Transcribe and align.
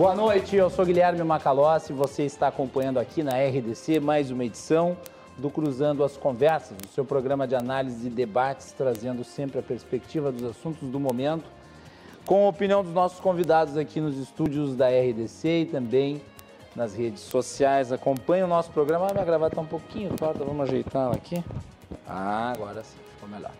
Boa 0.00 0.14
noite, 0.14 0.56
eu 0.56 0.70
sou 0.70 0.86
Guilherme 0.86 1.22
Macalossi, 1.22 1.92
você 1.92 2.22
está 2.22 2.48
acompanhando 2.48 2.98
aqui 2.98 3.22
na 3.22 3.32
RDC 3.32 4.00
mais 4.00 4.30
uma 4.30 4.46
edição 4.46 4.96
do 5.36 5.50
Cruzando 5.50 6.02
as 6.02 6.16
Conversas, 6.16 6.74
o 6.82 6.88
seu 6.88 7.04
programa 7.04 7.46
de 7.46 7.54
análise 7.54 8.06
e 8.06 8.10
debates, 8.10 8.72
trazendo 8.72 9.22
sempre 9.22 9.58
a 9.58 9.62
perspectiva 9.62 10.32
dos 10.32 10.42
assuntos 10.42 10.88
do 10.88 10.98
momento, 10.98 11.44
com 12.24 12.46
a 12.46 12.48
opinião 12.48 12.82
dos 12.82 12.94
nossos 12.94 13.20
convidados 13.20 13.76
aqui 13.76 14.00
nos 14.00 14.16
estúdios 14.16 14.74
da 14.74 14.88
RDC 14.88 15.48
e 15.48 15.66
também 15.66 16.22
nas 16.74 16.94
redes 16.94 17.20
sociais. 17.20 17.92
Acompanhe 17.92 18.42
o 18.42 18.48
nosso 18.48 18.70
programa. 18.70 19.06
Ah, 19.06 19.12
minha 19.12 19.26
gravata 19.26 19.52
está 19.52 19.60
um 19.60 19.66
pouquinho 19.66 20.16
torta, 20.16 20.42
vamos 20.42 20.66
ajeitar 20.66 21.08
ela 21.08 21.14
aqui. 21.14 21.44
Ah, 22.08 22.54
agora 22.56 22.82
sim, 22.82 22.96
ficou 23.16 23.28
melhor. 23.28 23.52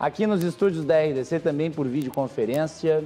Aqui 0.00 0.26
nos 0.26 0.42
estúdios 0.42 0.86
da 0.86 0.98
RDC, 0.98 1.40
também 1.40 1.70
por 1.70 1.86
videoconferência. 1.86 3.04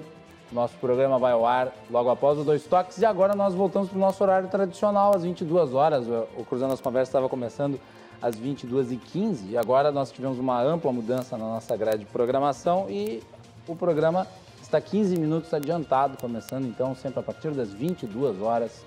Nosso 0.53 0.75
programa 0.79 1.17
vai 1.17 1.30
ao 1.30 1.46
ar 1.46 1.73
logo 1.89 2.11
após 2.11 2.37
os 2.37 2.45
dois 2.45 2.64
toques 2.64 2.99
e 2.99 3.05
agora 3.05 3.37
nós 3.37 3.54
voltamos 3.54 3.89
para 3.89 3.96
o 3.96 4.00
nosso 4.00 4.21
horário 4.22 4.49
tradicional, 4.49 5.14
às 5.14 5.23
22 5.23 5.75
horas. 5.75 6.07
O 6.36 6.45
Cruzando 6.45 6.73
as 6.73 6.81
Conversas 6.81 7.09
estava 7.09 7.29
começando 7.29 7.81
às 8.21 8.35
22h15 8.35 9.50
e 9.50 9.57
agora 9.57 9.93
nós 9.93 10.11
tivemos 10.11 10.40
uma 10.40 10.61
ampla 10.61 10.93
mudança 10.93 11.39
na 11.39 11.45
nossa 11.45 11.76
grade 11.76 12.00
de 12.00 12.07
programação 12.07 12.86
e 12.90 13.23
o 13.68 13.76
programa 13.76 14.26
está 14.61 14.81
15 14.81 15.17
minutos 15.21 15.54
adiantado, 15.54 16.17
começando 16.21 16.67
então 16.67 16.96
sempre 16.96 17.21
a 17.21 17.23
partir 17.23 17.53
das 17.53 17.73
22 17.73 18.43
horas 18.43 18.85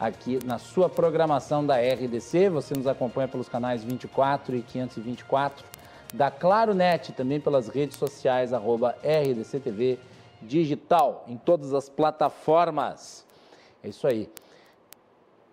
aqui 0.00 0.40
na 0.44 0.58
sua 0.58 0.88
programação 0.88 1.64
da 1.64 1.76
RDC. 1.76 2.48
Você 2.48 2.74
nos 2.74 2.88
acompanha 2.88 3.28
pelos 3.28 3.48
canais 3.48 3.84
24 3.84 4.56
e 4.56 4.62
524 4.62 5.64
da 6.12 6.32
Claro 6.32 6.74
Net, 6.74 7.12
também 7.12 7.38
pelas 7.38 7.68
redes 7.68 7.96
sociais, 7.96 8.52
arroba 8.52 8.96
RDCTV 9.04 10.00
digital 10.42 11.24
em 11.26 11.36
todas 11.36 11.72
as 11.72 11.88
plataformas. 11.88 13.26
É 13.82 13.88
isso 13.88 14.06
aí. 14.06 14.30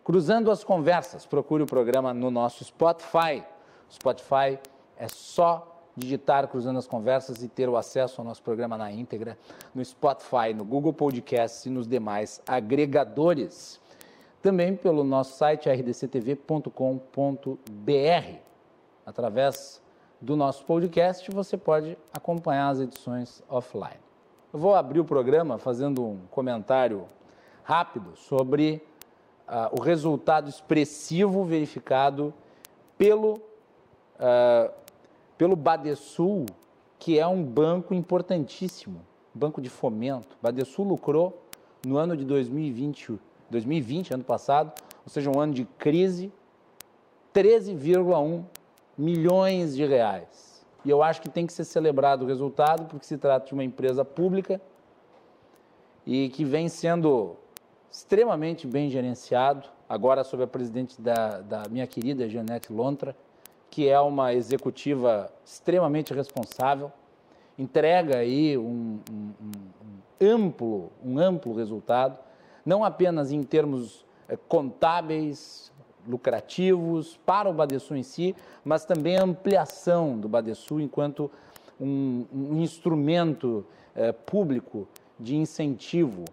Cruzando 0.03 0.51
as 0.51 0.63
conversas, 0.63 1.25
procure 1.25 1.63
o 1.63 1.65
programa 1.65 2.13
no 2.13 2.29
nosso 2.29 2.63
Spotify. 2.63 3.43
Spotify 3.90 4.59
é 4.98 5.07
só 5.07 5.73
digitar 5.95 6.48
Cruzando 6.48 6.79
as 6.79 6.87
Conversas 6.87 7.43
e 7.43 7.48
ter 7.48 7.70
o 7.70 7.77
acesso 7.77 8.20
ao 8.20 8.25
nosso 8.25 8.41
programa 8.41 8.77
na 8.77 8.91
íntegra 8.91 9.37
no 9.73 9.84
Spotify, 9.84 10.53
no 10.55 10.65
Google 10.65 10.93
Podcasts 10.93 11.65
e 11.65 11.70
nos 11.70 11.87
demais 11.87 12.41
agregadores. 12.47 13.79
Também 14.41 14.75
pelo 14.75 15.03
nosso 15.03 15.37
site 15.37 15.70
rdctv.com.br. 15.70 16.70
Através 19.05 19.81
do 20.20 20.35
nosso 20.35 20.65
podcast, 20.65 21.29
você 21.31 21.57
pode 21.57 21.97
acompanhar 22.13 22.70
as 22.70 22.79
edições 22.79 23.41
offline. 23.47 24.02
Eu 24.54 24.59
vou 24.59 24.76
abrir 24.76 24.99
o 24.99 25.04
programa 25.04 25.57
fazendo 25.57 26.05
um 26.05 26.20
comentário 26.29 27.07
rápido 27.63 28.15
sobre 28.15 28.84
uh, 29.48 29.76
o 29.76 29.82
resultado 29.82 30.48
expressivo 30.48 31.43
verificado 31.43 32.32
pelo, 32.96 33.41
uh, 34.20 34.71
pelo 35.40 35.55
Badesul, 35.55 36.46
que 36.99 37.18
é 37.18 37.26
um 37.26 37.43
banco 37.43 37.96
importantíssimo, 37.96 39.01
banco 39.34 39.59
de 39.59 39.71
fomento. 39.71 40.37
Badesul 40.40 40.85
lucrou 40.85 41.41
no 41.84 41.98
ano 41.98 42.15
de 42.15 42.24
2020, 42.24 43.20
2020, 43.49 44.13
ano 44.13 44.24
passado, 44.24 44.71
ou 45.04 45.09
seja, 45.09 45.31
um 45.31 45.40
ano 45.40 45.55
de 45.55 45.65
crise, 45.79 46.31
13,1 47.34 48.43
milhões 48.96 49.76
de 49.76 49.84
reais. 49.84 50.52
E 50.85 50.89
eu 50.89 51.01
acho 51.01 51.21
que 51.21 51.29
tem 51.29 51.45
que 51.48 51.53
ser 51.53 51.63
celebrado 51.63 52.26
o 52.26 52.27
resultado, 52.27 52.85
porque 52.85 53.05
se 53.05 53.17
trata 53.17 53.48
de 53.48 53.53
uma 53.53 53.63
empresa 53.63 54.03
pública 54.03 54.62
e 56.05 56.29
que 56.29 56.43
vem 56.43 56.67
sendo 56.67 57.37
extremamente 57.90 58.67
bem 58.67 58.90
gerenciado, 58.90 59.70
agora 59.87 60.23
sob 60.23 60.43
a 60.43 60.48
presidente 60.48 60.99
da, 61.01 61.40
da 61.40 61.63
minha 61.70 61.87
querida 61.87 62.27
Janete 62.27 62.73
Lontra, 62.73 63.15
que 63.70 63.87
é 63.87 63.99
uma 63.99 64.34
executiva 64.34 65.31
extremamente 65.46 66.13
responsável, 66.13 66.91
entrega 67.58 68.18
aí 68.18 68.58
um, 68.58 69.00
um, 69.12 69.31
um 69.41 70.28
amplo, 70.28 70.91
um 71.03 71.18
amplo 71.18 71.56
resultado, 71.56 72.18
não 72.66 72.84
apenas 72.84 73.31
em 73.31 73.41
termos 73.44 74.06
eh, 74.28 74.38
contábeis, 74.47 75.72
lucrativos 76.08 77.18
para 77.25 77.50
o 77.50 77.53
Badesul 77.53 77.97
em 77.97 78.03
si, 78.03 78.36
mas 78.64 78.86
também 78.86 79.18
a 79.18 79.24
ampliação 79.24 80.18
do 80.18 80.28
Badesul 80.28 80.81
enquanto 80.81 81.30
um, 81.80 82.25
um 82.34 82.62
instrumento 82.62 83.66
eh, 83.96 84.12
público 84.12 84.88
de 85.19 85.36
incentivo 85.36 86.25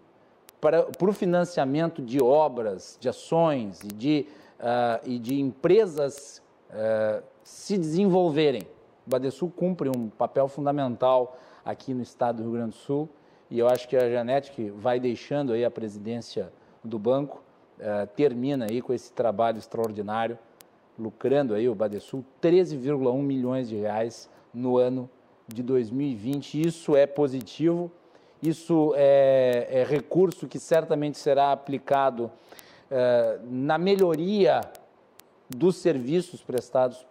para, 0.59 0.83
para 0.83 1.09
o 1.09 1.13
financiamento 1.13 2.01
de 2.01 2.21
obras, 2.21 2.97
de 2.99 3.09
ações 3.09 3.81
e 3.81 3.87
de, 3.87 4.27
uh, 4.59 5.09
e 5.09 5.17
de 5.17 5.39
empresas 5.39 6.41
uh, 6.69 7.23
se 7.43 7.77
desenvolverem. 7.77 8.61
O 9.07 9.09
Badesul 9.09 9.49
cumpre 9.49 9.89
um 9.89 10.09
papel 10.09 10.47
fundamental 10.47 11.37
aqui 11.65 11.93
no 11.93 12.03
estado 12.03 12.37
do 12.37 12.43
Rio 12.43 12.51
Grande 12.51 12.71
do 12.71 12.75
Sul 12.75 13.09
e 13.49 13.57
eu 13.59 13.67
acho 13.67 13.87
que 13.87 13.97
a 13.97 14.09
Janete, 14.09 14.51
que 14.51 14.69
vai 14.69 14.99
deixando 14.99 15.51
aí 15.51 15.65
a 15.65 15.71
presidência 15.71 16.53
do 16.83 16.97
banco, 16.97 17.43
uh, 17.81 18.07
termina 18.15 18.65
aí 18.69 18.81
com 18.81 18.93
esse 18.93 19.11
trabalho 19.11 19.57
extraordinário, 19.57 20.37
lucrando 20.97 21.55
aí 21.55 21.67
o 21.67 21.75
Badesul 21.75 22.23
13,1 22.41 23.21
milhões 23.21 23.67
de 23.67 23.75
reais 23.75 24.29
no 24.53 24.77
ano 24.77 25.09
de 25.47 25.63
2020. 25.63 26.61
Isso 26.61 26.95
é 26.95 27.07
positivo, 27.07 27.91
isso 28.41 28.93
é, 28.95 29.67
é 29.69 29.83
recurso 29.83 30.47
que 30.47 30.59
certamente 30.59 31.17
será 31.17 31.51
aplicado 31.51 32.25
uh, 32.25 33.45
na 33.49 33.77
melhoria 33.77 34.61
dos 35.49 35.77
serviços 35.77 36.41
prestados 36.41 37.05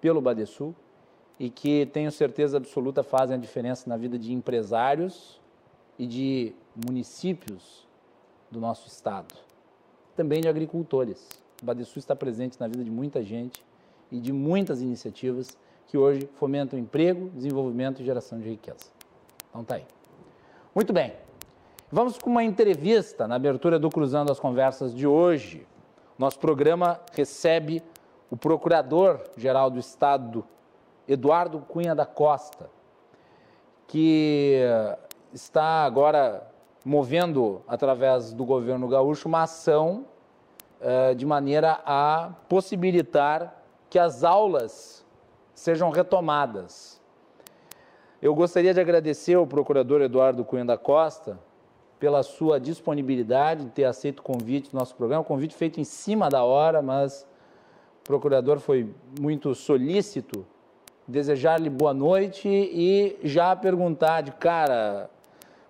pelo 0.00 0.20
Badesul 0.20 0.74
e 1.40 1.50
que 1.50 1.86
tenho 1.86 2.12
certeza 2.12 2.58
absoluta 2.58 3.02
fazem 3.02 3.36
a 3.36 3.40
diferença 3.40 3.88
na 3.88 3.96
vida 3.96 4.18
de 4.18 4.32
empresários 4.32 5.40
e 5.98 6.06
de 6.06 6.54
municípios 6.86 7.88
do 8.50 8.60
nosso 8.60 8.86
estado 8.86 9.34
também 10.14 10.40
de 10.40 10.48
agricultores. 10.48 11.28
O 11.62 11.66
Badesul 11.66 11.98
está 11.98 12.14
presente 12.14 12.58
na 12.58 12.66
vida 12.66 12.82
de 12.82 12.90
muita 12.90 13.22
gente 13.22 13.64
e 14.10 14.18
de 14.18 14.32
muitas 14.32 14.80
iniciativas 14.80 15.56
que 15.86 15.98
hoje 15.98 16.28
fomentam 16.34 16.78
emprego, 16.78 17.30
desenvolvimento 17.30 18.00
e 18.00 18.04
geração 18.04 18.38
de 18.40 18.48
riqueza. 18.48 18.86
Então 19.50 19.64
tá 19.64 19.76
aí. 19.76 19.86
Muito 20.74 20.92
bem. 20.92 21.12
Vamos 21.90 22.18
com 22.18 22.30
uma 22.30 22.42
entrevista 22.42 23.28
na 23.28 23.36
abertura 23.36 23.78
do 23.78 23.88
Cruzando 23.88 24.32
as 24.32 24.40
Conversas 24.40 24.94
de 24.94 25.06
hoje. 25.06 25.66
Nosso 26.18 26.38
programa 26.38 27.00
recebe 27.12 27.82
o 28.30 28.36
Procurador-Geral 28.36 29.70
do 29.70 29.78
Estado, 29.78 30.44
Eduardo 31.06 31.60
Cunha 31.60 31.94
da 31.94 32.04
Costa, 32.04 32.68
que 33.86 34.60
está 35.32 35.84
agora 35.84 36.53
movendo, 36.84 37.62
através 37.66 38.32
do 38.32 38.44
governo 38.44 38.86
gaúcho, 38.86 39.28
uma 39.28 39.42
ação 39.42 40.04
uh, 40.80 41.14
de 41.14 41.24
maneira 41.24 41.80
a 41.86 42.32
possibilitar 42.48 43.62
que 43.88 43.98
as 43.98 44.22
aulas 44.22 45.04
sejam 45.54 45.90
retomadas. 45.90 47.00
Eu 48.20 48.34
gostaria 48.34 48.74
de 48.74 48.80
agradecer 48.80 49.34
ao 49.34 49.46
procurador 49.46 50.00
Eduardo 50.02 50.44
Cunha 50.44 50.64
da 50.64 50.76
Costa 50.76 51.38
pela 51.98 52.22
sua 52.22 52.58
disponibilidade 52.58 53.64
de 53.64 53.70
ter 53.70 53.84
aceito 53.84 54.18
o 54.18 54.22
convite 54.22 54.70
do 54.70 54.78
nosso 54.78 54.94
programa, 54.94 55.24
convite 55.24 55.54
feito 55.54 55.80
em 55.80 55.84
cima 55.84 56.28
da 56.28 56.42
hora, 56.44 56.82
mas 56.82 57.26
o 58.00 58.04
procurador 58.04 58.58
foi 58.58 58.94
muito 59.20 59.54
solícito, 59.54 60.44
desejar-lhe 61.06 61.70
boa 61.70 61.94
noite 61.94 62.48
e 62.48 63.16
já 63.22 63.54
perguntar 63.54 64.22
de 64.22 64.32
cara, 64.32 65.08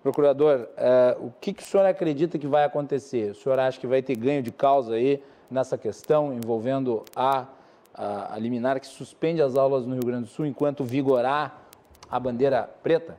Procurador, 0.05 0.69
uh, 0.77 1.25
o 1.25 1.31
que, 1.41 1.51
que 1.51 1.63
o 1.63 1.65
senhor 1.65 1.83
acredita 1.83 2.37
que 2.37 2.45
vai 2.45 2.63
acontecer? 2.63 3.31
O 3.31 3.33
senhor 3.33 3.57
acha 3.57 3.79
que 3.79 3.87
vai 3.87 4.03
ter 4.03 4.15
ganho 4.15 4.43
de 4.43 4.51
causa 4.51 4.93
aí 4.93 5.19
nessa 5.49 5.79
questão 5.79 6.31
envolvendo 6.31 7.03
a, 7.15 7.47
a, 7.91 8.35
a 8.35 8.37
liminar 8.37 8.79
que 8.79 8.85
suspende 8.85 9.41
as 9.41 9.55
aulas 9.55 9.83
no 9.83 9.93
Rio 9.93 10.05
Grande 10.05 10.25
do 10.25 10.29
Sul 10.29 10.45
enquanto 10.45 10.83
vigorar 10.83 11.67
a 12.07 12.19
bandeira 12.19 12.69
preta? 12.83 13.17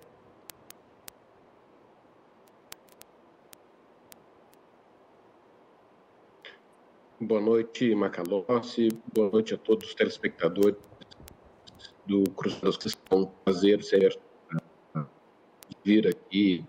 Boa 7.20 7.40
noite, 7.40 7.96
Macalossi. 7.96 8.90
Boa 9.12 9.28
noite 9.28 9.54
a 9.54 9.58
todos 9.58 9.88
os 9.88 9.94
telespectadores 9.96 10.76
do 12.06 12.30
Cruzeiro. 12.30 12.78
É 13.10 13.14
um 13.16 13.26
prazer 13.44 13.82
ser 13.82 14.16
vir 15.84 16.06
aqui 16.06 16.64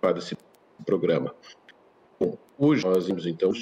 participar 0.00 0.12
desse 0.12 0.36
programa. 0.84 1.34
Bom, 2.18 2.36
hoje 2.58 2.86
nós 2.86 3.06
vimos 3.06 3.26
então 3.26 3.52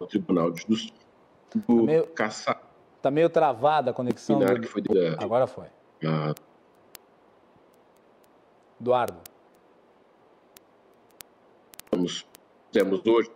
ao 0.00 0.06
Tribunal 0.06 0.50
de 0.50 0.64
Justiça 0.66 0.94
do 1.54 1.60
tá 1.60 1.82
meio, 1.82 2.06
caça... 2.08 2.60
Tá 3.00 3.10
meio 3.10 3.30
travada 3.30 3.90
a 3.90 3.94
conexão. 3.94 4.38
Do... 4.38 4.66
Foi 4.66 4.82
Agora 5.18 5.46
foi. 5.46 5.66
A... 6.04 6.34
Eduardo. 8.80 9.18
fizemos, 11.90 12.26
fizemos 12.70 13.06
hoje 13.06 13.30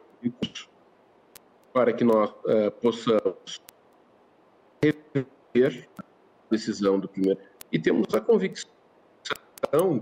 para 1.72 1.92
que 1.92 2.04
nós 2.04 2.30
uh, 2.30 2.70
possamos 2.80 3.60
rever 4.82 5.88
a 5.98 6.04
decisão 6.50 7.00
do 7.00 7.08
primeiro. 7.08 7.40
E 7.72 7.78
temos 7.78 8.14
a 8.14 8.20
convicção 8.20 8.71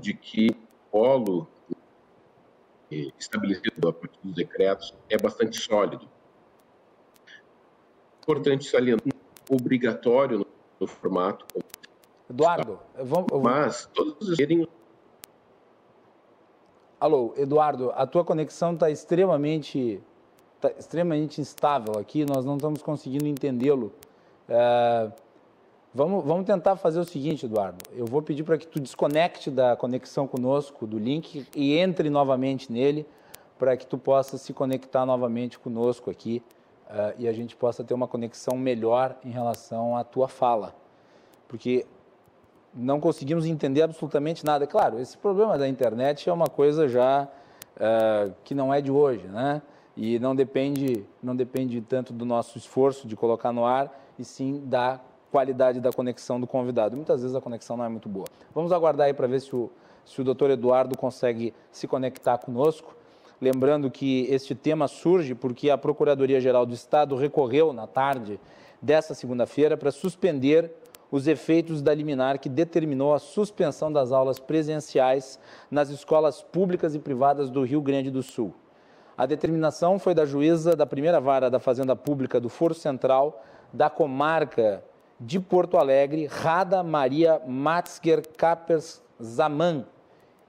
de 0.00 0.14
que 0.14 0.50
o 0.50 0.90
polo 0.90 1.48
estabelecido 3.18 3.88
a 3.88 3.92
partir 3.92 4.18
dos 4.22 4.34
decretos 4.34 4.94
é 5.08 5.16
bastante 5.16 5.58
sólido. 5.60 6.08
Importante 8.22 8.68
salientar, 8.68 9.12
obrigatório 9.48 10.38
no, 10.38 10.46
no 10.80 10.86
formato. 10.86 11.46
Eduardo, 12.28 12.78
vamos, 12.96 13.28
mas 13.42 13.88
todos 13.92 14.28
os 14.28 14.38
Alô, 17.00 17.32
Eduardo, 17.36 17.90
a 17.94 18.06
tua 18.06 18.24
conexão 18.24 18.74
está 18.74 18.90
extremamente, 18.90 20.02
tá 20.60 20.70
extremamente 20.78 21.40
instável 21.40 21.98
aqui, 21.98 22.26
nós 22.26 22.44
não 22.44 22.56
estamos 22.56 22.82
conseguindo 22.82 23.26
entendê-lo. 23.26 23.92
É, 24.46 25.10
vamos, 25.94 26.24
vamos 26.24 26.46
tentar 26.46 26.76
fazer 26.76 27.00
o 27.00 27.04
seguinte, 27.04 27.46
Eduardo. 27.46 27.78
Eu 27.92 28.06
vou 28.06 28.22
pedir 28.22 28.42
para 28.44 28.56
que 28.58 28.66
tu 28.66 28.80
desconecte 28.80 29.50
da 29.50 29.76
conexão 29.76 30.26
conosco, 30.26 30.86
do 30.86 30.98
link, 30.98 31.46
e 31.54 31.76
entre 31.76 32.10
novamente 32.10 32.72
nele, 32.72 33.06
para 33.58 33.76
que 33.76 33.86
tu 33.86 33.98
possa 33.98 34.38
se 34.38 34.52
conectar 34.52 35.04
novamente 35.04 35.58
conosco 35.58 36.10
aqui 36.10 36.42
uh, 36.88 37.14
e 37.18 37.28
a 37.28 37.32
gente 37.32 37.54
possa 37.54 37.84
ter 37.84 37.92
uma 37.94 38.08
conexão 38.08 38.56
melhor 38.56 39.16
em 39.24 39.30
relação 39.30 39.96
à 39.96 40.04
tua 40.04 40.28
fala. 40.28 40.74
Porque 41.46 41.86
não 42.72 43.00
conseguimos 43.00 43.44
entender 43.46 43.82
absolutamente 43.82 44.44
nada. 44.44 44.66
Claro, 44.66 44.98
esse 44.98 45.18
problema 45.18 45.58
da 45.58 45.68
internet 45.68 46.28
é 46.28 46.32
uma 46.32 46.46
coisa 46.46 46.88
já 46.88 47.28
uh, 47.76 48.32
que 48.44 48.54
não 48.54 48.72
é 48.72 48.80
de 48.80 48.90
hoje, 48.90 49.26
né? 49.26 49.60
E 49.96 50.18
não 50.18 50.34
depende, 50.34 51.04
não 51.22 51.34
depende 51.34 51.80
tanto 51.80 52.12
do 52.12 52.24
nosso 52.24 52.56
esforço 52.56 53.06
de 53.06 53.16
colocar 53.16 53.52
no 53.52 53.66
ar, 53.66 53.92
e 54.18 54.24
sim 54.24 54.62
da 54.64 55.00
qualidade 55.30 55.80
da 55.80 55.92
conexão 55.92 56.40
do 56.40 56.46
convidado. 56.46 56.96
Muitas 56.96 57.22
vezes 57.22 57.36
a 57.36 57.40
conexão 57.40 57.76
não 57.76 57.84
é 57.84 57.88
muito 57.88 58.08
boa. 58.08 58.26
Vamos 58.54 58.72
aguardar 58.72 59.06
aí 59.06 59.14
para 59.14 59.26
ver 59.26 59.40
se 59.40 59.54
o, 59.54 59.70
se 60.04 60.20
o 60.20 60.24
doutor 60.24 60.50
Eduardo 60.50 60.96
consegue 60.96 61.54
se 61.70 61.86
conectar 61.86 62.38
conosco. 62.38 62.96
Lembrando 63.40 63.90
que 63.90 64.26
este 64.28 64.54
tema 64.54 64.86
surge 64.86 65.34
porque 65.34 65.70
a 65.70 65.78
Procuradoria-Geral 65.78 66.66
do 66.66 66.74
Estado 66.74 67.16
recorreu 67.16 67.72
na 67.72 67.86
tarde 67.86 68.38
dessa 68.82 69.14
segunda-feira 69.14 69.76
para 69.76 69.90
suspender 69.90 70.72
os 71.10 71.26
efeitos 71.26 71.82
da 71.82 71.94
liminar 71.94 72.38
que 72.38 72.48
determinou 72.48 73.14
a 73.14 73.18
suspensão 73.18 73.92
das 73.92 74.12
aulas 74.12 74.38
presenciais 74.38 75.40
nas 75.70 75.90
escolas 75.90 76.42
públicas 76.42 76.94
e 76.94 76.98
privadas 76.98 77.50
do 77.50 77.62
Rio 77.62 77.80
Grande 77.80 78.10
do 78.10 78.22
Sul. 78.22 78.54
A 79.16 79.26
determinação 79.26 79.98
foi 79.98 80.14
da 80.14 80.24
juíza 80.24 80.76
da 80.76 80.86
primeira 80.86 81.20
vara 81.20 81.50
da 81.50 81.58
Fazenda 81.58 81.96
Pública 81.96 82.40
do 82.40 82.48
Foro 82.48 82.74
Central 82.74 83.42
da 83.72 83.90
comarca 83.90 84.82
de 85.20 85.38
Porto 85.38 85.76
Alegre, 85.76 86.24
Rada 86.24 86.82
Maria 86.82 87.42
Matzger 87.46 88.22
Capers 88.38 89.02
Zaman, 89.22 89.84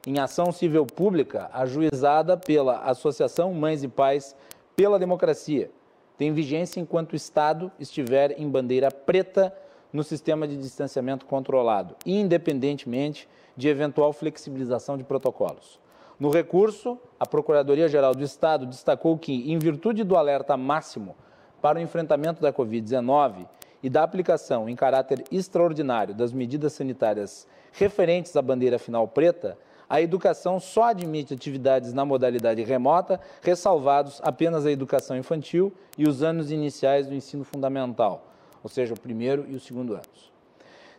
em 0.07 0.17
ação 0.17 0.49
civil 0.49 0.85
pública 0.85 1.49
ajuizada 1.51 2.37
pela 2.37 2.79
Associação 2.79 3.53
Mães 3.53 3.83
e 3.83 3.89
Pais 3.89 4.33
pela 4.73 4.97
Democracia. 4.97 5.69
Tem 6.17 6.31
vigência 6.31 6.79
enquanto 6.79 7.11
o 7.11 7.15
Estado 7.17 7.69
estiver 7.77 8.39
em 8.39 8.49
bandeira 8.49 8.89
preta 8.89 9.53
no 9.91 10.03
sistema 10.03 10.47
de 10.47 10.55
distanciamento 10.55 11.25
controlado, 11.25 11.97
independentemente 12.05 13.27
de 13.57 13.67
eventual 13.67 14.13
flexibilização 14.13 14.97
de 14.97 15.03
protocolos. 15.03 15.79
No 16.17 16.29
recurso, 16.29 16.97
a 17.19 17.25
Procuradoria-Geral 17.25 18.15
do 18.15 18.23
Estado 18.23 18.65
destacou 18.65 19.17
que, 19.17 19.51
em 19.51 19.59
virtude 19.59 20.03
do 20.03 20.15
alerta 20.15 20.55
máximo 20.55 21.15
para 21.61 21.77
o 21.77 21.81
enfrentamento 21.81 22.41
da 22.41 22.53
Covid-19 22.53 23.47
e 23.83 23.89
da 23.89 24.03
aplicação 24.03 24.67
em 24.69 24.75
caráter 24.75 25.23
extraordinário 25.31 26.13
das 26.13 26.31
medidas 26.31 26.73
sanitárias 26.73 27.47
referentes 27.71 28.35
à 28.35 28.41
bandeira 28.41 28.77
final 28.77 29.07
preta, 29.07 29.57
a 29.89 30.01
educação 30.01 30.59
só 30.59 30.83
admite 30.83 31.33
atividades 31.33 31.93
na 31.93 32.05
modalidade 32.05 32.63
remota, 32.63 33.19
ressalvados 33.41 34.21
apenas 34.23 34.65
a 34.65 34.71
educação 34.71 35.17
infantil 35.17 35.73
e 35.97 36.07
os 36.07 36.23
anos 36.23 36.51
iniciais 36.51 37.07
do 37.07 37.13
ensino 37.13 37.43
fundamental 37.43 38.31
ou 38.63 38.69
seja, 38.69 38.93
o 38.93 38.99
primeiro 38.99 39.45
e 39.49 39.55
o 39.55 39.59
segundo 39.59 39.93
anos, 39.93 40.31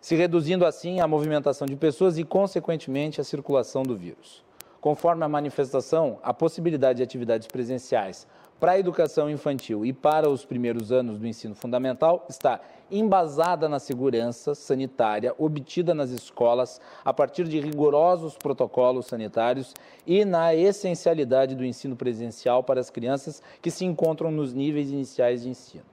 se 0.01 0.17
reduzindo 0.17 0.67
assim 0.67 1.01
a 1.01 1.07
movimentação 1.07 1.67
de 1.67 1.77
pessoas 1.77 2.19
e, 2.19 2.25
consequentemente, 2.25 3.21
a 3.21 3.25
circulação 3.25 3.83
do 3.83 3.97
vírus. 3.97 4.43
Conforme 4.81 5.25
a 5.25 5.29
manifestação, 5.29 6.19
a 6.25 6.35
possibilidade 6.35 6.97
de 6.97 7.03
atividades 7.05 7.47
presenciais 7.47 8.27
para 8.63 8.73
a 8.73 8.79
educação 8.79 9.29
infantil 9.29 9.85
e 9.85 9.93
para 9.93 10.31
os 10.31 10.45
primeiros 10.45 10.93
anos 10.93 11.19
do 11.19 11.27
ensino 11.27 11.53
fundamental 11.53 12.25
está 12.29 12.61
embasada 12.93 13.69
na 13.69 13.81
segurança 13.81 14.55
sanitária 14.55 15.35
obtida 15.37 15.93
nas 15.93 16.11
escolas 16.11 16.81
a 17.05 17.13
partir 17.13 17.49
de 17.49 17.59
rigorosos 17.59 18.37
protocolos 18.37 19.07
sanitários 19.07 19.75
e 20.07 20.25
na 20.25 20.55
essencialidade 20.55 21.57
do 21.57 21.65
ensino 21.65 21.97
presencial 21.97 22.63
para 22.63 22.79
as 22.79 22.89
crianças 22.89 23.43
que 23.61 23.69
se 23.69 23.85
encontram 23.85 24.31
nos 24.31 24.55
níveis 24.55 24.93
iniciais 24.93 25.43
de 25.43 25.49
ensino. 25.49 25.92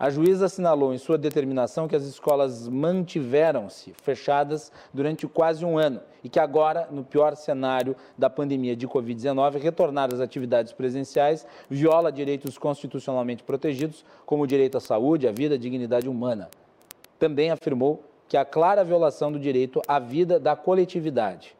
A 0.00 0.08
juíza 0.08 0.46
assinalou 0.46 0.94
em 0.94 0.96
sua 0.96 1.18
determinação 1.18 1.86
que 1.86 1.94
as 1.94 2.04
escolas 2.04 2.66
mantiveram-se 2.66 3.92
fechadas 4.02 4.72
durante 4.94 5.26
quase 5.28 5.62
um 5.62 5.76
ano 5.76 6.00
e 6.24 6.28
que 6.30 6.40
agora, 6.40 6.88
no 6.90 7.04
pior 7.04 7.36
cenário 7.36 7.94
da 8.16 8.30
pandemia 8.30 8.74
de 8.74 8.88
Covid-19, 8.88 9.60
retornar 9.60 10.08
às 10.10 10.18
atividades 10.18 10.72
presenciais 10.72 11.46
viola 11.68 12.10
direitos 12.10 12.56
constitucionalmente 12.56 13.42
protegidos, 13.42 14.02
como 14.24 14.44
o 14.44 14.46
direito 14.46 14.78
à 14.78 14.80
saúde, 14.80 15.28
à 15.28 15.32
vida, 15.32 15.56
à 15.56 15.58
dignidade 15.58 16.08
humana. 16.08 16.48
Também 17.18 17.50
afirmou 17.50 18.02
que 18.26 18.38
a 18.38 18.44
clara 18.46 18.82
violação 18.82 19.30
do 19.30 19.38
direito 19.38 19.82
à 19.86 19.98
vida 19.98 20.40
da 20.40 20.56
coletividade. 20.56 21.54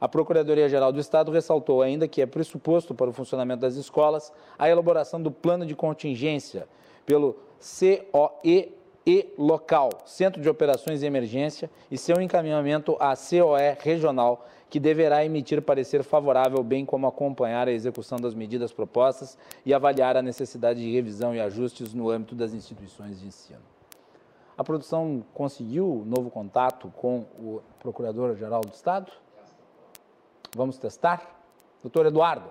A 0.00 0.08
Procuradoria-Geral 0.08 0.92
do 0.92 0.98
Estado 0.98 1.30
ressaltou 1.30 1.82
ainda 1.82 2.08
que 2.08 2.22
é 2.22 2.26
pressuposto 2.26 2.94
para 2.94 3.10
o 3.10 3.12
funcionamento 3.12 3.60
das 3.60 3.76
escolas 3.76 4.32
a 4.58 4.66
elaboração 4.66 5.20
do 5.20 5.30
plano 5.30 5.66
de 5.66 5.74
contingência 5.74 6.66
pelo 7.04 7.36
COE 7.58 8.74
e 9.06 9.34
local, 9.36 9.90
Centro 10.04 10.40
de 10.40 10.48
Operações 10.48 11.02
e 11.02 11.06
Emergência, 11.06 11.70
e 11.90 11.98
seu 11.98 12.20
encaminhamento 12.20 12.96
à 13.00 13.14
COE 13.16 13.76
regional, 13.80 14.46
que 14.70 14.80
deverá 14.80 15.24
emitir 15.24 15.60
parecer 15.60 16.02
favorável, 16.02 16.62
bem 16.62 16.86
como 16.86 17.06
acompanhar 17.06 17.68
a 17.68 17.72
execução 17.72 18.18
das 18.18 18.34
medidas 18.34 18.72
propostas 18.72 19.36
e 19.66 19.74
avaliar 19.74 20.16
a 20.16 20.22
necessidade 20.22 20.80
de 20.80 20.90
revisão 20.90 21.34
e 21.34 21.40
ajustes 21.40 21.92
no 21.92 22.08
âmbito 22.08 22.34
das 22.34 22.54
instituições 22.54 23.20
de 23.20 23.26
ensino. 23.26 23.60
A 24.56 24.64
produção 24.64 25.24
conseguiu 25.34 26.04
novo 26.06 26.30
contato 26.30 26.92
com 26.96 27.26
o 27.38 27.60
Procurador-Geral 27.80 28.60
do 28.60 28.72
Estado? 28.72 29.10
Vamos 30.54 30.78
testar? 30.78 31.40
Doutor 31.82 32.06
Eduardo, 32.06 32.48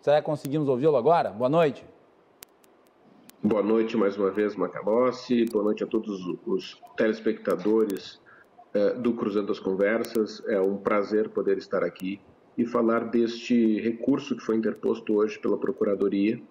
será 0.00 0.20
que 0.20 0.26
conseguimos 0.26 0.68
ouvi-lo 0.68 0.96
agora? 0.96 1.30
Boa 1.30 1.50
noite. 1.50 1.84
Boa 3.46 3.62
noite 3.62 3.96
mais 3.96 4.16
uma 4.16 4.28
vez, 4.28 4.56
Macalossi. 4.56 5.44
Boa 5.44 5.62
noite 5.62 5.84
a 5.84 5.86
todos 5.86 6.20
os 6.44 6.82
telespectadores 6.96 8.20
eh, 8.74 8.94
do 8.94 9.12
Cruzando 9.12 9.52
as 9.52 9.60
Conversas. 9.60 10.42
É 10.48 10.60
um 10.60 10.76
prazer 10.76 11.28
poder 11.28 11.56
estar 11.56 11.84
aqui 11.84 12.20
e 12.58 12.66
falar 12.66 13.04
deste 13.04 13.80
recurso 13.80 14.34
que 14.34 14.42
foi 14.42 14.56
interposto 14.56 15.14
hoje 15.14 15.38
pela 15.38 15.56
Procuradoria. 15.56 16.42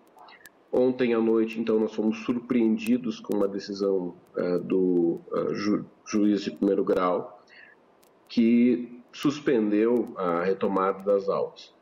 Ontem 0.72 1.14
à 1.14 1.20
noite, 1.20 1.60
então, 1.60 1.82
nós 1.82 1.94
fomos 1.94 2.20
surpreendidos 2.20 3.20
com 3.20 3.36
uma 3.36 3.48
decisão 3.50 4.16
eh, 4.38 4.60
do 4.60 5.20
eh, 5.34 5.54
ju 5.54 5.86
juiz 6.08 6.44
de 6.44 6.52
primeiro 6.52 6.86
grau 6.86 7.44
que 8.30 9.02
suspendeu 9.12 10.14
a 10.16 10.44
retomada 10.44 11.04
das 11.04 11.28
aulas. 11.28 11.74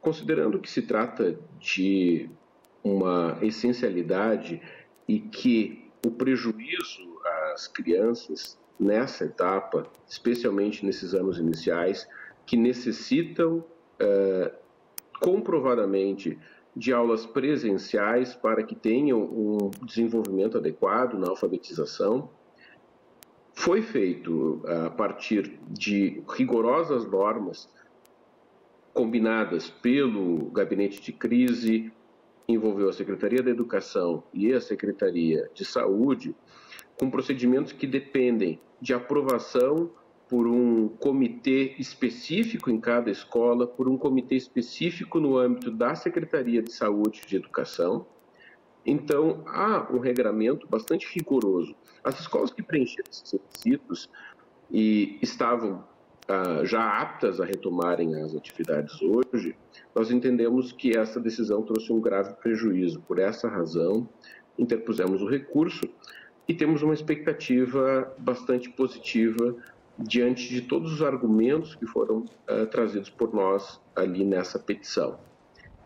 Considerando 0.00 0.60
que 0.60 0.70
se 0.70 0.82
trata 0.82 1.36
de 1.58 2.30
uma 2.82 3.38
essencialidade 3.42 4.60
e 5.08 5.20
que 5.20 5.90
o 6.04 6.10
prejuízo 6.10 7.20
às 7.52 7.68
crianças 7.68 8.58
nessa 8.78 9.24
etapa, 9.24 9.86
especialmente 10.08 10.84
nesses 10.84 11.14
anos 11.14 11.38
iniciais, 11.38 12.08
que 12.44 12.56
necessitam 12.56 13.58
uh, 13.58 14.52
comprovadamente 15.20 16.38
de 16.74 16.92
aulas 16.92 17.26
presenciais 17.26 18.34
para 18.34 18.62
que 18.62 18.74
tenham 18.74 19.20
um 19.22 19.70
desenvolvimento 19.84 20.56
adequado 20.56 21.14
na 21.18 21.28
alfabetização, 21.28 22.30
foi 23.54 23.82
feito 23.82 24.62
a 24.86 24.90
partir 24.90 25.60
de 25.68 26.22
rigorosas 26.28 27.04
normas 27.06 27.68
combinadas 28.94 29.68
pelo 29.68 30.50
gabinete 30.50 31.00
de 31.00 31.12
crise, 31.12 31.92
envolveu 32.48 32.88
a 32.88 32.92
Secretaria 32.92 33.42
da 33.42 33.50
Educação 33.50 34.24
e 34.32 34.52
a 34.52 34.60
Secretaria 34.60 35.48
de 35.54 35.64
Saúde 35.64 36.34
com 36.98 37.10
procedimentos 37.10 37.72
que 37.72 37.86
dependem 37.86 38.60
de 38.80 38.92
aprovação 38.94 39.90
por 40.28 40.46
um 40.46 40.88
comitê 40.88 41.74
específico 41.78 42.70
em 42.70 42.80
cada 42.80 43.10
escola, 43.10 43.66
por 43.66 43.88
um 43.88 43.98
comitê 43.98 44.34
específico 44.34 45.20
no 45.20 45.36
âmbito 45.36 45.70
da 45.70 45.94
Secretaria 45.94 46.62
de 46.62 46.72
Saúde 46.72 47.20
e 47.24 47.28
de 47.28 47.36
Educação. 47.36 48.06
Então, 48.84 49.42
há 49.46 49.86
um 49.92 49.98
regramento 49.98 50.66
bastante 50.66 51.06
rigoroso. 51.14 51.74
As 52.02 52.18
escolas 52.18 52.50
que 52.50 52.62
preencheram 52.62 53.08
esses 53.10 53.32
requisitos 53.32 54.10
e 54.70 55.18
estavam 55.20 55.84
já 56.64 57.00
aptas 57.00 57.40
a 57.40 57.44
retomarem 57.44 58.14
as 58.22 58.34
atividades 58.34 59.00
hoje, 59.02 59.56
nós 59.94 60.10
entendemos 60.10 60.72
que 60.72 60.96
essa 60.96 61.20
decisão 61.20 61.62
trouxe 61.62 61.92
um 61.92 62.00
grave 62.00 62.34
prejuízo. 62.34 63.00
Por 63.00 63.18
essa 63.18 63.48
razão, 63.48 64.08
interpusemos 64.58 65.22
o 65.22 65.28
recurso 65.28 65.82
e 66.48 66.54
temos 66.54 66.82
uma 66.82 66.94
expectativa 66.94 68.12
bastante 68.18 68.68
positiva 68.70 69.56
diante 69.98 70.48
de 70.48 70.62
todos 70.62 70.92
os 70.92 71.02
argumentos 71.02 71.74
que 71.74 71.86
foram 71.86 72.18
uh, 72.48 72.66
trazidos 72.66 73.10
por 73.10 73.32
nós 73.32 73.80
ali 73.94 74.24
nessa 74.24 74.58
petição. 74.58 75.18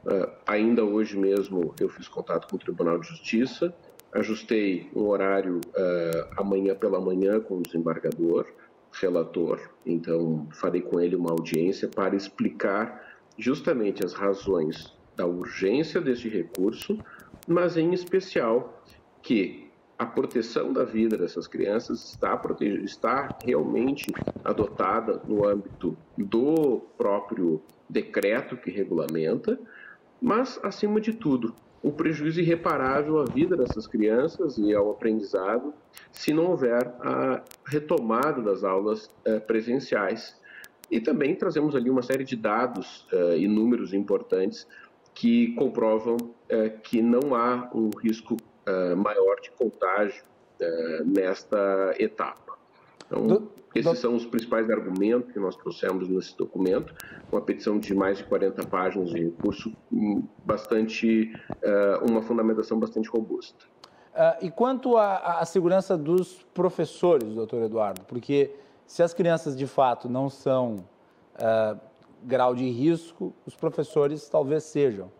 Uh, 0.04 0.30
ainda 0.46 0.84
hoje 0.84 1.18
mesmo 1.18 1.74
eu 1.80 1.88
fiz 1.88 2.06
contato 2.06 2.48
com 2.48 2.56
o 2.56 2.58
Tribunal 2.58 2.98
de 2.98 3.08
Justiça, 3.08 3.74
ajustei 4.12 4.88
um 4.94 5.08
horário 5.08 5.56
uh, 5.56 6.40
amanhã 6.40 6.74
pela 6.74 7.00
manhã 7.00 7.40
com 7.40 7.58
o 7.58 7.62
desembargador, 7.62 8.46
relator, 9.00 9.60
então 9.84 10.48
farei 10.52 10.80
com 10.80 11.00
ele 11.00 11.16
uma 11.16 11.30
audiência 11.30 11.88
para 11.88 12.16
explicar 12.16 13.04
justamente 13.38 14.04
as 14.04 14.12
razões 14.12 14.94
da 15.14 15.26
urgência 15.26 16.00
deste 16.00 16.28
recurso, 16.28 16.98
mas 17.46 17.76
em 17.76 17.92
especial 17.92 18.82
que 19.22 19.66
a 19.98 20.04
proteção 20.04 20.72
da 20.72 20.84
vida 20.84 21.16
dessas 21.16 21.46
crianças 21.46 22.10
está, 22.10 22.38
está 22.84 23.28
realmente 23.44 24.12
adotada 24.44 25.22
no 25.26 25.46
âmbito 25.46 25.96
do 26.16 26.82
próprio 26.98 27.62
decreto 27.88 28.56
que 28.56 28.70
regulamenta, 28.70 29.58
mas, 30.20 30.58
acima 30.62 31.00
de 31.00 31.12
tudo, 31.12 31.54
um 31.82 31.90
prejuízo 31.90 32.40
irreparável 32.40 33.20
à 33.20 33.24
vida 33.24 33.56
dessas 33.56 33.86
crianças 33.86 34.58
e 34.58 34.74
ao 34.74 34.90
aprendizado 34.90 35.72
se 36.10 36.32
não 36.32 36.46
houver 36.46 36.86
a 37.00 37.42
retomada 37.64 38.42
das 38.42 38.64
aulas 38.64 39.10
eh, 39.24 39.38
presenciais. 39.40 40.36
E 40.90 41.00
também 41.00 41.34
trazemos 41.34 41.74
ali 41.74 41.90
uma 41.90 42.02
série 42.02 42.24
de 42.24 42.36
dados 42.36 43.06
eh, 43.12 43.38
e 43.38 43.48
números 43.48 43.92
importantes 43.92 44.66
que 45.14 45.54
comprovam 45.54 46.16
eh, 46.48 46.68
que 46.68 47.00
não 47.02 47.34
há 47.34 47.70
um 47.74 47.90
risco 48.02 48.36
maior 48.96 49.36
de 49.40 49.52
contágio 49.52 50.24
nesta 51.04 51.94
etapa. 52.00 52.58
Então, 53.06 53.24
do, 53.24 53.52
esses 53.78 53.98
são 53.98 54.14
os 54.14 54.24
principais 54.24 54.70
argumentos 54.70 55.32
que 55.32 55.38
nós 55.38 55.56
trouxemos 55.56 56.08
nesse 56.08 56.36
documento, 56.36 56.94
uma 57.30 57.40
petição 57.40 57.78
de 57.78 57.94
mais 57.94 58.18
de 58.18 58.24
40 58.24 58.66
páginas 58.66 59.10
de 59.10 59.24
recurso, 59.24 59.72
hum, 59.92 60.22
bastante, 60.44 61.32
uh, 61.50 62.10
uma 62.10 62.22
fundamentação 62.22 62.78
bastante 62.78 63.08
robusta. 63.08 63.64
e 64.40 64.50
quanto 64.50 64.96
à, 64.96 65.40
à 65.40 65.44
segurança 65.44 65.96
dos 65.96 66.42
professores, 66.54 67.34
doutor 67.34 67.62
Eduardo, 67.62 68.02
porque 68.06 68.50
se 68.86 69.02
as 69.02 69.12
crianças 69.12 69.56
de 69.56 69.66
fato 69.66 70.08
não 70.08 70.30
são 70.30 70.84
grau 72.22 72.54
de 72.54 72.66
risco, 72.70 73.34
os 73.44 73.54
professores 73.54 74.26
talvez 74.26 74.64
sejam 74.64 75.10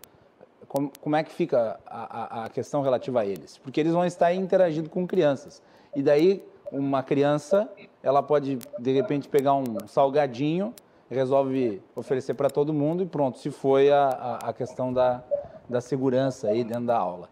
como, 0.68 0.92
como 1.00 1.16
é 1.16 1.22
que 1.22 1.32
fica 1.32 1.78
a, 1.86 2.44
a, 2.44 2.48
questão 2.48 2.82
relativa 2.82 3.20
a 3.20 3.26
eles? 3.26 3.58
Porque 3.58 3.80
eles 3.80 3.92
vão 3.92 4.04
estar 4.04 4.32
interagindo 4.34 4.90
com 4.90 5.06
crianças. 5.06 5.62
E 5.94 6.02
daí, 6.02 6.44
uma 6.70 7.02
criança, 7.02 7.68
ela 8.06 8.22
pode, 8.22 8.56
de 8.78 8.92
repente, 8.92 9.28
pegar 9.28 9.54
um 9.54 9.64
salgadinho, 9.88 10.72
resolve 11.10 11.82
oferecer 11.92 12.34
para 12.34 12.48
todo 12.48 12.72
mundo 12.72 13.02
e 13.02 13.06
pronto, 13.06 13.36
se 13.38 13.50
foi 13.50 13.90
a, 13.90 14.08
a, 14.08 14.50
a 14.50 14.52
questão 14.52 14.92
da, 14.92 15.25
da 15.68 15.80
segurança 15.80 16.46
aí 16.46 16.62
dentro 16.62 16.84
da 16.86 16.96
aula. 16.96 17.28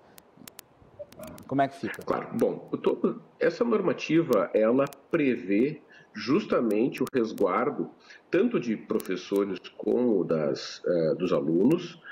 Como 1.47 1.63
é 1.63 1.69
que 1.69 1.77
fica? 1.77 2.03
Claro. 2.03 2.27
Bom, 2.33 2.69
tô, 2.83 3.21
essa 3.39 3.65
normativa, 3.65 4.51
ela 4.53 4.85
prevê 5.13 5.81
justamente 6.13 7.05
o 7.05 7.07
resguardo 7.15 7.89
tanto 8.29 8.59
de 8.59 8.77
professores 8.77 9.61
como 9.77 10.25
das, 10.25 10.83
uh, 10.85 11.15
dos 11.15 11.33
alunos, 11.33 12.03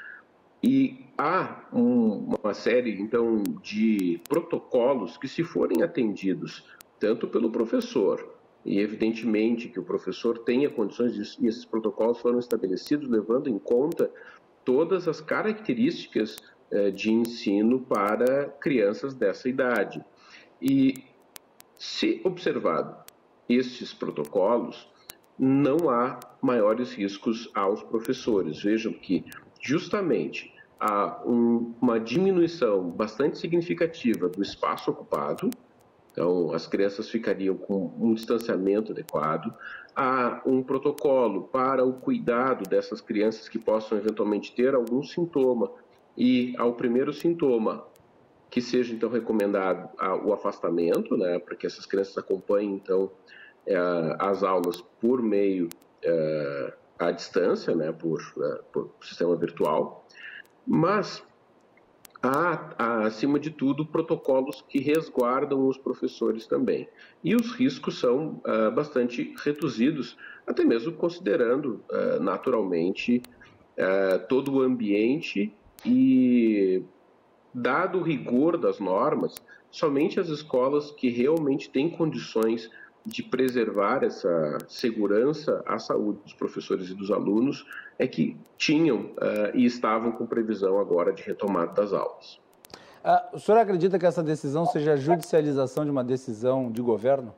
e 0.63 1.05
há 1.19 1.65
um, 1.73 2.37
uma 2.41 2.55
série, 2.55 3.01
então, 3.01 3.43
de 3.61 4.21
protocolos 4.29 5.17
que, 5.17 5.27
se 5.27 5.43
forem 5.43 5.83
atendidos 5.83 6.65
tanto 7.01 7.27
pelo 7.27 7.51
professor, 7.51 8.41
e 8.65 8.79
evidentemente 8.79 9.69
que 9.69 9.81
o 9.81 9.83
professor 9.83 10.39
tenha 10.39 10.71
condições 10.71 11.15
disso, 11.15 11.39
e 11.43 11.47
esses 11.47 11.65
protocolos 11.65 12.19
foram 12.19 12.39
estabelecidos 12.39 13.09
levando 13.09 13.49
em 13.49 13.59
conta 13.59 14.11
todas 14.65 15.09
as 15.09 15.21
características 15.21 16.37
eh, 16.71 16.91
de 16.91 17.13
ensino 17.13 17.81
para 17.81 18.47
crianças 18.61 19.15
dessa 19.15 19.49
idade. 19.49 20.05
E, 20.61 21.05
se 21.77 22.21
observado 22.25 22.97
estes 23.49 23.93
protocolos, 23.93 24.89
não 25.39 25.91
há 25.91 26.21
maiores 26.41 26.93
riscos 26.95 27.51
aos 27.55 27.83
professores. 27.83 28.63
Vejam 28.63 28.93
que 28.93 29.25
justamente 29.61 30.55
há 30.79 31.21
um, 31.27 31.75
uma 31.81 31.99
diminuição 31.99 32.89
bastante 32.91 33.39
significativa 33.39 34.29
do 34.29 34.43
espaço 34.43 34.91
ocupado, 34.91 35.51
então 36.13 36.53
as 36.53 36.67
crianças 36.67 37.09
ficariam 37.09 37.57
com 37.57 37.93
um 37.99 38.15
distanciamento 38.15 38.93
adequado, 38.93 39.53
há 39.97 40.43
um 40.47 40.63
protocolo 40.63 41.45
para 41.45 41.85
o 41.85 41.95
cuidado 41.95 42.69
dessas 42.69 43.01
crianças 43.01 43.49
que 43.49 43.59
possam 43.59 43.99
eventualmente 43.99 44.55
ter 44.55 44.75
algum 44.75 45.03
sintoma. 45.03 45.73
E 46.17 46.55
ao 46.59 46.75
primeiro 46.75 47.13
sintoma 47.13 47.87
que 48.51 48.61
seja 48.61 48.93
então 48.95 49.09
recomendado 49.09 49.89
o 50.25 50.33
afastamento, 50.35 51.17
né, 51.17 51.39
para 51.39 51.57
que 51.57 51.67
essas 51.67 51.87
crianças 51.87 52.19
acompanhem 52.19 52.75
então 52.75 53.11
é, 53.67 53.77
as 54.19 54.43
aulas 54.43 54.83
por 55.01 55.23
meio 55.23 55.71
é, 56.03 56.75
à 56.99 57.11
distância, 57.11 57.75
né, 57.75 57.91
por, 57.93 58.21
uh, 58.37 58.63
por 58.71 58.91
sistema 59.01 59.35
virtual, 59.37 60.07
mas 60.67 61.25
há, 62.23 63.07
acima 63.07 63.39
de 63.39 63.51
tudo, 63.51 63.85
protocolos 63.85 64.63
que 64.69 64.79
resguardam 64.81 65.67
os 65.67 65.77
professores 65.77 66.47
também. 66.47 66.89
E 67.23 67.35
os 67.35 67.53
riscos 67.53 67.99
são 67.99 68.41
uh, 68.47 68.71
bastante 68.73 69.35
reduzidos, 69.45 70.17
até 70.47 70.65
mesmo 70.65 70.93
considerando, 70.93 71.83
uh, 71.91 72.23
naturalmente, 72.23 73.23
todo 74.29 74.53
o 74.53 74.61
ambiente 74.61 75.51
e, 75.85 76.83
dado 77.55 77.99
o 77.99 78.03
rigor 78.03 78.59
das 78.59 78.79
normas, 78.79 79.35
somente 79.71 80.21
as 80.21 80.29
escolas 80.29 80.91
que 80.91 81.09
realmente 81.09 81.71
têm 81.71 81.89
condições 81.89 82.71
de 83.05 83.23
preservar 83.23 84.05
essa 84.05 84.59
segurança 84.69 85.63
à 85.67 85.79
saúde 85.79 86.21
dos 86.23 86.33
professores 86.33 86.89
e 86.89 86.95
dos 86.95 87.11
alunos 87.11 87.67
é 87.99 88.07
que 88.07 88.37
tinham 88.57 89.01
uh, 89.01 89.55
e 89.55 89.65
estavam 89.65 90.13
com 90.13 90.25
previsão 90.25 90.79
agora 90.79 91.13
de 91.13 91.23
retomada 91.23 91.73
das 91.73 91.93
aulas. 91.93 92.41
Uh, 93.05 93.37
o 93.37 93.41
senhor 93.41 93.59
acredita 93.59 93.99
que 93.99 94.07
essa 94.07 94.23
decisão 94.23 94.65
seja 94.67 94.93
a 94.93 94.97
judicialização 94.97 95.85
de 95.85 95.91
uma 95.91 96.05
decisão 96.05 96.71
de 96.71 96.81
governo? 96.81 97.35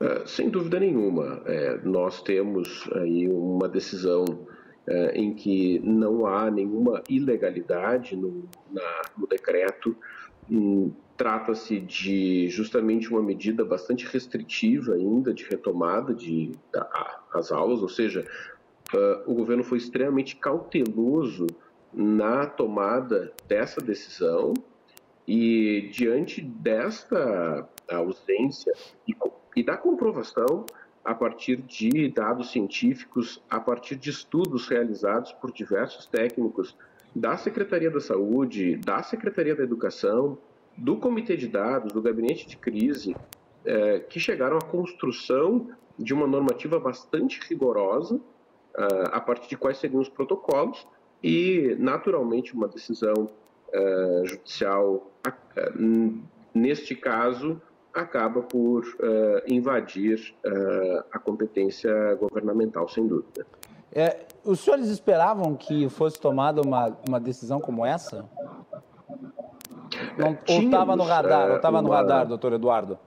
Uh, 0.00 0.26
sem 0.26 0.48
dúvida 0.48 0.80
nenhuma. 0.80 1.42
É, 1.44 1.78
nós 1.84 2.22
temos 2.22 2.88
aí 2.94 3.28
uma 3.28 3.68
decisão 3.68 4.24
em 5.12 5.34
que 5.34 5.78
não 5.80 6.24
há 6.24 6.50
nenhuma 6.50 7.02
ilegalidade 7.10 8.16
no, 8.16 8.48
na, 8.72 9.02
no 9.18 9.26
decreto. 9.26 9.94
Hum, 10.50 10.90
Trata-se 11.18 11.80
de 11.80 12.48
justamente 12.48 13.10
uma 13.10 13.20
medida 13.20 13.64
bastante 13.64 14.06
restritiva 14.06 14.94
ainda 14.94 15.34
de 15.34 15.44
retomada 15.44 16.14
de 16.14 16.52
a, 16.72 17.20
as 17.34 17.50
aulas, 17.50 17.82
ou 17.82 17.88
seja, 17.88 18.24
uh, 18.94 19.30
o 19.30 19.34
governo 19.34 19.64
foi 19.64 19.78
extremamente 19.78 20.36
cauteloso 20.36 21.48
na 21.92 22.46
tomada 22.46 23.32
dessa 23.48 23.80
decisão 23.80 24.54
e 25.26 25.90
diante 25.92 26.40
desta 26.40 27.68
ausência 27.90 28.72
e, 29.06 29.12
e 29.56 29.64
da 29.64 29.76
comprovação 29.76 30.64
a 31.04 31.14
partir 31.14 31.56
de 31.56 32.08
dados 32.10 32.52
científicos, 32.52 33.42
a 33.50 33.58
partir 33.58 33.96
de 33.96 34.10
estudos 34.10 34.68
realizados 34.68 35.32
por 35.32 35.50
diversos 35.50 36.06
técnicos 36.06 36.76
da 37.12 37.36
Secretaria 37.36 37.90
da 37.90 38.00
Saúde, 38.00 38.76
da 38.76 39.02
Secretaria 39.02 39.56
da 39.56 39.64
Educação, 39.64 40.38
do 40.78 40.96
Comitê 40.96 41.36
de 41.36 41.48
Dados, 41.48 41.92
do 41.92 42.00
Gabinete 42.00 42.46
de 42.46 42.56
Crise, 42.56 43.14
é, 43.64 43.98
que 44.00 44.18
chegaram 44.18 44.56
à 44.56 44.60
construção 44.62 45.68
de 45.98 46.14
uma 46.14 46.26
normativa 46.26 46.78
bastante 46.78 47.40
rigorosa, 47.48 48.14
uh, 48.14 49.10
a 49.10 49.20
partir 49.20 49.48
de 49.48 49.56
quais 49.56 49.78
seriam 49.78 50.00
os 50.00 50.08
protocolos, 50.08 50.86
e, 51.22 51.76
naturalmente, 51.78 52.54
uma 52.54 52.68
decisão 52.68 53.28
uh, 53.74 54.26
judicial, 54.26 55.10
uh, 55.26 56.22
neste 56.54 56.94
caso, 56.94 57.60
acaba 57.92 58.42
por 58.42 58.84
invadir 59.48 60.32
a 61.10 61.18
competência 61.18 62.14
governamental, 62.14 62.88
sem 62.88 63.08
dúvida. 63.08 63.44
É, 63.90 64.26
os 64.44 64.60
senhores 64.60 64.86
esperavam 64.86 65.56
que 65.56 65.88
fosse 65.88 66.20
tomada 66.20 66.60
uma, 66.60 66.96
uma 67.08 67.18
decisão 67.18 67.60
como 67.60 67.84
essa? 67.84 68.24
Não, 70.18 70.36
ou 70.48 70.62
estava 70.62 70.96
no 70.96 71.04
radar, 71.04 71.50
ou 71.50 71.56
estava 71.56 71.82
no 71.82 71.90
radar, 71.90 72.26
doutor 72.26 72.52
Eduardo? 72.52 72.98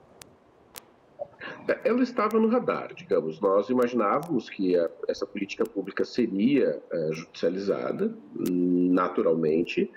Ela 1.84 2.02
estava 2.02 2.38
no 2.38 2.48
radar, 2.48 2.94
digamos. 2.94 3.40
Nós 3.40 3.68
imaginávamos 3.68 4.48
que 4.48 4.76
a, 4.76 4.88
essa 5.08 5.26
política 5.26 5.64
pública 5.64 6.04
seria 6.04 6.82
é, 6.90 7.12
judicializada, 7.12 8.14
naturalmente, 8.34 9.90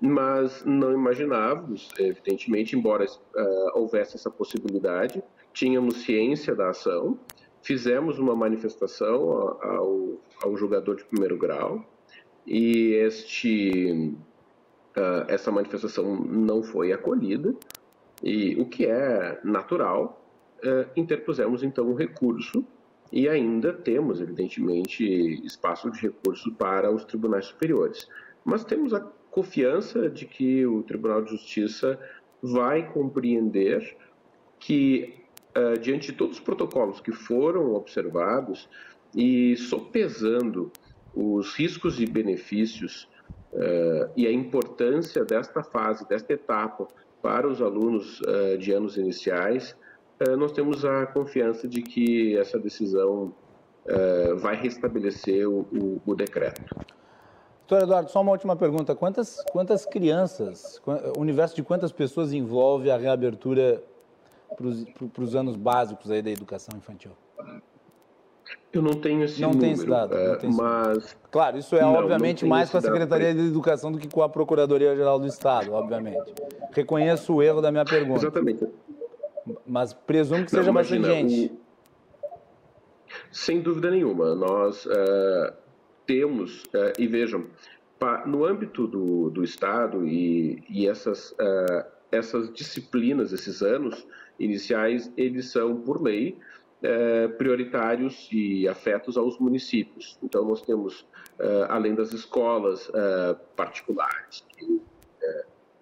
mas 0.00 0.64
não 0.64 0.92
imaginávamos, 0.92 1.90
evidentemente, 1.98 2.76
embora 2.76 3.04
uh, 3.04 3.78
houvesse 3.78 4.16
essa 4.16 4.28
possibilidade, 4.28 5.22
tínhamos 5.52 6.02
ciência 6.02 6.56
da 6.56 6.70
ação, 6.70 7.18
fizemos 7.62 8.18
uma 8.18 8.34
manifestação 8.34 9.58
ao, 9.62 10.20
ao 10.42 10.56
jogador 10.56 10.96
de 10.96 11.04
primeiro 11.04 11.38
grau 11.38 11.84
e 12.44 12.94
este, 12.94 14.12
uh, 14.96 15.24
essa 15.28 15.50
manifestação 15.50 16.16
não 16.16 16.62
foi 16.62 16.92
acolhida, 16.92 17.54
e 18.22 18.54
o 18.56 18.66
que 18.66 18.86
é 18.86 19.40
natural, 19.42 20.24
uh, 20.58 20.88
interpusemos 20.96 21.62
então 21.62 21.88
um 21.88 21.94
recurso 21.94 22.64
e 23.10 23.28
ainda 23.28 23.72
temos, 23.72 24.20
evidentemente, 24.20 25.04
espaço 25.44 25.90
de 25.90 26.00
recurso 26.00 26.50
para 26.52 26.90
os 26.90 27.04
tribunais 27.04 27.46
superiores. 27.46 28.08
Mas 28.44 28.64
temos 28.64 28.94
a 28.94 29.00
confiança 29.30 30.08
de 30.08 30.24
que 30.24 30.64
o 30.64 30.82
Tribunal 30.82 31.22
de 31.22 31.30
Justiça 31.30 31.98
vai 32.42 32.90
compreender 32.90 33.96
que, 34.58 35.14
uh, 35.56 35.78
diante 35.78 36.12
de 36.12 36.18
todos 36.18 36.36
os 36.38 36.42
protocolos 36.42 37.00
que 37.00 37.12
foram 37.12 37.74
observados 37.74 38.68
e 39.14 39.56
sopesando 39.56 40.72
os 41.14 41.54
riscos 41.54 42.00
e 42.00 42.06
benefícios 42.06 43.08
uh, 43.52 44.10
e 44.16 44.26
a 44.26 44.32
importância 44.32 45.24
desta 45.24 45.62
fase, 45.62 46.06
desta 46.08 46.32
etapa 46.32 46.88
para 47.20 47.46
os 47.46 47.62
alunos 47.62 48.20
uh, 48.20 48.58
de 48.58 48.72
anos 48.72 48.96
iniciais, 48.96 49.76
eh, 50.18 50.36
nós 50.36 50.52
temos 50.52 50.84
a 50.84 51.06
confiança 51.06 51.66
de 51.66 51.82
que 51.82 52.36
essa 52.36 52.58
decisão 52.58 53.34
uh, 53.86 54.36
vai 54.38 54.54
restabelecer 54.56 55.48
o, 55.48 55.60
o, 55.72 56.02
o, 56.04 56.14
decreto. 56.14 56.62
Doutor 57.66 57.84
Eduardo, 57.84 58.10
só 58.10 58.20
uma 58.20 58.32
última 58.32 58.54
pergunta. 58.54 58.94
Quantas, 58.94 59.42
quantas 59.50 59.86
crianças, 59.86 60.80
o 61.16 61.20
universo 61.20 61.56
de 61.56 61.62
quantas 61.62 61.90
pessoas 61.90 62.32
envolve 62.32 62.90
a 62.90 62.96
reabertura 62.96 63.82
para 64.56 65.22
os 65.24 65.34
anos 65.34 65.56
básicos 65.56 66.10
aí 66.10 66.22
da 66.22 66.30
educação 66.30 66.76
infantil? 66.76 67.12
Eu 68.72 68.80
não 68.80 68.94
tenho 68.94 69.22
esse 69.22 69.40
não 69.40 69.50
número, 69.50 69.66
tem 69.66 69.72
esse 69.72 69.86
dado, 69.86 70.14
uh, 70.14 70.38
tem 70.38 70.48
esse 70.48 70.58
mas... 70.58 71.16
Claro, 71.30 71.58
isso 71.58 71.76
é 71.76 71.82
não, 71.82 71.94
obviamente 71.94 72.42
não 72.42 72.48
mais 72.48 72.70
com 72.70 72.78
a 72.78 72.80
Secretaria 72.80 73.34
de 73.34 73.40
Educação 73.40 73.92
do 73.92 73.98
que 73.98 74.08
com 74.08 74.22
a 74.22 74.28
Procuradoria-Geral 74.28 75.18
do 75.18 75.26
Estado, 75.26 75.72
obviamente. 75.72 76.32
Reconheço 76.72 77.34
o 77.34 77.42
erro 77.42 77.60
da 77.60 77.70
minha 77.70 77.84
pergunta. 77.84 78.20
Exatamente. 78.20 78.66
Mas 79.66 79.92
presumo 79.92 80.44
que 80.44 80.50
seja 80.50 80.64
Não, 80.64 80.72
bastante 80.72 81.04
gente. 81.04 81.52
O... 81.52 81.62
Sem 83.30 83.60
dúvida 83.60 83.90
nenhuma. 83.90 84.34
Nós 84.34 84.86
uh, 84.86 85.52
temos, 86.06 86.62
uh, 86.64 86.92
e 86.98 87.06
vejam, 87.06 87.46
no 88.26 88.44
âmbito 88.44 88.86
do, 88.86 89.30
do 89.30 89.44
Estado 89.44 90.06
e, 90.06 90.62
e 90.68 90.88
essas, 90.88 91.32
uh, 91.32 91.84
essas 92.10 92.52
disciplinas, 92.52 93.32
esses 93.32 93.62
anos 93.62 94.06
iniciais, 94.38 95.12
eles 95.16 95.50
são, 95.50 95.76
por 95.76 96.02
lei, 96.02 96.38
prioritários 97.38 98.28
e 98.32 98.66
afetos 98.66 99.16
aos 99.16 99.38
municípios. 99.38 100.18
Então, 100.22 100.44
nós 100.44 100.62
temos, 100.62 101.06
além 101.68 101.94
das 101.94 102.12
escolas 102.12 102.90
particulares, 103.56 104.44
que 104.48 104.82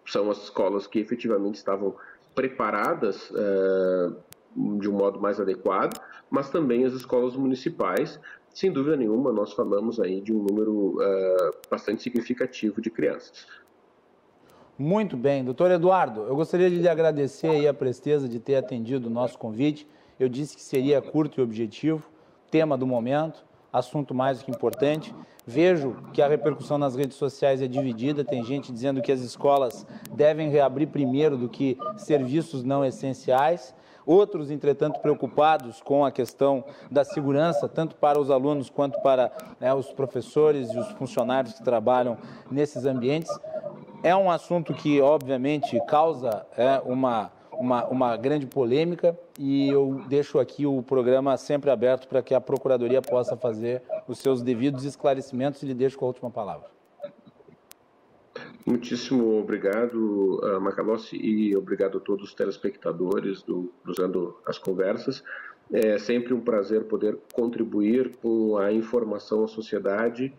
são 0.07 0.31
as 0.31 0.43
escolas 0.45 0.87
que 0.87 0.99
efetivamente 0.99 1.55
estavam 1.55 1.95
preparadas 2.35 3.33
de 4.55 4.89
um 4.89 4.93
modo 4.93 5.21
mais 5.21 5.41
adequado, 5.41 6.01
mas 6.29 6.51
também 6.51 6.85
as 6.85 6.93
escolas 6.93 7.35
municipais. 7.35 8.21
Sem 8.53 8.73
dúvida 8.73 8.97
nenhuma, 8.97 9.33
nós 9.33 9.53
falamos 9.53 10.01
aí 10.01 10.21
de 10.21 10.33
um 10.33 10.43
número 10.43 10.99
bastante 11.71 12.03
significativo 12.03 12.81
de 12.81 12.91
crianças. 12.91 13.47
Muito 14.77 15.17
bem, 15.17 15.45
doutor 15.45 15.71
Eduardo, 15.71 16.23
eu 16.23 16.35
gostaria 16.35 16.69
de 16.69 16.77
lhe 16.77 16.89
agradecer 16.89 17.69
a 17.69 17.75
presteza 17.75 18.29
de 18.29 18.41
ter 18.41 18.57
atendido 18.57 19.09
o 19.09 19.11
nosso 19.11 19.39
convite. 19.39 19.87
Eu 20.21 20.29
disse 20.29 20.55
que 20.55 20.63
seria 20.63 21.01
curto 21.01 21.41
e 21.41 21.43
objetivo, 21.43 22.03
tema 22.51 22.77
do 22.77 22.87
momento, 22.87 23.43
assunto 23.73 24.15
mais 24.15 24.39
do 24.39 24.45
que 24.45 24.51
importante. 24.51 25.15
Vejo 25.47 25.97
que 26.13 26.21
a 26.21 26.29
repercussão 26.29 26.77
nas 26.77 26.95
redes 26.95 27.17
sociais 27.17 27.63
é 27.63 27.67
dividida. 27.67 28.23
Tem 28.23 28.45
gente 28.45 28.71
dizendo 28.71 29.01
que 29.01 29.11
as 29.11 29.21
escolas 29.21 29.87
devem 30.13 30.51
reabrir 30.51 30.89
primeiro 30.89 31.39
do 31.39 31.49
que 31.49 31.79
serviços 31.97 32.63
não 32.63 32.85
essenciais. 32.85 33.75
Outros, 34.05 34.51
entretanto, 34.51 35.01
preocupados 35.01 35.81
com 35.81 36.05
a 36.05 36.13
questão 36.13 36.65
da 36.91 37.03
segurança, 37.03 37.67
tanto 37.67 37.97
para 37.97 38.21
os 38.21 38.31
alunos 38.31 38.69
quanto 38.69 39.01
para 39.01 39.33
né, 39.59 39.73
os 39.73 39.91
professores 39.91 40.71
e 40.71 40.79
os 40.79 40.89
funcionários 40.93 41.55
que 41.55 41.65
trabalham 41.65 42.19
nesses 42.51 42.85
ambientes. 42.85 43.31
É 44.03 44.15
um 44.15 44.31
assunto 44.31 44.75
que, 44.75 45.01
obviamente, 45.01 45.81
causa 45.87 46.47
é, 46.59 46.79
uma 46.85 47.33
uma, 47.61 47.87
uma 47.89 48.17
grande 48.17 48.47
polêmica 48.47 49.17
e 49.39 49.69
eu 49.69 50.03
deixo 50.09 50.39
aqui 50.39 50.65
o 50.65 50.83
programa 50.83 51.37
sempre 51.37 51.71
aberto 51.71 52.09
para 52.09 52.23
que 52.23 52.35
a 52.35 52.41
Procuradoria 52.41 53.03
possa 53.03 53.37
fazer 53.37 53.83
os 54.09 54.19
seus 54.19 54.43
devidos 54.43 54.85
esclarecimentos 54.85 55.63
e 55.63 55.67
lhe 55.67 55.75
deixo 55.75 55.99
com 55.99 56.07
a 56.07 56.09
última 56.09 56.31
palavra. 56.31 56.69
Muitíssimo 58.65 59.39
obrigado, 59.39 60.41
uh, 60.43 60.61
Macalossi, 60.61 61.17
e 61.17 61.55
obrigado 61.55 61.99
a 61.99 62.01
todos 62.01 62.29
os 62.29 62.35
telespectadores 62.35 63.43
do 63.43 63.71
Cruzando 63.83 64.39
as 64.47 64.59
Conversas. 64.59 65.23
É 65.71 65.99
sempre 65.99 66.33
um 66.33 66.41
prazer 66.41 66.85
poder 66.85 67.19
contribuir 67.35 68.17
com 68.23 68.57
a 68.57 68.73
informação 68.73 69.45
à 69.45 69.49
sociedade 69.49 70.33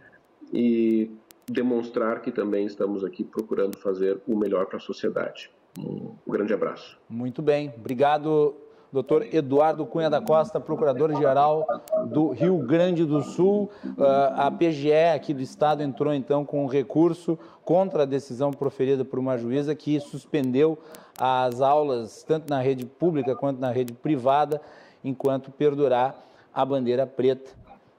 e 0.51 1.11
demonstrar 1.45 2.21
que 2.21 2.31
também 2.31 2.65
estamos 2.65 3.03
aqui 3.03 3.23
procurando 3.23 3.77
fazer 3.77 4.19
o 4.27 4.35
melhor 4.35 4.65
para 4.65 4.77
a 4.77 4.79
sociedade. 4.81 5.51
Um 5.77 6.15
grande 6.27 6.53
abraço. 6.53 6.97
Muito 7.09 7.41
bem. 7.41 7.73
Obrigado, 7.77 8.55
doutor 8.91 9.33
Eduardo 9.33 9.85
Cunha 9.85 10.09
da 10.09 10.21
Costa, 10.21 10.59
procurador-geral 10.59 11.65
do 12.07 12.29
Rio 12.31 12.57
Grande 12.59 13.05
do 13.05 13.21
Sul. 13.21 13.69
Uh, 13.85 14.03
a 14.35 14.51
PGE 14.51 14.91
aqui 15.15 15.33
do 15.33 15.41
Estado 15.41 15.81
entrou 15.81 16.13
então 16.13 16.43
com 16.43 16.63
um 16.63 16.67
recurso 16.67 17.39
contra 17.63 18.03
a 18.03 18.05
decisão 18.05 18.51
proferida 18.51 19.05
por 19.05 19.17
uma 19.17 19.37
juíza 19.37 19.73
que 19.73 19.99
suspendeu 19.99 20.77
as 21.19 21.61
aulas, 21.61 22.23
tanto 22.23 22.49
na 22.49 22.59
rede 22.61 22.85
pública 22.85 23.35
quanto 23.35 23.59
na 23.59 23.71
rede 23.71 23.93
privada, 23.93 24.61
enquanto 25.03 25.51
perdurar 25.51 26.25
a 26.53 26.65
bandeira 26.65 27.07
preta, 27.07 27.51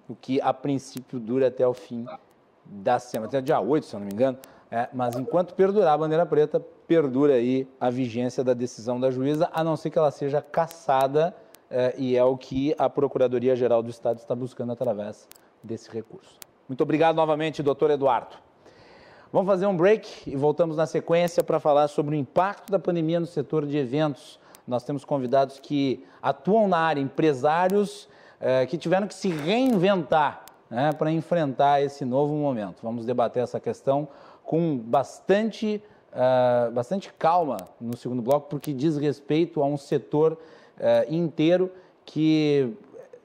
o 0.09 0.15
que 0.15 0.41
a 0.41 0.53
princípio 0.53 1.19
dura 1.19 1.49
até 1.49 1.67
o 1.67 1.73
fim 1.73 2.05
da 2.65 2.99
semana, 2.99 3.29
até 3.29 3.41
dia 3.41 3.61
8, 3.61 3.87
se 3.87 3.95
eu 3.95 4.01
não 4.01 4.07
me 4.07 4.13
engano. 4.13 4.39
É, 4.75 4.89
mas 4.91 5.15
enquanto 5.17 5.53
perdurar 5.53 5.93
a 5.93 5.99
bandeira 5.99 6.25
preta, 6.25 6.59
perdura 6.87 7.35
aí 7.35 7.69
a 7.79 7.91
vigência 7.91 8.43
da 8.43 8.55
decisão 8.55 8.99
da 8.99 9.11
juíza, 9.11 9.51
a 9.53 9.63
não 9.63 9.77
ser 9.77 9.91
que 9.91 9.99
ela 9.99 10.11
seja 10.11 10.41
cassada, 10.41 11.37
é, 11.71 11.95
e 11.99 12.17
é 12.17 12.25
o 12.25 12.39
que 12.39 12.75
a 12.79 12.89
Procuradoria-Geral 12.89 13.83
do 13.83 13.91
Estado 13.91 14.17
está 14.17 14.35
buscando 14.35 14.73
através 14.73 15.29
desse 15.63 15.91
recurso. 15.91 16.39
Muito 16.67 16.81
obrigado 16.81 17.17
novamente, 17.17 17.63
doutor 17.63 17.91
Eduardo. 17.91 18.35
Vamos 19.31 19.47
fazer 19.47 19.67
um 19.67 19.77
break 19.77 20.31
e 20.31 20.37
voltamos 20.37 20.79
na 20.79 20.87
sequência 20.87 21.45
para 21.45 21.61
falar 21.61 21.89
sobre 21.89 22.17
o 22.17 22.19
impacto 22.19 22.73
da 22.73 22.79
pandemia 22.79 23.21
no 23.21 23.27
setor 23.27 23.67
de 23.67 23.77
eventos. 23.77 24.41
Nós 24.67 24.85
temos 24.85 25.05
convidados 25.05 25.61
que 25.61 26.03
atuam 26.23 26.67
na 26.67 26.79
área, 26.79 27.01
empresários 27.03 28.09
é, 28.41 28.65
que 28.65 28.79
tiveram 28.79 29.07
que 29.07 29.15
se 29.15 29.29
reinventar 29.29 30.47
né, 30.73 30.91
para 30.91 31.13
enfrentar 31.13 31.83
esse 31.83 32.03
novo 32.03 32.35
momento. 32.35 32.81
Vamos 32.83 33.05
debater 33.05 33.43
essa 33.43 33.61
questão 33.61 34.09
com 34.45 34.77
bastante, 34.77 35.83
uh, 36.13 36.71
bastante 36.73 37.13
calma 37.13 37.57
no 37.81 37.97
segundo 37.97 38.23
bloco, 38.23 38.49
porque 38.49 38.73
diz 38.73 38.97
respeito 38.97 39.63
a 39.63 39.67
um 39.67 39.77
setor 39.77 40.33
uh, 40.33 41.13
inteiro 41.13 41.71
que 42.05 42.75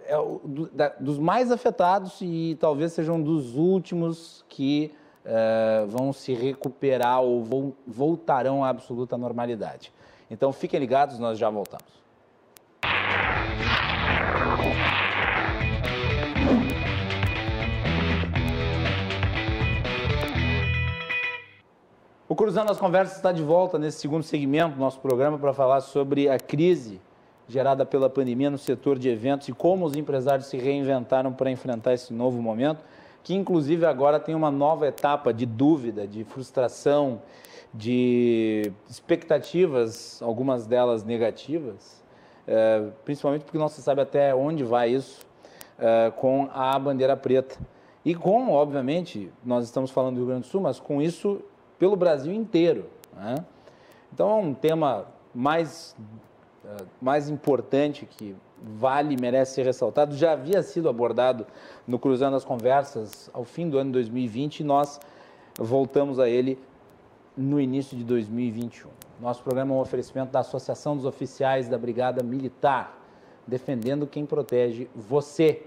é 0.06 0.18
o, 0.18 0.40
do, 0.44 0.68
da, 0.68 0.90
dos 1.00 1.20
mais 1.20 1.52
afetados 1.52 2.20
e 2.22 2.58
talvez 2.60 2.94
sejam 2.94 3.22
dos 3.22 3.56
últimos 3.56 4.46
que 4.48 4.94
uh, 5.26 5.88
vão 5.88 6.14
se 6.14 6.34
recuperar 6.34 7.22
ou 7.22 7.44
vão, 7.44 7.74
voltarão 7.86 8.64
à 8.64 8.70
absoluta 8.70 9.18
normalidade. 9.18 9.92
Então 10.30 10.52
fiquem 10.54 10.80
ligados, 10.80 11.20
nós 11.20 11.38
já 11.38 11.50
voltamos. 11.50 12.07
O 22.30 22.36
Cruzando 22.36 22.70
as 22.70 22.78
Conversas 22.78 23.16
está 23.16 23.32
de 23.32 23.42
volta 23.42 23.80
nesse 23.80 24.02
segundo 24.02 24.22
segmento 24.22 24.76
do 24.76 24.82
nosso 24.82 25.00
programa 25.00 25.40
para 25.40 25.54
falar 25.54 25.80
sobre 25.80 26.28
a 26.28 26.38
crise 26.38 27.00
gerada 27.48 27.86
pela 27.86 28.10
pandemia 28.10 28.50
no 28.50 28.58
setor 28.58 29.00
de 29.00 29.08
eventos 29.08 29.48
e 29.48 29.54
como 29.54 29.86
os 29.86 29.96
empresários 29.96 30.48
se 30.48 30.58
reinventaram 30.58 31.32
para 31.32 31.50
enfrentar 31.50 31.94
esse 31.94 32.14
novo 32.14 32.42
momento, 32.42 32.84
que 33.24 33.34
inclusive 33.34 33.86
agora 33.86 34.20
tem 34.20 34.36
uma 34.36 34.52
nova 34.52 34.86
etapa 34.86 35.34
de 35.34 35.46
dúvida, 35.46 36.06
de 36.06 36.26
frustração, 36.26 37.22
de 37.74 38.74
expectativas, 38.90 40.22
algumas 40.22 40.68
delas 40.68 41.06
negativas, 41.06 42.04
é, 42.46 42.90
principalmente 43.06 43.44
porque 43.46 43.58
não 43.58 43.70
se 43.70 43.82
sabe 43.82 44.02
até 44.02 44.36
onde 44.36 44.66
vai 44.66 44.90
isso 44.90 45.26
é, 45.80 46.12
com 46.12 46.50
a 46.54 46.78
bandeira 46.78 47.16
preta. 47.16 47.58
E 48.04 48.14
com, 48.14 48.52
obviamente, 48.52 49.32
nós 49.46 49.64
estamos 49.64 49.92
falando 49.92 50.16
do 50.16 50.18
Rio 50.18 50.28
Grande 50.28 50.42
do 50.42 50.48
Sul, 50.48 50.60
mas 50.60 50.78
com 50.78 51.02
isso 51.02 51.42
pelo 51.78 51.96
Brasil 51.96 52.34
inteiro. 52.34 52.86
Né? 53.16 53.36
Então 54.14 54.30
é 54.30 54.36
um 54.36 54.54
tema 54.54 55.06
mais, 55.34 55.96
uh, 56.64 56.86
mais 57.02 57.30
importante 57.30 58.06
que 58.06 58.36
vale 58.62 59.16
e 59.16 59.22
merece 59.22 59.56
ser 59.56 59.66
ressaltado. 59.66 60.16
Já 60.16 60.34
havia 60.34 60.64
sido 60.64 60.90
abordado 60.90 61.46
no 61.88 62.00
Cruzando 62.00 62.36
as 62.36 62.44
Conversas 62.44 63.30
ao 63.34 63.44
fim 63.44 63.70
do 63.70 63.78
ano 63.78 63.92
2020 63.92 64.62
e 64.62 64.64
nós 64.64 65.00
voltamos 65.58 66.20
a 66.20 66.28
ele 66.28 66.60
no 67.36 67.62
início 67.62 67.96
de 67.96 68.04
2021. 68.04 68.90
Nosso 69.20 69.44
programa 69.44 69.74
é 69.74 69.78
um 69.78 69.80
oferecimento 69.80 70.32
da 70.32 70.40
Associação 70.40 70.96
dos 70.96 71.06
Oficiais 71.06 71.68
da 71.68 71.78
Brigada 71.78 72.24
Militar, 72.24 73.00
defendendo 73.46 74.08
quem 74.08 74.26
protege 74.26 74.90
você 74.96 75.64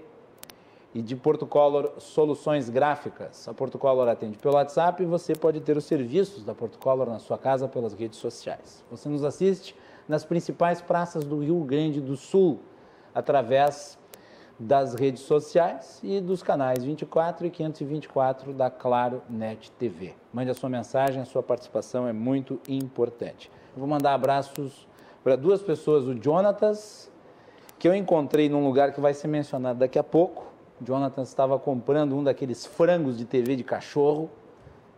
e 0.93 1.01
de 1.01 1.15
Porto 1.15 1.47
Color 1.47 1.93
Soluções 1.97 2.69
Gráficas. 2.69 3.47
A 3.47 3.53
Porto 3.53 3.77
Color 3.77 4.07
atende 4.09 4.37
pelo 4.37 4.55
WhatsApp 4.55 5.01
e 5.01 5.05
você 5.05 5.35
pode 5.35 5.61
ter 5.61 5.77
os 5.77 5.85
serviços 5.85 6.43
da 6.43 6.53
Porto 6.53 6.77
Color 6.79 7.07
na 7.07 7.19
sua 7.19 7.37
casa 7.37 7.67
pelas 7.67 7.93
redes 7.93 8.19
sociais. 8.19 8.83
Você 8.91 9.07
nos 9.07 9.23
assiste 9.23 9.75
nas 10.07 10.25
principais 10.25 10.81
praças 10.81 11.23
do 11.23 11.39
Rio 11.39 11.63
Grande 11.63 12.01
do 12.01 12.17
Sul, 12.17 12.59
através 13.15 13.97
das 14.59 14.93
redes 14.93 15.23
sociais 15.23 15.99
e 16.03 16.21
dos 16.21 16.43
canais 16.43 16.83
24 16.83 17.47
e 17.47 17.49
524 17.49 18.53
da 18.53 18.69
Claro 18.69 19.23
Net 19.27 19.71
TV. 19.71 20.13
Mande 20.31 20.51
a 20.51 20.53
sua 20.53 20.69
mensagem, 20.69 21.21
a 21.21 21.25
sua 21.25 21.41
participação 21.41 22.07
é 22.07 22.13
muito 22.13 22.59
importante. 22.69 23.49
Vou 23.75 23.87
mandar 23.87 24.13
abraços 24.13 24.87
para 25.23 25.35
duas 25.35 25.61
pessoas, 25.61 26.05
o 26.05 26.21
Jonatas, 26.21 27.11
que 27.79 27.87
eu 27.87 27.95
encontrei 27.95 28.49
num 28.49 28.63
lugar 28.63 28.93
que 28.93 29.01
vai 29.01 29.13
ser 29.13 29.27
mencionado 29.27 29.79
daqui 29.79 29.97
a 29.97 30.03
pouco, 30.03 30.50
Jonathan 30.83 31.21
estava 31.21 31.59
comprando 31.59 32.15
um 32.15 32.23
daqueles 32.23 32.65
frangos 32.65 33.17
de 33.17 33.25
TV 33.25 33.55
de 33.55 33.63
cachorro 33.63 34.29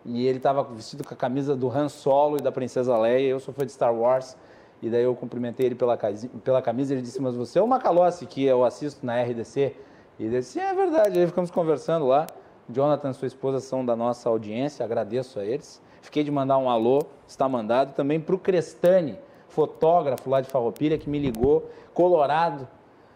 e 0.06 0.26
ele 0.26 0.38
estava 0.38 0.64
vestido 0.64 1.04
com 1.04 1.14
a 1.14 1.18
camisa 1.18 1.56
do 1.56 1.70
Han 1.70 1.90
Solo 1.90 2.38
e 2.38 2.42
da 2.42 2.52
Princesa 2.52 2.98
Leia. 2.98 3.28
Eu 3.28 3.40
sou 3.40 3.54
fã 3.54 3.66
de 3.66 3.72
Star 3.72 3.94
Wars 3.94 4.38
e 4.82 4.90
daí 4.90 5.04
eu 5.04 5.16
cumprimentei 5.16 5.66
ele 5.66 5.76
pela, 5.76 5.98
pela 6.44 6.62
camisa. 6.62 6.94
Ele 6.94 7.02
disse: 7.02 7.22
Mas 7.22 7.36
você 7.36 7.60
é 7.60 7.62
o 7.62 7.68
Macalossi 7.68 8.26
que 8.26 8.44
eu 8.44 8.64
assisto 8.64 9.06
na 9.06 9.22
RDC? 9.22 9.76
E 10.18 10.26
ele 10.26 10.40
disse: 10.40 10.60
É 10.60 10.74
verdade. 10.74 11.20
Aí 11.20 11.28
ficamos 11.28 11.52
conversando 11.52 12.08
lá. 12.08 12.28
Jonathan 12.70 13.10
e 13.10 13.14
sua 13.14 13.28
esposa 13.28 13.60
são 13.60 13.86
da 13.86 13.96
nossa 13.96 14.30
audiência, 14.30 14.86
agradeço 14.86 15.38
a 15.40 15.46
eles. 15.46 15.82
Fiquei 16.02 16.24
de 16.24 16.32
mandar 16.32 16.58
um 16.58 16.70
alô, 16.70 17.00
está 17.28 17.48
mandado 17.48 17.94
também 17.94 18.20
para 18.22 18.36
o 18.36 18.40
Crestani, 18.40 19.20
fotógrafo 19.50 20.30
lá 20.30 20.40
de 20.40 20.50
Farroupilha, 20.50 20.98
que 20.98 21.10
me 21.10 21.20
ligou, 21.20 21.70
colorado, 21.94 22.68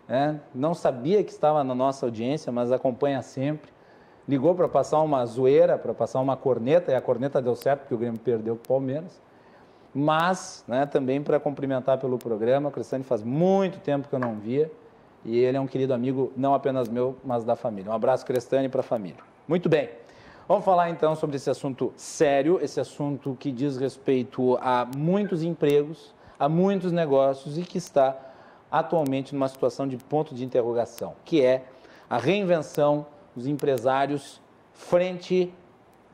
é, 0.09 0.35
não 0.55 0.73
sabia 0.73 1.23
que 1.23 1.31
estava 1.31 1.63
na 1.63 1.75
nossa 1.75 2.05
audiência, 2.05 2.51
mas 2.51 2.71
acompanha 2.71 3.21
sempre. 3.21 3.71
Ligou 4.27 4.55
para 4.55 4.67
passar 4.67 5.01
uma 5.01 5.25
zoeira, 5.25 5.77
para 5.77 5.93
passar 5.93 6.19
uma 6.19 6.35
corneta, 6.35 6.91
e 6.91 6.95
a 6.95 7.01
corneta 7.01 7.41
deu 7.41 7.55
certo, 7.55 7.81
porque 7.81 7.93
o 7.93 7.97
Grêmio 7.97 8.19
perdeu 8.19 8.55
para 8.55 8.63
o 8.63 8.67
Palmeiras. 8.67 9.21
Mas 9.93 10.63
né, 10.67 10.85
também 10.85 11.21
para 11.21 11.39
cumprimentar 11.39 11.97
pelo 11.97 12.17
programa, 12.17 12.69
o 12.69 12.71
Cristiane 12.71 13.03
faz 13.03 13.23
muito 13.23 13.79
tempo 13.79 14.07
que 14.07 14.15
eu 14.15 14.19
não 14.19 14.35
via, 14.35 14.71
e 15.25 15.37
ele 15.37 15.57
é 15.57 15.59
um 15.61 15.67
querido 15.67 15.93
amigo, 15.93 16.31
não 16.37 16.53
apenas 16.53 16.87
meu, 16.87 17.17
mas 17.23 17.43
da 17.43 17.55
família. 17.55 17.91
Um 17.91 17.95
abraço, 17.95 18.25
Crestane, 18.25 18.69
para 18.69 18.81
a 18.81 18.83
família. 18.83 19.19
Muito 19.47 19.67
bem. 19.67 19.89
Vamos 20.47 20.63
falar 20.63 20.89
então 20.89 21.13
sobre 21.15 21.35
esse 21.35 21.49
assunto 21.49 21.91
sério, 21.97 22.59
esse 22.61 22.79
assunto 22.79 23.35
que 23.37 23.51
diz 23.51 23.75
respeito 23.75 24.57
a 24.61 24.87
muitos 24.95 25.43
empregos, 25.43 26.13
a 26.39 26.47
muitos 26.47 26.93
negócios 26.93 27.57
e 27.57 27.63
que 27.63 27.77
está 27.77 28.15
atualmente 28.71 29.33
numa 29.33 29.47
situação 29.47 29.87
de 29.87 29.97
ponto 29.97 30.35
de 30.35 30.43
interrogação, 30.43 31.15
que 31.23 31.41
é 31.41 31.65
a 32.09 32.17
reinvenção 32.17 33.05
dos 33.35 33.47
empresários 33.47 34.41
frente 34.73 35.53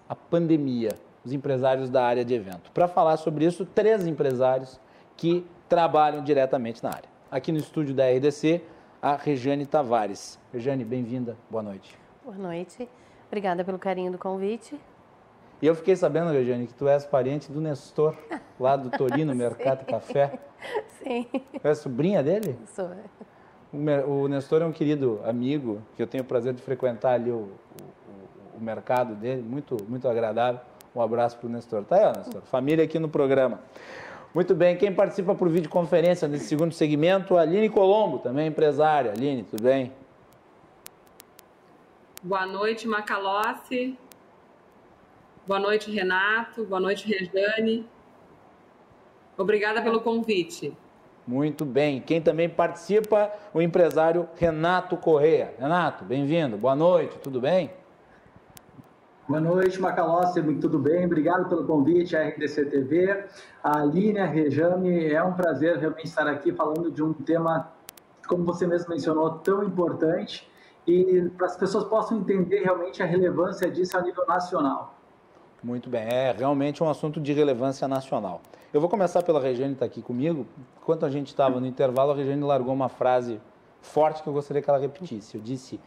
à 0.08 0.16
pandemia, 0.16 0.92
os 1.26 1.34
empresários 1.34 1.90
da 1.90 2.04
área 2.06 2.24
de 2.24 2.34
evento. 2.34 2.72
Para 2.72 2.88
falar 2.88 3.18
sobre 3.18 3.46
isso, 3.46 3.66
três 3.66 4.06
empresários 4.06 4.80
que 5.16 5.46
trabalham 5.68 6.24
diretamente 6.24 6.84
na 6.84 6.90
área. 6.90 7.10
Aqui 7.32 7.52
no 7.52 7.58
estúdio 7.58 7.94
da 7.94 8.10
RDC, 8.10 8.62
a 9.02 9.16
Regiane 9.16 9.66
Tavares. 9.66 10.40
Regiane, 10.52 10.84
bem-vinda, 10.84 11.38
boa 11.50 11.64
noite. 11.64 11.98
Boa 12.24 12.38
noite, 12.38 12.88
obrigada 13.28 13.64
pelo 13.64 13.80
carinho 13.80 14.12
do 14.12 14.18
convite. 14.18 14.80
E 15.64 15.66
eu 15.66 15.76
fiquei 15.76 15.96
sabendo, 15.96 16.30
Regiane, 16.30 16.68
que 16.68 16.74
tu 16.74 16.90
és 16.90 17.06
parente 17.06 17.50
do 17.50 17.62
Nestor, 17.62 18.18
lá 18.60 18.76
do 18.76 18.90
Torino 18.90 19.32
Mercado 19.34 19.86
Café. 19.86 20.38
Sim. 21.02 21.26
Tu 21.32 21.66
é 21.66 21.74
sobrinha 21.74 22.22
dele? 22.22 22.58
Sou. 22.76 22.90
O 24.06 24.28
Nestor 24.28 24.62
é 24.62 24.66
um 24.66 24.74
querido 24.74 25.22
amigo, 25.24 25.82
que 25.96 26.04
eu 26.04 26.06
tenho 26.06 26.26
o 26.26 26.28
prazer 26.28 26.54
de 26.54 26.62
frequentar 26.62 27.14
ali 27.14 27.32
o, 27.32 27.48
o, 27.48 28.58
o 28.58 28.60
mercado 28.62 29.16
dele, 29.16 29.42
muito, 29.42 29.78
muito 29.88 30.06
agradável. 30.06 30.60
Um 30.94 31.02
abraço 31.02 31.38
para 31.38 31.48
o 31.48 31.50
Nestor. 31.50 31.86
Tá 31.86 31.96
aí, 31.96 32.06
ó, 32.08 32.18
Nestor. 32.18 32.42
Família 32.42 32.84
aqui 32.84 33.00
no 33.00 33.08
programa. 33.08 33.62
Muito 34.36 34.54
bem, 34.54 34.76
quem 34.76 34.94
participa 34.94 35.34
por 35.34 35.48
videoconferência 35.48 36.28
nesse 36.28 36.48
segundo 36.48 36.74
segmento, 36.74 37.38
a 37.38 37.42
Aline 37.44 37.70
Colombo, 37.70 38.20
também 38.20 38.48
empresária. 38.48 39.14
Aline, 39.14 39.44
tudo 39.44 39.64
bem? 39.64 39.94
Boa 42.22 42.46
noite, 42.46 42.86
Macalossi. 42.86 43.98
Boa 45.46 45.60
noite, 45.60 45.92
Renato. 45.92 46.64
Boa 46.64 46.80
noite, 46.80 47.06
Rejane. 47.06 47.86
Obrigada 49.38 49.82
pelo 49.82 50.00
convite. 50.00 50.74
Muito 51.28 51.66
bem. 51.66 52.00
Quem 52.00 52.22
também 52.22 52.48
participa, 52.48 53.30
o 53.54 53.62
empresário 53.62 54.30
Renato 54.38 54.96
Correia. 54.96 55.54
Renato, 55.60 56.06
bem-vindo. 56.06 56.56
Boa 56.56 56.78
noite, 56.78 57.18
tudo 57.20 57.42
bem? 57.42 57.74
Boa 59.28 59.42
noite, 59.42 59.82
Macalossi, 59.82 60.42
tudo 60.62 60.80
bem? 60.80 61.06
Obrigado 61.06 61.50
pelo 61.50 61.68
convite 61.68 62.16
à 62.16 62.26
RDC 62.26 62.66
TV. 62.68 63.26
A 63.62 63.82
Aline, 63.82 64.20
a 64.20 64.26
Rejane, 64.26 65.12
é 65.12 65.22
um 65.22 65.34
prazer 65.34 65.78
realmente 65.78 66.06
estar 66.06 66.26
aqui 66.26 66.54
falando 66.54 66.90
de 66.90 67.04
um 67.04 67.12
tema, 67.12 67.70
como 68.30 68.46
você 68.46 68.66
mesmo 68.66 68.92
mencionou, 68.92 69.40
tão 69.40 69.62
importante 69.62 70.50
e 70.88 71.30
para 71.38 71.48
as 71.48 71.58
pessoas 71.58 71.84
possam 71.84 72.20
entender 72.20 72.62
realmente 72.62 73.04
a 73.04 73.06
relevância 73.06 73.70
disso 73.70 73.98
a 73.98 74.02
nível 74.02 74.26
nacional. 74.26 74.93
Muito 75.64 75.90
bem, 75.90 76.02
é 76.02 76.36
realmente 76.38 76.84
um 76.84 76.90
assunto 76.90 77.22
de 77.22 77.32
relevância 77.32 77.88
nacional. 77.88 78.42
Eu 78.74 78.82
vou 78.82 78.90
começar 78.90 79.24
pela 79.24 79.40
Regiane, 79.40 79.70
que 79.70 79.76
está 79.76 79.86
aqui 79.86 80.02
comigo. 80.02 80.46
Enquanto 80.82 81.06
a 81.06 81.10
gente 81.10 81.28
estava 81.28 81.58
no 81.58 81.66
intervalo, 81.66 82.12
a 82.12 82.16
Regiane 82.16 82.44
largou 82.44 82.74
uma 82.74 82.90
frase 82.90 83.40
forte 83.82 84.22
que 84.22 84.28
eu 84.28 84.34
gostaria 84.34 84.62
que 84.62 84.70
ela 84.70 84.78
repetisse. 84.78 85.36
Eu 85.36 85.42
disse, 85.42 85.80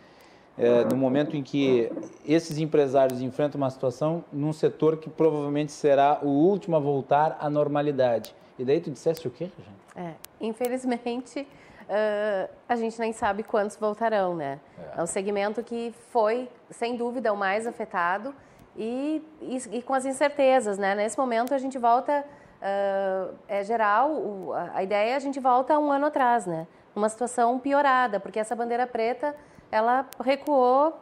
é, 0.57 0.83
no 0.85 0.97
momento 0.97 1.37
em 1.37 1.43
que 1.43 1.93
esses 2.25 2.57
empresários 2.57 3.21
enfrentam 3.21 3.59
uma 3.61 3.69
situação 3.69 4.25
num 4.33 4.51
setor 4.51 4.97
que 4.97 5.11
provavelmente 5.11 5.73
será 5.73 6.21
o 6.23 6.29
último 6.29 6.75
a 6.77 6.79
voltar 6.79 7.37
à 7.39 7.51
normalidade. 7.51 8.35
E 8.59 8.65
daí 8.65 8.81
tu 8.81 8.91
disseste 8.91 9.29
o 9.29 9.31
quê, 9.31 9.51
Regiane? 9.59 9.77
É, 9.95 10.15
infelizmente, 10.41 11.41
uh, 11.41 12.51
a 12.67 12.77
gente 12.77 12.99
nem 12.99 13.12
sabe 13.12 13.43
quantos 13.43 13.77
voltarão, 13.77 14.35
né? 14.35 14.59
É. 14.97 15.01
é 15.01 15.03
um 15.03 15.07
segmento 15.07 15.62
que 15.62 15.93
foi, 16.11 16.49
sem 16.71 16.97
dúvida, 16.97 17.31
o 17.31 17.37
mais 17.37 17.67
afetado 17.67 18.35
e, 18.77 19.23
e, 19.41 19.79
e, 19.79 19.83
com 19.83 19.95
as 19.95 20.05
incertezas, 20.05 20.79
né? 20.79 20.95
Nesse 20.95 21.19
momento 21.19 21.55
a 21.55 21.59
gente 21.59 21.79
volta, 21.79 22.25
uh, 22.61 23.35
é 23.49 23.65
geral, 23.65 24.11
o, 24.11 24.53
a 24.53 24.83
ideia 24.83 25.12
é 25.12 25.15
a 25.15 25.19
gente 25.19 25.41
volta 25.41 25.79
um 25.79 25.91
ano 25.91 26.07
atrás, 26.07 26.47
né? 26.47 26.67
Uma 26.95 27.09
situação 27.09 27.59
piorada, 27.59 28.21
porque 28.21 28.39
essa 28.39 28.55
bandeira 28.55 28.87
preta, 28.87 29.35
ela 29.71 30.07
recuou 30.23 30.95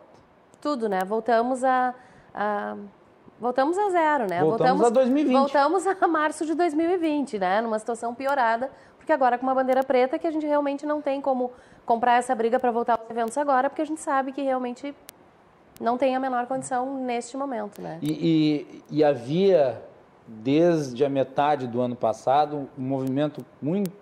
tudo, 0.60 0.88
né? 0.88 1.00
Voltamos 1.04 1.62
a, 1.64 1.94
a 2.34 2.76
voltamos 3.40 3.76
a 3.76 3.90
zero, 3.90 4.26
né? 4.28 4.40
Voltamos, 4.40 4.80
voltamos, 4.80 4.86
a 4.86 4.90
2020. 4.90 5.36
Voltamos 5.36 5.86
a 5.86 6.08
março 6.08 6.46
de 6.46 6.54
2020, 6.54 7.38
né? 7.38 7.60
Numa 7.60 7.78
situação 7.78 8.14
piorada, 8.14 8.70
porque 8.96 9.12
agora 9.12 9.36
com 9.36 9.44
uma 9.44 9.54
bandeira 9.54 9.82
preta 9.82 10.18
que 10.18 10.26
a 10.26 10.30
gente 10.30 10.46
realmente 10.46 10.86
não 10.86 11.02
tem 11.02 11.20
como 11.20 11.52
comprar 11.84 12.14
essa 12.14 12.34
briga 12.34 12.58
para 12.58 12.70
voltar 12.70 12.98
aos 12.98 13.10
eventos 13.10 13.36
agora, 13.36 13.68
porque 13.68 13.82
a 13.82 13.86
gente 13.86 14.00
sabe 14.00 14.32
que 14.32 14.42
realmente 14.42 14.94
não 15.80 15.98
tem 15.98 16.14
a 16.14 16.20
menor 16.20 16.46
condição 16.46 17.02
neste 17.04 17.36
momento, 17.36 17.80
né? 17.80 17.98
E, 18.00 18.12
e, 18.12 18.98
e, 18.98 19.04
havia, 19.04 19.82
desde 20.26 21.04
a 21.04 21.08
metade 21.08 21.66
do 21.66 21.80
ano 21.80 21.96
passado, 21.96 22.68
um 22.78 22.82
movimento 22.82 23.44
muito, 23.60 23.92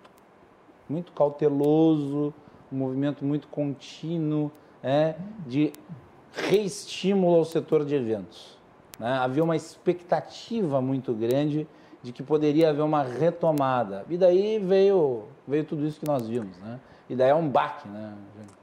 muito 0.87 1.11
cauteloso, 1.11 2.33
um 2.71 2.77
movimento 2.77 3.25
muito 3.25 3.47
contínuo 3.47 4.51
é, 4.83 5.15
de 5.47 5.71
reestímulo 6.33 7.37
ao 7.37 7.45
setor 7.45 7.85
de 7.85 7.95
eventos. 7.95 8.57
Né? 8.99 9.11
Havia 9.11 9.43
uma 9.43 9.55
expectativa 9.55 10.81
muito 10.81 11.13
grande 11.13 11.67
de 12.01 12.11
que 12.11 12.21
poderia 12.21 12.69
haver 12.69 12.81
uma 12.81 13.01
retomada. 13.01 14.05
E 14.09 14.17
daí 14.17 14.59
veio, 14.59 15.23
veio 15.47 15.63
tudo 15.63 15.85
isso 15.85 15.99
que 15.99 16.05
nós 16.05 16.27
vimos, 16.27 16.57
né? 16.57 16.79
E 17.13 17.15
daí 17.15 17.29
é 17.29 17.35
um 17.35 17.47
baque, 17.47 17.87
né? 17.87 18.13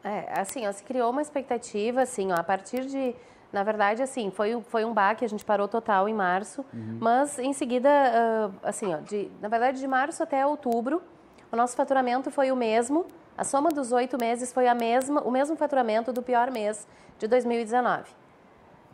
É, 0.02 0.40
assim, 0.40 0.66
ó, 0.66 0.72
se 0.72 0.82
criou 0.82 1.10
uma 1.10 1.22
expectativa, 1.22 2.02
assim, 2.02 2.32
ó, 2.32 2.34
a 2.34 2.42
partir 2.42 2.84
de... 2.84 3.14
Na 3.52 3.62
verdade, 3.62 4.02
assim, 4.02 4.30
foi, 4.30 4.60
foi 4.68 4.84
um 4.84 4.92
baque, 4.92 5.24
a 5.24 5.28
gente 5.28 5.44
parou 5.44 5.66
total 5.66 6.08
em 6.08 6.14
março, 6.14 6.64
uhum. 6.72 6.98
mas 7.00 7.38
em 7.38 7.52
seguida, 7.52 7.88
uh, 7.88 8.54
assim, 8.62 8.94
ó, 8.94 8.98
de, 8.98 9.30
na 9.40 9.48
verdade, 9.48 9.80
de 9.80 9.86
março 9.88 10.22
até 10.22 10.46
outubro, 10.46 11.02
o 11.50 11.56
nosso 11.56 11.76
faturamento 11.76 12.30
foi 12.30 12.52
o 12.52 12.56
mesmo, 12.56 13.06
a 13.36 13.42
soma 13.42 13.70
dos 13.70 13.90
oito 13.90 14.16
meses 14.20 14.52
foi 14.52 14.68
a 14.68 14.74
mesma, 14.74 15.20
o 15.22 15.30
mesmo 15.30 15.56
faturamento 15.56 16.12
do 16.12 16.22
pior 16.22 16.50
mês 16.50 16.86
de 17.18 17.26
2019. 17.26 18.04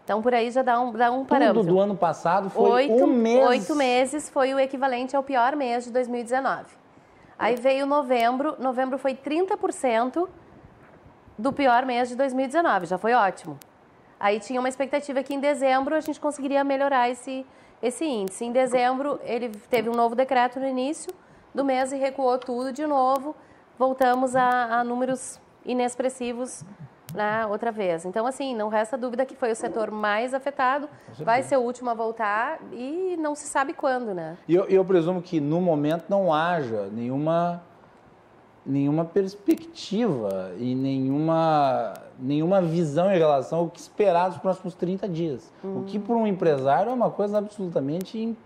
Então, 0.04 0.22
por 0.22 0.34
aí 0.34 0.50
já 0.50 0.62
dá 0.62 0.80
um, 0.80 0.92
dá 0.92 1.10
um 1.10 1.24
parâmetro. 1.24 1.62
Tudo 1.62 1.74
do 1.74 1.80
ano 1.80 1.96
passado 1.96 2.48
foi 2.48 2.70
oito, 2.70 3.04
um 3.04 3.06
mês. 3.06 3.46
Oito 3.48 3.74
meses 3.74 4.28
foi 4.28 4.54
o 4.54 4.58
equivalente 4.58 5.16
ao 5.16 5.22
pior 5.22 5.56
mês 5.56 5.84
de 5.84 5.90
2019. 5.90 6.85
Aí 7.38 7.56
veio 7.56 7.86
novembro, 7.86 8.56
novembro 8.58 8.98
foi 8.98 9.14
30% 9.14 10.28
do 11.38 11.52
pior 11.52 11.84
mês 11.84 12.08
de 12.08 12.16
2019, 12.16 12.86
já 12.86 12.96
foi 12.96 13.12
ótimo. 13.12 13.58
Aí 14.18 14.40
tinha 14.40 14.58
uma 14.58 14.68
expectativa 14.68 15.22
que 15.22 15.34
em 15.34 15.40
dezembro 15.40 15.94
a 15.94 16.00
gente 16.00 16.18
conseguiria 16.18 16.64
melhorar 16.64 17.10
esse, 17.10 17.44
esse 17.82 18.06
índice. 18.06 18.44
Em 18.44 18.52
dezembro, 18.52 19.20
ele 19.22 19.50
teve 19.68 19.90
um 19.90 19.94
novo 19.94 20.14
decreto 20.14 20.58
no 20.58 20.66
início 20.66 21.12
do 21.54 21.62
mês 21.64 21.92
e 21.92 21.96
recuou 21.96 22.38
tudo 22.38 22.72
de 22.72 22.86
novo. 22.86 23.36
Voltamos 23.78 24.34
a, 24.34 24.80
a 24.80 24.84
números 24.84 25.38
inexpressivos 25.64 26.64
né, 27.16 27.46
outra 27.46 27.72
vez. 27.72 28.04
Então, 28.04 28.26
assim, 28.26 28.54
não 28.54 28.68
resta 28.68 28.96
dúvida 28.96 29.24
que 29.24 29.34
foi 29.34 29.50
o 29.50 29.56
setor 29.56 29.90
mais 29.90 30.34
afetado, 30.34 30.88
vai 31.18 31.42
ser 31.42 31.56
o 31.56 31.60
último 31.60 31.90
a 31.90 31.94
voltar 31.94 32.58
e 32.72 33.16
não 33.18 33.34
se 33.34 33.46
sabe 33.46 33.72
quando, 33.72 34.14
né? 34.14 34.36
E 34.46 34.54
eu, 34.54 34.64
eu 34.66 34.84
presumo 34.84 35.22
que 35.22 35.40
no 35.40 35.60
momento 35.60 36.04
não 36.08 36.32
haja 36.32 36.88
nenhuma 36.92 37.62
nenhuma 38.64 39.04
perspectiva 39.04 40.52
e 40.58 40.74
nenhuma, 40.74 41.94
nenhuma 42.18 42.60
visão 42.60 43.12
em 43.12 43.16
relação 43.16 43.60
ao 43.60 43.70
que 43.70 43.78
esperar 43.78 44.28
nos 44.28 44.38
próximos 44.38 44.74
30 44.74 45.08
dias. 45.08 45.52
Hum. 45.64 45.82
O 45.82 45.84
que 45.84 46.00
para 46.00 46.16
um 46.16 46.26
empresário 46.26 46.90
é 46.90 46.92
uma 46.92 47.08
coisa 47.08 47.38
absolutamente 47.38 48.36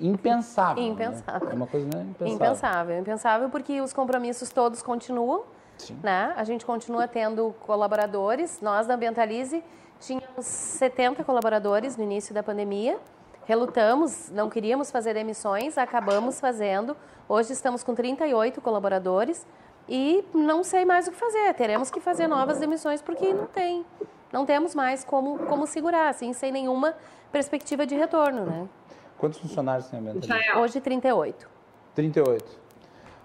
impensável. 0.00 0.84
Impensável. 0.84 1.46
Né? 1.46 1.52
É 1.52 1.56
uma 1.56 1.66
coisa 1.66 1.86
né, 1.86 2.06
impensável. 2.10 2.34
Impensável. 2.34 2.98
Impensável 2.98 3.48
porque 3.48 3.80
os 3.80 3.94
compromissos 3.94 4.50
todos 4.50 4.82
continuam 4.82 5.44
né? 6.02 6.32
A 6.36 6.44
gente 6.44 6.64
continua 6.64 7.06
tendo 7.08 7.54
colaboradores. 7.60 8.60
Nós, 8.60 8.86
da 8.86 8.94
Ambientalize, 8.94 9.62
tínhamos 10.00 10.44
70 10.44 11.24
colaboradores 11.24 11.96
no 11.96 12.04
início 12.04 12.34
da 12.34 12.42
pandemia. 12.42 12.98
Relutamos, 13.44 14.30
não 14.30 14.50
queríamos 14.50 14.90
fazer 14.90 15.16
emissões, 15.16 15.78
acabamos 15.78 16.38
fazendo. 16.38 16.96
Hoje 17.28 17.52
estamos 17.52 17.82
com 17.82 17.94
38 17.94 18.60
colaboradores 18.60 19.46
e 19.88 20.24
não 20.34 20.62
sei 20.62 20.84
mais 20.84 21.08
o 21.08 21.10
que 21.10 21.16
fazer. 21.16 21.54
Teremos 21.54 21.90
que 21.90 22.00
fazer 22.00 22.26
novas 22.26 22.60
emissões 22.60 23.00
porque 23.00 23.32
não 23.32 23.46
tem, 23.46 23.86
não 24.30 24.44
temos 24.44 24.74
mais 24.74 25.02
como, 25.02 25.38
como 25.46 25.66
segurar, 25.66 26.08
assim, 26.08 26.32
sem 26.32 26.52
nenhuma 26.52 26.94
perspectiva 27.32 27.86
de 27.86 27.94
retorno, 27.94 28.44
né? 28.44 28.68
Quantos 29.16 29.38
funcionários 29.40 29.88
tem 29.88 29.98
a 29.98 30.02
Ambientalize? 30.02 30.56
Hoje, 30.56 30.80
38. 30.80 31.48
38. 31.94 32.67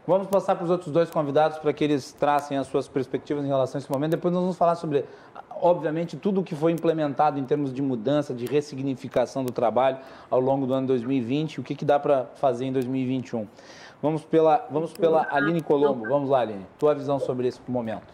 Vamos 0.06 0.28
passar 0.28 0.56
para 0.56 0.66
os 0.66 0.70
outros 0.70 0.92
dois 0.92 1.10
convidados 1.10 1.58
para 1.60 1.72
que 1.72 1.82
eles 1.82 2.12
tracem 2.12 2.58
as 2.58 2.68
suas 2.68 2.90
perspectivas 2.90 3.46
em 3.46 3.48
relação 3.48 3.78
a 3.78 3.82
esse 3.82 3.90
momento. 3.90 4.12
Depois 4.12 4.34
nós 4.34 4.42
vamos 4.42 4.58
falar 4.58 4.76
sobre, 4.76 5.06
obviamente, 5.50 6.18
tudo 6.18 6.42
o 6.42 6.44
que 6.44 6.56
foi 6.56 6.74
implementado 6.74 7.40
em 7.40 7.46
termos 7.46 7.74
de 7.74 7.82
mudança, 7.82 8.34
de 8.34 8.46
ressignificação 8.46 9.46
do 9.46 9.54
trabalho 9.54 10.00
ao 10.30 10.42
longo 10.42 10.68
do 10.68 10.74
ano 10.74 10.88
2020 10.88 11.62
o 11.62 11.64
que, 11.64 11.74
que 11.74 11.86
dá 11.86 11.98
para 11.98 12.26
fazer 12.36 12.66
em 12.66 12.74
2021. 12.74 13.48
Vamos 14.02 14.26
pela, 14.26 14.68
vamos 14.70 14.92
pela 14.92 15.26
Aline 15.32 15.62
Colombo. 15.62 16.06
Vamos 16.06 16.30
lá, 16.30 16.42
Aline. 16.42 16.66
Tua 16.78 16.94
visão 16.94 17.18
sobre 17.18 17.48
esse 17.48 17.62
momento. 17.66 18.14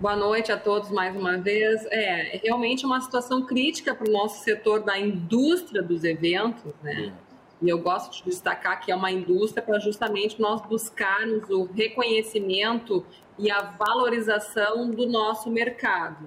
Boa 0.00 0.16
noite 0.16 0.50
a 0.50 0.58
todos 0.58 0.90
mais 0.90 1.14
uma 1.16 1.38
vez. 1.38 1.86
É, 1.86 2.36
é 2.36 2.40
realmente 2.42 2.84
uma 2.84 3.00
situação 3.00 3.42
crítica 3.42 3.94
para 3.94 4.08
o 4.08 4.12
nosso 4.12 4.42
setor 4.42 4.80
da 4.82 4.98
indústria 4.98 5.80
dos 5.80 6.02
eventos, 6.02 6.72
né? 6.82 7.12
E 7.60 7.68
eu 7.68 7.78
gosto 7.78 8.16
de 8.16 8.24
destacar 8.24 8.80
que 8.80 8.92
é 8.92 8.94
uma 8.94 9.10
indústria 9.10 9.62
para 9.62 9.78
justamente 9.80 10.40
nós 10.40 10.60
buscarmos 10.62 11.48
o 11.50 11.64
reconhecimento 11.64 13.04
e 13.36 13.50
a 13.50 13.60
valorização 13.62 14.90
do 14.90 15.06
nosso 15.06 15.50
mercado. 15.50 16.26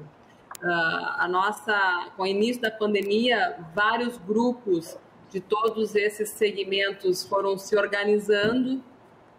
Uh, 0.61 1.17
a 1.17 1.27
nossa, 1.29 2.11
com 2.15 2.23
o 2.23 2.27
início 2.27 2.61
da 2.61 2.69
pandemia, 2.69 3.57
vários 3.73 4.17
grupos 4.17 4.97
de 5.29 5.39
todos 5.39 5.95
esses 5.95 6.29
segmentos 6.29 7.23
foram 7.23 7.57
se 7.57 7.75
organizando 7.75 8.83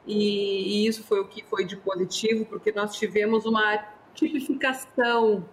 e, 0.06 0.84
e 0.84 0.86
isso 0.86 1.04
foi 1.04 1.20
o 1.20 1.28
que 1.28 1.44
foi 1.44 1.64
de 1.64 1.76
positivo, 1.76 2.44
porque 2.46 2.72
nós 2.72 2.96
tivemos 2.96 3.44
uma 3.44 3.84
tipificação 4.14 5.44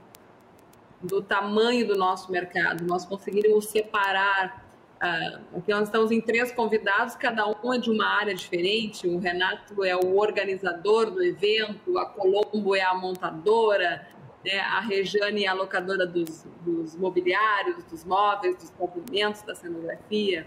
do 1.01 1.21
tamanho 1.21 1.87
do 1.87 1.95
nosso 1.95 2.31
mercado. 2.31 2.83
Nós 2.85 3.05
conseguimos 3.05 3.65
separar 3.65 4.68
Uh, 5.01 5.57
aqui 5.57 5.71
nós 5.71 5.83
estamos 5.83 6.11
em 6.11 6.19
três 6.19 6.51
convidados, 6.51 7.15
cada 7.15 7.47
um 7.47 7.73
é 7.73 7.77
de 7.77 7.89
uma 7.89 8.05
área 8.05 8.35
diferente. 8.35 9.07
O 9.07 9.17
Renato 9.17 9.81
é 9.83 9.95
o 9.95 10.17
organizador 10.17 11.09
do 11.09 11.23
evento, 11.23 11.97
a 11.97 12.05
Colombo 12.05 12.75
é 12.75 12.81
a 12.81 12.93
montadora, 12.93 14.05
né? 14.43 14.59
a 14.59 14.81
Rejane 14.81 15.45
é 15.45 15.47
a 15.47 15.53
locadora 15.53 16.05
dos, 16.05 16.45
dos 16.61 16.97
mobiliários, 16.97 17.81
dos 17.85 18.03
móveis, 18.03 18.57
dos 18.57 18.69
comprimentos, 18.71 19.41
da 19.43 19.55
cenografia. 19.55 20.45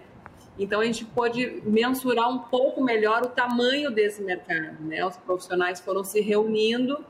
Então 0.59 0.81
a 0.83 0.85
gente 0.85 1.07
pôde 1.07 1.63
mensurar 1.65 2.29
um 2.29 2.41
pouco 2.41 2.85
melhor 2.85 3.23
o 3.23 3.29
tamanho 3.29 3.91
desse 3.91 4.23
mercado. 4.23 4.83
Né? 4.85 5.03
Os 5.03 5.17
profissionais 5.17 5.81
foram 5.81 6.05
se 6.05 6.21
reunindo 6.21 7.03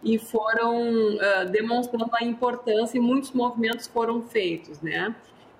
e 0.00 0.16
foram 0.16 1.16
uh, 1.16 1.50
demonstrando 1.50 2.10
a 2.12 2.22
importância 2.22 2.96
e 2.96 3.00
muitos 3.00 3.32
movimentos 3.32 3.88
foram 3.88 4.22
feitos, 4.22 4.80
né? 4.80 5.14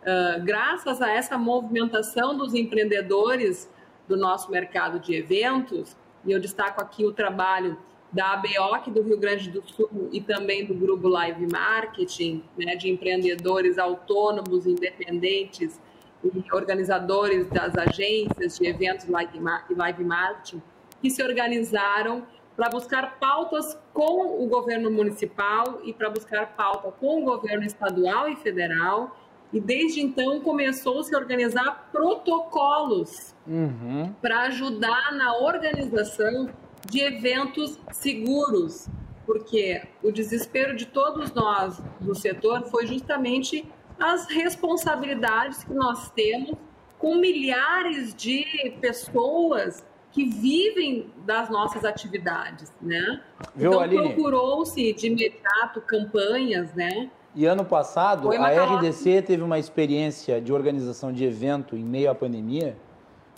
Uh, 0.05 0.45
graças 0.45 1.01
a 1.01 1.11
essa 1.11 1.39
movimentação 1.39 2.37
dos 2.37 2.53
empreendedores 2.53 3.71
do 4.07 4.19
nosso 4.19 4.51
mercado 4.51 5.01
de 5.01 5.15
eventos, 5.15 5.97
e 6.27 6.33
eu 6.33 6.39
destaco 6.39 6.79
aqui 6.79 7.07
o 7.07 7.13
trabalho 7.13 7.79
da 8.13 8.35
ABOC 8.35 8.91
do 8.91 9.03
Rio 9.03 9.19
Grande 9.19 9.51
do 9.51 9.67
Sul 9.67 10.11
e 10.13 10.21
também 10.21 10.67
do 10.67 10.75
Grupo 10.75 11.09
Live 11.09 11.51
Marketing, 11.51 12.45
né, 12.57 12.77
de 12.77 12.91
empreendedores 12.91 13.79
autônomos, 13.79 14.67
independentes 14.67 15.81
e 16.23 16.55
organizadores 16.55 17.49
das 17.49 17.75
agências 17.77 18.59
de 18.59 18.67
eventos 18.67 19.07
e 19.07 19.75
live 19.75 20.05
marketing, 20.05 20.63
que 21.01 21.11
se 21.11 21.23
organizaram 21.23 22.27
para 22.55 22.69
buscar 22.69 23.19
pautas 23.19 23.77
com 23.93 24.43
o 24.43 24.47
governo 24.47 24.91
municipal 24.91 25.81
e 25.83 25.93
para 25.93 26.09
buscar 26.09 26.55
pauta 26.55 26.93
com 26.93 27.23
o 27.23 27.25
governo 27.25 27.65
estadual 27.65 28.29
e 28.29 28.37
federal 28.37 29.17
e 29.55 29.61
desde 29.61 30.01
então 30.01 30.41
começou 30.41 30.99
a 30.99 31.05
se 31.05 31.15
organizar 31.15 31.89
protocolos 31.93 33.33
uhum. 33.47 34.13
para 34.21 34.41
ajudar 34.47 35.13
na 35.13 35.39
organização 35.39 36.51
de 36.91 37.01
eventos 37.01 37.79
seguros, 37.93 38.89
porque 39.25 39.81
o 40.03 40.11
desespero 40.11 40.75
de 40.75 40.87
todos 40.87 41.33
nós 41.33 41.81
do 42.01 42.17
setor 42.17 42.65
foi 42.65 42.87
justamente 42.89 43.65
as 43.99 44.27
responsabilidades 44.27 45.63
que 45.63 45.73
nós 45.73 46.11
temos 46.11 46.57
com 46.99 47.15
milhares 47.15 48.13
de 48.13 48.45
pessoas 48.81 49.87
que 50.11 50.25
vivem 50.25 51.13
das 51.25 51.49
nossas 51.49 51.85
atividades, 51.85 52.73
né? 52.83 53.23
Viu, 53.55 53.73
então 53.73 53.89
procurou-se 53.89 54.93
de 54.93 55.07
imediato 55.07 55.81
campanhas, 55.81 56.75
né? 56.75 57.11
E 57.37 57.47
ano 57.47 57.65
passado, 57.65 58.29
Oi, 58.29 58.37
a 58.37 58.65
RDC 58.65 59.23
teve 59.23 59.43
uma 59.43 59.59
experiência 59.59 60.41
de 60.41 60.53
organização 60.53 61.13
de 61.13 61.25
evento 61.25 61.77
em 61.77 61.83
meio 61.83 62.09
à 62.09 62.15
pandemia. 62.15 62.77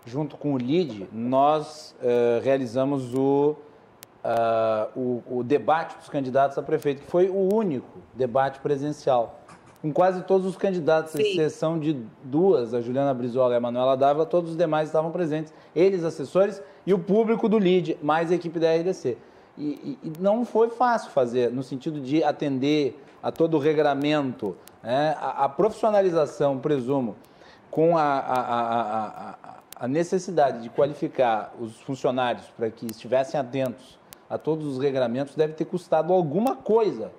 Junto 0.04 0.36
com 0.36 0.52
o 0.52 0.58
LID, 0.58 1.08
nós 1.10 1.96
uh, 1.98 2.44
realizamos 2.44 3.14
o, 3.14 3.56
uh, 4.22 5.00
o, 5.00 5.38
o, 5.38 5.42
debate 5.42 5.96
dos 5.96 6.10
candidatos 6.10 6.58
a 6.58 6.62
prefeito, 6.62 7.02
que 7.02 7.10
foi 7.10 7.30
o 7.30 7.54
único 7.54 7.98
debate 8.12 8.60
presencial. 8.60 9.40
Com 9.80 9.90
quase 9.90 10.22
todos 10.24 10.46
os 10.46 10.56
candidatos, 10.56 11.12
Sim. 11.12 11.22
exceção 11.22 11.78
de 11.78 11.96
duas, 12.22 12.74
a 12.74 12.82
Juliana 12.82 13.14
Brizola 13.14 13.54
e 13.54 13.56
a 13.56 13.60
Manuela 13.60 13.96
Dávila, 13.96 14.26
todos 14.26 14.50
os 14.50 14.56
demais 14.58 14.90
estavam 14.90 15.10
presentes. 15.10 15.54
Eles, 15.74 16.04
assessores, 16.04 16.62
e 16.86 16.92
o 16.92 16.98
público 16.98 17.48
do 17.48 17.58
LID, 17.58 17.96
mais 18.02 18.30
a 18.30 18.34
equipe 18.34 18.58
da 18.58 18.74
RDC. 18.74 19.16
E, 19.56 19.98
e, 20.02 20.08
e 20.08 20.12
não 20.20 20.44
foi 20.44 20.68
fácil 20.68 21.10
fazer, 21.10 21.50
no 21.50 21.62
sentido 21.62 21.98
de 21.98 22.22
atender 22.22 23.02
a 23.26 23.32
todo 23.32 23.56
o 23.56 23.58
regramento, 23.58 24.56
né? 24.80 25.16
a, 25.18 25.46
a, 25.46 25.48
profissionalização, 25.48 26.60
presumo, 26.60 27.16
com 27.68 27.98
a, 27.98 28.18
a, 28.20 29.58
a, 29.80 29.88
necessidade 29.88 30.62
de 30.62 30.70
qualificar 30.70 31.52
os 31.58 31.80
funcionários 31.80 32.46
para 32.56 32.70
que 32.70 32.86
estivessem 32.86 33.40
atentos 33.40 33.98
a 34.30 34.38
todos 34.38 34.64
os 34.64 34.78
regramentos, 34.78 35.34
deve 35.34 35.54
ter 35.54 35.64
custado 35.64 36.12
alguma 36.12 36.54
coisa 36.54 37.10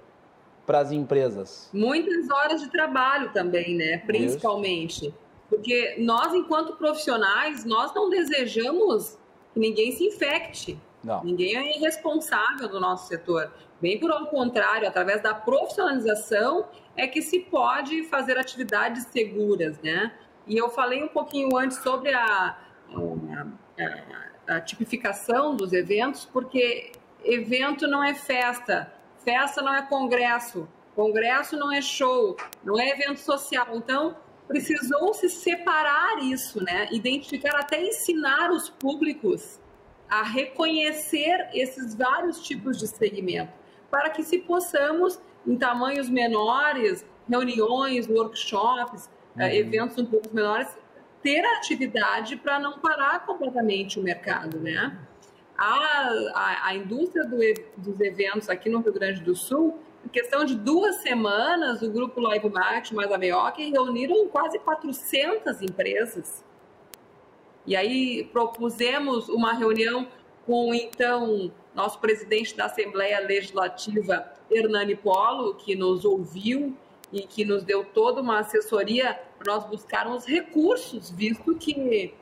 para 0.66 0.80
as 0.80 0.94
empresas? 0.94 1.70
Muitas 1.74 2.30
horas 2.30 2.62
de 2.62 2.70
trabalho 2.70 3.34
também, 3.34 3.76
né? 3.76 3.98
Principalmente. 3.98 5.08
Isso. 5.08 5.14
Porque 5.50 5.96
nós, 6.00 6.34
enquanto 6.34 6.78
profissionais, 6.78 7.66
nós 7.66 7.94
não 7.94 8.10
desejamos 8.10 9.18
que 9.54 9.60
ninguém 9.60 9.92
se 9.92 10.06
infecte. 10.06 10.80
Não. 11.08 11.24
Ninguém 11.24 11.56
é 11.56 11.78
irresponsável 11.78 12.68
do 12.68 12.82
nosso 12.82 13.08
setor. 13.08 13.50
Bem 13.82 13.98
por 13.98 14.12
ao 14.12 14.28
contrário, 14.28 14.86
através 14.86 15.24
da 15.24 15.34
profissionalização 15.34 16.68
é 16.98 17.08
que 17.08 17.22
se 17.22 17.40
pode 17.40 18.04
fazer 18.10 18.38
atividades 18.38 19.06
seguras, 19.06 19.80
né? 19.80 20.12
E 20.46 20.58
eu 20.58 20.70
falei 20.70 21.02
um 21.02 21.08
pouquinho 21.08 21.56
antes 21.56 21.78
sobre 21.78 22.14
a, 22.14 22.58
a, 22.90 24.56
a 24.56 24.60
tipificação 24.60 25.56
dos 25.56 25.72
eventos, 25.72 26.26
porque 26.26 26.92
evento 27.24 27.88
não 27.88 28.04
é 28.04 28.14
festa, 28.14 28.92
festa 29.24 29.62
não 29.62 29.74
é 29.74 29.82
congresso, 29.84 30.68
congresso 30.94 31.56
não 31.56 31.72
é 31.72 31.82
show, 31.82 32.36
não 32.66 32.78
é 32.78 32.90
evento 32.90 33.22
social. 33.22 33.68
Então, 33.76 34.18
precisou 34.46 35.14
se 35.14 35.30
separar 35.30 36.18
isso, 36.22 36.62
né? 36.62 36.90
Identificar 36.92 37.56
até 37.56 37.82
ensinar 37.82 38.52
os 38.52 38.70
públicos 38.70 39.58
a 40.10 40.24
reconhecer 40.24 41.50
esses 41.54 41.96
vários 41.96 42.42
tipos 42.42 42.78
de 42.78 42.88
segmento, 42.88 43.52
para 43.90 44.10
que 44.10 44.24
se 44.24 44.40
possamos, 44.40 45.20
em 45.46 45.58
tamanhos 45.58 46.10
menores, 46.10 47.06
reuniões, 47.30 48.08
workshops, 48.08 49.10
eh, 49.38 49.46
uhum. 49.46 49.54
eventos 49.54 49.98
um 49.98 50.06
pouco 50.06 50.34
menores, 50.34 50.68
ter 51.22 51.44
atividade 51.58 52.38
para 52.38 52.60
não 52.60 52.80
parar 52.80 53.26
completamente 53.26 54.00
o 54.00 54.04
mercado, 54.04 54.60
né? 54.60 54.98
A, 55.58 56.10
a, 56.36 56.68
a 56.68 56.76
indústria 56.76 57.26
do, 57.26 57.38
dos 57.78 58.00
eventos 58.00 58.48
aqui 58.50 58.70
no 58.70 58.80
Rio 58.80 58.94
Grande 58.94 59.22
do 59.22 59.36
Sul, 59.36 59.80
em 60.06 60.10
questão 60.10 60.46
de 60.46 60.56
duas 60.56 60.98
semanas, 60.98 61.82
o 61.82 61.92
grupo 61.92 62.22
Live 62.22 62.50
Market 62.50 62.94
mais 62.94 63.12
a 63.12 63.18
Meoc 63.18 63.58
reuniram 63.58 64.28
quase 64.30 64.60
400 64.60 65.62
empresas 65.62 66.46
e 67.68 67.76
aí 67.76 68.24
propusemos 68.32 69.28
uma 69.28 69.54
reunião 69.54 70.08
com 70.46 70.74
então 70.74 71.52
nosso 71.76 72.00
presidente 72.00 72.56
da 72.56 72.66
Assembleia 72.66 73.20
Legislativa, 73.20 74.26
Hernani 74.50 74.96
Polo, 74.96 75.54
que 75.56 75.76
nos 75.76 76.06
ouviu 76.06 76.76
e 77.12 77.22
que 77.22 77.44
nos 77.44 77.64
deu 77.64 77.84
toda 77.84 78.22
uma 78.22 78.40
assessoria 78.40 79.20
para 79.38 79.54
nós 79.54 79.66
buscarmos 79.66 80.26
recursos, 80.26 81.12
visto 81.12 81.54
que 81.56 82.14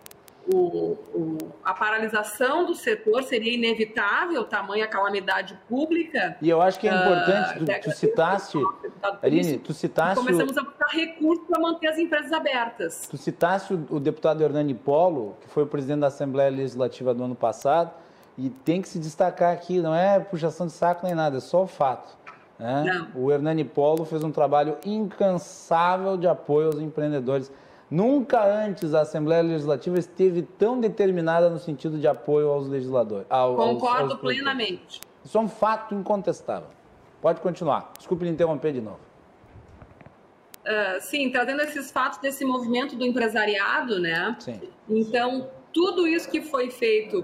o, 0.53 0.97
o, 1.13 1.37
a 1.63 1.73
paralisação 1.73 2.65
do 2.65 2.75
setor 2.75 3.23
seria 3.23 3.53
inevitável, 3.53 4.43
tamanha 4.43 4.87
calamidade 4.87 5.57
pública. 5.67 6.37
E 6.41 6.49
eu 6.49 6.61
acho 6.61 6.79
que 6.79 6.87
é 6.87 6.93
importante, 6.93 7.63
uh, 7.63 7.65
tu, 7.65 7.89
tu 7.89 7.91
citasse, 7.91 8.57
Aline, 9.21 9.57
tu 9.57 9.73
citasse... 9.73 10.15
Começamos 10.15 10.55
o, 10.55 10.59
a 10.59 10.63
buscar 10.63 10.87
recursos 10.87 11.45
para 11.47 11.59
manter 11.59 11.87
as 11.87 11.97
empresas 11.97 12.31
abertas. 12.31 13.07
Tu 13.09 13.17
citasse 13.17 13.73
o, 13.73 13.85
o 13.89 13.99
deputado 13.99 14.43
Hernani 14.43 14.73
Polo, 14.73 15.35
que 15.41 15.49
foi 15.49 15.63
o 15.63 15.67
presidente 15.67 16.01
da 16.01 16.07
Assembleia 16.07 16.49
Legislativa 16.49 17.13
do 17.13 17.23
ano 17.23 17.35
passado, 17.35 17.91
e 18.37 18.49
tem 18.49 18.81
que 18.81 18.89
se 18.89 18.99
destacar 18.99 19.53
aqui, 19.53 19.79
não 19.79 19.95
é 19.95 20.19
puxação 20.19 20.67
de 20.67 20.73
saco 20.73 21.05
nem 21.05 21.15
nada, 21.15 21.37
é 21.37 21.39
só 21.39 21.63
o 21.63 21.67
fato. 21.67 22.17
Né? 22.59 23.07
O 23.15 23.31
Hernani 23.31 23.63
Polo 23.63 24.05
fez 24.05 24.23
um 24.23 24.31
trabalho 24.31 24.77
incansável 24.85 26.17
de 26.17 26.27
apoio 26.27 26.67
aos 26.67 26.79
empreendedores 26.79 27.51
Nunca 27.89 28.43
antes 28.43 28.93
a 28.93 29.01
Assembleia 29.01 29.43
Legislativa 29.43 29.99
esteve 29.99 30.41
tão 30.41 30.79
determinada 30.79 31.49
no 31.49 31.59
sentido 31.59 31.99
de 31.99 32.07
apoio 32.07 32.49
aos 32.49 32.67
legisladores. 32.67 33.27
Ao, 33.29 33.55
Concordo 33.55 34.13
aos, 34.13 34.21
plenamente. 34.21 35.01
Isso 35.23 35.37
é 35.37 35.41
um 35.41 35.47
fato 35.47 35.93
incontestável. 35.93 36.69
Pode 37.21 37.41
continuar. 37.41 37.91
Desculpe 37.97 38.27
interromper 38.27 38.73
de 38.73 38.81
novo. 38.81 38.99
Uh, 40.65 40.99
sim, 40.99 41.29
trazendo 41.29 41.61
esses 41.61 41.91
fatos 41.91 42.17
desse 42.19 42.43
movimento 42.43 42.95
do 42.95 43.05
empresariado, 43.05 43.99
né? 43.99 44.35
Sim. 44.39 44.59
Então, 44.89 45.47
tudo 45.71 46.07
isso 46.07 46.29
que 46.29 46.41
foi 46.41 46.71
feito 46.71 47.23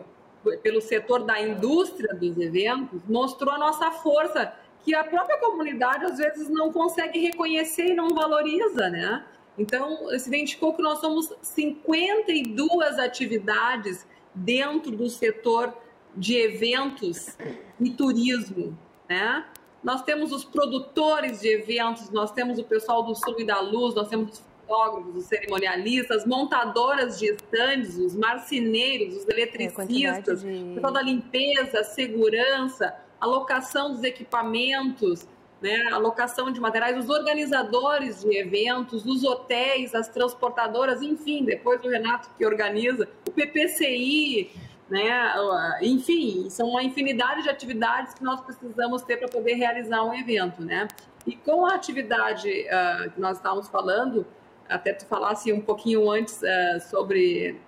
pelo 0.62 0.82
setor 0.82 1.24
da 1.24 1.42
indústria 1.42 2.14
dos 2.14 2.38
eventos 2.38 3.02
mostrou 3.08 3.54
a 3.54 3.58
nossa 3.58 3.92
força, 3.92 4.54
que 4.84 4.94
a 4.94 5.04
própria 5.04 5.38
comunidade 5.40 6.06
às 6.06 6.18
vezes 6.18 6.50
não 6.50 6.72
consegue 6.72 7.20
reconhecer 7.20 7.88
e 7.88 7.94
não 7.94 8.10
valoriza, 8.10 8.90
né? 8.90 9.24
Então, 9.62 10.08
se 10.18 10.28
identificou 10.28 10.74
que 10.74 10.82
nós 10.82 11.00
somos 11.00 11.32
52 11.44 12.98
atividades 12.98 14.08
dentro 14.34 14.92
do 14.92 15.08
setor 15.08 15.72
de 16.18 16.36
eventos 16.36 17.38
e 17.80 17.92
turismo, 17.92 18.76
né? 19.08 19.46
Nós 19.84 20.02
temos 20.02 20.32
os 20.32 20.44
produtores 20.44 21.42
de 21.42 21.50
eventos, 21.50 22.10
nós 22.10 22.32
temos 22.32 22.58
o 22.58 22.64
pessoal 22.64 23.04
do 23.04 23.14
Sul 23.14 23.40
e 23.40 23.46
da 23.46 23.60
Luz, 23.60 23.94
nós 23.94 24.08
temos 24.08 24.32
os 24.32 24.40
fotógrafos, 24.40 25.16
os 25.16 25.26
cerimonialistas, 25.26 26.26
montadoras 26.26 27.20
de 27.20 27.28
estandes, 27.28 27.98
os 27.98 28.16
marceneiros, 28.16 29.16
os 29.16 29.28
eletricistas, 29.28 30.42
de... 30.42 30.72
o 30.72 30.74
pessoal 30.74 30.94
da 30.94 31.02
limpeza, 31.04 31.84
segurança, 31.84 32.96
alocação 33.20 33.92
dos 33.92 34.04
equipamentos, 34.04 35.28
né, 35.62 35.90
a 35.92 35.98
locação 35.98 36.52
de 36.52 36.60
materiais, 36.60 36.98
os 36.98 37.10
organizadores 37.10 38.22
de 38.22 38.36
eventos, 38.36 39.06
os 39.06 39.24
hotéis, 39.24 39.94
as 39.94 40.08
transportadoras, 40.08 41.02
enfim, 41.02 41.46
depois 41.46 41.84
o 41.84 41.90
Renato 41.90 42.30
que 42.36 42.46
organiza, 42.46 43.08
o 43.28 43.32
PPCI, 43.32 44.52
né, 44.90 45.34
enfim, 45.82 46.50
são 46.50 46.70
uma 46.70 46.84
infinidade 46.84 47.44
de 47.44 47.50
atividades 47.50 48.14
que 48.14 48.24
nós 48.24 48.42
precisamos 48.42 49.04
ter 49.04 49.18
para 49.18 49.28
poder 49.28 49.54
realizar 49.54 50.04
um 50.04 50.14
evento, 50.14 50.62
né? 50.62 50.88
E 51.26 51.36
com 51.36 51.66
a 51.66 51.76
atividade 51.76 52.50
uh, 52.50 53.12
que 53.12 53.22
nós 53.22 53.38
estávamos 53.38 53.70
falando, 53.70 54.26
até 54.68 54.92
tu 54.92 55.06
falasse 55.06 55.54
um 55.54 55.62
pouquinho 55.62 56.10
antes 56.10 56.42
uh, 56.42 56.90
sobre 56.90 57.62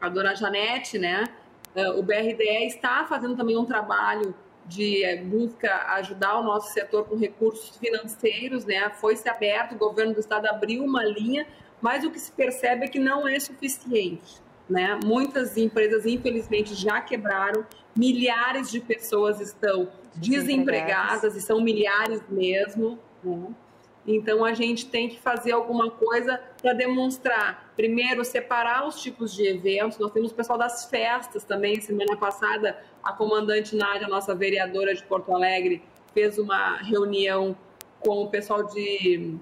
a 0.00 0.08
dona 0.08 0.34
Janete, 0.34 0.98
né? 0.98 1.24
Uh, 1.76 1.98
o 1.98 2.02
BRDE 2.02 2.66
está 2.66 3.04
fazendo 3.04 3.36
também 3.36 3.56
um 3.56 3.64
trabalho 3.64 4.34
de 4.66 5.04
eh, 5.04 5.22
busca 5.22 5.74
ajudar 5.94 6.38
o 6.38 6.42
nosso 6.42 6.72
setor 6.72 7.04
com 7.04 7.16
recursos 7.16 7.76
financeiros, 7.76 8.64
né? 8.64 8.90
Foi-se 8.90 9.28
aberto, 9.28 9.74
o 9.74 9.78
governo 9.78 10.14
do 10.14 10.20
estado 10.20 10.46
abriu 10.46 10.84
uma 10.84 11.04
linha, 11.04 11.46
mas 11.80 12.04
o 12.04 12.10
que 12.10 12.18
se 12.18 12.32
percebe 12.32 12.84
é 12.84 12.88
que 12.88 12.98
não 12.98 13.28
é 13.28 13.38
suficiente, 13.38 14.40
né? 14.68 14.98
Muitas 15.04 15.56
empresas, 15.56 16.06
infelizmente, 16.06 16.74
já 16.74 17.00
quebraram, 17.00 17.66
milhares 17.96 18.70
de 18.70 18.80
pessoas 18.80 19.40
estão 19.40 19.88
desempregadas, 20.14 21.36
e 21.36 21.40
são 21.40 21.60
milhares 21.60 22.22
mesmo, 22.28 22.98
né? 23.22 23.54
Então 24.06 24.44
a 24.44 24.52
gente 24.52 24.86
tem 24.86 25.08
que 25.08 25.18
fazer 25.18 25.52
alguma 25.52 25.90
coisa 25.90 26.38
para 26.60 26.74
demonstrar, 26.74 27.72
primeiro, 27.74 28.24
separar 28.24 28.86
os 28.86 29.00
tipos 29.00 29.32
de 29.32 29.46
eventos. 29.46 29.98
Nós 29.98 30.12
temos 30.12 30.30
o 30.30 30.34
pessoal 30.34 30.58
das 30.58 30.84
festas 30.84 31.42
também. 31.44 31.80
Semana 31.80 32.16
passada, 32.16 32.78
a 33.02 33.12
comandante 33.12 33.74
Nádia, 33.74 34.06
nossa 34.06 34.34
vereadora 34.34 34.94
de 34.94 35.02
Porto 35.04 35.32
Alegre, 35.32 35.82
fez 36.12 36.38
uma 36.38 36.76
reunião 36.78 37.56
com 38.00 38.22
o 38.22 38.28
pessoal 38.28 38.62
de 38.64 39.38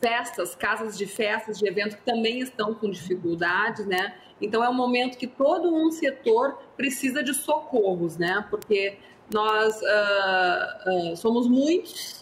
festas, 0.00 0.54
casas 0.54 0.96
de 0.96 1.06
festas, 1.06 1.58
de 1.58 1.66
eventos 1.66 1.94
que 1.96 2.04
também 2.04 2.40
estão 2.40 2.74
com 2.74 2.90
dificuldades, 2.90 3.86
né? 3.86 4.14
Então 4.40 4.64
é 4.64 4.68
um 4.68 4.74
momento 4.74 5.18
que 5.18 5.26
todo 5.26 5.74
um 5.74 5.90
setor 5.90 6.58
precisa 6.76 7.22
de 7.22 7.34
socorros, 7.34 8.16
né? 8.16 8.46
Porque 8.50 8.96
nós 9.32 9.80
uh, 9.80 11.12
uh, 11.12 11.16
somos 11.16 11.46
muitos 11.46 12.19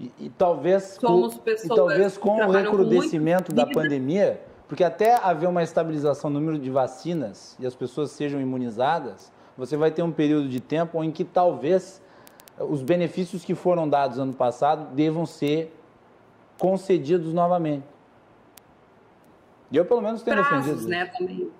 e, 0.00 0.12
e 0.18 0.30
talvez, 0.30 0.96
com, 0.98 1.28
e 1.28 1.68
talvez 1.68 2.16
com 2.16 2.46
o 2.46 2.50
recrudescimento 2.50 3.52
da 3.52 3.66
pandemia, 3.66 4.40
porque 4.68 4.84
até 4.84 5.14
haver 5.14 5.48
uma 5.48 5.62
estabilização 5.62 6.30
no 6.30 6.38
número 6.38 6.58
de 6.58 6.70
vacinas 6.70 7.56
e 7.58 7.66
as 7.66 7.74
pessoas 7.74 8.10
sejam 8.12 8.40
imunizadas, 8.40 9.32
você 9.56 9.76
vai 9.76 9.90
ter 9.90 10.02
um 10.02 10.12
período 10.12 10.48
de 10.48 10.60
tempo 10.60 11.02
em 11.02 11.10
que 11.10 11.24
talvez 11.24 12.00
os 12.60 12.82
benefícios 12.82 13.44
que 13.44 13.54
foram 13.54 13.88
dados 13.88 14.18
ano 14.18 14.34
passado 14.34 14.94
devam 14.94 15.26
ser 15.26 15.74
concedidos 16.58 17.32
novamente. 17.32 17.86
E 19.70 19.76
eu, 19.76 19.84
pelo 19.84 20.00
menos, 20.00 20.22
tenho 20.22 20.36
Prazos, 20.36 20.64
defendido. 20.64 20.88
Né, 20.88 21.06
também. 21.06 21.50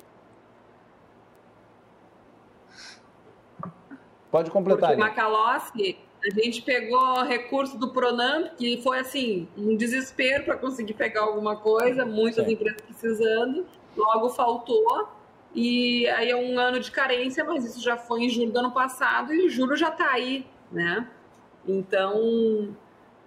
Pode 4.31 4.51
completar. 4.51 4.91
Porque 4.91 5.03
Macalossi 5.03 5.99
a 6.37 6.45
gente 6.45 6.63
pegou 6.63 7.23
recurso 7.23 7.79
do 7.79 7.89
Pronamp, 7.91 8.55
que 8.57 8.81
foi 8.83 8.99
assim, 8.99 9.49
um 9.57 9.77
desespero 9.77 10.45
para 10.45 10.57
conseguir 10.57 10.95
pegar 10.95 11.23
alguma 11.23 11.57
coisa, 11.57 12.05
muitas 12.05 12.47
empresas 12.49 12.81
precisando, 12.83 13.67
logo 13.97 14.29
faltou. 14.31 15.09
E 15.55 16.07
aí 16.09 16.31
é 16.31 16.37
um 16.37 16.59
ano 16.59 16.79
de 16.81 16.91
carência, 16.91 17.45
mas 17.45 17.65
isso 17.65 17.83
já 17.83 17.97
foi 17.97 18.25
em 18.25 18.29
julho 18.29 18.53
do 18.53 18.59
ano 18.59 18.71
passado 18.71 19.33
e 19.33 19.47
o 19.47 19.51
juro 19.51 19.77
já 19.77 19.89
está 19.89 20.11
aí, 20.13 20.47
né? 20.71 21.09
Então 21.67 22.77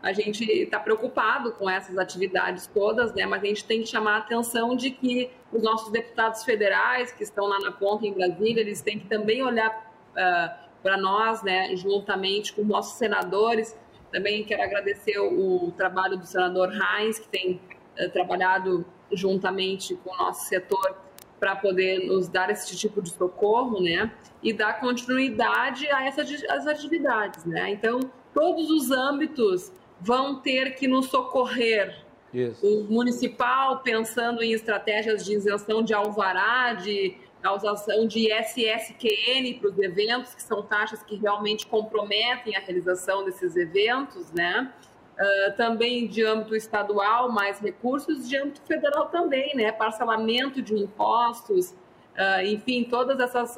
a 0.01 0.13
gente 0.13 0.43
está 0.43 0.79
preocupado 0.79 1.51
com 1.53 1.69
essas 1.69 1.97
atividades 1.97 2.67
todas, 2.67 3.13
né? 3.13 3.25
Mas 3.25 3.43
a 3.43 3.45
gente 3.45 3.65
tem 3.65 3.81
que 3.81 3.87
chamar 3.87 4.15
a 4.15 4.17
atenção 4.17 4.75
de 4.75 4.91
que 4.91 5.31
os 5.51 5.61
nossos 5.61 5.91
deputados 5.91 6.43
federais 6.43 7.11
que 7.11 7.23
estão 7.23 7.47
lá 7.47 7.59
na 7.59 7.71
ponta 7.71 8.05
em 8.05 8.13
Brasília, 8.13 8.61
eles 8.61 8.81
têm 8.81 8.99
que 8.99 9.07
também 9.07 9.43
olhar 9.43 9.93
uh, 10.11 10.70
para 10.81 10.97
nós, 10.97 11.43
né, 11.43 11.75
juntamente 11.75 12.53
com 12.53 12.63
nossos 12.63 12.97
senadores, 12.97 13.77
Também 14.11 14.43
quero 14.43 14.61
agradecer 14.61 15.17
o, 15.19 15.71
trabalho 15.71 16.17
do 16.17 16.25
senador 16.25 16.67
Reis, 16.67 17.17
que 17.17 17.29
tem 17.29 17.61
uh, 17.97 18.09
trabalhado 18.11 18.85
juntamente 19.09 19.95
com 19.95 20.13
o 20.13 20.17
nosso 20.17 20.47
setor 20.47 20.97
para 21.39 21.55
poder 21.55 22.05
nos 22.05 22.27
dar 22.27 22.49
esse 22.49 22.75
tipo 22.75 23.01
de 23.01 23.09
socorro, 23.09 23.81
né? 23.81 24.11
E 24.43 24.51
dar 24.51 24.81
continuidade 24.81 25.89
a 25.91 26.05
essas 26.05 26.67
atividades, 26.67 27.45
né? 27.45 27.71
Então, 27.71 28.01
todos 28.33 28.69
os 28.69 28.91
âmbitos 28.91 29.71
vão 29.99 30.41
ter 30.41 30.75
que 30.75 30.87
nos 30.87 31.07
socorrer. 31.07 32.05
Isso. 32.33 32.65
O 32.65 32.83
municipal 32.83 33.79
pensando 33.79 34.43
em 34.43 34.53
estratégias 34.53 35.25
de 35.25 35.33
isenção 35.33 35.81
de 35.83 35.93
alvará, 35.93 36.73
de 36.73 37.17
causação 37.41 38.07
de 38.07 38.31
SSQN 38.31 39.59
para 39.59 39.69
os 39.69 39.79
eventos, 39.79 40.35
que 40.35 40.43
são 40.43 40.61
taxas 40.63 41.01
que 41.03 41.15
realmente 41.15 41.65
comprometem 41.65 42.55
a 42.55 42.59
realização 42.59 43.25
desses 43.25 43.55
eventos, 43.55 44.31
né? 44.31 44.71
Uh, 45.19 45.55
também 45.57 46.07
de 46.07 46.23
âmbito 46.23 46.55
estadual, 46.55 47.31
mais 47.31 47.59
recursos, 47.59 48.27
de 48.27 48.37
âmbito 48.37 48.61
federal 48.61 49.09
também, 49.09 49.55
né? 49.55 49.71
Parcelamento 49.71 50.61
de 50.61 50.75
impostos, 50.75 51.71
uh, 51.71 52.45
enfim, 52.45 52.83
todos 52.83 53.15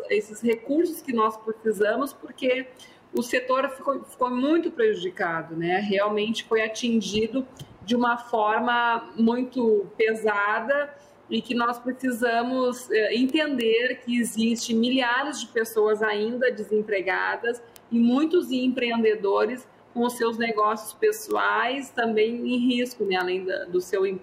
esses 0.09 0.41
recursos 0.41 1.01
que 1.01 1.13
nós 1.13 1.37
precisamos, 1.37 2.11
porque 2.11 2.67
o 3.15 3.21
setor 3.21 3.69
ficou, 3.69 4.03
ficou 4.03 4.29
muito 4.31 4.71
prejudicado, 4.71 5.55
né? 5.55 5.79
Realmente 5.79 6.43
foi 6.45 6.61
atingido 6.63 7.47
de 7.83 7.95
uma 7.95 8.17
forma 8.17 9.11
muito 9.15 9.85
pesada 9.97 10.93
e 11.33 11.41
que 11.41 11.55
nós 11.55 11.79
precisamos 11.79 12.91
eh, 12.91 13.15
entender 13.15 14.01
que 14.05 14.19
existe 14.19 14.71
milhares 14.71 15.41
de 15.41 15.47
pessoas 15.47 16.03
ainda 16.03 16.51
desempregadas 16.51 17.59
e 17.91 17.97
muitos 17.97 18.51
empreendedores 18.51 19.67
com 19.95 20.05
os 20.05 20.13
seus 20.13 20.37
negócios 20.37 20.93
pessoais 20.93 21.89
também 21.89 22.35
em 22.35 22.57
risco, 22.69 23.03
né? 23.03 23.15
além 23.15 23.47
do 23.71 23.81
seu 23.81 24.05
eh, 24.05 24.15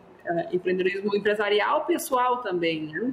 empreendedorismo 0.52 1.16
empresarial 1.16 1.84
pessoal 1.84 2.42
também, 2.42 2.82
né? 2.86 3.12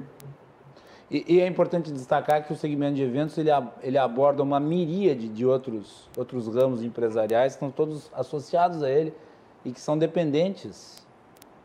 E, 1.10 1.24
e, 1.26 1.40
é 1.40 1.46
importante 1.46 1.90
destacar 1.90 2.46
que 2.46 2.52
o 2.52 2.56
segmento 2.56 2.94
de 2.94 3.02
eventos 3.02 3.36
ele, 3.36 3.50
ele 3.82 3.98
aborda 3.98 4.42
uma 4.42 4.60
miríade 4.60 5.26
de 5.26 5.44
outros, 5.44 6.08
outros 6.16 6.46
ramos 6.54 6.84
empresariais 6.84 7.54
que 7.54 7.56
estão 7.56 7.70
todos 7.70 8.10
associados 8.12 8.80
a 8.82 8.90
ele 8.90 9.12
e 9.64 9.72
que 9.72 9.80
são 9.80 9.98
dependentes 9.98 11.07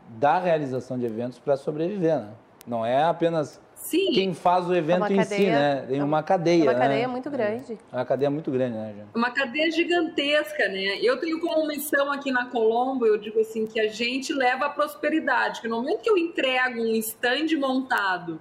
da 0.08 0.38
realização 0.38 0.98
de 0.98 1.06
eventos 1.06 1.38
para 1.38 1.56
sobreviver, 1.56 2.18
né? 2.18 2.30
Não 2.66 2.84
é 2.84 3.04
apenas 3.04 3.60
Sim. 3.74 4.12
quem 4.12 4.32
faz 4.32 4.66
o 4.66 4.74
evento 4.74 5.04
é 5.04 5.12
em 5.12 5.16
cadeia, 5.16 5.38
si, 5.38 5.46
né? 5.46 5.86
Tem 5.86 6.02
uma 6.02 6.22
cadeia, 6.22 6.62
é 6.62 6.64
uma 6.64 6.72
né? 6.72 6.78
cadeia 6.78 7.08
muito 7.08 7.30
grande. 7.30 7.78
É 7.92 7.96
uma 7.96 8.04
cadeia 8.04 8.30
muito 8.30 8.50
grande, 8.50 8.76
né, 8.76 8.94
gente? 8.96 9.08
Uma 9.14 9.30
cadeia 9.30 9.70
gigantesca, 9.70 10.68
né? 10.68 10.98
Eu 11.02 11.18
tenho 11.20 11.38
como 11.40 11.66
missão 11.66 12.10
aqui 12.10 12.32
na 12.32 12.46
Colombo, 12.46 13.06
eu 13.06 13.18
digo 13.18 13.40
assim, 13.40 13.66
que 13.66 13.78
a 13.78 13.88
gente 13.88 14.32
leva 14.32 14.66
a 14.66 14.70
prosperidade, 14.70 15.60
que 15.60 15.68
no 15.68 15.76
momento 15.76 16.00
que 16.00 16.08
eu 16.08 16.16
entrego 16.16 16.80
um 16.80 16.94
stand 16.94 17.58
montado 17.58 18.40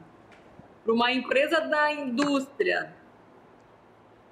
para 0.85 0.93
uma 0.93 1.11
empresa 1.11 1.59
da 1.61 1.91
indústria 1.91 2.93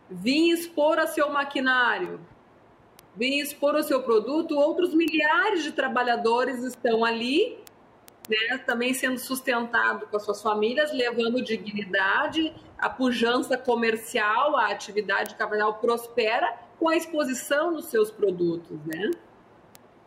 vir 0.09 0.51
expor 0.51 0.99
a 0.99 1.07
seu 1.07 1.29
maquinário, 1.29 2.19
vir 3.21 3.39
expor 3.39 3.75
o 3.75 3.83
seu 3.83 4.01
produto, 4.01 4.57
outros 4.57 4.95
milhares 4.95 5.63
de 5.63 5.71
trabalhadores 5.71 6.63
estão 6.63 7.05
ali, 7.05 7.59
né, 8.27 8.57
também 8.65 8.95
sendo 8.95 9.19
sustentados 9.19 10.09
com 10.09 10.17
as 10.17 10.23
suas 10.23 10.41
famílias, 10.41 10.91
levando 10.91 11.39
dignidade, 11.43 12.51
a 12.79 12.89
pujança 12.89 13.55
comercial, 13.55 14.57
a 14.57 14.71
atividade 14.71 15.35
capital 15.35 15.75
prospera 15.75 16.51
com 16.79 16.89
a 16.89 16.97
exposição 16.97 17.71
dos 17.71 17.85
seus 17.85 18.09
produtos, 18.09 18.83
né? 18.87 19.11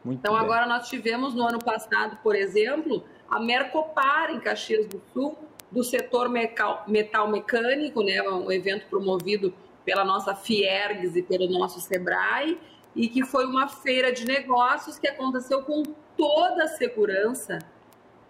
Muito 0.04 0.18
então, 0.18 0.34
bem. 0.34 0.42
agora 0.42 0.66
nós 0.66 0.88
tivemos 0.88 1.34
no 1.34 1.46
ano 1.46 1.60
passado, 1.60 2.18
por 2.20 2.34
exemplo, 2.34 3.04
a 3.30 3.38
Mercopar 3.38 4.32
em 4.32 4.40
Caxias 4.40 4.88
do 4.88 5.00
Sul, 5.12 5.38
do 5.70 5.84
setor 5.84 6.28
metal, 6.28 6.82
metal 6.88 7.30
mecânico, 7.30 8.02
né, 8.02 8.20
um 8.22 8.50
evento 8.50 8.86
promovido 8.88 9.54
pela 9.84 10.04
nossa 10.04 10.34
Fiergs 10.34 11.14
e 11.14 11.22
pelo 11.22 11.48
nosso 11.48 11.80
Sebrae, 11.80 12.58
e 12.95 13.09
que 13.09 13.24
foi 13.24 13.45
uma 13.47 13.68
feira 13.68 14.12
de 14.12 14.24
negócios 14.24 14.99
que 14.99 15.09
aconteceu 15.09 15.62
com 15.62 15.82
toda 16.16 16.64
a 16.64 16.68
segurança, 16.68 17.59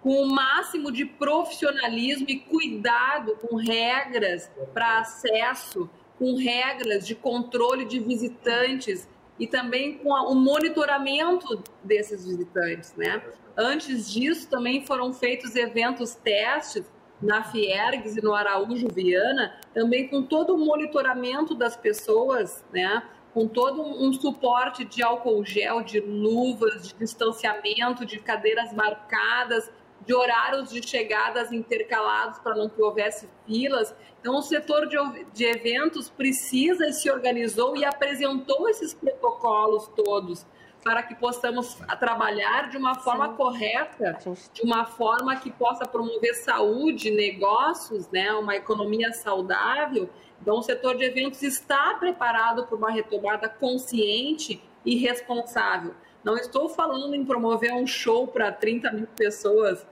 com 0.00 0.22
o 0.22 0.28
máximo 0.28 0.92
de 0.92 1.04
profissionalismo 1.04 2.26
e 2.28 2.38
cuidado 2.38 3.36
com 3.36 3.56
regras 3.56 4.50
para 4.72 4.98
acesso, 5.00 5.88
com 6.18 6.36
regras 6.36 7.06
de 7.06 7.14
controle 7.14 7.84
de 7.84 7.98
visitantes 7.98 9.08
e 9.38 9.46
também 9.46 9.98
com 9.98 10.10
o 10.10 10.34
monitoramento 10.34 11.62
desses 11.82 12.26
visitantes, 12.26 12.94
né? 12.96 13.22
Antes 13.56 14.10
disso, 14.10 14.48
também 14.48 14.84
foram 14.84 15.12
feitos 15.12 15.54
eventos 15.56 16.14
testes 16.14 16.84
na 17.20 17.42
Fiergs 17.42 18.16
e 18.16 18.22
no 18.22 18.34
Araújo 18.34 18.88
Viana, 18.88 19.58
também 19.72 20.08
com 20.08 20.22
todo 20.22 20.54
o 20.54 20.58
monitoramento 20.58 21.54
das 21.54 21.76
pessoas, 21.76 22.64
né? 22.72 23.02
Com 23.34 23.48
todo 23.48 23.82
um 23.82 24.12
suporte 24.12 24.84
de 24.84 25.02
álcool 25.02 25.44
gel, 25.44 25.82
de 25.82 25.98
luvas, 25.98 26.86
de 26.86 26.94
distanciamento, 26.94 28.06
de 28.06 28.20
cadeiras 28.20 28.72
marcadas, 28.72 29.68
de 30.06 30.14
horários 30.14 30.70
de 30.70 30.86
chegadas 30.86 31.50
intercalados 31.50 32.38
para 32.38 32.54
não 32.54 32.68
que 32.68 32.80
houvesse 32.80 33.28
filas. 33.44 33.92
Então, 34.20 34.36
o 34.36 34.42
setor 34.42 34.86
de, 34.86 34.96
de 35.32 35.44
eventos 35.44 36.08
precisa 36.08 36.86
e 36.86 36.92
se 36.92 37.10
organizou 37.10 37.76
e 37.76 37.84
apresentou 37.84 38.68
esses 38.68 38.94
protocolos 38.94 39.90
todos 39.96 40.46
para 40.84 41.02
que 41.02 41.14
possamos 41.14 41.76
trabalhar 41.98 42.68
de 42.68 42.76
uma 42.76 42.94
forma 42.94 43.30
Sim. 43.30 43.36
correta, 43.36 44.18
de 44.52 44.62
uma 44.62 44.84
forma 44.84 45.34
que 45.36 45.50
possa 45.50 45.86
promover 45.86 46.34
saúde, 46.34 47.10
negócios, 47.10 48.08
né, 48.10 48.30
uma 48.32 48.54
economia 48.54 49.10
saudável. 49.12 50.10
Então, 50.40 50.58
o 50.58 50.62
setor 50.62 50.96
de 50.96 51.04
eventos 51.04 51.42
está 51.42 51.94
preparado 51.94 52.66
para 52.66 52.76
uma 52.76 52.90
retomada 52.90 53.48
consciente 53.48 54.62
e 54.84 54.96
responsável. 54.96 55.94
Não 56.22 56.36
estou 56.36 56.68
falando 56.68 57.14
em 57.14 57.24
promover 57.24 57.72
um 57.72 57.86
show 57.86 58.26
para 58.26 58.52
30 58.52 58.92
mil 58.92 59.06
pessoas, 59.06 59.86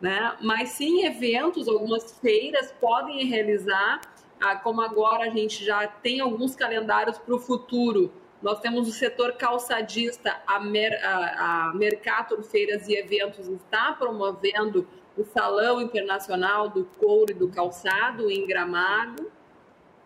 né? 0.00 0.36
mas 0.40 0.70
sim 0.70 1.04
eventos, 1.04 1.68
algumas 1.68 2.18
feiras 2.18 2.72
podem 2.80 3.24
realizar, 3.26 4.00
ah, 4.40 4.56
como 4.56 4.80
agora 4.80 5.24
a 5.24 5.30
gente 5.30 5.64
já 5.64 5.86
tem 5.86 6.20
alguns 6.20 6.56
calendários 6.56 7.18
para 7.18 7.34
o 7.34 7.38
futuro 7.38 8.12
nós 8.42 8.58
temos 8.60 8.88
o 8.88 8.92
setor 8.92 9.34
calçadista, 9.34 10.36
a, 10.46 10.58
Mer, 10.58 11.00
a, 11.04 11.68
a 11.68 11.74
Mercator 11.74 12.42
Feiras 12.42 12.88
e 12.88 12.94
Eventos 12.94 13.46
está 13.46 13.92
promovendo 13.92 14.86
o 15.16 15.24
Salão 15.24 15.80
Internacional 15.80 16.68
do 16.68 16.84
Couro 16.84 17.30
e 17.30 17.34
do 17.34 17.48
Calçado 17.48 18.30
em 18.30 18.46
Gramado, 18.46 19.30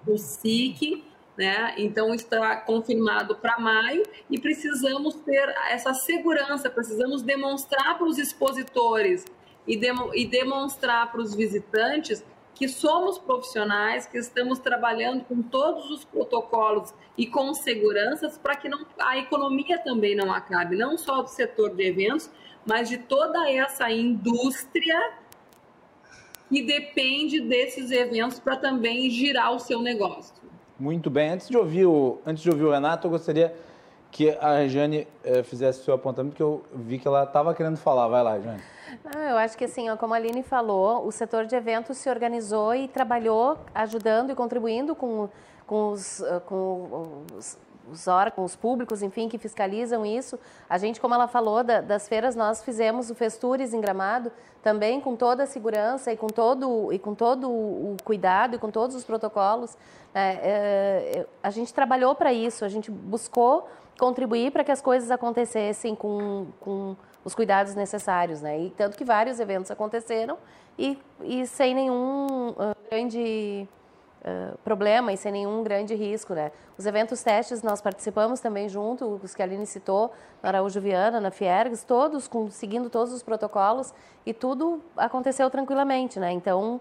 o 0.07 0.18
SIC, 0.18 1.05
né? 1.37 1.74
Então 1.78 2.14
está 2.14 2.57
confirmado 2.57 3.37
para 3.37 3.59
maio 3.59 4.03
e 4.30 4.39
precisamos 4.39 5.14
ter 5.16 5.55
essa 5.70 5.95
segurança, 5.95 6.68
precisamos 6.68 7.22
demonstrar 7.22 7.97
para 7.97 8.07
os 8.07 8.18
expositores 8.18 9.24
e, 9.66 9.76
demo, 9.76 10.14
e 10.14 10.26
demonstrar 10.26 11.11
para 11.11 11.20
os 11.20 11.34
visitantes 11.34 12.24
que 12.57 12.67
somos 12.67 13.19
profissionais, 13.19 14.07
que 14.07 14.17
estamos 14.17 14.59
trabalhando 14.59 15.23
com 15.25 15.43
todos 15.43 15.91
os 15.91 16.07
protocolos 16.07 16.93
e 17.17 17.27
com 17.27 17.53
seguranças 17.53 18.39
para 18.39 18.57
que 18.57 18.67
não, 18.67 18.87
a 18.99 19.19
economia 19.19 19.79
também 19.79 20.17
não 20.17 20.33
acabe, 20.33 20.75
não 20.75 20.97
só 20.97 21.21
do 21.21 21.29
setor 21.29 21.77
de 21.77 21.85
eventos, 21.85 22.31
mas 22.65 22.89
de 22.89 22.97
toda 22.97 23.49
essa 23.51 23.93
indústria 23.93 25.13
que 26.49 26.63
depende 26.63 27.43
desses 27.43 27.91
eventos 27.91 28.41
para 28.41 28.57
também 28.57 29.11
girar 29.11 29.53
o 29.53 29.59
seu 29.59 29.83
negócio. 29.83 30.35
Muito 30.81 31.11
bem. 31.11 31.33
Antes 31.33 31.49
de 31.49 31.59
ouvir 31.59 31.85
o, 31.85 32.21
antes 32.25 32.43
de 32.43 32.49
ouvir 32.49 32.65
o 32.65 32.71
Renato, 32.71 33.07
eu 33.07 33.11
gostaria 33.11 33.55
que 34.11 34.31
a 34.31 34.67
Jane 34.67 35.07
eh, 35.23 35.43
fizesse 35.43 35.83
o 35.83 35.85
seu 35.85 35.93
apontamento, 35.93 36.33
porque 36.33 36.43
eu 36.43 36.65
vi 36.73 36.99
que 36.99 37.07
ela 37.07 37.25
estava 37.25 37.55
querendo 37.55 37.77
falar. 37.77 38.09
Vai 38.09 38.23
lá, 38.23 38.41
Jane. 38.41 38.63
Não, 39.05 39.20
eu 39.22 39.37
acho 39.37 39.57
que 39.57 39.64
assim, 39.64 39.95
como 39.97 40.14
a 40.14 40.16
Aline 40.16 40.43
falou, 40.43 41.07
o 41.07 41.12
setor 41.12 41.47
de 41.47 41.55
eventos 41.55 41.97
se 41.99 42.09
organizou 42.09 42.74
e 42.74 42.89
trabalhou 42.89 43.59
ajudando 43.74 44.30
e 44.30 44.34
contribuindo 44.34 44.95
com, 44.95 45.28
com, 45.66 45.93
os, 45.93 46.22
ah, 46.22 46.41
com 46.41 47.24
os, 47.37 47.59
os 47.91 48.09
órgãos 48.09 48.55
públicos, 48.57 49.03
enfim, 49.03 49.28
que 49.28 49.39
fiscalizam 49.39 50.05
isso. 50.05 50.39
A 50.68 50.78
gente, 50.78 51.01
como 51.01 51.14
ela 51.14 51.28
falou, 51.28 51.62
da, 51.62 51.80
das 51.80 52.09
feiras, 52.09 52.34
nós 52.34 52.62
fizemos 52.62 53.11
o 53.11 53.14
Festures 53.14 53.72
em 53.72 53.80
Gramado, 53.80 54.30
também 54.62 55.01
com 55.01 55.14
toda 55.14 55.45
a 55.45 55.47
segurança 55.47 56.12
e 56.12 56.16
com 56.16 56.26
todo, 56.26 56.93
e 56.93 56.99
com 56.99 57.14
todo 57.14 57.49
o 57.49 57.97
cuidado 58.05 58.57
e 58.57 58.59
com 58.59 58.70
todos 58.70 58.97
os 58.97 59.05
protocolos. 59.05 59.76
É, 60.14 61.26
a 61.43 61.51
gente 61.51 61.72
trabalhou 61.72 62.14
para 62.14 62.32
isso, 62.32 62.64
a 62.64 62.68
gente 62.68 62.91
buscou 62.91 63.68
contribuir 63.99 64.51
para 64.51 64.64
que 64.64 64.72
as 64.72 64.80
coisas 64.80 65.11
acontecessem 65.11 65.95
com, 65.95 66.47
com 66.61 66.97
os 67.27 67.35
cuidados 67.35 67.74
necessários, 67.74 68.41
né? 68.41 68.57
E 68.61 68.70
tanto 68.70 68.97
que 68.97 69.05
vários 69.05 69.41
eventos 69.41 69.68
aconteceram 69.68 70.39
e, 70.79 70.97
e 71.24 71.45
sem 71.45 71.74
nenhum 71.74 72.51
uh, 72.51 72.77
grande 72.89 73.68
uh, 74.20 74.57
problema 74.59 75.12
e 75.12 75.16
sem 75.16 75.33
nenhum 75.33 75.61
grande 75.64 75.93
risco, 75.93 76.35
né? 76.35 76.53
Os 76.79 76.87
eventos 76.87 77.24
testes 77.24 77.64
nós 77.64 77.81
participamos 77.81 78.39
também 78.39 78.68
junto, 78.68 79.20
os 79.20 79.35
que 79.35 79.43
a 79.43 79.45
Aline 79.45 79.66
citou, 79.66 80.12
na 80.41 80.51
Araújo 80.51 80.81
Viana, 80.81 81.20
na 81.20 81.33
Fiergs, 81.33 81.85
todos 81.85 82.29
com, 82.29 82.49
seguindo 82.49 82.89
todos 82.89 83.12
os 83.12 83.24
protocolos 83.24 83.93
e 84.24 84.33
tudo 84.33 84.81
aconteceu 84.97 85.51
tranquilamente, 85.51 86.20
né? 86.20 86.31
Então, 86.31 86.81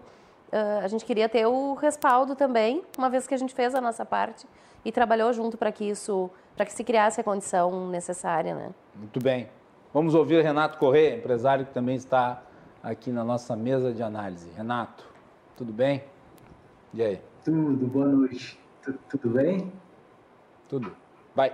uh, 0.52 0.84
a 0.84 0.86
gente 0.86 1.04
queria 1.04 1.28
ter 1.28 1.44
o 1.44 1.74
respaldo 1.74 2.36
também, 2.36 2.84
uma 2.96 3.10
vez 3.10 3.26
que 3.26 3.34
a 3.34 3.38
gente 3.38 3.52
fez 3.52 3.74
a 3.74 3.80
nossa 3.80 4.04
parte 4.04 4.46
e 4.84 4.92
trabalhou 4.92 5.32
junto 5.32 5.58
para 5.58 5.72
que 5.72 5.88
isso, 5.88 6.30
para 6.54 6.64
que 6.64 6.72
se 6.72 6.84
criasse 6.84 7.20
a 7.20 7.24
condição 7.24 7.88
necessária, 7.88 8.54
né? 8.54 8.70
Muito 8.94 9.18
bem. 9.18 9.55
Vamos 9.96 10.14
ouvir 10.14 10.42
Renato 10.42 10.76
Corrêa, 10.76 11.16
empresário 11.16 11.64
que 11.64 11.72
também 11.72 11.96
está 11.96 12.42
aqui 12.82 13.10
na 13.10 13.24
nossa 13.24 13.56
mesa 13.56 13.94
de 13.94 14.02
análise. 14.02 14.50
Renato, 14.54 15.02
tudo 15.56 15.72
bem? 15.72 16.04
E 16.92 17.02
aí? 17.02 17.22
Tudo, 17.42 17.86
boa 17.86 18.06
noite. 18.06 18.60
Tudo, 18.82 18.98
tudo 19.08 19.30
bem? 19.30 19.72
Tudo. 20.68 20.94
Vai. 21.34 21.50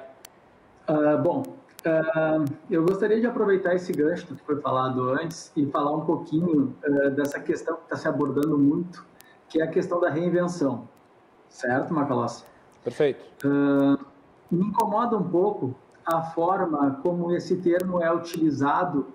Uh, 0.88 1.22
bom, 1.22 1.42
uh, 1.86 2.44
eu 2.68 2.84
gostaria 2.84 3.20
de 3.20 3.28
aproveitar 3.28 3.76
esse 3.76 3.92
gancho 3.92 4.26
que 4.26 4.34
foi 4.34 4.60
falado 4.60 5.10
antes 5.10 5.52
e 5.56 5.64
falar 5.66 5.92
um 5.92 6.04
pouquinho 6.04 6.74
uh, 6.84 7.10
dessa 7.12 7.38
questão 7.38 7.76
que 7.76 7.84
está 7.84 7.96
se 7.96 8.08
abordando 8.08 8.58
muito, 8.58 9.06
que 9.48 9.60
é 9.60 9.64
a 9.64 9.68
questão 9.68 10.00
da 10.00 10.10
reinvenção. 10.10 10.88
Certo, 11.48 11.94
Macalossi? 11.94 12.44
Perfeito. 12.82 13.24
me 14.50 14.66
incomoda 14.66 15.16
um 15.16 15.30
pouco 15.30 15.76
a 16.04 16.22
forma 16.22 16.98
como 17.02 17.32
esse 17.34 17.56
termo 17.56 18.02
é 18.02 18.12
utilizado, 18.12 19.06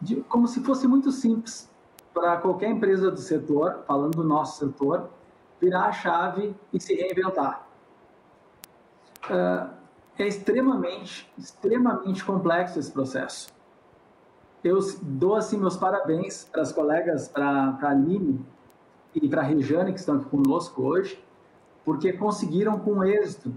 de, 0.00 0.16
como 0.22 0.46
se 0.48 0.60
fosse 0.60 0.86
muito 0.86 1.10
simples 1.10 1.70
para 2.12 2.38
qualquer 2.38 2.70
empresa 2.70 3.10
do 3.10 3.20
setor, 3.20 3.84
falando 3.86 4.16
do 4.16 4.24
nosso 4.24 4.58
setor, 4.58 5.10
virar 5.60 5.86
a 5.86 5.92
chave 5.92 6.54
e 6.72 6.80
se 6.80 6.94
reinventar. 6.94 7.66
Uh, 9.24 9.68
é 10.18 10.26
extremamente, 10.26 11.30
extremamente 11.36 12.24
complexo 12.24 12.78
esse 12.78 12.90
processo. 12.90 13.48
Eu 14.64 14.78
dou 15.02 15.34
assim 15.34 15.58
meus 15.58 15.76
parabéns 15.76 16.44
para 16.44 16.62
as 16.62 16.72
colegas, 16.72 17.28
para 17.28 17.78
a 17.82 17.90
Aline 17.90 18.44
e 19.14 19.28
para 19.28 19.42
a 19.42 19.44
Regiane, 19.44 19.92
que 19.92 20.00
estão 20.00 20.16
aqui 20.16 20.24
conosco 20.24 20.82
hoje, 20.82 21.22
porque 21.84 22.12
conseguiram 22.14 22.78
com 22.78 23.04
êxito, 23.04 23.52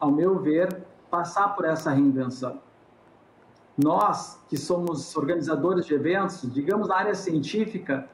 ao 0.00 0.10
meu 0.10 0.38
ver, 0.40 0.82
passar 1.10 1.54
por 1.54 1.64
essa 1.64 1.90
reinvenção 1.90 2.58
nós, 3.82 4.38
que 4.48 4.56
somos 4.56 5.16
organizadores 5.16 5.86
de 5.86 5.94
eventos, 5.94 6.42
digamos 6.52 6.88
na 6.88 6.96
área 6.96 7.14
científica, 7.14 8.08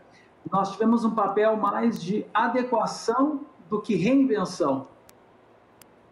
nós 0.50 0.72
tivemos 0.72 1.04
um 1.04 1.10
papel 1.10 1.56
mais 1.56 2.00
de 2.00 2.24
adequação 2.32 3.40
do 3.68 3.80
que 3.80 3.96
reinvenção. 3.96 4.86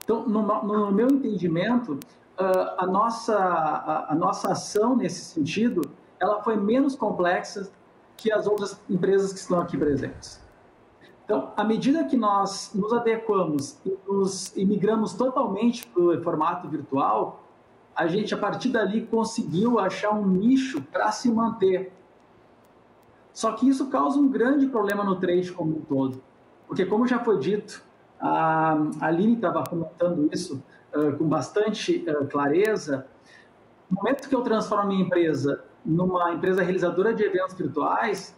Então, 0.02 0.26
no, 0.28 0.92
meu 0.92 1.08
entendimento, 1.08 1.98
ah, 2.36 2.74
a 2.78 2.86
nossa, 2.86 3.36
a, 4.08 4.14
nossa 4.14 4.52
ação 4.52 4.96
nesse 4.96 5.24
sentido, 5.24 5.82
ela 6.18 6.42
foi 6.42 6.56
menos 6.56 6.96
complexa 6.96 7.70
que 8.16 8.32
as 8.32 8.46
outras 8.46 8.78
empresas 8.90 9.32
que 9.32 9.38
estão 9.38 9.60
aqui 9.60 9.76
presentes. 9.76 10.42
Então, 11.24 11.52
à 11.56 11.64
medida 11.64 12.04
que 12.04 12.16
nós 12.16 12.72
nos 12.74 12.92
adequamos 12.92 13.78
e 13.84 13.96
nos 14.06 14.54
e 14.56 14.64
migramos 14.64 15.14
totalmente 15.14 15.86
para 15.86 16.02
o 16.02 16.22
formato 16.22 16.68
virtual, 16.68 17.42
a 17.96 18.06
gente, 18.06 18.34
a 18.34 18.36
partir 18.36 18.68
dali, 18.68 19.06
conseguiu 19.06 19.78
achar 19.78 20.10
um 20.10 20.26
nicho 20.26 20.82
para 20.82 21.10
se 21.12 21.30
manter. 21.30 21.92
Só 23.32 23.52
que 23.52 23.68
isso 23.68 23.88
causa 23.88 24.18
um 24.18 24.28
grande 24.28 24.66
problema 24.66 25.02
no 25.02 25.16
trade 25.16 25.50
como 25.52 25.78
um 25.78 25.80
todo. 25.80 26.22
Porque, 26.66 26.84
como 26.84 27.06
já 27.06 27.18
foi 27.18 27.38
dito, 27.38 27.82
a 28.20 28.76
Aline 29.00 29.34
estava 29.34 29.64
comentando 29.66 30.28
isso 30.32 30.62
uh, 30.94 31.16
com 31.16 31.24
bastante 31.24 32.04
uh, 32.08 32.26
clareza. 32.26 33.06
No 33.90 33.96
momento 33.96 34.28
que 34.28 34.34
eu 34.34 34.42
transformo 34.42 34.84
a 34.84 34.86
minha 34.86 35.02
empresa 35.02 35.64
numa 35.84 36.32
empresa 36.32 36.62
realizadora 36.62 37.12
de 37.12 37.22
eventos 37.22 37.54
virtuais, 37.54 38.34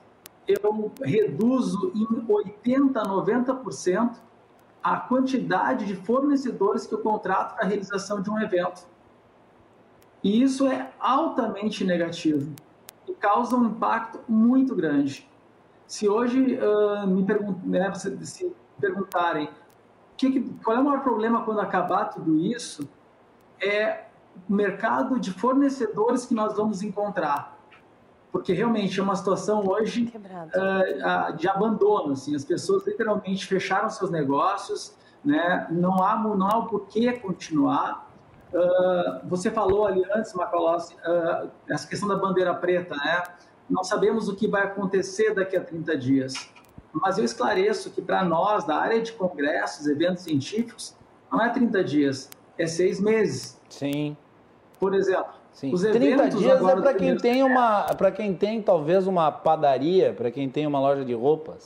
eu 0.47 0.92
reduzo 1.03 1.92
em 1.94 2.07
80%, 2.07 2.92
90% 2.92 4.16
a 4.82 4.97
quantidade 4.99 5.84
de 5.84 5.97
fornecedores 5.97 6.86
que 6.86 6.94
eu 6.94 7.01
contrato 7.01 7.57
para 7.57 7.64
a 7.64 7.66
realização 7.66 8.22
de 8.22 8.30
um 8.30 8.40
evento. 8.40 8.86
E 10.22 10.42
isso 10.42 10.66
é 10.66 10.92
altamente 10.99 11.84
negativo 11.84 12.55
e 13.09 13.12
causa 13.14 13.57
um 13.57 13.66
impacto 13.66 14.20
muito 14.28 14.74
grande. 14.74 15.28
Se 15.86 16.09
hoje 16.09 16.59
uh, 16.59 17.07
me 17.07 17.24
pergun 17.24 17.55
né, 17.64 17.92
se 17.94 18.53
perguntarem 18.80 19.49
que, 20.16 20.42
qual 20.64 20.76
é 20.76 20.80
o 20.80 20.84
maior 20.84 21.03
problema 21.03 21.44
quando 21.44 21.61
acabar 21.61 22.07
tudo 22.07 22.36
isso, 22.36 22.88
é 23.61 24.05
o 24.49 24.53
mercado 24.53 25.18
de 25.18 25.32
fornecedores 25.32 26.26
que 26.26 26.34
nós 26.34 26.57
vamos 26.57 26.82
encontrar. 26.82 27.55
Porque 28.37 28.53
realmente 28.53 29.01
é 29.01 29.03
uma 29.03 29.16
situação 29.16 29.66
hoje 29.66 30.12
uh, 30.14 31.37
de 31.39 31.49
abandono. 31.49 32.12
Assim, 32.12 32.37
as 32.37 32.45
pessoas 32.45 32.87
literalmente 32.87 33.47
fecharam 33.47 33.89
seus 33.89 34.11
negócios, 34.11 34.95
né? 35.24 35.66
não, 35.70 36.05
há, 36.05 36.18
não 36.18 36.47
há 36.47 36.59
o 36.59 36.66
porquê 36.66 37.14
continuar. 37.14 38.11
Uh, 38.53 39.26
você 39.26 39.51
falou 39.51 39.87
ali 39.87 40.05
antes, 40.14 40.34
Macalossi, 40.34 40.95
uh, 40.97 41.51
essa 41.66 41.89
questão 41.89 42.07
da 42.07 42.16
bandeira 42.16 42.55
preta, 42.55 42.95
né? 42.95 43.22
Não 43.70 43.82
sabemos 43.82 44.28
o 44.28 44.37
que 44.37 44.47
vai 44.47 44.64
acontecer 44.64 45.32
daqui 45.32 45.57
a 45.57 45.64
30 45.64 45.97
dias. 45.97 46.51
Mas 46.93 47.16
eu 47.16 47.24
esclareço 47.24 47.91
que 47.91 48.03
para 48.03 48.22
nós, 48.22 48.64
da 48.64 48.76
área 48.76 49.01
de 49.01 49.12
congressos, 49.12 49.87
eventos 49.87 50.24
científicos, 50.24 50.95
não 51.32 51.43
é 51.43 51.49
30 51.49 51.82
dias, 51.82 52.28
é 52.59 52.66
seis 52.66 53.01
meses. 53.01 53.59
Sim. 53.70 54.14
Por 54.78 54.95
exemplo, 54.95 55.36
Sim. 55.57 55.72
os 55.72 55.80
30 55.80 56.04
eventos 56.04 56.38
dias 56.38 56.62
é 56.62 56.76
para 56.76 56.92
quem 56.92 57.16
tem 57.16 57.42
uma, 57.42 57.84
para 57.84 58.11
quem 58.11 58.34
tem 58.34 58.61
talvez 58.61 59.07
uma 59.07 59.32
padaria, 59.32 60.12
para 60.12 60.30
quem 60.30 60.50
tem 60.50 60.66
uma 60.66 60.78
loja 60.78 61.02
de 61.02 61.14
roupas. 61.14 61.64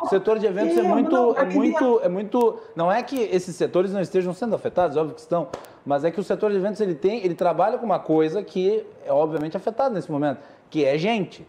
O 0.00 0.06
setor 0.06 0.38
de 0.38 0.46
eventos 0.46 0.78
é 0.78 0.82
muito, 0.82 1.10
não, 1.10 1.36
é, 1.36 1.40
é 1.40 1.44
muito, 1.46 2.00
é 2.04 2.08
muito. 2.08 2.60
Não 2.76 2.90
é 2.92 3.02
que 3.02 3.20
esses 3.20 3.56
setores 3.56 3.92
não 3.92 4.00
estejam 4.00 4.32
sendo 4.32 4.54
afetados, 4.54 4.96
óbvio 4.96 5.16
que 5.16 5.20
estão, 5.20 5.48
mas 5.84 6.04
é 6.04 6.12
que 6.12 6.20
o 6.20 6.22
setor 6.22 6.52
de 6.52 6.56
eventos 6.56 6.80
ele 6.80 6.94
tem, 6.94 7.24
ele 7.24 7.34
trabalha 7.34 7.78
com 7.78 7.84
uma 7.84 7.98
coisa 7.98 8.44
que 8.44 8.86
é 9.04 9.12
obviamente 9.12 9.56
afetada 9.56 9.92
nesse 9.92 10.10
momento, 10.12 10.38
que 10.70 10.84
é 10.84 10.96
gente. 10.96 11.44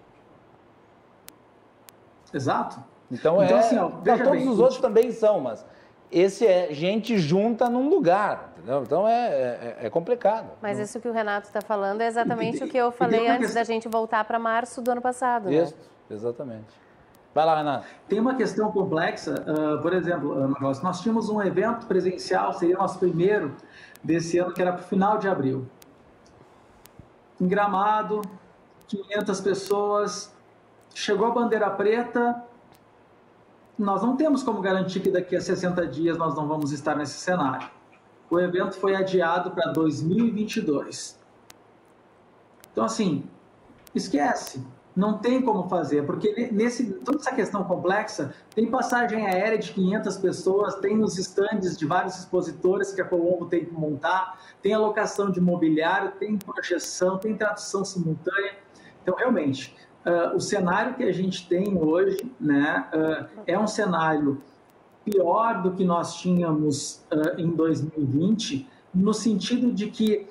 Exato. 2.34 2.80
Então, 3.12 3.36
então 3.44 3.56
é. 3.56 3.60
Assim, 3.60 3.78
ó, 3.78 3.90
não, 3.90 4.18
todos 4.18 4.32
bem, 4.32 4.50
os 4.50 4.60
outros 4.60 4.80
também 4.80 5.12
são, 5.12 5.40
mas 5.40 5.64
esse 6.14 6.46
é 6.46 6.72
gente 6.72 7.18
junta 7.18 7.68
num 7.68 7.90
lugar. 7.90 8.54
Entendeu? 8.58 8.84
Então 8.84 9.08
é, 9.08 9.28
é, 9.28 9.78
é, 9.82 9.90
complicado. 9.90 10.52
Mas 10.62 10.80
isso 10.80 11.00
que 11.00 11.08
o 11.08 11.12
Renato 11.12 11.48
está 11.48 11.60
falando 11.60 12.02
é 12.02 12.08
exatamente 12.08 12.62
e, 12.62 12.64
o 12.64 12.70
que 12.70 12.78
eu 12.78 12.92
falei 12.92 13.28
antes 13.28 13.48
questão... 13.48 13.62
da 13.62 13.64
gente 13.66 13.90
voltar 13.90 14.24
para 14.24 14.40
março 14.40 14.82
do 14.82 14.92
ano 14.92 15.02
passado. 15.02 15.50
Né? 15.50 15.56
Isso, 15.56 15.74
né? 15.74 16.16
exatamente. 16.16 16.84
Vai 17.34 17.46
lá, 17.46 17.58
Renato. 17.58 17.88
Tem 18.08 18.20
uma 18.20 18.36
questão 18.36 18.72
complexa, 18.72 19.44
uh, 19.48 19.82
por 19.82 19.92
exemplo, 19.92 20.34
uh, 20.34 20.56
nós 20.62 21.02
tínhamos 21.02 21.30
um 21.30 21.42
evento 21.42 21.88
presencial, 21.88 22.54
seria 22.54 22.78
nosso 22.78 23.00
primeiro 23.00 23.56
desse 24.04 24.38
ano, 24.38 24.54
que 24.54 24.62
era 24.62 24.72
para 24.72 24.82
o 24.82 24.88
final 24.88 25.18
de 25.18 25.28
abril. 25.28 25.68
Em 27.42 27.48
Gramado, 27.48 28.22
500 28.88 29.42
pessoas, 29.42 30.34
chegou 30.94 31.28
a 31.28 31.32
bandeira 31.32 31.70
preta, 31.72 32.44
nós 33.78 34.02
não 34.02 34.16
temos 34.16 34.44
como 34.44 34.62
garantir 34.62 35.00
que 35.00 35.10
daqui 35.10 35.36
a 35.36 35.42
60 35.42 35.88
dias 35.88 36.18
nós 36.18 36.36
não 36.36 36.48
vamos 36.48 36.72
estar 36.72 36.96
nesse 36.96 37.20
cenário. 37.20 37.70
O 38.30 38.40
evento 38.40 38.76
foi 38.76 38.96
adiado 38.96 39.52
para 39.52 39.72
2022. 39.72 41.20
Então, 42.72 42.86
assim, 42.86 43.24
esquece 43.94 44.66
não 44.96 45.18
tem 45.18 45.42
como 45.42 45.68
fazer, 45.68 46.06
porque 46.06 46.50
nesse, 46.52 46.94
toda 46.94 47.18
essa 47.18 47.34
questão 47.34 47.64
complexa, 47.64 48.34
tem 48.54 48.70
passagem 48.70 49.26
aérea 49.26 49.58
de 49.58 49.72
500 49.74 50.18
pessoas, 50.18 50.76
tem 50.76 50.96
nos 50.96 51.18
estandes 51.18 51.76
de 51.78 51.86
vários 51.86 52.20
expositores 52.20 52.94
que 52.94 53.02
a 53.02 53.06
Colombo 53.06 53.48
tem 53.48 53.66
que 53.66 53.74
montar, 53.74 54.40
tem 54.62 54.74
alocação 54.74 55.32
de 55.32 55.42
mobiliário, 55.42 56.12
tem 56.20 56.38
projeção, 56.38 57.18
tem 57.18 57.36
tradução 57.36 57.84
simultânea. 57.84 58.58
Então, 59.02 59.16
realmente, 59.16 59.76
uh, 60.06 60.36
o 60.36 60.40
cenário 60.40 60.96
que 60.96 61.04
a 61.04 61.12
gente 61.12 61.48
tem 61.48 61.78
hoje 61.78 62.32
né, 62.40 62.88
uh, 62.94 63.42
é 63.46 63.58
um 63.58 63.68
cenário 63.68 64.42
pior 65.04 65.62
do 65.62 65.72
que 65.72 65.84
nós 65.84 66.16
tínhamos 66.16 67.04
uh, 67.12 67.40
em 67.40 67.50
2020, 67.50 68.68
no 68.94 69.14
sentido 69.14 69.72
de 69.72 69.90
que 69.90 70.28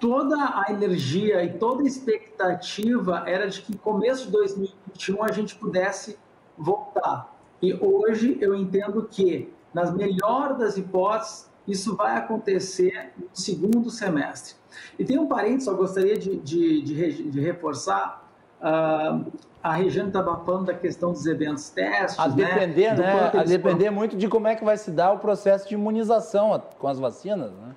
toda 0.00 0.36
a 0.36 0.66
energia 0.70 1.42
e 1.44 1.56
toda 1.58 1.82
a 1.82 1.86
expectativa 1.86 3.24
era 3.26 3.48
de 3.48 3.62
que 3.62 3.76
começo 3.76 4.26
de 4.26 4.32
2021 4.32 5.24
a 5.24 5.32
gente 5.32 5.54
pudesse 5.56 6.18
voltar. 6.56 7.32
E 7.60 7.74
hoje 7.74 8.38
eu 8.40 8.54
entendo 8.54 9.08
que, 9.08 9.52
nas 9.74 9.92
melhores 9.94 10.58
das 10.58 10.76
hipóteses, 10.76 11.47
isso 11.68 11.94
vai 11.94 12.16
acontecer 12.16 13.12
no 13.16 13.28
segundo 13.32 13.90
semestre. 13.90 14.54
E 14.98 15.04
tem 15.04 15.18
um 15.18 15.26
parênteses, 15.26 15.66
eu 15.66 15.76
gostaria 15.76 16.16
de, 16.16 16.36
de, 16.38 16.82
de, 16.82 17.30
de 17.30 17.40
reforçar. 17.40 18.26
Uh, 18.60 19.30
a 19.62 19.74
Regiane 19.74 20.08
estava 20.08 20.36
falando 20.44 20.66
da 20.66 20.74
questão 20.74 21.12
dos 21.12 21.26
eventos 21.26 21.68
testes. 21.70 22.18
A 22.18 22.28
né? 22.28 22.34
depender, 22.34 22.96
né? 22.96 22.96
né? 22.96 23.30
A 23.34 23.44
depender 23.44 23.90
muito 23.90 24.16
de 24.16 24.28
como 24.28 24.48
é 24.48 24.56
que 24.56 24.64
vai 24.64 24.76
se 24.76 24.90
dar 24.90 25.12
o 25.12 25.18
processo 25.18 25.68
de 25.68 25.74
imunização 25.74 26.60
com 26.78 26.88
as 26.88 26.98
vacinas, 26.98 27.52
né? 27.52 27.74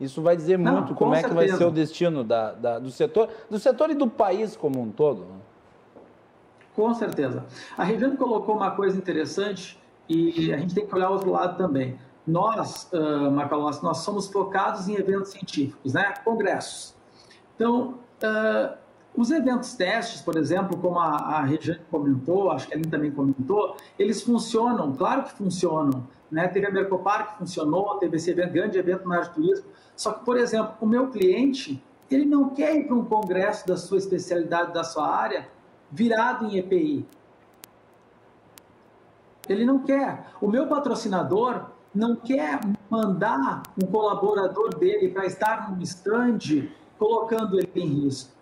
Isso 0.00 0.20
vai 0.20 0.36
dizer 0.36 0.58
Não, 0.58 0.78
muito 0.78 0.94
como 0.94 1.14
certeza. 1.14 1.26
é 1.26 1.28
que 1.28 1.48
vai 1.48 1.56
ser 1.56 1.64
o 1.64 1.70
destino 1.70 2.24
da, 2.24 2.52
da, 2.52 2.78
do 2.78 2.90
setor, 2.90 3.28
do 3.48 3.58
setor 3.58 3.90
e 3.90 3.94
do 3.94 4.08
país 4.08 4.56
como 4.56 4.80
um 4.80 4.90
todo. 4.90 5.20
Né? 5.20 5.36
Com 6.74 6.92
certeza. 6.94 7.44
A 7.78 7.84
Regiane 7.84 8.16
colocou 8.16 8.56
uma 8.56 8.72
coisa 8.72 8.98
interessante 8.98 9.80
e 10.08 10.52
a 10.52 10.58
gente 10.58 10.74
tem 10.74 10.84
que 10.84 10.94
olhar 10.94 11.10
o 11.10 11.12
outro 11.12 11.30
lado 11.30 11.56
também. 11.56 11.96
Nós, 12.26 12.90
uh, 12.92 13.30
Macalossi, 13.30 13.82
nós 13.82 13.98
somos 13.98 14.28
focados 14.28 14.88
em 14.88 14.94
eventos 14.94 15.30
científicos, 15.30 15.92
né? 15.92 16.14
Congressos. 16.24 16.94
Então, 17.54 17.98
uh, 18.22 18.76
os 19.16 19.30
eventos 19.30 19.74
testes, 19.74 20.20
por 20.20 20.36
exemplo, 20.36 20.76
como 20.76 20.98
a, 20.98 21.06
a 21.06 21.42
Regiane 21.42 21.80
comentou, 21.90 22.50
acho 22.50 22.66
que 22.66 22.74
a 22.74 22.76
Aline 22.76 22.90
também 22.90 23.12
comentou, 23.12 23.76
eles 23.96 24.22
funcionam, 24.22 24.92
claro 24.92 25.22
que 25.22 25.32
funcionam. 25.32 26.04
Né? 26.30 26.48
Teve 26.48 26.66
a 26.66 26.70
Mercopar 26.70 27.32
que 27.32 27.38
funcionou, 27.38 27.96
teve 27.98 28.16
esse 28.16 28.30
evento, 28.30 28.52
grande 28.52 28.76
evento 28.76 29.08
na 29.08 29.16
área 29.16 29.28
de 29.28 29.34
turismo. 29.34 29.66
Só 29.94 30.12
que, 30.12 30.24
por 30.24 30.36
exemplo, 30.36 30.74
o 30.80 30.86
meu 30.86 31.10
cliente, 31.10 31.80
ele 32.10 32.24
não 32.24 32.48
quer 32.48 32.74
ir 32.74 32.88
para 32.88 32.96
um 32.96 33.04
congresso 33.04 33.64
da 33.68 33.76
sua 33.76 33.98
especialidade, 33.98 34.72
da 34.72 34.82
sua 34.82 35.08
área, 35.08 35.48
virado 35.92 36.46
em 36.46 36.58
EPI. 36.58 37.06
Ele 39.48 39.64
não 39.64 39.78
quer. 39.78 40.26
O 40.40 40.48
meu 40.48 40.66
patrocinador 40.66 41.66
não 41.94 42.16
quer 42.16 42.60
mandar 42.90 43.62
um 43.80 43.86
colaborador 43.86 44.76
dele 44.76 45.10
para 45.10 45.26
estar 45.26 45.70
num 45.70 45.80
stand 45.82 46.68
colocando 46.98 47.58
ele 47.58 47.70
em 47.76 47.86
risco. 47.86 48.32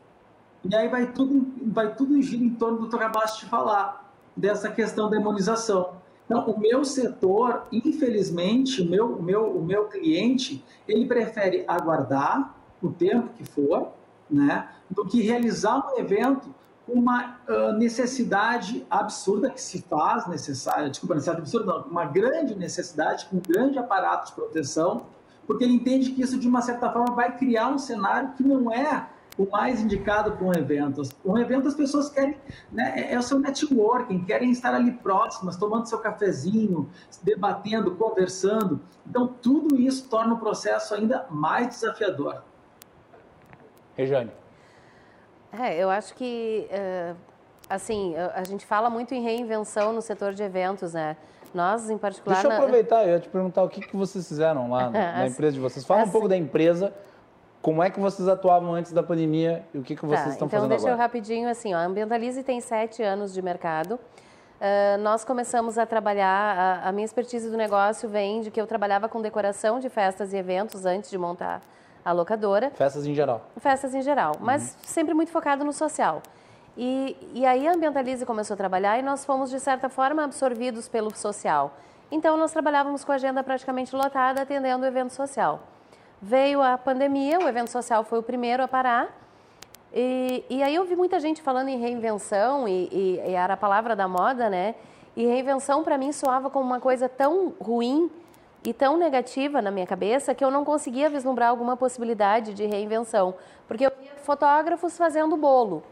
E 0.65 0.75
aí 0.75 0.89
vai 0.89 1.13
tudo, 1.13 1.53
vai 1.67 1.95
tudo 1.95 2.21
gira 2.23 2.43
em 2.43 2.51
torno 2.51 2.79
do 2.79 2.89
que 2.89 2.95
eu 2.95 2.99
acabaste 2.99 3.45
de 3.45 3.51
falar, 3.51 4.13
dessa 4.37 4.71
questão 4.71 5.11
da 5.11 5.17
imunização. 5.17 6.01
Então, 6.25 6.49
o 6.49 6.59
meu 6.59 6.85
setor, 6.85 7.67
infelizmente, 7.71 8.81
o 8.81 8.89
meu, 8.89 9.21
meu, 9.21 9.57
o 9.57 9.63
meu 9.63 9.89
cliente, 9.89 10.65
ele 10.89 11.05
prefere 11.07 11.65
aguardar 11.69 12.55
o 12.81 12.91
tempo 12.91 13.31
que 13.35 13.45
for, 13.45 13.93
né, 14.31 14.69
do 14.91 15.05
que 15.05 15.21
realizar 15.21 15.87
um 15.87 15.99
evento 15.99 16.55
uma 16.87 17.39
uh, 17.49 17.73
necessidade 17.73 18.85
absurda 18.91 19.51
que 19.51 19.61
se 19.61 19.83
faz 19.83 20.27
necessária, 20.27 20.91
desculpa, 20.91 21.15
necessidade 21.15 21.43
absurda, 21.43 21.67
não, 21.67 21.83
uma 21.83 22.05
grande 22.05 22.55
necessidade, 22.55 23.27
com 23.27 23.37
um 23.37 23.41
grande 23.41 23.79
aparato 23.79 24.29
de 24.29 24.33
proteção, 24.33 25.07
porque 25.47 25.65
ele 25.65 25.75
entende 25.75 26.11
que 26.11 26.23
isso, 26.23 26.39
de 26.39 26.49
uma 26.49 26.61
certa 26.61 26.91
forma, 26.91 27.15
vai 27.15 27.37
criar 27.37 27.69
um 27.69 27.79
cenário 27.79 28.33
que 28.33 28.43
não 28.43 28.73
é 28.73 29.09
o 29.39 29.49
mais 29.51 29.81
indicado 29.81 30.33
para 30.33 30.47
um 30.47 30.53
evento. 30.53 31.03
Um 31.25 31.39
evento 31.39 31.69
as 31.69 31.75
pessoas 31.75 32.11
querem, 32.11 32.37
né, 32.71 32.95
é, 32.97 33.15
é 33.15 33.19
o 33.19 33.23
seu 33.23 33.39
networking, 33.39 34.25
querem 34.25 34.51
estar 34.51 34.75
ali 34.75 34.93
próximas, 34.93 35.57
tomando 35.57 35.87
seu 35.87 35.99
cafezinho, 35.99 36.91
debatendo, 37.23 37.95
conversando. 37.97 38.81
Então, 39.07 39.27
tudo 39.27 39.81
isso 39.81 40.09
torna 40.09 40.35
o 40.35 40.39
processo 40.39 40.95
ainda 40.95 41.27
mais 41.31 41.69
desafiador. 41.69 42.43
Rejane. 43.97 44.42
É, 45.59 45.77
eu 45.77 45.91
acho 45.91 46.15
que, 46.15 46.67
uh, 46.71 47.17
assim, 47.69 48.15
a 48.35 48.43
gente 48.45 48.65
fala 48.65 48.89
muito 48.89 49.15
em 49.15 49.23
reinvenção 49.23 49.93
no 49.93 50.01
setor 50.01 50.33
de 50.33 50.43
eventos, 50.43 50.95
né? 50.95 51.17
Nós, 51.55 51.91
em 51.91 51.99
particular... 51.99 52.35
Deixa 52.35 52.49
eu 52.49 52.53
aproveitar, 52.53 53.05
eu 53.05 53.11
ia 53.11 53.21
te 53.21 53.29
perguntar 53.29 53.63
o 53.63 53.69
que, 53.69 53.81
que 53.83 53.95
vocês 53.95 54.27
fizeram 54.27 54.71
lá 54.71 54.89
na, 54.91 55.27
empresa 55.27 55.53
de 55.53 55.61
vocês. 55.61 55.85
Fala 55.85 56.05
um 56.05 56.11
pouco 56.11 56.27
da 56.27 56.37
empresa 56.37 56.93
como 57.61 57.83
é 57.83 57.91
que 57.91 58.01
vocês 58.01 58.27
atuavam 58.27 58.75
antes 58.75 58.93
da 58.93 59.03
pandemia 59.03 59.65
e 59.73 59.79
o 59.79 59.83
que, 59.83 59.95
que 59.95 60.05
vocês 60.05 60.25
tá, 60.25 60.31
estão 60.31 60.47
então 60.47 60.61
fazendo 60.61 60.73
agora? 60.73 60.75
Então, 60.75 60.87
deixa 60.87 60.89
eu 60.89 60.97
rapidinho, 60.97 61.49
assim, 61.49 61.75
ó, 61.75 61.77
a 61.77 61.85
Ambientalize 61.85 62.43
tem 62.43 62.61
sete 62.61 63.03
anos 63.03 63.33
de 63.33 63.41
mercado. 63.41 63.93
Uh, 63.93 64.99
nós 65.01 65.25
começamos 65.25 65.77
a 65.77 65.85
trabalhar, 65.85 66.83
a, 66.85 66.89
a, 66.89 66.93
minha 66.93 67.05
expertise 67.05 67.51
do 67.51 67.57
negócio 67.57 68.09
vem 68.09 68.41
de 68.41 68.51
que 68.51 68.61
eu 68.61 68.67
trabalhava 68.67 69.09
com 69.09 69.21
decoração 69.21 69.79
de 69.79 69.89
festas 69.89 70.33
e 70.33 70.37
eventos 70.37 70.87
antes 70.87 71.11
de 71.11 71.19
montar 71.19 71.61
a 72.05 72.13
locadora. 72.13 72.71
Festas 72.71 73.07
em 73.07 73.15
geral. 73.15 73.43
Festas 73.59 73.95
em 73.95 74.03
geral, 74.03 74.33
uhum. 74.39 74.45
mas 74.47 74.77
sempre 74.83 75.15
muito 75.15 75.31
focado 75.31 75.65
no 75.65 75.73
social. 75.73 76.23
E, 76.77 77.17
e 77.35 77.45
aí 77.45 77.69
a 77.69 77.73
Ambientalize 77.73 78.25
começou 78.25 78.55
a 78.55 78.57
trabalhar 78.57 78.99
e 78.99 79.03
nós 79.03 79.25
fomos, 79.25 79.51
de 79.51 79.61
certa 79.61 79.89
forma, 79.89 80.25
absorvidos 80.25 80.89
pelo 80.89 81.15
social. 81.15 81.77
Então, 82.11 82.37
nós 82.37 82.53
trabalhávamos 82.53 83.05
com 83.05 83.13
a 83.13 83.15
agenda 83.15 83.43
praticamente 83.43 83.95
lotada, 83.95 84.43
atendendo 84.43 84.85
o 84.85 84.87
evento 84.87 85.13
social. 85.13 85.61
Veio 86.21 86.63
a 86.63 86.77
pandemia, 86.77 87.39
o 87.39 87.49
evento 87.49 87.71
social 87.71 88.05
foi 88.05 88.19
o 88.19 88.23
primeiro 88.23 88.63
a 88.63 88.69
parar. 88.69 89.19
E, 89.95 90.45
e 90.49 90.63
aí 90.63 90.75
eu 90.75 90.85
vi 90.85 90.97
muita 90.97 91.21
gente 91.21 91.43
falando 91.43 91.69
em 91.69 91.79
reinvenção, 91.79 92.67
e, 92.67 92.89
e, 92.93 93.23
e 93.27 93.33
era 93.33 93.55
a 93.55 93.57
palavra 93.57 93.95
da 93.97 94.09
moda, 94.09 94.49
né? 94.49 94.75
E 95.15 95.27
reinvenção 95.27 95.83
para 95.85 95.99
mim 95.99 96.13
soava 96.13 96.49
como 96.49 96.65
uma 96.65 96.81
coisa 96.81 97.09
tão 97.09 97.55
ruim 97.61 98.11
e 98.65 98.73
tão 98.73 98.97
negativa 98.97 99.61
na 99.61 99.71
minha 99.71 99.87
cabeça 99.87 100.35
que 100.35 100.45
eu 100.45 100.51
não 100.51 100.65
conseguia 100.65 101.11
vislumbrar 101.11 101.49
alguma 101.49 101.77
possibilidade 101.77 102.55
de 102.55 102.65
reinvenção. 102.67 103.35
Porque 103.67 103.87
eu 103.87 103.93
via 104.01 104.13
fotógrafos 104.17 104.97
fazendo 104.97 105.37
bolo. 105.37 105.83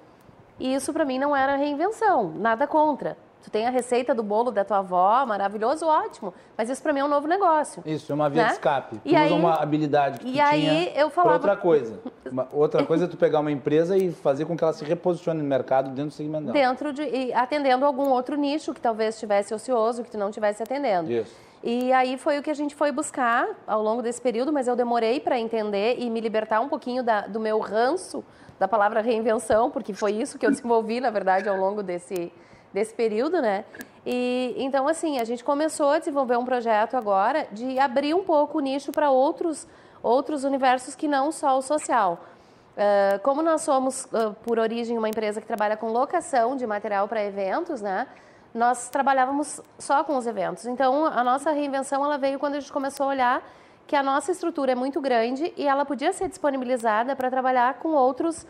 E 0.59 0.75
isso 0.75 0.93
para 0.93 1.05
mim 1.05 1.19
não 1.19 1.35
era 1.35 1.57
reinvenção, 1.57 2.33
nada 2.37 2.67
contra. 2.67 3.17
Tu 3.43 3.51
tem 3.51 3.67
a 3.67 3.71
receita 3.71 4.15
do 4.15 4.23
bolo 4.23 4.51
da 4.51 4.65
tua 4.67 4.79
avó, 4.79 5.25
maravilhoso, 5.25 5.87
ótimo. 5.87 6.35
Mas 6.59 6.69
isso 6.69 6.83
para 6.83 6.93
mim 6.93 7.01
é 7.01 7.05
um 7.05 7.09
novo 7.09 7.27
negócio. 7.27 7.83
Isso, 7.87 8.13
é 8.13 8.15
uma 8.15 8.29
via 8.29 8.43
né? 8.43 8.49
de 8.49 8.55
escape. 8.55 8.99
Tu 8.99 9.09
e 9.09 9.11
usa 9.13 9.21
aí, 9.21 9.33
uma 9.33 9.55
habilidade 9.55 10.19
que 10.19 10.27
tu 10.27 10.31
e 10.31 10.39
aí 10.39 10.93
eu 10.95 11.09
falava... 11.09 11.37
outra 11.37 11.57
coisa. 11.57 11.99
Uma, 12.31 12.47
outra 12.53 12.87
coisa 12.87 13.07
é 13.07 13.09
tu 13.09 13.17
pegar 13.17 13.41
uma 13.41 13.51
empresa 13.51 13.97
e 13.97 14.13
fazer 14.13 14.45
com 14.45 14.57
que 14.57 14.63
ela 14.63 14.73
se 14.73 14.85
reposicione 14.85 15.43
no 15.43 15.49
mercado 15.49 15.89
dentro 15.89 16.11
do 16.11 16.13
segmento 16.13 16.45
dela. 16.45 16.53
Dentro 16.53 16.93
de... 16.93 17.03
E 17.03 17.33
atendendo 17.33 17.85
algum 17.85 18.09
outro 18.11 18.37
nicho 18.37 18.73
que 18.73 18.81
talvez 18.81 19.17
estivesse 19.17 19.53
ocioso, 19.53 20.05
que 20.05 20.11
tu 20.13 20.17
não 20.17 20.29
estivesse 20.29 20.63
atendendo. 20.63 21.11
Isso. 21.11 21.35
E 21.63 21.93
aí 21.93 22.17
foi 22.17 22.39
o 22.39 22.43
que 22.43 22.51
a 22.51 22.55
gente 22.55 22.75
foi 22.75 22.91
buscar 22.91 23.47
ao 23.67 23.83
longo 23.83 24.03
desse 24.03 24.21
período, 24.21 24.53
mas 24.53 24.67
eu 24.67 24.75
demorei 24.75 25.21
para 25.21 25.39
entender 25.39 25.97
e 25.99 26.09
me 26.09 26.21
libertar 26.21 26.61
um 26.61 26.69
pouquinho 26.69 27.03
da, 27.03 27.23
do 27.27 27.39
meu 27.39 27.59
ranço 27.59 28.25
da 28.59 28.67
palavra 28.67 29.01
reinvenção, 29.01 29.71
porque 29.71 29.93
foi 29.93 30.13
isso 30.13 30.39
que 30.39 30.47
eu 30.47 30.51
desenvolvi, 30.53 31.01
na 31.01 31.11
verdade, 31.11 31.49
ao 31.49 31.57
longo 31.57 31.83
desse 31.83 32.33
desse 32.73 32.95
período, 32.95 33.41
né? 33.43 33.65
E 34.07 34.55
então 34.57 34.89
assim 34.89 35.19
a 35.19 35.25
gente 35.25 35.45
começou 35.45 35.91
a 35.91 35.99
desenvolver 35.99 36.37
um 36.37 36.45
projeto 36.45 36.97
agora 36.97 37.47
de 37.53 37.79
abrir 37.79 38.15
um 38.15 38.25
pouco 38.25 38.59
o 38.59 38.61
nicho 38.61 38.93
para 38.93 39.11
outros 39.11 39.67
outros 40.03 40.45
universos 40.45 40.95
que 40.95 41.07
não 41.07 41.31
só 41.31 41.59
o 41.59 41.63
social. 41.63 42.25
Uh, 42.71 43.19
como 43.23 43.43
nós 43.43 43.61
somos 43.61 44.05
uh, 44.07 44.35
por 44.43 44.59
origem 44.59 44.97
uma 44.97 45.09
empresa 45.09 45.41
que 45.41 45.47
trabalha 45.47 45.77
com 45.77 45.89
locação 45.89 46.57
de 46.57 46.67
material 46.67 47.07
para 47.07 47.23
eventos, 47.23 47.83
né? 47.83 48.07
Nós 48.55 48.89
trabalhávamos 48.89 49.61
só 49.79 50.03
com 50.03 50.17
os 50.17 50.27
eventos. 50.27 50.67
Então 50.67 51.07
a 51.07 51.23
nossa 51.23 51.51
reinvenção 51.53 52.05
ela 52.05 52.19
veio 52.19 52.39
quando 52.39 52.55
a 52.55 52.61
gente 52.61 52.73
começou 52.73 53.07
a 53.07 53.09
olhar 53.11 53.43
que 53.87 53.97
a 53.97 54.03
nossa 54.03 54.31
estrutura 54.31 54.73
é 54.73 54.75
muito 54.75 55.01
grande 55.01 55.53
e 55.57 55.67
ela 55.67 55.85
podia 55.85 56.13
ser 56.13 56.29
disponibilizada 56.29 57.17
para 57.17 57.29
trabalhar 57.29 57.75
com 57.75 57.89
outros, 57.89 58.47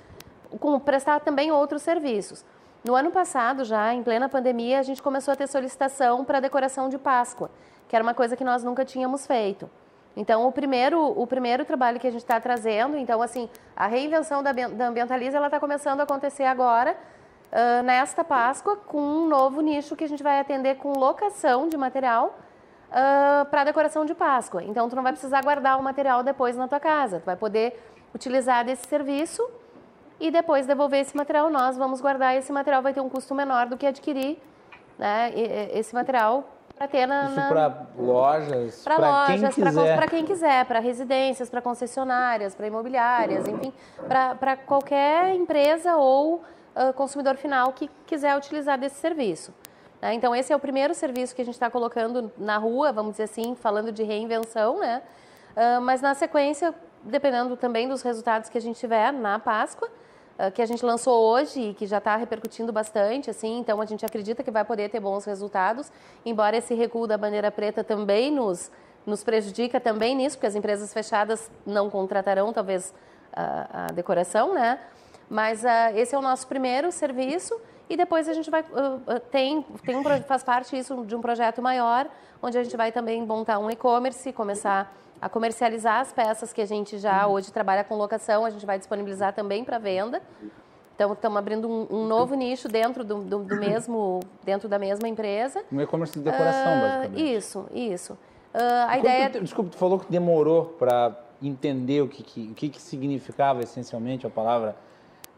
com 0.58 0.78
prestar 0.78 1.20
também 1.20 1.50
outros 1.50 1.82
serviços. 1.82 2.44
No 2.84 2.94
ano 2.94 3.10
passado, 3.10 3.64
já 3.64 3.92
em 3.92 4.02
plena 4.02 4.28
pandemia, 4.28 4.78
a 4.78 4.82
gente 4.82 5.02
começou 5.02 5.32
a 5.32 5.36
ter 5.36 5.46
solicitação 5.46 6.24
para 6.24 6.40
decoração 6.40 6.88
de 6.88 6.98
Páscoa, 6.98 7.50
que 7.88 7.94
era 7.94 8.02
uma 8.02 8.14
coisa 8.14 8.36
que 8.36 8.44
nós 8.44 8.64
nunca 8.64 8.84
tínhamos 8.84 9.26
feito. 9.26 9.68
Então, 10.16 10.46
o 10.46 10.52
primeiro, 10.52 11.00
o 11.18 11.26
primeiro 11.26 11.64
trabalho 11.64 12.00
que 12.00 12.06
a 12.06 12.10
gente 12.10 12.22
está 12.22 12.40
trazendo, 12.40 12.96
então, 12.96 13.22
assim, 13.22 13.48
a 13.76 13.86
reinvenção 13.86 14.42
da, 14.42 14.52
da 14.52 14.88
Ambientaliza, 14.88 15.36
ela 15.36 15.46
está 15.46 15.60
começando 15.60 16.00
a 16.00 16.02
acontecer 16.02 16.44
agora, 16.44 16.96
uh, 17.52 17.82
nesta 17.82 18.24
Páscoa, 18.24 18.76
com 18.76 19.00
um 19.00 19.26
novo 19.28 19.60
nicho 19.60 19.96
que 19.96 20.04
a 20.04 20.08
gente 20.08 20.22
vai 20.22 20.40
atender 20.40 20.76
com 20.76 20.92
locação 20.92 21.68
de 21.68 21.76
material 21.76 22.38
uh, 22.88 23.44
para 23.46 23.64
decoração 23.64 24.04
de 24.04 24.14
Páscoa. 24.14 24.62
Então, 24.62 24.88
tu 24.88 24.96
não 24.96 25.02
vai 25.02 25.12
precisar 25.12 25.42
guardar 25.42 25.78
o 25.78 25.82
material 25.82 26.22
depois 26.22 26.56
na 26.56 26.68
tua 26.68 26.80
casa, 26.80 27.20
tu 27.20 27.26
vai 27.26 27.36
poder 27.36 27.78
utilizar 28.14 28.64
desse 28.64 28.86
serviço 28.88 29.48
e 30.18 30.30
depois 30.30 30.66
devolver 30.66 31.00
esse 31.00 31.16
material. 31.16 31.48
Nós 31.50 31.76
vamos 31.76 32.00
guardar 32.00 32.36
esse 32.36 32.52
material. 32.52 32.82
Vai 32.82 32.92
ter 32.92 33.00
um 33.00 33.08
custo 33.08 33.34
menor 33.34 33.66
do 33.66 33.76
que 33.76 33.86
adquirir 33.86 34.38
né, 34.98 35.32
esse 35.72 35.94
material 35.94 36.44
para 36.80 36.88
ter 36.88 37.06
na, 37.06 37.24
Isso 37.26 37.34
para 37.34 37.86
lojas, 37.98 38.82
para 38.82 38.96
lojas, 38.96 39.54
para 39.54 40.06
quem 40.08 40.24
quiser, 40.24 40.64
para 40.64 40.78
residências, 40.78 41.50
para 41.50 41.60
concessionárias, 41.60 42.54
para 42.54 42.66
imobiliárias, 42.66 43.46
enfim, 43.46 43.70
para 44.08 44.56
qualquer 44.56 45.34
empresa 45.34 45.96
ou 45.96 46.42
uh, 46.74 46.92
consumidor 46.92 47.36
final 47.36 47.72
que 47.72 47.90
quiser 48.06 48.36
utilizar 48.36 48.78
desse 48.78 48.96
serviço. 48.96 49.54
Né? 50.00 50.14
Então 50.14 50.34
esse 50.34 50.52
é 50.52 50.56
o 50.56 50.60
primeiro 50.60 50.94
serviço 50.94 51.34
que 51.34 51.42
a 51.42 51.44
gente 51.44 51.54
está 51.54 51.70
colocando 51.70 52.32
na 52.36 52.56
rua, 52.58 52.92
vamos 52.92 53.12
dizer 53.12 53.24
assim, 53.24 53.54
falando 53.54 53.92
de 53.92 54.02
reinvenção, 54.02 54.78
né? 54.78 55.02
Uh, 55.50 55.80
mas 55.80 56.00
na 56.00 56.14
sequência, 56.14 56.74
dependendo 57.02 57.56
também 57.56 57.88
dos 57.88 58.02
resultados 58.02 58.48
que 58.48 58.56
a 58.56 58.60
gente 58.60 58.78
tiver 58.78 59.12
na 59.12 59.38
Páscoa, 59.38 59.90
ah, 60.40 60.50
que 60.50 60.62
a 60.62 60.66
gente 60.66 60.82
lançou 60.82 61.22
hoje 61.22 61.60
e 61.60 61.74
que 61.74 61.86
já 61.86 61.98
está 61.98 62.16
repercutindo 62.16 62.72
bastante, 62.72 63.28
assim, 63.28 63.58
então 63.58 63.78
a 63.78 63.84
gente 63.84 64.06
acredita 64.06 64.42
que 64.42 64.50
vai 64.50 64.64
poder 64.64 64.88
ter 64.88 64.98
bons 64.98 65.26
resultados, 65.26 65.92
embora 66.24 66.56
esse 66.56 66.72
recuo 66.72 67.06
da 67.06 67.18
bandeira 67.18 67.50
preta 67.50 67.84
também 67.84 68.30
nos, 68.30 68.72
nos 69.04 69.22
prejudica 69.22 69.78
também 69.78 70.16
nisso, 70.16 70.38
porque 70.38 70.46
as 70.46 70.54
empresas 70.54 70.94
fechadas 70.94 71.50
não 71.66 71.90
contratarão 71.90 72.54
talvez 72.54 72.94
a, 73.30 73.84
a 73.84 73.86
decoração, 73.88 74.54
né? 74.54 74.78
Mas 75.30 75.62
uh, 75.62 75.96
esse 75.96 76.14
é 76.14 76.18
o 76.18 76.22
nosso 76.22 76.46
primeiro 76.48 76.90
serviço 76.90 77.58
e 77.88 77.96
depois 77.96 78.28
a 78.28 78.34
gente 78.34 78.50
vai 78.50 78.62
uh, 78.62 79.20
tem 79.30 79.64
tem 79.84 79.96
um 79.96 80.02
faz 80.26 80.42
parte 80.42 80.76
isso 80.76 81.04
de 81.06 81.14
um 81.14 81.20
projeto 81.20 81.62
maior 81.62 82.08
onde 82.42 82.58
a 82.58 82.62
gente 82.62 82.76
vai 82.76 82.90
também 82.90 83.24
montar 83.24 83.58
um 83.58 83.70
e-commerce, 83.70 84.32
começar 84.32 84.92
a 85.20 85.28
comercializar 85.28 86.00
as 86.00 86.12
peças 86.12 86.52
que 86.52 86.62
a 86.62 86.66
gente 86.66 86.98
já 86.98 87.26
hoje 87.26 87.52
trabalha 87.52 87.84
com 87.84 87.94
locação, 87.94 88.44
a 88.44 88.50
gente 88.50 88.64
vai 88.64 88.78
disponibilizar 88.78 89.34
também 89.34 89.64
para 89.64 89.78
venda. 89.78 90.22
Então, 90.94 91.12
estamos 91.12 91.38
abrindo 91.38 91.68
um, 91.68 91.86
um, 91.90 92.06
novo 92.06 92.34
nicho 92.34 92.68
dentro 92.68 93.02
do, 93.02 93.22
do, 93.22 93.38
do, 93.44 93.56
mesmo, 93.56 94.20
dentro 94.44 94.68
da 94.68 94.78
mesma 94.78 95.08
empresa. 95.08 95.62
Um 95.72 95.80
e-commerce 95.80 96.12
de 96.12 96.20
decoração, 96.20 96.76
uh, 96.76 96.80
basicamente. 96.80 97.36
Isso, 97.36 97.66
isso. 97.72 98.12
Uh, 98.54 98.86
a 98.86 98.98
ideia... 98.98 99.30
Tu, 99.30 99.40
desculpa, 99.40 99.70
tu 99.70 99.78
falou 99.78 99.98
que 99.98 100.10
demorou 100.12 100.66
para 100.78 101.18
entender 101.42 102.02
o 102.02 102.08
que, 102.08 102.22
que, 102.22 102.48
o 102.50 102.54
que, 102.54 102.68
que 102.68 102.82
significava 102.82 103.62
essencialmente 103.62 104.26
a 104.26 104.30
palavra, 104.30 104.76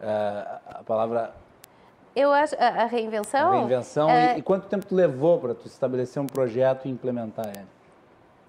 a 0.03 0.83
palavra 0.85 1.33
eu 2.15 2.31
acho 2.31 2.55
a, 2.59 2.85
reinvenção. 2.85 3.49
A 3.49 3.57
reinvenção. 3.57 4.11
É... 4.11 4.35
E, 4.37 4.39
e, 4.41 4.43
quanto 4.43 4.67
tempo 4.67 4.85
tu 4.85 4.95
levou 4.95 5.39
para 5.39 5.55
tu 5.55 5.67
estabelecer 5.67 6.23
um 6.23 6.27
projeto 6.27 6.87
e 6.87 6.91
implementar 6.91 7.49
ele? 7.49 7.67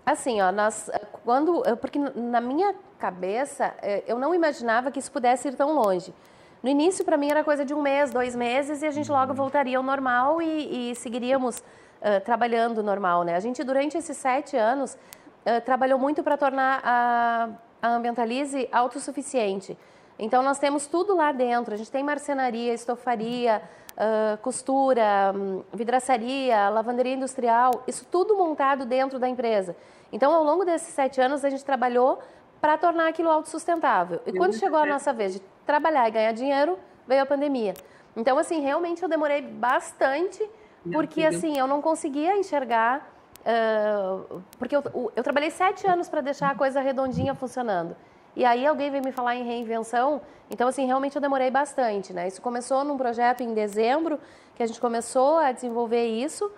Assim, 0.05 0.41
ó, 0.41 0.51
nós 0.51 0.91
quando 1.23 1.63
porque 1.79 1.97
na 1.97 2.41
minha 2.41 2.75
cabeça 2.99 3.73
eh, 3.81 4.03
eu 4.05 4.19
não 4.19 4.35
imaginava 4.35 4.91
que 4.91 4.99
isso 4.99 5.09
pudesse 5.09 5.47
ir 5.47 5.55
tão 5.55 5.73
longe. 5.75 6.13
No 6.61 6.69
início, 6.69 7.03
para 7.05 7.17
mim, 7.17 7.29
era 7.29 7.43
coisa 7.43 7.65
de 7.65 7.73
um 7.73 7.81
mês, 7.81 8.11
dois 8.11 8.35
meses, 8.35 8.81
e 8.81 8.85
a 8.85 8.91
gente 8.91 9.11
logo 9.11 9.33
voltaria 9.33 9.77
ao 9.77 9.83
normal 9.83 10.41
e, 10.41 10.91
e 10.91 10.95
seguiríamos 10.95 11.59
uh, 11.59 12.21
trabalhando 12.23 12.81
normal. 12.81 13.23
Né? 13.23 13.35
A 13.35 13.39
gente, 13.41 13.61
durante 13.65 13.97
esses 13.97 14.15
sete 14.15 14.55
anos, 14.55 14.93
uh, 14.93 15.59
trabalhou 15.65 15.99
muito 15.99 16.23
para 16.23 16.37
tornar 16.37 16.81
a, 16.83 17.49
a 17.81 17.95
Ambientalize 17.95 18.69
autossuficiente. 18.71 19.77
Então, 20.17 20.43
nós 20.43 20.59
temos 20.59 20.87
tudo 20.87 21.15
lá 21.15 21.31
dentro. 21.31 21.73
A 21.73 21.77
gente 21.77 21.91
tem 21.91 22.03
marcenaria, 22.03 22.73
estofaria, 22.73 23.61
uh, 23.93 24.37
costura, 24.37 25.33
um, 25.35 25.63
vidraçaria, 25.73 26.69
lavanderia 26.69 27.13
industrial, 27.13 27.83
isso 27.87 28.05
tudo 28.09 28.35
montado 28.37 28.85
dentro 28.85 29.19
da 29.19 29.27
empresa. 29.27 29.75
Então, 30.11 30.33
ao 30.33 30.43
longo 30.43 30.63
desses 30.63 30.93
sete 30.93 31.19
anos, 31.19 31.43
a 31.43 31.49
gente 31.49 31.65
trabalhou 31.65 32.19
para 32.61 32.77
tornar 32.77 33.09
aquilo 33.09 33.29
autossustentável. 33.29 34.21
E 34.25 34.31
quando 34.31 34.53
chegou 34.53 34.79
a 34.79 34.85
nossa 34.85 35.11
vez 35.11 35.33
de 35.33 35.41
trabalhar 35.65 36.07
e 36.07 36.11
ganhar 36.11 36.31
dinheiro, 36.31 36.77
veio 37.07 37.23
a 37.23 37.25
pandemia. 37.25 37.73
Então, 38.15 38.37
assim, 38.37 38.61
realmente 38.61 39.01
eu 39.01 39.09
demorei 39.09 39.41
bastante, 39.41 40.47
porque, 40.91 41.25
assim, 41.25 41.57
eu 41.57 41.67
não 41.67 41.81
conseguia 41.81 42.37
enxergar. 42.37 43.11
Uh, 43.41 44.41
porque 44.57 44.75
eu, 44.75 45.11
eu 45.13 45.23
trabalhei 45.23 45.49
sete 45.49 45.85
anos 45.85 46.07
para 46.07 46.21
deixar 46.21 46.51
a 46.51 46.55
coisa 46.55 46.79
redondinha 46.79 47.35
funcionando. 47.35 47.95
E 48.35 48.43
aí 48.43 48.65
alguém 48.65 48.89
veio 48.89 49.03
me 49.03 49.11
falar 49.11 49.35
em 49.35 49.43
reinvenção, 49.43 50.21
então 50.49 50.67
assim, 50.67 50.85
realmente 50.85 51.15
eu 51.15 51.21
demorei 51.21 51.51
bastante, 51.51 52.11
né? 52.13 52.27
Isso 52.27 52.41
começou 52.41 52.83
num 52.83 52.97
projeto 52.97 53.41
em 53.41 53.53
dezembro, 53.53 54.19
que 54.55 54.63
a 54.63 54.65
gente 54.65 54.81
começou 54.81 55.37
a 55.37 55.51
desenvolver 55.51 56.05
isso, 56.05 56.51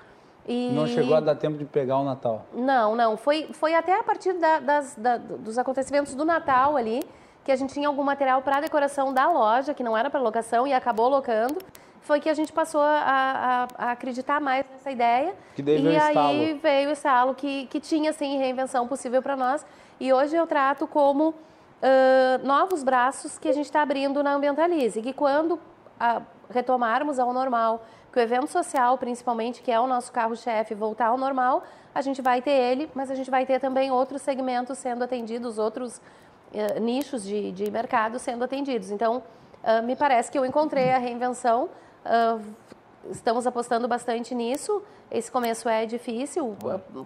e... 0.48 0.70
Não 0.72 0.86
chegou 0.86 1.16
a 1.16 1.20
dar 1.20 1.36
tempo 1.36 1.58
de 1.58 1.66
pegar 1.66 1.98
o 1.98 2.04
Natal? 2.04 2.46
Não, 2.54 2.96
não. 2.96 3.18
Foi, 3.18 3.50
foi 3.52 3.74
até 3.74 4.00
a 4.00 4.04
partir 4.04 4.34
da, 4.34 4.60
das, 4.60 4.96
da, 4.96 5.18
dos 5.18 5.58
acontecimentos 5.58 6.14
do 6.14 6.24
Natal 6.24 6.78
ali, 6.78 7.04
que 7.44 7.52
a 7.52 7.56
gente 7.56 7.74
tinha 7.74 7.88
algum 7.88 8.04
material 8.04 8.42
para 8.42 8.62
decoração 8.62 9.14
da 9.14 9.28
loja, 9.28 9.74
que 9.74 9.84
não 9.84 9.98
era 9.98 10.10
para 10.10 10.20
locação, 10.20 10.68
e 10.68 10.74
acabou 10.74 11.10
locando. 11.10 11.58
Foi 12.02 12.20
que 12.20 12.30
a 12.30 12.34
gente 12.36 12.54
passou 12.54 12.82
a, 12.82 13.68
a, 13.78 13.88
a 13.88 13.92
acreditar 13.92 14.40
mais 14.40 14.64
nessa 14.72 14.92
ideia. 14.92 15.34
Que 15.56 15.64
daí 15.64 15.82
e 15.82 15.98
aí 15.98 16.54
veio 16.62 16.90
o 16.90 16.92
estalo 16.92 17.34
que, 17.34 17.66
que 17.66 17.80
tinha, 17.80 18.14
sim, 18.14 18.38
reinvenção 18.38 18.88
possível 18.88 19.24
para 19.24 19.36
nós. 19.36 19.66
E 20.00 20.14
hoje 20.14 20.36
eu 20.36 20.46
trato 20.46 20.86
como 20.86 21.34
uh, 21.82 22.46
novos 22.46 22.84
braços 22.84 23.38
que 23.38 23.48
a 23.48 23.54
gente 23.54 23.66
está 23.66 23.82
abrindo 23.82 24.24
na 24.24 24.34
Ambientalize. 24.34 25.02
Que 25.02 25.14
quando 25.14 25.60
a, 26.00 26.22
retomarmos 26.50 27.20
ao 27.20 27.34
normal, 27.34 27.86
que 28.12 28.20
o 28.20 28.22
evento 28.22 28.48
social, 28.48 28.98
principalmente, 28.98 29.62
que 29.62 29.72
é 29.72 29.80
o 29.80 29.88
nosso 29.88 30.12
carro-chefe, 30.12 30.74
voltar 30.74 31.08
ao 31.08 31.18
normal, 31.18 31.64
a 31.94 32.02
gente 32.02 32.22
vai 32.22 32.42
ter 32.42 32.52
ele, 32.52 32.90
mas 32.94 33.12
a 33.12 33.16
gente 33.16 33.30
vai 33.30 33.46
ter 33.46 33.60
também 33.60 33.92
outros 33.92 34.22
segmentos 34.22 34.78
sendo 34.78 35.04
atendidos, 35.04 35.58
outros 35.58 35.98
uh, 35.98 36.80
nichos 36.80 37.24
de, 37.24 37.52
de 37.52 37.72
mercado 37.72 38.20
sendo 38.20 38.44
atendidos. 38.44 38.92
Então, 38.92 39.24
uh, 39.64 39.84
me 39.84 39.96
parece 39.96 40.32
que 40.32 40.38
eu 40.38 40.46
encontrei 40.46 40.92
a 40.92 40.98
reinvenção. 40.98 41.70
Uh, 42.06 42.42
estamos 43.10 43.46
apostando 43.46 43.88
bastante 43.88 44.34
nisso. 44.34 44.82
Esse 45.12 45.32
começo 45.32 45.70
é 45.70 45.86
difícil, 45.86 46.56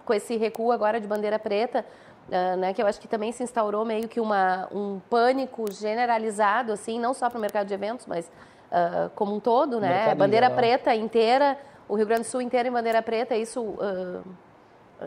com 0.05 0.13
esse 0.13 0.37
recuo 0.37 0.71
agora 0.71 0.99
de 0.99 1.07
bandeira 1.07 1.37
preta. 1.37 1.85
Uh, 2.29 2.57
né, 2.57 2.73
que 2.75 2.81
eu 2.81 2.85
acho 2.85 3.01
que 3.01 3.07
também 3.07 3.31
se 3.31 3.41
instaurou 3.41 3.83
meio 3.83 4.07
que 4.07 4.19
uma, 4.19 4.67
um 4.71 4.99
pânico 5.09 5.71
generalizado, 5.71 6.71
assim, 6.71 6.99
não 6.99 7.11
só 7.11 7.27
para 7.27 7.39
o 7.39 7.41
mercado 7.41 7.65
de 7.65 7.73
eventos, 7.73 8.05
mas 8.05 8.27
uh, 8.27 9.09
como 9.15 9.35
um 9.35 9.39
todo, 9.39 9.79
né? 9.79 10.13
Bandeira 10.13 10.47
preta 10.51 10.93
inteira, 10.93 11.57
o 11.87 11.95
Rio 11.95 12.05
Grande 12.05 12.21
do 12.21 12.27
Sul 12.27 12.41
inteiro 12.41 12.69
em 12.69 12.71
bandeira 12.71 13.01
preta, 13.01 13.35
isso 13.35 13.61
uh, 13.61 14.23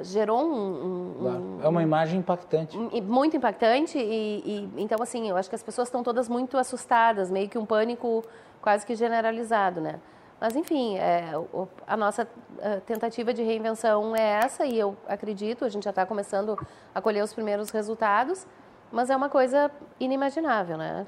gerou 0.00 0.42
um, 0.42 1.58
um, 1.58 1.60
É 1.62 1.68
uma 1.68 1.82
imagem 1.82 2.18
impactante. 2.18 2.76
Muito 2.76 3.36
impactante 3.36 3.98
e, 3.98 4.42
e, 4.44 4.82
então, 4.82 4.98
assim, 5.00 5.28
eu 5.28 5.36
acho 5.36 5.48
que 5.48 5.54
as 5.54 5.62
pessoas 5.62 5.88
estão 5.88 6.02
todas 6.02 6.28
muito 6.28 6.58
assustadas, 6.58 7.30
meio 7.30 7.48
que 7.48 7.58
um 7.58 7.66
pânico 7.66 8.24
quase 8.60 8.86
que 8.86 8.94
generalizado, 8.94 9.80
né? 9.80 10.00
Mas, 10.42 10.56
enfim, 10.56 10.96
é, 10.96 11.30
a 11.86 11.96
nossa 11.96 12.26
tentativa 12.84 13.32
de 13.32 13.44
reinvenção 13.44 14.16
é 14.16 14.40
essa 14.44 14.66
e 14.66 14.76
eu 14.76 14.96
acredito, 15.06 15.64
a 15.64 15.68
gente 15.68 15.84
já 15.84 15.90
está 15.90 16.04
começando 16.04 16.58
a 16.92 17.00
colher 17.00 17.22
os 17.22 17.32
primeiros 17.32 17.70
resultados, 17.70 18.44
mas 18.90 19.08
é 19.08 19.14
uma 19.14 19.28
coisa 19.28 19.70
inimaginável, 20.00 20.76
né? 20.76 21.06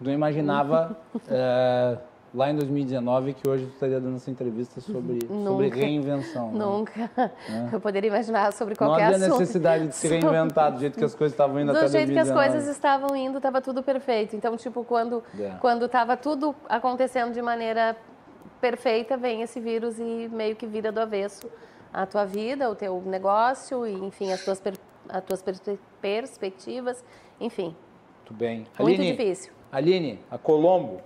não 0.00 0.12
imaginava 0.12 0.98
é, 1.30 1.98
lá 2.34 2.50
em 2.50 2.56
2019 2.56 3.32
que 3.32 3.48
hoje 3.48 3.66
tu 3.66 3.74
estaria 3.74 4.00
dando 4.00 4.16
essa 4.16 4.28
entrevista 4.28 4.80
sobre, 4.80 5.20
sobre 5.24 5.68
reinvenção. 5.68 6.50
Né? 6.50 6.58
Nunca. 6.58 7.10
Né? 7.48 7.70
Eu 7.72 7.80
poderia 7.80 8.08
imaginar 8.08 8.52
sobre 8.52 8.74
qualquer 8.74 9.04
assunto. 9.04 9.20
Não 9.20 9.26
havia 9.26 9.38
necessidade 9.38 9.86
de 9.86 9.94
se 9.94 10.08
reinventar 10.08 10.72
do 10.72 10.80
jeito 10.80 10.98
que 10.98 11.04
as 11.04 11.14
coisas 11.14 11.32
estavam 11.32 11.60
indo 11.60 11.72
do 11.72 11.78
até 11.78 11.88
2019. 11.88 12.10
Do 12.10 12.14
jeito 12.14 12.26
que 12.26 12.32
as 12.32 12.52
coisas 12.52 12.76
estavam 12.76 13.16
indo, 13.16 13.36
estava 13.36 13.60
tudo 13.62 13.84
perfeito. 13.84 14.34
Então, 14.34 14.56
tipo, 14.56 14.82
quando 14.82 15.22
quando 15.60 15.86
estava 15.86 16.16
tudo 16.16 16.56
acontecendo 16.68 17.32
de 17.32 17.40
maneira 17.40 17.96
perfeita, 18.66 19.16
vem 19.16 19.42
esse 19.42 19.60
vírus 19.60 19.98
e 20.00 20.28
meio 20.28 20.56
que 20.56 20.66
vira 20.66 20.90
do 20.90 20.98
avesso 20.98 21.48
a 21.92 22.04
tua 22.04 22.24
vida, 22.24 22.68
o 22.68 22.74
teu 22.74 23.00
negócio, 23.06 23.86
e, 23.86 23.92
enfim, 23.92 24.32
as 24.32 24.44
tuas, 24.44 24.58
per 24.58 24.74
as 25.08 25.22
tuas 25.22 25.44
perspectivas, 26.00 27.04
enfim. 27.40 27.76
Muito 28.18 28.34
bem. 28.34 28.66
Muito 28.78 29.00
Aline, 29.00 29.12
difícil. 29.12 29.52
Aline, 29.70 30.18
a 30.28 30.36
Colombo, 30.36 31.00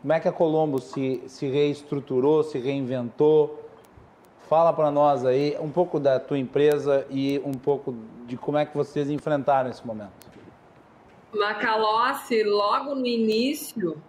como 0.00 0.12
é 0.14 0.18
que 0.18 0.26
a 0.26 0.32
Colombo 0.32 0.80
se, 0.80 1.22
se 1.26 1.46
reestruturou, 1.46 2.42
se 2.42 2.58
reinventou? 2.58 3.62
Fala 4.48 4.72
para 4.72 4.90
nós 4.90 5.26
aí 5.26 5.54
um 5.60 5.70
pouco 5.70 6.00
da 6.00 6.18
tua 6.18 6.38
empresa 6.38 7.06
e 7.10 7.38
um 7.44 7.52
pouco 7.52 7.94
de 8.24 8.38
como 8.38 8.56
é 8.56 8.64
que 8.64 8.74
vocês 8.74 9.10
enfrentaram 9.10 9.68
esse 9.68 9.86
momento. 9.86 10.12
Macalossi, 11.34 12.42
logo 12.42 12.94
no 12.94 13.06
início, 13.06 14.00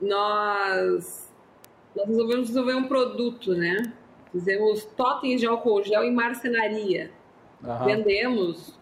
nós, 0.00 1.29
nós 1.94 2.06
resolvemos 2.06 2.48
desenvolver 2.48 2.74
um 2.74 2.88
produto, 2.88 3.54
né? 3.54 3.92
Fizemos 4.32 4.84
totens 4.84 5.40
de 5.40 5.46
álcool 5.46 5.82
gel 5.82 6.04
e 6.04 6.10
marcenaria. 6.10 7.10
Uhum. 7.62 7.84
Vendemos 7.84 8.78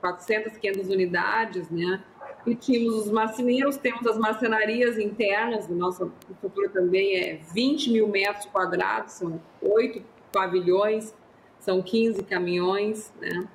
400, 0.00 0.56
500 0.56 0.88
unidades, 0.88 1.70
né? 1.70 2.02
E 2.46 2.54
tínhamos 2.54 3.06
os 3.06 3.10
marceneiros, 3.10 3.76
temos 3.76 4.06
as 4.06 4.16
marcenarias 4.16 4.98
internas, 4.98 5.68
nossa 5.68 6.10
estrutura 6.30 6.68
também 6.70 7.16
é 7.16 7.40
20 7.52 7.90
mil 7.90 8.08
metros 8.08 8.46
quadrados, 8.46 9.14
são 9.14 9.40
oito 9.60 10.02
pavilhões, 10.32 11.14
são 11.58 11.82
15 11.82 12.22
caminhões, 12.22 13.12
né? 13.20 13.46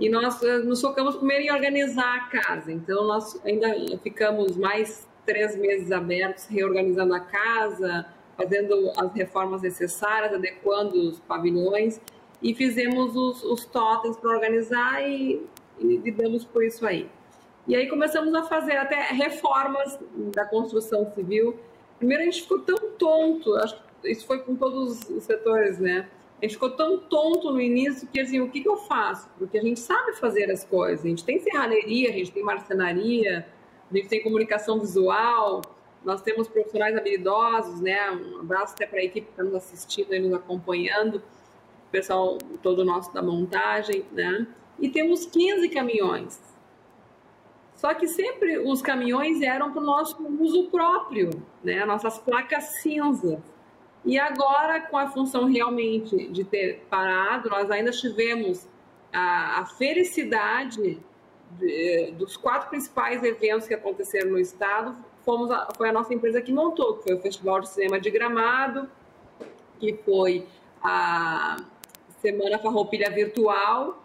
E 0.00 0.08
nós 0.08 0.42
eh, 0.42 0.58
nos 0.58 0.80
focamos 0.80 1.16
primeiro 1.16 1.44
em 1.44 1.52
organizar 1.52 2.16
a 2.16 2.20
casa, 2.40 2.72
então 2.72 3.06
nós 3.06 3.40
ainda 3.44 3.68
ficamos 3.98 4.56
mais 4.56 5.06
três 5.24 5.56
meses 5.56 5.92
abertos, 5.92 6.46
reorganizando 6.46 7.14
a 7.14 7.20
casa, 7.20 8.06
fazendo 8.36 8.92
as 8.96 9.12
reformas 9.12 9.62
necessárias, 9.62 10.32
adequando 10.34 11.10
os 11.10 11.20
pavilhões 11.20 12.00
e 12.42 12.54
fizemos 12.54 13.14
os, 13.14 13.42
os 13.44 13.64
totens 13.66 14.16
para 14.16 14.30
organizar 14.30 15.06
e, 15.08 15.46
e 15.78 15.96
lidamos 15.96 16.44
com 16.44 16.62
isso 16.62 16.84
aí. 16.86 17.08
E 17.66 17.76
aí 17.76 17.88
começamos 17.88 18.34
a 18.34 18.42
fazer 18.42 18.76
até 18.76 19.00
reformas 19.12 19.98
da 20.34 20.44
construção 20.44 21.10
civil. 21.12 21.56
Primeiro 21.98 22.22
a 22.22 22.26
gente 22.26 22.42
ficou 22.42 22.58
tão 22.58 22.90
tonto, 22.98 23.54
acho 23.54 23.80
que 24.02 24.10
isso 24.10 24.26
foi 24.26 24.40
com 24.40 24.56
todos 24.56 25.08
os 25.08 25.22
setores, 25.22 25.78
né? 25.78 26.08
A 26.40 26.44
gente 26.44 26.54
ficou 26.54 26.70
tão 26.70 26.98
tonto 26.98 27.52
no 27.52 27.60
início 27.60 28.08
que 28.08 28.18
assim, 28.18 28.40
o 28.40 28.50
que, 28.50 28.62
que 28.62 28.68
eu 28.68 28.76
faço? 28.76 29.30
Porque 29.38 29.56
a 29.56 29.62
gente 29.62 29.78
sabe 29.78 30.12
fazer 30.14 30.50
as 30.50 30.64
coisas, 30.64 31.04
a 31.04 31.08
gente 31.08 31.24
tem 31.24 31.38
serralheria, 31.38 32.10
a 32.10 32.12
gente 32.12 32.32
tem 32.32 32.42
marcenaria, 32.42 33.46
a 33.88 33.96
gente 33.96 34.08
tem 34.08 34.20
comunicação 34.20 34.80
visual, 34.80 35.62
nós 36.04 36.22
temos 36.22 36.48
profissionais 36.48 36.96
habilidosos, 36.96 37.80
né? 37.80 38.10
Um 38.10 38.40
abraço 38.40 38.74
até 38.74 38.86
para 38.86 39.00
a 39.00 39.04
equipe 39.04 39.26
que 39.26 39.32
está 39.32 39.44
nos 39.44 39.54
assistindo 39.54 40.14
e 40.14 40.20
nos 40.20 40.32
acompanhando, 40.34 41.16
o 41.16 41.90
pessoal 41.90 42.38
todo 42.62 42.84
nosso 42.84 43.12
da 43.12 43.22
montagem, 43.22 44.04
né? 44.12 44.46
E 44.78 44.88
temos 44.88 45.26
15 45.26 45.68
caminhões 45.68 46.40
Só 47.74 47.94
que 47.94 48.08
sempre 48.08 48.58
os 48.58 48.82
caminhões 48.82 49.40
eram 49.42 49.72
para 49.72 49.82
o 49.82 49.84
nosso 49.84 50.22
uso 50.40 50.70
próprio, 50.70 51.30
né? 51.62 51.84
Nossas 51.84 52.18
placas 52.18 52.64
cinzas. 52.82 53.40
E 54.04 54.18
agora, 54.18 54.80
com 54.80 54.96
a 54.98 55.08
função 55.08 55.44
realmente 55.46 56.28
de 56.28 56.44
ter 56.44 56.84
parado, 56.90 57.48
nós 57.50 57.70
ainda 57.70 57.92
tivemos 57.92 58.68
a, 59.12 59.60
a 59.60 59.66
felicidade 59.66 61.00
de, 61.58 62.12
dos 62.12 62.36
quatro 62.36 62.70
principais 62.70 63.22
eventos 63.22 63.68
que 63.68 63.74
aconteceram 63.74 64.30
no 64.32 64.38
estado. 64.38 64.96
Fomos 65.24 65.50
a, 65.50 65.68
foi 65.76 65.88
a 65.88 65.92
nossa 65.92 66.12
empresa 66.12 66.40
que 66.40 66.52
montou, 66.52 66.96
que 66.96 67.04
foi 67.04 67.14
o 67.14 67.20
Festival 67.20 67.60
de 67.60 67.68
Cinema 67.68 68.00
de 68.00 68.10
Gramado, 68.10 68.88
que 69.78 69.94
foi 70.04 70.46
a 70.82 71.56
Semana 72.20 72.58
Farroupilha 72.58 73.10
Virtual, 73.10 74.02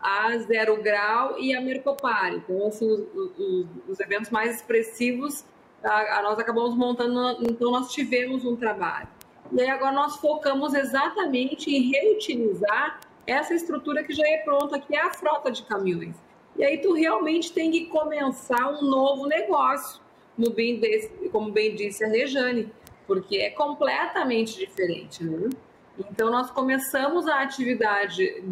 a 0.00 0.36
Zero 0.38 0.82
Grau 0.82 1.38
e 1.38 1.54
a 1.54 1.60
Mercopar. 1.60 2.32
Então, 2.32 2.66
assim, 2.66 2.90
os, 2.90 3.38
os, 3.38 3.66
os 3.88 4.00
eventos 4.00 4.30
mais 4.30 4.56
expressivos, 4.56 5.44
a, 5.82 6.18
a, 6.18 6.22
nós 6.22 6.38
acabamos 6.38 6.74
montando, 6.74 7.38
então 7.42 7.70
nós 7.70 7.92
tivemos 7.92 8.44
um 8.44 8.56
trabalho. 8.56 9.08
E 9.52 9.60
aí 9.60 9.68
agora 9.68 9.92
nós 9.92 10.16
focamos 10.16 10.74
exatamente 10.74 11.70
em 11.70 11.90
reutilizar 11.90 13.00
essa 13.26 13.54
estrutura 13.54 14.02
que 14.02 14.12
já 14.12 14.26
é 14.26 14.38
pronta, 14.38 14.78
que 14.78 14.94
é 14.94 15.00
a 15.00 15.10
frota 15.10 15.50
de 15.50 15.62
caminhões. 15.64 16.16
E 16.56 16.64
aí 16.64 16.78
tu 16.78 16.92
realmente 16.92 17.52
tem 17.52 17.70
que 17.70 17.86
começar 17.86 18.68
um 18.68 18.82
novo 18.82 19.26
negócio, 19.26 20.00
no 20.40 20.50
bem 20.50 20.80
desse, 20.80 21.08
como 21.30 21.52
bem 21.52 21.74
disse 21.74 22.02
a 22.02 22.08
Rejane, 22.08 22.72
porque 23.06 23.36
é 23.36 23.50
completamente 23.50 24.58
diferente, 24.58 25.22
né? 25.22 25.50
Então 25.98 26.30
nós 26.30 26.50
começamos 26.50 27.28
a 27.28 27.42
atividade 27.42 28.42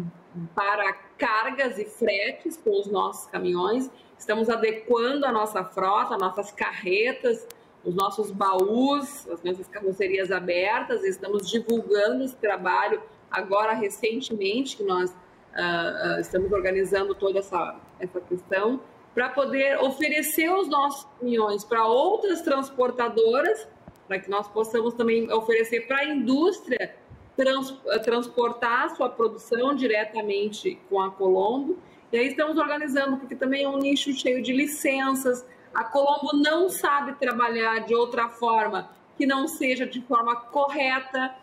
para 0.53 0.93
cargas 1.17 1.79
e 1.79 1.85
fretes 1.85 2.57
com 2.57 2.79
os 2.79 2.87
nossos 2.87 3.25
caminhões. 3.31 3.89
Estamos 4.17 4.49
adequando 4.49 5.25
a 5.25 5.31
nossa 5.31 5.63
frota, 5.63 6.15
nossas 6.17 6.51
carretas, 6.51 7.47
os 7.83 7.95
nossos 7.95 8.29
baús, 8.29 9.27
as 9.29 9.41
nossas 9.41 9.67
carrocerias 9.67 10.31
abertas. 10.31 11.03
Estamos 11.03 11.49
divulgando 11.49 12.23
esse 12.23 12.35
trabalho 12.35 13.01
agora 13.31 13.73
recentemente 13.73 14.77
que 14.77 14.83
nós 14.83 15.09
uh, 15.09 16.17
uh, 16.17 16.19
estamos 16.19 16.51
organizando 16.51 17.15
toda 17.15 17.39
essa 17.39 17.79
essa 17.99 18.21
questão 18.21 18.79
para 19.19 19.27
poder 19.27 19.77
oferecer 19.81 20.49
os 20.49 20.69
nossos 20.69 21.05
caminhões 21.19 21.65
para 21.65 21.85
outras 21.85 22.41
transportadoras, 22.41 23.67
para 24.07 24.17
que 24.17 24.29
nós 24.29 24.47
possamos 24.47 24.93
também 24.93 25.29
oferecer 25.29 25.87
para 25.87 25.97
a 25.97 26.05
indústria 26.05 26.95
trans, 27.35 27.69
transportar 28.01 28.85
a 28.85 28.95
sua 28.95 29.09
produção 29.09 29.75
diretamente 29.75 30.79
com 30.89 31.01
a 31.01 31.11
Colombo. 31.11 31.77
E 32.13 32.17
aí 32.17 32.27
estamos 32.27 32.57
organizando, 32.57 33.17
porque 33.17 33.35
também 33.35 33.65
é 33.65 33.67
um 33.67 33.77
nicho 33.77 34.13
cheio 34.13 34.41
de 34.41 34.53
licenças. 34.53 35.45
A 35.73 35.83
Colombo 35.83 36.37
não 36.37 36.69
sabe 36.69 37.11
trabalhar 37.19 37.79
de 37.79 37.93
outra 37.93 38.29
forma 38.29 38.89
que 39.17 39.25
não 39.25 39.49
seja 39.49 39.85
de 39.85 39.99
forma 39.99 40.33
correta. 40.33 41.35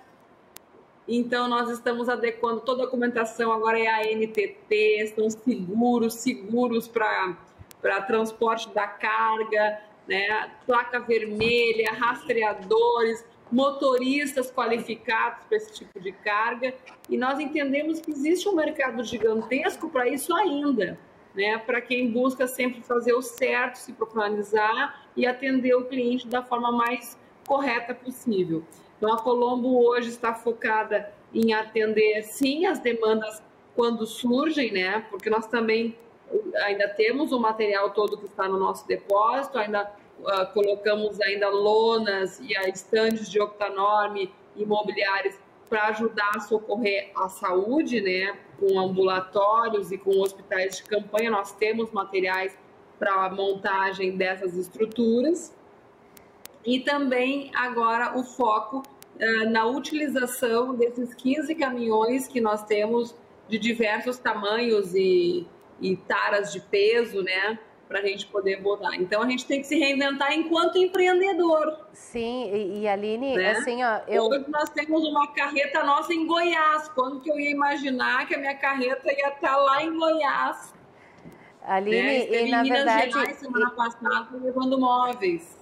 Então, 1.07 1.47
nós 1.47 1.69
estamos 1.69 2.09
adequando 2.09 2.63
toda 2.63 2.85
a 2.85 2.87
documentação, 2.87 3.53
agora 3.53 3.79
é 3.79 3.87
a 3.87 4.17
NTT, 4.17 5.13
são 5.15 5.29
seguros, 5.29 6.15
seguros 6.15 6.89
para 6.89 7.45
transporte 8.07 8.69
da 8.71 8.87
carga, 8.87 9.81
né? 10.09 10.51
placa 10.67 11.01
vermelha, 11.01 11.93
rastreadores, 11.93 13.25
motoristas 13.51 14.51
qualificados 14.51 15.45
para 15.47 15.57
esse 15.57 15.73
tipo 15.73 16.01
de 16.01 16.13
carga, 16.13 16.75
e 17.09 17.17
nós 17.17 17.39
entendemos 17.39 18.01
que 18.01 18.11
existe 18.11 18.49
um 18.49 18.55
mercado 18.55 19.05
gigantesco 19.05 19.89
para 19.89 20.09
isso 20.09 20.35
ainda, 20.35 20.99
né? 21.35 21.59
Para 21.59 21.81
quem 21.81 22.11
busca 22.11 22.47
sempre 22.49 22.81
fazer 22.83 23.13
o 23.13 23.23
certo, 23.23 23.77
se 23.77 23.93
profissionalizar 23.93 25.07
e 25.15 25.27
atender 25.27 25.75
o 25.75 25.85
cliente 25.85 26.27
da 26.27 26.43
forma 26.43 26.73
mais 26.73 27.17
correta 27.47 27.95
possível. 27.95 28.65
Então 28.97 29.13
a 29.13 29.23
Colombo 29.23 29.87
hoje 29.87 30.09
está 30.09 30.35
focada 30.35 31.13
em 31.33 31.53
atender 31.53 32.23
sim 32.23 32.67
as 32.67 32.79
demandas 32.79 33.43
quando 33.75 34.07
surgem, 34.07 34.73
né? 34.73 35.05
Porque 35.11 35.29
nós 35.29 35.47
também 35.47 35.97
ainda 36.65 36.89
temos 36.89 37.33
o 37.33 37.39
material 37.39 37.91
todo 37.91 38.17
que 38.17 38.27
está 38.27 38.49
no 38.49 38.59
nosso 38.59 38.87
depósito, 38.87 39.59
ainda 39.59 39.91
uh, 40.21 40.53
colocamos 40.53 41.21
ainda 41.21 41.49
lonas 41.49 42.41
e 42.41 42.53
estandes 42.69 43.31
de 43.31 43.41
octanorme 43.41 44.33
imobiliários 44.57 45.37
para 45.69 45.89
ajudar 45.89 46.31
a 46.37 46.41
socorrer 46.41 47.11
a 47.17 47.29
saúde, 47.29 48.01
né? 48.01 48.39
Com 48.59 48.79
ambulatórios 48.79 49.91
e 49.93 49.99
com 49.99 50.21
hospitais 50.21 50.77
de 50.77 50.85
campanha, 50.85 51.31
nós 51.31 51.53
temos 51.53 51.91
materiais 51.91 52.57
para 52.99 53.27
a 53.27 53.31
montagem 53.31 54.17
dessas 54.17 54.55
estruturas. 54.55 55.55
E 56.65 56.81
também 56.81 57.51
agora 57.55 58.17
o 58.19 58.25
foco 58.25 58.79
uh, 58.79 59.51
na 59.51 59.67
utilização 59.67 60.75
desses 60.75 61.15
15 61.15 61.55
caminhões 61.55 62.27
que 62.27 62.41
nós 62.41 62.65
temos 62.65 63.15
de 63.49 63.59
diversos 63.59 64.19
tamanhos 64.19 64.95
e, 64.95 65.47
e 65.81 65.97
taras 65.97 66.53
de 66.53 66.61
peso, 66.61 67.23
né? 67.23 67.59
para 67.89 68.01
a 68.01 68.03
gente 68.03 68.27
poder 68.27 68.61
botar. 68.61 68.97
Então 68.97 69.23
a 69.23 69.29
gente 69.29 69.47
tem 69.47 69.61
que 69.61 69.67
se 69.67 69.79
reinventar 69.79 70.33
enquanto 70.33 70.77
empreendedor. 70.77 71.87
Sim, 71.93 72.51
e, 72.53 72.81
e 72.81 72.89
Aline, 72.89 73.37
né? 73.37 73.53
assim, 73.53 73.83
ó, 73.83 74.01
eu. 74.09 74.25
Hoje 74.25 74.45
nós 74.49 74.69
temos 74.71 75.05
uma 75.05 75.33
carreta 75.33 75.85
nossa 75.85 76.13
em 76.13 76.27
Goiás. 76.27 76.89
Quando 76.89 77.21
que 77.21 77.31
eu 77.31 77.39
ia 77.39 77.51
imaginar 77.51 78.27
que 78.27 78.35
a 78.35 78.39
minha 78.39 78.57
carreta 78.57 79.13
ia 79.13 79.29
estar 79.29 79.57
lá 79.57 79.83
em 79.83 79.97
Goiás? 79.97 80.75
Aline, 81.63 82.03
né? 82.03 82.43
e 82.43 82.51
na 82.51 82.63
Minas 82.63 82.79
verdade. 82.79 83.13
Gerais, 83.13 83.37
semana 83.39 83.71
e... 83.73 83.77
passada, 83.77 84.37
levando 84.37 84.79
móveis. 84.79 85.57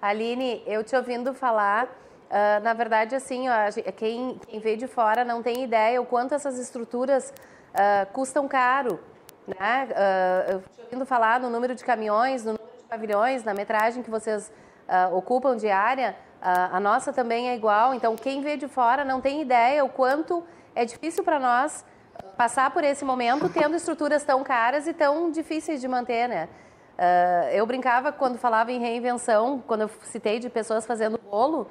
Aline, 0.00 0.62
eu 0.66 0.82
te 0.82 0.96
ouvindo 0.96 1.34
falar. 1.34 1.86
Uh, 2.30 2.62
na 2.62 2.72
verdade, 2.72 3.14
assim, 3.16 3.48
ó, 3.48 3.54
quem, 3.96 4.38
quem 4.46 4.60
vê 4.60 4.76
de 4.76 4.86
fora 4.86 5.24
não 5.24 5.42
tem 5.42 5.64
ideia 5.64 6.00
o 6.00 6.06
quanto 6.06 6.32
essas 6.32 6.58
estruturas 6.58 7.34
uh, 7.74 8.10
custam 8.12 8.46
caro. 8.46 9.00
Né? 9.46 9.88
Uh, 9.90 10.52
eu 10.52 10.62
ouvindo 10.84 11.06
falar 11.06 11.40
no 11.40 11.48
número 11.48 11.74
de 11.74 11.84
caminhões, 11.84 12.44
no 12.44 12.52
número 12.52 12.76
de 12.78 12.84
pavilhões, 12.84 13.44
na 13.44 13.54
metragem 13.54 14.02
que 14.02 14.10
vocês 14.10 14.52
uh, 14.88 15.14
ocupam 15.14 15.56
diária. 15.56 16.16
Uh, 16.40 16.74
a 16.76 16.80
nossa 16.80 17.12
também 17.12 17.48
é 17.48 17.54
igual. 17.54 17.94
Então, 17.94 18.16
quem 18.16 18.40
vê 18.42 18.56
de 18.56 18.68
fora 18.68 19.04
não 19.04 19.20
tem 19.20 19.40
ideia 19.40 19.84
o 19.84 19.88
quanto 19.88 20.44
é 20.74 20.84
difícil 20.84 21.22
para 21.22 21.38
nós 21.38 21.84
passar 22.36 22.70
por 22.70 22.84
esse 22.84 23.04
momento 23.04 23.48
tendo 23.48 23.76
estruturas 23.76 24.24
tão 24.24 24.42
caras 24.42 24.86
e 24.86 24.92
tão 24.92 25.30
difíceis 25.30 25.80
de 25.80 25.88
manter, 25.88 26.28
né? 26.28 26.48
Uh, 26.98 27.48
eu 27.52 27.64
brincava 27.64 28.12
quando 28.12 28.36
falava 28.36 28.70
em 28.70 28.78
reinvenção, 28.78 29.62
quando 29.66 29.82
eu 29.82 29.90
citei 30.02 30.38
de 30.38 30.50
pessoas 30.50 30.84
fazendo 30.84 31.18
bolo, 31.18 31.70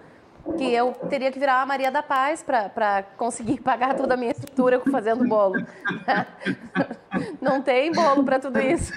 que 0.58 0.74
eu 0.74 0.94
teria 1.10 1.32
que 1.32 1.40
virar 1.40 1.62
a 1.62 1.66
Maria 1.66 1.92
da 1.92 2.02
Paz 2.02 2.44
para 2.44 3.04
conseguir 3.18 3.60
pagar 3.62 3.96
toda 3.96 4.14
a 4.14 4.18
minha 4.18 4.32
estrutura 4.32 4.80
fazendo 4.92 5.28
bolo. 5.28 5.56
Não 7.42 7.62
tem 7.62 7.92
bolo 7.92 8.24
para 8.24 8.40
tudo 8.40 8.60
isso. 8.60 8.94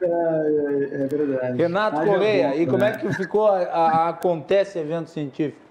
É, 0.00 0.06
é, 0.06 1.06
verdade. 1.06 1.56
Renato 1.56 2.04
Correia, 2.04 2.54
e 2.54 2.66
como 2.66 2.84
é 2.84 2.92
né? 2.92 2.98
que 2.98 3.12
ficou 3.14 3.48
a, 3.48 3.62
a, 3.62 4.08
Acontece 4.10 4.78
Eventos 4.78 5.12
Científicos? 5.12 5.64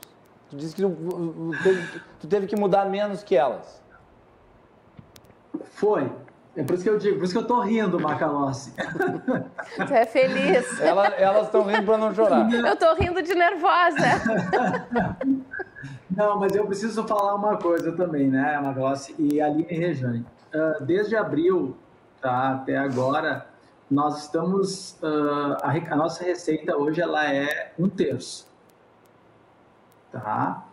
Tu 0.49 0.57
disse 0.57 0.75
que 0.75 0.81
tu, 0.81 0.89
tu, 0.91 2.01
tu 2.21 2.27
teve 2.27 2.47
que 2.47 2.55
mudar 2.55 2.85
menos 2.85 3.23
que 3.23 3.35
elas. 3.35 3.81
Foi. 5.73 6.09
É 6.55 6.63
por 6.63 6.73
isso 6.73 6.83
que 6.83 6.89
eu 6.89 6.97
digo, 6.97 7.17
por 7.17 7.25
isso 7.25 7.33
que 7.33 7.39
eu 7.39 7.47
tô 7.47 7.59
rindo, 7.59 7.99
Macalossi. 7.99 8.73
Você 9.77 9.93
é 9.93 10.05
feliz. 10.05 10.79
Ela, 10.79 11.07
elas 11.07 11.47
estão 11.47 11.63
rindo 11.63 11.83
para 11.83 11.97
não 11.97 12.15
chorar. 12.15 12.49
Eu 12.51 12.75
tô 12.77 12.93
rindo 12.93 13.21
de 13.21 13.35
nervosa. 13.35 14.21
Não, 16.09 16.39
mas 16.39 16.55
eu 16.55 16.65
preciso 16.65 17.05
falar 17.05 17.35
uma 17.35 17.57
coisa 17.57 17.91
também, 17.91 18.29
né, 18.29 18.57
Macalossi 18.61 19.13
e 19.19 19.41
Aline 19.41 19.63
Rejane. 19.63 20.25
Uh, 20.53 20.81
desde 20.83 21.17
abril 21.17 21.75
tá, 22.21 22.53
até 22.53 22.77
agora, 22.77 23.45
nós 23.91 24.23
estamos. 24.23 24.97
Uh, 25.03 25.57
a, 25.61 25.71
a 25.71 25.95
nossa 25.95 26.23
receita 26.23 26.77
hoje 26.77 27.01
ela 27.01 27.29
é 27.29 27.73
um 27.77 27.89
terço. 27.89 28.47
Tá? 30.11 30.64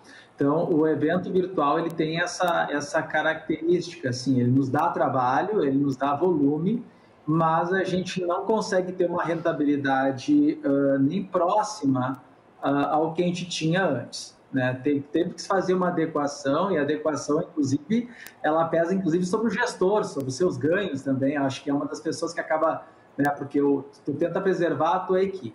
Então, 0.42 0.68
o 0.68 0.88
evento 0.88 1.30
virtual 1.30 1.78
ele 1.78 1.90
tem 1.90 2.20
essa, 2.20 2.66
essa 2.68 3.00
característica, 3.00 4.08
assim, 4.08 4.40
ele 4.40 4.50
nos 4.50 4.68
dá 4.68 4.88
trabalho, 4.88 5.64
ele 5.64 5.78
nos 5.78 5.96
dá 5.96 6.16
volume, 6.16 6.84
mas 7.24 7.72
a 7.72 7.84
gente 7.84 8.20
não 8.26 8.44
consegue 8.44 8.90
ter 8.90 9.08
uma 9.08 9.22
rentabilidade 9.22 10.58
uh, 10.64 10.98
nem 10.98 11.22
próxima 11.22 12.20
uh, 12.60 12.66
ao 12.66 13.14
que 13.14 13.22
a 13.22 13.26
gente 13.26 13.48
tinha 13.48 13.86
antes. 13.86 14.36
Né? 14.52 14.74
Teve, 14.82 15.00
teve 15.12 15.34
que 15.34 15.46
fazer 15.46 15.74
uma 15.74 15.90
adequação 15.90 16.72
e 16.72 16.76
a 16.78 16.82
adequação, 16.82 17.40
inclusive, 17.40 18.10
ela 18.42 18.64
pesa 18.64 18.92
inclusive 18.92 19.24
sobre 19.24 19.46
o 19.46 19.50
gestor, 19.50 20.02
sobre 20.02 20.30
os 20.30 20.34
seus 20.34 20.56
ganhos 20.56 21.02
também. 21.02 21.36
acho 21.36 21.62
que 21.62 21.70
é 21.70 21.72
uma 21.72 21.86
das 21.86 22.00
pessoas 22.00 22.34
que 22.34 22.40
acaba, 22.40 22.84
né, 23.16 23.30
porque 23.30 23.62
o, 23.62 23.84
tu 24.04 24.12
tenta 24.14 24.40
preservar 24.40 24.96
a 24.96 24.98
tua 24.98 25.22
equipe. 25.22 25.54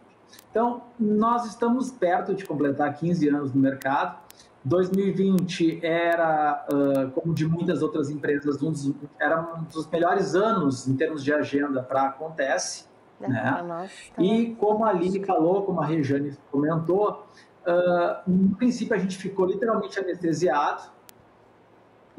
Então, 0.49 0.83
nós 0.97 1.45
estamos 1.45 1.91
perto 1.91 2.33
de 2.33 2.45
completar 2.45 2.93
15 2.93 3.27
anos 3.27 3.53
no 3.53 3.59
mercado 3.59 4.26
2020 4.67 5.79
era, 5.83 6.65
uh, 6.69 7.11
como 7.11 7.33
de 7.33 7.47
muitas 7.47 7.81
outras 7.81 8.09
empresas, 8.09 8.61
um 8.61 8.71
dos, 8.71 8.91
era 9.19 9.41
um 9.41 9.63
dos 9.63 9.87
melhores 9.87 10.35
anos 10.35 10.87
em 10.87 10.95
termos 10.95 11.23
de 11.23 11.33
agenda 11.33 11.81
para 11.81 12.03
Acontece. 12.07 12.85
É, 13.21 13.27
né? 13.27 13.63
Nós, 13.65 13.91
e 14.19 14.55
como 14.59 14.85
a 14.85 14.89
Aline 14.89 15.23
falou, 15.25 15.63
como 15.63 15.81
a 15.81 15.85
Rejane 15.85 16.37
comentou, 16.51 17.25
uh, 17.65 18.29
no 18.29 18.55
princípio 18.55 18.95
a 18.95 18.99
gente 18.99 19.17
ficou 19.17 19.45
literalmente 19.45 19.99
anestesiado. 19.99 20.83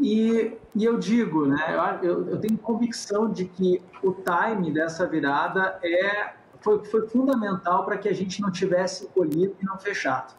E, 0.01 0.57
e 0.75 0.85
eu 0.85 0.97
digo, 0.99 1.47
né, 1.47 1.99
eu, 2.03 2.29
eu 2.29 2.41
tenho 2.41 2.57
convicção 2.57 3.31
de 3.31 3.47
que 3.47 3.83
o 4.03 4.13
time 4.13 4.73
dessa 4.73 5.07
virada 5.07 5.79
é, 5.83 6.35
foi, 6.61 6.85
foi 6.85 7.09
fundamental 7.09 7.85
para 7.85 7.99
que 7.99 8.09
a 8.09 8.15
gente 8.15 8.41
não 8.41 8.51
tivesse 8.51 9.07
encolhido 9.07 9.57
e 9.61 9.65
não 9.65 9.77
fechado. 9.77 10.39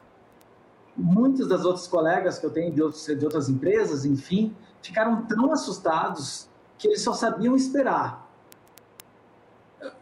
Muitos 0.99 1.47
das 1.47 1.65
outras 1.65 1.87
colegas 1.87 2.37
que 2.37 2.45
eu 2.45 2.51
tenho 2.51 2.71
de, 2.73 2.81
outros, 2.81 3.05
de 3.05 3.23
outras 3.23 3.49
empresas, 3.49 4.05
enfim, 4.05 4.55
ficaram 4.81 5.23
tão 5.23 5.51
assustados 5.51 6.49
que 6.77 6.87
eles 6.87 7.01
só 7.01 7.13
sabiam 7.13 7.55
esperar 7.55 8.29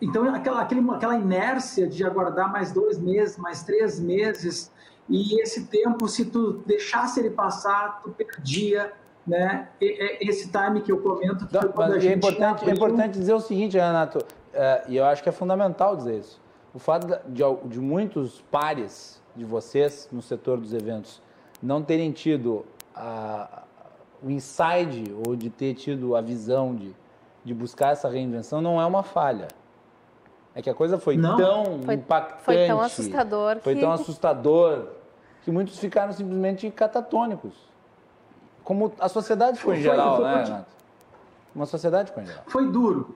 então, 0.01 0.33
aquela, 0.33 0.61
aquele, 0.61 0.91
aquela 0.91 1.15
inércia 1.15 1.87
de 1.87 2.03
aguardar 2.03 2.51
mais 2.51 2.71
dois 2.71 2.99
meses, 2.99 3.37
mais 3.37 3.63
três 3.63 3.99
meses, 3.99 4.71
e 5.09 5.41
esse 5.41 5.65
tempo, 5.67 6.07
se 6.07 6.25
tu 6.25 6.63
deixasse 6.65 7.19
ele 7.19 7.29
passar, 7.29 8.01
tu 8.03 8.09
perdia 8.11 8.91
né? 9.25 9.69
esse 9.79 10.49
time 10.49 10.81
que 10.81 10.91
eu 10.91 11.01
comento. 11.01 11.47
Que 11.47 11.53
Não, 11.53 11.73
mas 11.75 12.05
é 12.05 12.13
importante, 12.13 12.59
abriu... 12.61 12.69
é 12.69 12.73
importante 12.73 13.19
dizer 13.19 13.33
o 13.33 13.39
seguinte, 13.39 13.77
Renato, 13.77 14.19
é, 14.53 14.83
e 14.87 14.97
eu 14.97 15.05
acho 15.05 15.21
que 15.21 15.29
é 15.29 15.31
fundamental 15.31 15.95
dizer 15.95 16.19
isso. 16.19 16.41
O 16.73 16.79
fato 16.79 17.07
de, 17.27 17.43
de 17.65 17.79
muitos 17.79 18.41
pares 18.51 19.21
de 19.37 19.45
vocês 19.45 20.09
no 20.11 20.21
setor 20.21 20.57
dos 20.57 20.73
eventos 20.73 21.21
não 21.61 21.81
terem 21.81 22.11
tido 22.11 22.65
a, 22.95 23.63
o 24.21 24.29
inside 24.29 25.15
ou 25.25 25.35
de 25.35 25.49
ter 25.49 25.75
tido 25.75 26.15
a 26.15 26.21
visão 26.21 26.75
de, 26.75 26.95
de 27.45 27.53
buscar 27.53 27.93
essa 27.93 28.09
reinvenção 28.09 28.61
não 28.61 28.81
é 28.81 28.85
uma 28.85 29.03
falha. 29.03 29.47
É 30.55 30.61
que 30.61 30.69
a 30.69 30.73
coisa 30.73 30.97
foi 30.97 31.15
não. 31.15 31.37
tão 31.37 31.79
foi, 31.83 31.93
impactante. 31.93 32.43
Foi 32.43 32.67
tão 32.67 32.81
assustador. 32.81 33.59
Foi 33.59 33.75
que... 33.75 33.81
tão 33.81 33.91
assustador 33.91 34.87
que 35.43 35.51
muitos 35.51 35.77
ficaram 35.77 36.11
simplesmente 36.11 36.69
catatônicos. 36.71 37.53
Como 38.63 38.91
a 38.99 39.07
sociedade 39.07 39.59
ficou 39.59 39.75
em 39.75 39.81
geral, 39.81 40.17
foi, 40.17 40.25
né, 40.25 40.43
Renato? 40.43 40.71
Uma 41.55 41.65
sociedade 41.65 42.09
ficou 42.09 42.23
em 42.23 42.25
geral. 42.25 42.43
Foi 42.47 42.67
duro. 42.67 43.15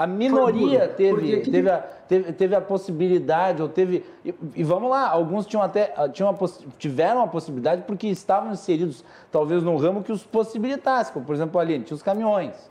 A 0.00 0.06
minoria 0.06 0.88
teve, 0.88 1.42
teve, 1.42 1.70
a, 1.70 1.78
teve, 1.78 2.32
teve 2.32 2.54
a 2.54 2.60
possibilidade, 2.62 3.60
ou 3.60 3.68
teve. 3.68 4.02
E, 4.24 4.34
e, 4.54 4.64
vamos 4.64 4.88
lá, 4.88 5.06
alguns 5.10 5.44
tinham 5.44 5.62
até 5.62 5.92
tinham 6.08 6.30
a, 6.30 6.34
tiveram 6.78 7.20
a 7.20 7.26
possibilidade 7.26 7.82
porque 7.82 8.06
estavam 8.06 8.50
inseridos, 8.50 9.04
talvez, 9.30 9.62
num 9.62 9.76
ramo 9.76 10.02
que 10.02 10.10
os 10.10 10.24
possibilitasse, 10.24 11.12
como 11.12 11.26
por 11.26 11.34
exemplo 11.34 11.60
ali, 11.60 11.78
tinha 11.80 11.94
os 11.94 12.02
caminhões. 12.02 12.70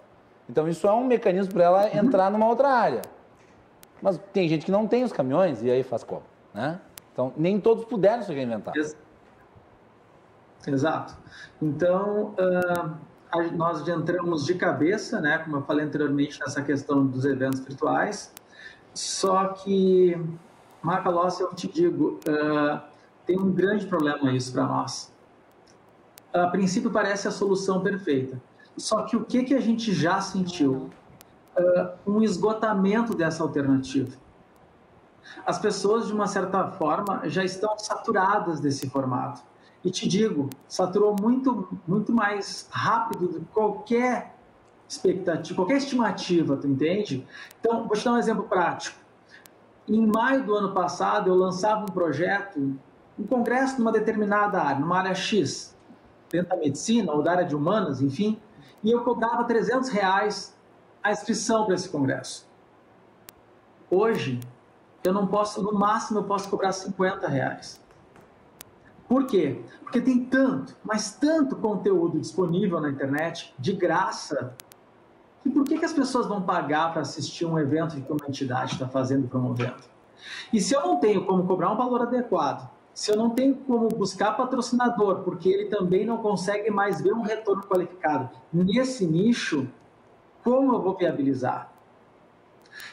Então 0.50 0.68
isso 0.68 0.88
é 0.88 0.92
um 0.92 1.06
mecanismo 1.06 1.54
para 1.54 1.64
ela 1.66 1.96
entrar 1.96 2.32
numa 2.32 2.48
outra 2.48 2.70
área. 2.70 3.04
Mas 4.02 4.20
tem 4.34 4.50
gente 4.50 4.66
que 4.66 4.72
não 4.72 4.88
tem 4.88 5.04
os 5.04 5.14
caminhões 5.14 5.62
e 5.62 5.70
aí 5.70 5.84
faz 5.84 6.04
como? 6.04 6.24
Né? 6.52 6.80
Então, 7.14 7.32
nem 7.38 7.60
todos 7.60 7.86
puderam 7.86 8.24
se 8.24 8.34
reinventar. 8.34 8.74
Exato. 10.66 11.16
Então, 11.62 12.34
uh, 12.40 13.09
nós 13.56 13.88
entramos 13.88 14.46
de 14.46 14.56
cabeça, 14.56 15.20
né, 15.20 15.38
como 15.40 15.58
eu 15.58 15.62
falei 15.62 15.86
anteriormente, 15.86 16.40
nessa 16.40 16.62
questão 16.62 17.06
dos 17.06 17.26
eventos 17.26 17.60
virtuais. 17.60 18.34
Só 18.94 19.50
que, 19.50 20.20
Macalossi, 20.82 21.42
eu 21.42 21.54
te 21.54 21.68
digo, 21.68 22.20
uh, 22.28 22.82
tem 23.26 23.38
um 23.38 23.52
grande 23.52 23.86
problema 23.86 24.32
isso 24.32 24.52
para 24.52 24.66
nós. 24.66 25.14
A 26.34 26.48
princípio 26.48 26.92
parece 26.92 27.28
a 27.28 27.32
solução 27.32 27.82
perfeita. 27.82 28.42
Só 28.78 29.04
que 29.04 29.16
o 29.16 29.24
que, 29.24 29.44
que 29.44 29.54
a 29.54 29.60
gente 29.60 29.94
já 29.94 30.22
sentiu? 30.22 30.90
uh, 31.60 31.90
um 32.06 32.22
esgotamento 32.22 33.16
dessa 33.16 33.44
alternativa. 33.44 34.16
As 35.46 35.60
pessoas, 35.60 36.08
de 36.08 36.14
uma 36.14 36.28
certa 36.28 36.68
forma, 36.72 37.28
já 37.30 37.44
estão 37.44 37.78
saturadas 37.78 38.60
desse 38.60 38.90
formato. 38.90 39.42
E 39.84 39.90
te 39.90 40.08
digo, 40.08 40.50
saturou 40.68 41.16
muito, 41.20 41.68
muito 41.88 42.12
mais 42.12 42.68
rápido 42.70 43.28
do 43.28 43.40
que 43.40 43.46
qualquer 43.54 44.36
expectativa, 44.88 45.56
qualquer 45.56 45.78
estimativa, 45.78 46.58
tu 46.58 46.68
entende? 46.68 47.26
Então, 47.60 47.88
vou 47.88 47.96
te 47.96 48.04
dar 48.04 48.14
um 48.14 48.18
exemplo 48.18 48.44
prático. 48.44 48.98
Em 49.88 50.06
maio 50.06 50.44
do 50.44 50.54
ano 50.54 50.74
passado, 50.74 51.30
eu 51.30 51.36
lançava 51.36 51.82
um 51.82 51.94
projeto, 51.94 52.78
um 53.18 53.24
congresso 53.26 53.80
numa 53.80 53.92
determinada 53.92 54.62
área, 54.62 54.80
numa 54.80 54.98
área 54.98 55.16
X, 55.16 55.76
dentro 56.30 56.50
da 56.50 56.58
medicina 56.58 57.12
ou 57.12 57.24
da 57.24 57.32
área 57.32 57.46
de 57.46 57.56
humanas, 57.56 58.02
enfim, 58.02 58.40
e 58.84 58.92
eu 58.92 59.04
cobrava 59.04 59.44
300 59.44 59.90
reais 59.90 60.56
a 61.02 61.12
inscrição 61.12 61.66
para 61.66 61.76
esse 61.76 61.90
congresso. 61.90 62.48
Hoje, 63.90 64.40
eu 65.04 65.14
não 65.14 65.26
posso, 65.26 65.64
no 65.64 65.74
máximo, 65.74 66.20
eu 66.20 66.24
posso 66.24 66.50
cobrar 66.50 66.72
50 66.72 67.28
reais. 67.28 67.82
Por 69.10 69.26
quê? 69.26 69.60
Porque 69.82 70.00
tem 70.00 70.24
tanto, 70.24 70.76
mas 70.84 71.12
tanto 71.16 71.56
conteúdo 71.56 72.20
disponível 72.20 72.80
na 72.80 72.92
internet, 72.92 73.56
de 73.58 73.74
graça, 73.74 74.54
que 75.42 75.50
por 75.50 75.64
que, 75.64 75.80
que 75.80 75.86
as 75.86 75.94
pessoas 75.94 76.28
vão 76.28 76.44
pagar 76.44 76.94
para 76.94 77.02
assistir 77.02 77.44
um 77.44 77.58
evento 77.58 78.00
que 78.00 78.12
uma 78.12 78.28
entidade 78.28 78.74
está 78.74 78.88
fazendo 78.88 79.26
e 79.26 79.28
promovendo? 79.28 79.82
E 80.54 80.62
se 80.62 80.76
eu 80.76 80.82
não 80.82 81.00
tenho 81.00 81.26
como 81.26 81.48
cobrar 81.48 81.72
um 81.72 81.76
valor 81.76 82.04
adequado, 82.04 82.70
se 82.94 83.12
eu 83.12 83.18
não 83.18 83.32
tenho 83.32 83.56
como 83.56 83.88
buscar 83.88 84.38
patrocinador, 84.38 85.24
porque 85.24 85.50
ele 85.50 85.66
também 85.66 86.06
não 86.06 86.18
consegue 86.18 86.70
mais 86.70 87.02
ver 87.02 87.14
um 87.14 87.22
retorno 87.22 87.64
qualificado 87.64 88.30
nesse 88.54 89.08
nicho, 89.08 89.68
como 90.44 90.76
eu 90.76 90.82
vou 90.84 90.96
viabilizar? 90.96 91.72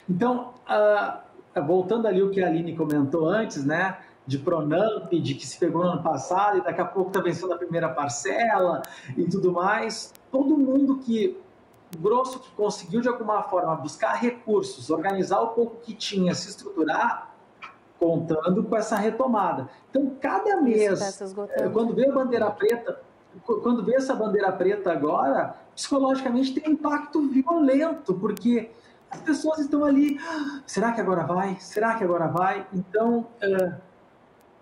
Então, 0.08 0.54
uh, 0.66 1.60
voltando 1.60 2.08
ali 2.08 2.22
o 2.22 2.30
que 2.30 2.42
a 2.42 2.46
Aline 2.46 2.74
comentou 2.74 3.28
antes, 3.28 3.66
né? 3.66 3.98
De 4.26 4.38
Pronamp, 4.38 5.10
de 5.10 5.34
que 5.34 5.46
se 5.46 5.58
pegou 5.58 5.84
no 5.84 5.90
ano 5.90 6.02
passado 6.02 6.58
e 6.58 6.60
daqui 6.60 6.80
a 6.80 6.84
pouco 6.84 7.10
está 7.10 7.20
vencendo 7.20 7.52
a 7.52 7.56
primeira 7.56 7.88
parcela 7.88 8.82
e 9.16 9.24
tudo 9.24 9.52
mais. 9.52 10.12
Todo 10.32 10.58
mundo 10.58 10.98
que, 10.98 11.40
grosso, 11.98 12.40
que 12.40 12.50
conseguiu 12.52 13.00
de 13.00 13.08
alguma 13.08 13.42
forma 13.44 13.74
buscar 13.76 14.14
recursos, 14.14 14.90
organizar 14.90 15.40
o 15.40 15.48
pouco 15.48 15.76
que 15.76 15.94
tinha, 15.94 16.34
se 16.34 16.48
estruturar, 16.48 17.36
contando 17.98 18.64
com 18.64 18.76
essa 18.76 18.96
retomada. 18.96 19.68
Então, 19.90 20.16
cada 20.20 20.60
mês, 20.60 21.18
tá 21.18 21.70
quando 21.70 21.94
vê 21.94 22.08
a 22.08 22.12
bandeira 22.12 22.50
preta, 22.50 23.00
quando 23.44 23.84
vê 23.84 23.94
essa 23.94 24.14
bandeira 24.14 24.52
preta 24.52 24.92
agora, 24.92 25.56
psicologicamente 25.74 26.54
tem 26.54 26.70
um 26.70 26.72
impacto 26.72 27.28
violento, 27.28 28.14
porque 28.14 28.70
as 29.10 29.20
pessoas 29.20 29.60
estão 29.60 29.84
ali, 29.84 30.18
ah, 30.20 30.62
será 30.66 30.92
que 30.92 31.00
agora 31.00 31.24
vai? 31.24 31.56
Será 31.60 31.94
que 31.94 32.04
agora 32.04 32.26
vai? 32.26 32.66
Então, 32.72 33.26
é, 33.40 33.74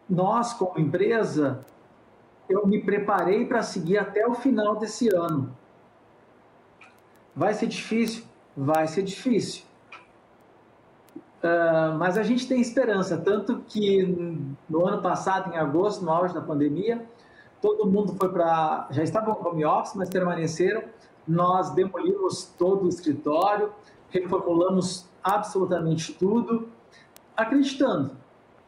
nós 0.08 0.52
como 0.52 0.78
empresa, 0.78 1.64
eu 2.48 2.66
me 2.66 2.82
preparei 2.82 3.46
para 3.46 3.62
seguir 3.62 3.98
até 3.98 4.26
o 4.26 4.34
final 4.34 4.76
desse 4.76 5.08
ano. 5.14 5.56
Vai 7.34 7.54
ser 7.54 7.66
difícil? 7.66 8.24
Vai 8.56 8.86
ser 8.86 9.02
difícil. 9.02 9.64
Uh, 11.42 11.98
mas 11.98 12.16
a 12.16 12.22
gente 12.22 12.48
tem 12.48 12.60
esperança, 12.60 13.18
tanto 13.18 13.58
que 13.68 14.02
no 14.68 14.86
ano 14.86 15.02
passado, 15.02 15.52
em 15.52 15.58
agosto, 15.58 16.02
no 16.02 16.10
auge 16.10 16.32
da 16.32 16.40
pandemia, 16.40 17.04
todo 17.60 17.86
mundo 17.86 18.14
foi 18.18 18.30
para. 18.30 18.86
Já 18.90 19.02
estavam 19.02 19.34
no 19.34 19.48
home 19.48 19.64
office, 19.64 19.94
mas 19.94 20.08
permaneceram. 20.08 20.84
Nós 21.26 21.70
demolimos 21.70 22.44
todo 22.58 22.84
o 22.84 22.88
escritório, 22.88 23.72
reformulamos 24.10 25.06
absolutamente 25.22 26.12
tudo, 26.14 26.68
acreditando. 27.36 28.23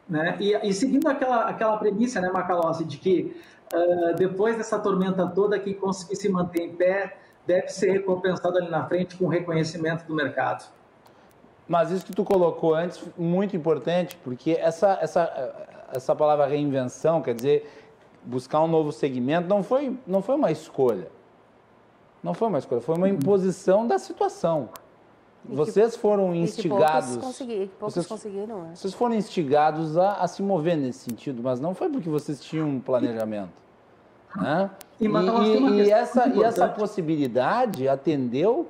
Né? 0.09 0.37
E, 0.39 0.53
e 0.67 0.73
seguindo 0.73 1.07
aquela, 1.07 1.49
aquela 1.49 1.77
premissa, 1.77 2.21
né, 2.21 2.29
Macalossi, 2.31 2.85
de 2.85 2.97
que 2.97 3.35
uh, 3.73 4.15
depois 4.15 4.55
dessa 4.55 4.79
tormenta 4.79 5.27
toda, 5.27 5.59
quem 5.59 5.73
conseguir 5.73 6.15
se 6.15 6.29
manter 6.29 6.61
em 6.61 6.75
pé 6.75 7.17
deve 7.45 7.69
ser 7.69 7.91
recompensado 7.91 8.57
ali 8.57 8.69
na 8.69 8.85
frente 8.85 9.17
com 9.17 9.27
reconhecimento 9.27 10.05
do 10.05 10.15
mercado. 10.15 10.65
Mas 11.67 11.91
isso 11.91 12.05
que 12.05 12.13
tu 12.13 12.23
colocou 12.23 12.73
antes, 12.75 13.03
muito 13.17 13.55
importante, 13.55 14.17
porque 14.23 14.51
essa, 14.51 14.97
essa, 15.01 15.67
essa 15.91 16.15
palavra 16.15 16.45
reinvenção, 16.45 17.21
quer 17.21 17.35
dizer, 17.35 17.69
buscar 18.23 18.61
um 18.61 18.67
novo 18.67 18.91
segmento, 18.91 19.47
não 19.47 19.63
foi, 19.63 19.97
não 20.05 20.21
foi 20.21 20.35
uma 20.35 20.51
escolha. 20.51 21.09
Não 22.23 22.33
foi 22.33 22.47
uma 22.47 22.57
escolha, 22.57 22.81
foi 22.81 22.95
uma 22.95 23.09
imposição 23.09 23.85
da 23.87 23.99
situação. 23.99 24.69
Vocês 25.47 25.95
foram 25.95 26.35
instigados. 26.35 27.17
Consegui, 27.17 27.71
vocês, 27.79 28.05
conseguiram. 28.05 28.65
É. 28.65 28.75
Vocês 28.75 28.93
foram 28.93 29.15
instigados 29.15 29.97
a, 29.97 30.13
a, 30.13 30.27
se 30.27 30.41
mover 30.41 30.77
nesse 30.77 30.99
sentido, 30.99 31.41
mas 31.43 31.59
não 31.59 31.73
foi 31.73 31.89
porque 31.89 32.09
vocês 32.09 32.39
tinham 32.41 32.67
um 32.67 32.79
planejamento. 32.79 33.51
Né? 34.35 34.69
E, 34.99 35.05
e, 35.05 35.09
e, 35.09 35.83
e 35.83 35.91
essa, 35.91 36.27
e 36.27 36.43
essa 36.43 36.67
possibilidade 36.67 37.87
atendeu 37.87 38.67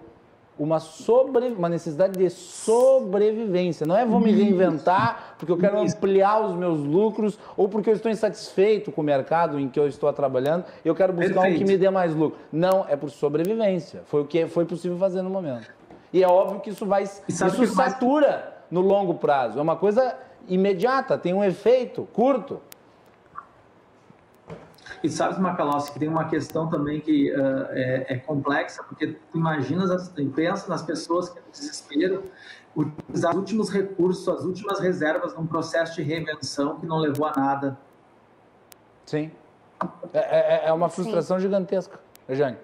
uma, 0.59 0.80
sobre, 0.80 1.47
uma 1.49 1.69
necessidade 1.69 2.17
de 2.17 2.30
sobrevivência. 2.30 3.86
Não 3.86 3.95
é 3.95 4.05
vou 4.05 4.19
me 4.19 4.32
reinventar 4.32 5.36
porque 5.38 5.51
eu 5.51 5.57
quero 5.57 5.80
ampliar 5.80 6.43
os 6.43 6.55
meus 6.55 6.80
lucros 6.80 7.38
ou 7.55 7.69
porque 7.69 7.89
eu 7.89 7.93
estou 7.93 8.11
insatisfeito 8.11 8.91
com 8.91 9.01
o 9.01 9.03
mercado 9.03 9.59
em 9.59 9.69
que 9.69 9.80
eu 9.80 9.88
estou 9.88 10.11
trabalhando 10.11 10.65
eu 10.84 10.95
quero 10.95 11.13
buscar 11.13 11.41
Perfeito. 11.41 11.55
um 11.55 11.57
que 11.59 11.71
me 11.71 11.78
dê 11.78 11.89
mais 11.89 12.15
lucro. 12.15 12.39
Não, 12.51 12.86
é 12.88 12.95
por 12.95 13.09
sobrevivência. 13.09 14.01
Foi 14.05 14.21
o 14.21 14.25
que 14.25 14.47
foi 14.47 14.65
possível 14.65 14.97
fazer 14.97 15.21
no 15.21 15.30
momento. 15.30 15.67
E 16.12 16.24
é 16.24 16.28
óbvio 16.28 16.60
que 16.60 16.70
isso 16.70 16.86
vai 16.86 17.03
isso 17.03 17.68
satura 17.68 18.64
no 18.72 18.82
longo 18.82 19.16
prazo, 19.16 19.60
é 19.60 19.62
uma 19.62 19.76
coisa 19.76 20.18
imediata, 20.47 21.18
tem 21.18 21.34
um 21.34 21.43
efeito 21.43 22.08
curto. 22.14 22.62
E 25.03 25.10
sabes, 25.10 25.38
Macalossi, 25.38 25.91
que 25.91 25.99
tem 25.99 26.08
uma 26.08 26.26
questão 26.26 26.70
também 26.70 26.99
que 26.99 27.32
uh, 27.32 27.68
é, 27.70 28.05
é, 28.10 28.18
complexa, 28.18 28.84
porque 28.84 29.08
tu 29.32 29.38
imaginas, 29.38 30.10
pensa 30.36 30.68
nas 30.68 30.82
pessoas 30.82 31.30
que 31.30 31.39
no 31.39 31.51
desespero 31.51 32.24
utilizar 32.76 33.32
os 33.32 33.38
últimos 33.38 33.70
recursos, 33.70 34.28
as 34.28 34.43
últimas 34.43 34.80
reservas 34.80 35.36
num 35.36 35.45
processo 35.45 35.95
de 35.95 36.01
reinvenção 36.01 36.80
que 36.80 36.86
não 36.86 36.97
levou 36.97 37.28
a 37.28 37.34
nada. 37.36 37.78
Sim. 39.05 39.32
É, 40.14 40.66
é, 40.66 40.70
é 40.70 40.74
uma 40.74 40.89
frustração 40.89 41.38
Sim. 41.38 41.43
gigantesca, 41.43 41.99
Jane. 42.30 42.58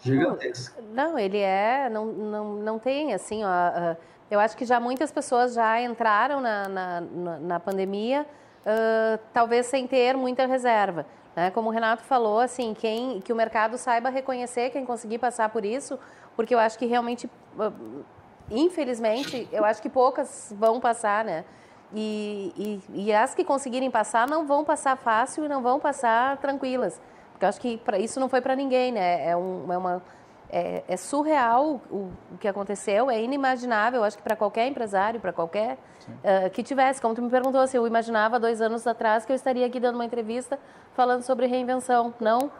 Gigantesca. 0.00 0.82
Não, 0.92 1.18
ele 1.18 1.38
é, 1.38 1.88
não, 1.90 2.06
não, 2.06 2.54
não 2.54 2.78
tem, 2.78 3.12
assim, 3.12 3.42
ó, 3.44 3.96
eu 4.30 4.38
acho 4.38 4.56
que 4.56 4.64
já 4.64 4.78
muitas 4.78 5.10
pessoas 5.10 5.54
já 5.54 5.80
entraram 5.80 6.40
na, 6.40 6.68
na, 6.68 7.00
na 7.40 7.60
pandemia, 7.60 8.24
uh, 8.60 9.20
talvez 9.32 9.66
sem 9.66 9.86
ter 9.86 10.16
muita 10.16 10.46
reserva. 10.46 11.04
Né? 11.34 11.50
Como 11.50 11.68
o 11.68 11.72
Renato 11.72 12.04
falou, 12.04 12.38
assim, 12.38 12.72
quem, 12.72 13.20
que 13.20 13.32
o 13.32 13.36
mercado 13.36 13.76
saiba 13.76 14.08
reconhecer 14.08 14.70
quem 14.70 14.86
conseguir 14.86 15.18
passar 15.18 15.48
por 15.48 15.64
isso, 15.64 15.98
porque 16.36 16.54
eu 16.54 16.58
acho 16.58 16.78
que 16.78 16.86
realmente, 16.86 17.26
uh, 17.58 18.04
infelizmente, 18.50 19.48
eu 19.50 19.64
acho 19.64 19.82
que 19.82 19.88
poucas 19.88 20.54
vão 20.56 20.80
passar, 20.80 21.24
né? 21.24 21.44
E, 21.92 22.80
e, 22.94 23.06
e, 23.06 23.12
as 23.12 23.34
que 23.34 23.42
conseguirem 23.42 23.90
passar 23.90 24.28
não 24.28 24.46
vão 24.46 24.64
passar 24.64 24.96
fácil 24.96 25.44
e 25.44 25.48
não 25.48 25.60
vão 25.60 25.80
passar 25.80 26.36
tranquilas. 26.36 27.00
Porque 27.40 27.46
eu 27.46 27.48
acho 27.48 27.60
que 27.62 27.78
pra, 27.78 27.98
isso 27.98 28.20
não 28.20 28.28
foi 28.28 28.42
para 28.42 28.54
ninguém, 28.54 28.92
né? 28.92 29.26
É, 29.30 29.34
um, 29.34 29.72
é 29.72 29.78
uma, 29.78 30.02
é, 30.50 30.84
é 30.86 30.96
surreal 30.98 31.80
o, 31.90 32.10
o, 32.32 32.38
que 32.38 32.46
aconteceu, 32.46 33.10
é 33.10 33.22
inimaginável, 33.22 34.04
acho 34.04 34.18
que 34.18 34.22
para 34.22 34.36
qualquer 34.36 34.66
empresário, 34.68 35.18
para 35.18 35.32
qualquer 35.32 35.78
uh, 36.08 36.50
que 36.50 36.62
tivesse. 36.62 37.00
Como 37.00 37.14
tu 37.14 37.22
me 37.22 37.30
perguntou, 37.30 37.66
se 37.66 37.78
eu 37.78 37.86
imaginava 37.86 38.38
dois 38.38 38.60
anos 38.60 38.86
atrás 38.86 39.24
que 39.24 39.32
eu 39.32 39.36
estaria 39.36 39.64
aqui 39.64 39.80
dando 39.80 39.94
uma 39.94 40.04
entrevista 40.04 40.58
falando 40.92 41.22
sobre 41.22 41.46
reinvenção. 41.46 42.12
Não, 42.20 42.50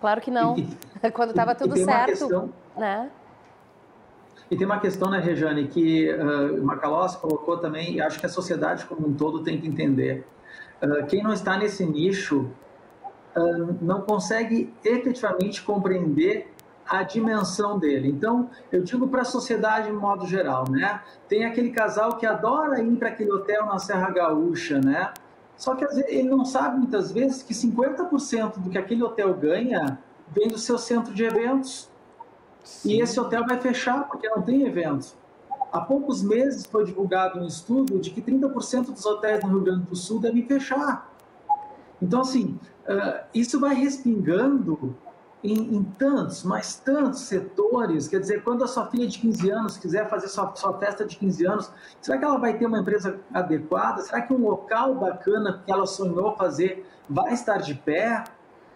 claro 0.00 0.22
que 0.22 0.30
não. 0.30 0.56
Quando 1.12 1.30
estava 1.30 1.54
tudo 1.54 1.76
certo, 1.76 2.06
questão... 2.06 2.50
né? 2.78 3.10
E 4.50 4.56
tem 4.56 4.66
uma 4.66 4.80
questão, 4.80 5.10
né, 5.10 5.18
Rejane, 5.18 5.68
que 5.68 6.10
uh, 6.10 6.62
o 6.62 6.64
Macalossi 6.64 7.18
colocou 7.18 7.58
também, 7.58 7.96
e 7.96 8.00
acho 8.00 8.18
que 8.18 8.24
a 8.24 8.28
sociedade 8.30 8.86
como 8.86 9.06
um 9.06 9.12
todo 9.12 9.42
tem 9.42 9.60
que 9.60 9.66
entender. 9.68 10.26
Uh, 10.82 11.04
quem 11.08 11.22
não 11.22 11.32
está 11.32 11.58
nesse 11.58 11.84
nicho 11.84 12.50
não 13.80 14.02
consegue 14.02 14.72
efetivamente 14.84 15.62
compreender 15.62 16.52
a 16.88 17.02
dimensão 17.02 17.78
dele. 17.78 18.08
Então, 18.08 18.50
eu 18.70 18.82
digo 18.82 19.08
para 19.08 19.22
a 19.22 19.24
sociedade 19.24 19.86
de 19.86 19.92
modo 19.92 20.26
geral, 20.26 20.64
né? 20.68 21.00
Tem 21.28 21.44
aquele 21.44 21.70
casal 21.70 22.16
que 22.16 22.26
adora 22.26 22.80
ir 22.82 22.96
para 22.96 23.08
aquele 23.08 23.32
hotel 23.32 23.66
na 23.66 23.78
Serra 23.78 24.10
Gaúcha, 24.10 24.80
né? 24.80 25.12
Só 25.56 25.74
que 25.74 25.84
ele 25.84 26.28
não 26.28 26.44
sabe 26.44 26.78
muitas 26.78 27.12
vezes 27.12 27.42
que 27.42 27.54
50% 27.54 28.58
do 28.58 28.70
que 28.70 28.76
aquele 28.76 29.02
hotel 29.02 29.32
ganha 29.34 29.98
vem 30.28 30.48
do 30.48 30.58
seu 30.58 30.76
centro 30.76 31.14
de 31.14 31.24
eventos. 31.24 31.88
Sim. 32.62 32.90
E 32.90 33.00
esse 33.00 33.18
hotel 33.18 33.44
vai 33.46 33.58
fechar 33.58 34.08
porque 34.08 34.28
não 34.28 34.42
tem 34.42 34.62
eventos. 34.62 35.16
Há 35.72 35.80
poucos 35.80 36.22
meses 36.22 36.66
foi 36.66 36.84
divulgado 36.84 37.40
um 37.40 37.46
estudo 37.46 37.98
de 37.98 38.10
que 38.10 38.22
30% 38.22 38.92
dos 38.92 39.04
hotéis 39.06 39.42
no 39.42 39.50
Rio 39.50 39.60
Grande 39.60 39.86
do 39.86 39.96
Sul 39.96 40.20
devem 40.20 40.46
fechar. 40.46 41.10
Então, 42.00 42.20
assim, 42.20 42.58
uh, 42.88 43.24
isso 43.34 43.60
vai 43.60 43.74
respingando 43.74 44.96
em, 45.42 45.76
em, 45.76 45.84
tantos, 45.84 46.42
mas 46.42 46.76
tantos 46.76 47.20
setores. 47.20 48.08
Quer 48.08 48.20
dizer, 48.20 48.42
quando 48.42 48.64
a 48.64 48.66
sua 48.66 48.86
filha 48.86 49.06
de 49.06 49.18
15 49.18 49.50
anos 49.50 49.76
quiser 49.76 50.08
fazer 50.08 50.28
sua, 50.28 50.54
sua 50.56 50.78
festa 50.78 51.04
de 51.04 51.16
15 51.16 51.46
anos, 51.46 51.72
será 52.00 52.16
que 52.16 52.24
ela 52.24 52.38
vai 52.38 52.56
ter 52.56 52.64
uma 52.64 52.78
empresa 52.78 53.20
adequada? 53.32 54.00
Será 54.02 54.22
que 54.22 54.32
um 54.32 54.42
local 54.42 54.94
bacana 54.94 55.62
que 55.64 55.70
ela 55.70 55.86
sonhou 55.86 56.34
fazer 56.36 56.86
vai 57.08 57.34
estar 57.34 57.58
de 57.58 57.74
pé? 57.74 58.24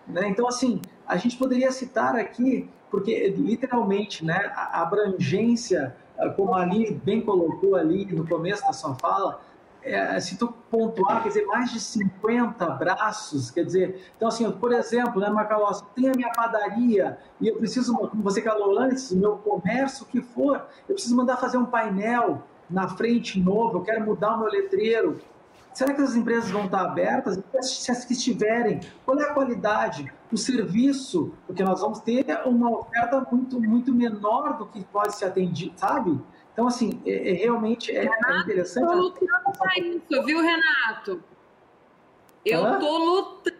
Né? 0.06 0.28
Então, 0.28 0.46
assim, 0.46 0.82
a 1.06 1.16
gente 1.16 1.38
poderia 1.38 1.72
citar 1.72 2.16
aqui, 2.16 2.68
porque 2.90 3.30
literalmente 3.30 4.24
né, 4.24 4.52
a 4.54 4.82
abrangência, 4.82 5.96
como 6.36 6.54
ali 6.54 6.92
bem 6.92 7.22
colocou 7.22 7.76
ali 7.76 8.04
no 8.06 8.26
começo 8.26 8.62
da 8.66 8.74
sua 8.74 8.94
fala, 8.96 9.40
é, 9.94 10.20
se 10.20 10.36
tu 10.36 10.48
pontuar, 10.70 11.22
quer 11.22 11.28
dizer, 11.28 11.46
mais 11.46 11.70
de 11.70 11.80
50 11.80 12.66
braços, 12.70 13.50
quer 13.50 13.64
dizer, 13.64 14.12
então 14.16 14.28
assim, 14.28 14.50
por 14.50 14.72
exemplo, 14.72 15.20
né, 15.20 15.28
Macalós, 15.28 15.82
tem 15.94 16.08
a 16.08 16.12
minha 16.12 16.30
padaria 16.30 17.18
e 17.40 17.48
eu 17.48 17.56
preciso, 17.56 17.96
como 17.96 18.22
você 18.22 18.42
falou 18.42 18.78
antes, 18.78 19.12
meu 19.12 19.36
comércio, 19.36 20.04
o 20.04 20.08
que 20.08 20.20
for, 20.20 20.66
eu 20.88 20.94
preciso 20.94 21.16
mandar 21.16 21.36
fazer 21.36 21.58
um 21.58 21.66
painel 21.66 22.42
na 22.68 22.88
frente 22.88 23.40
novo, 23.40 23.78
eu 23.78 23.82
quero 23.82 24.04
mudar 24.04 24.36
o 24.36 24.40
meu 24.40 24.50
letreiro, 24.50 25.20
Será 25.78 25.94
que 25.94 26.02
as 26.02 26.16
empresas 26.16 26.50
vão 26.50 26.64
estar 26.64 26.80
abertas? 26.80 27.38
Se 27.62 27.92
as 27.92 28.04
que 28.04 28.12
estiverem, 28.12 28.80
qual 29.04 29.16
é 29.20 29.30
a 29.30 29.32
qualidade? 29.32 30.12
O 30.32 30.36
serviço, 30.36 31.32
porque 31.46 31.62
nós 31.62 31.80
vamos 31.80 32.00
ter 32.00 32.26
uma 32.44 32.80
oferta 32.80 33.24
muito, 33.30 33.60
muito 33.60 33.94
menor 33.94 34.58
do 34.58 34.66
que 34.66 34.84
pode 34.86 35.14
ser 35.14 35.26
atendido, 35.26 35.78
sabe? 35.78 36.20
Então, 36.52 36.66
assim, 36.66 37.00
é, 37.06 37.30
é 37.30 37.34
realmente 37.34 37.96
é, 37.96 38.06
é 38.06 38.38
interessante. 38.40 38.86
Eu 38.86 38.90
estou 38.90 39.26
lutando 39.26 39.52
para 39.56 39.78
isso, 39.78 40.24
viu, 40.24 40.42
Renato? 40.42 41.22
Eu 42.44 42.72
estou 42.72 42.98
lutando, 42.98 43.58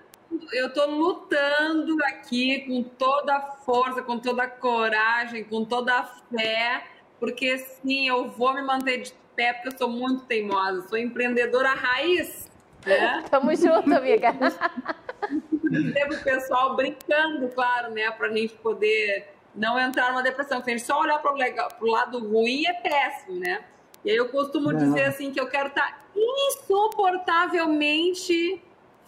eu 0.54 0.66
estou 0.66 0.90
lutando 0.90 1.96
aqui 2.02 2.66
com 2.66 2.82
toda 2.82 3.36
a 3.36 3.42
força, 3.42 4.02
com 4.02 4.18
toda 4.18 4.42
a 4.42 4.48
coragem, 4.48 5.44
com 5.44 5.64
toda 5.64 6.00
a 6.00 6.02
fé, 6.02 6.84
porque 7.20 7.58
sim, 7.58 8.08
eu 8.08 8.28
vou 8.28 8.52
me 8.54 8.62
manter 8.62 9.02
de 9.02 9.14
pé, 9.38 9.52
porque 9.52 9.68
eu 9.68 9.78
sou 9.78 9.88
muito 9.88 10.24
teimosa, 10.24 10.88
sou 10.88 10.98
empreendedora 10.98 11.68
raiz. 11.68 12.50
Né? 12.84 13.22
Tamo 13.30 13.54
junto, 13.54 13.94
amiga. 13.94 14.34
Teve 15.94 16.16
o 16.16 16.24
pessoal 16.24 16.74
brincando, 16.74 17.46
claro, 17.50 17.94
né, 17.94 18.10
para 18.10 18.26
a 18.26 18.36
gente 18.36 18.54
poder 18.54 19.28
não 19.54 19.78
entrar 19.78 20.10
numa 20.10 20.24
depressão. 20.24 20.60
Se 20.64 20.70
a 20.70 20.72
gente 20.76 20.84
só 20.84 21.00
olhar 21.00 21.20
para 21.20 21.32
o 21.80 21.86
lado 21.86 22.18
ruim, 22.18 22.66
é 22.66 22.72
péssimo, 22.72 23.38
né? 23.38 23.64
E 24.04 24.10
aí 24.10 24.16
eu 24.16 24.28
costumo 24.28 24.72
não. 24.72 24.78
dizer 24.78 25.04
assim 25.04 25.30
que 25.30 25.40
eu 25.40 25.48
quero 25.48 25.68
estar 25.68 25.86
tá 25.86 26.00
insuportavelmente 26.16 28.60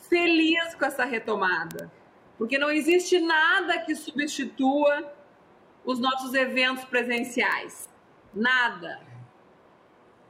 feliz 0.09 0.77
com 0.77 0.85
essa 0.85 1.05
retomada. 1.05 1.91
Porque 2.39 2.57
não 2.57 2.71
existe 2.71 3.19
nada 3.19 3.79
que 3.79 3.97
substitua 3.97 5.13
os 5.85 5.99
nossos 5.99 6.35
eventos 6.35 6.85
presenciais. 6.85 7.89
Nada. 8.33 9.10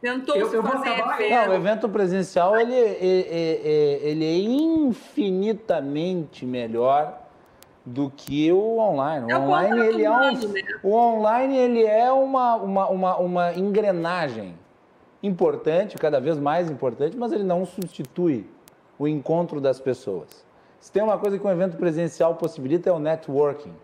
Tentou 0.00 0.36
eu, 0.36 0.52
eu 0.52 0.62
fazer. 0.62 1.02
Não, 1.30 1.48
o 1.50 1.54
evento 1.54 1.88
presencial 1.88 2.56
ele, 2.58 2.74
ele, 2.74 3.28
ele 4.02 4.24
é 4.24 4.38
infinitamente 4.38 6.46
melhor 6.46 7.20
do 7.84 8.10
que 8.10 8.50
o 8.52 8.78
online. 8.78 9.26
O 9.26 9.30
é 9.30 9.38
online 9.38 9.86
ele 9.86 10.04
é 10.04 10.10
um, 10.10 10.32
né? 10.32 10.40
o 10.82 10.94
online 10.94 11.56
ele 11.56 11.84
é 11.84 12.10
uma, 12.10 12.56
uma, 12.56 12.88
uma, 12.88 13.16
uma 13.18 13.54
engrenagem 13.54 14.54
importante, 15.22 15.98
cada 15.98 16.18
vez 16.20 16.38
mais 16.38 16.70
importante, 16.70 17.16
mas 17.16 17.32
ele 17.32 17.44
não 17.44 17.66
substitui 17.66 18.48
o 18.98 19.06
encontro 19.06 19.60
das 19.60 19.78
pessoas. 19.80 20.44
Se 20.78 20.90
tem 20.90 21.02
uma 21.02 21.18
coisa 21.18 21.38
que 21.38 21.46
um 21.46 21.50
evento 21.50 21.76
presencial 21.76 22.36
possibilita 22.36 22.88
é 22.88 22.92
o 22.92 22.98
networking 22.98 23.74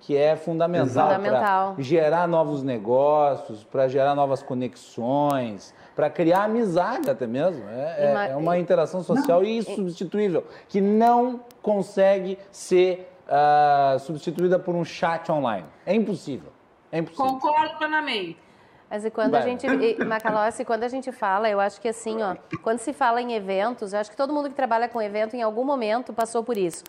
que 0.00 0.16
é 0.16 0.36
fundamental, 0.36 1.08
fundamental. 1.08 1.74
para 1.74 1.82
gerar 1.82 2.28
novos 2.28 2.62
negócios, 2.62 3.64
para 3.64 3.88
gerar 3.88 4.14
novas 4.14 4.42
conexões, 4.42 5.74
para 5.94 6.08
criar 6.08 6.44
amizade 6.44 7.10
até 7.10 7.26
mesmo. 7.26 7.64
É, 7.68 8.28
é, 8.28 8.32
é 8.32 8.36
uma 8.36 8.58
interação 8.58 9.02
social 9.02 9.40
não. 9.40 9.48
insubstituível, 9.48 10.44
que 10.68 10.80
não 10.80 11.40
consegue 11.60 12.38
ser 12.50 13.10
uh, 13.26 13.98
substituída 13.98 14.58
por 14.58 14.74
um 14.74 14.84
chat 14.84 15.30
online. 15.30 15.66
É 15.84 15.94
impossível. 15.94 16.52
É 16.92 16.98
impossível. 16.98 17.32
Concordo 17.32 17.76
plenamente. 17.76 18.38
Mas 18.88 19.04
e 19.04 19.10
quando 19.10 19.32
Vai. 19.32 19.42
a 19.42 19.44
gente, 19.44 19.66
Macalossi, 20.04 20.64
quando 20.64 20.84
a 20.84 20.88
gente 20.88 21.10
fala, 21.10 21.50
eu 21.50 21.58
acho 21.58 21.80
que 21.80 21.88
assim, 21.88 22.22
ó, 22.22 22.36
quando 22.62 22.78
se 22.78 22.92
fala 22.92 23.20
em 23.20 23.32
eventos, 23.32 23.92
eu 23.92 23.98
acho 23.98 24.10
que 24.10 24.16
todo 24.16 24.32
mundo 24.32 24.48
que 24.48 24.54
trabalha 24.54 24.88
com 24.88 25.02
evento 25.02 25.34
em 25.34 25.42
algum 25.42 25.64
momento 25.64 26.12
passou 26.12 26.44
por 26.44 26.56
isso. 26.56 26.84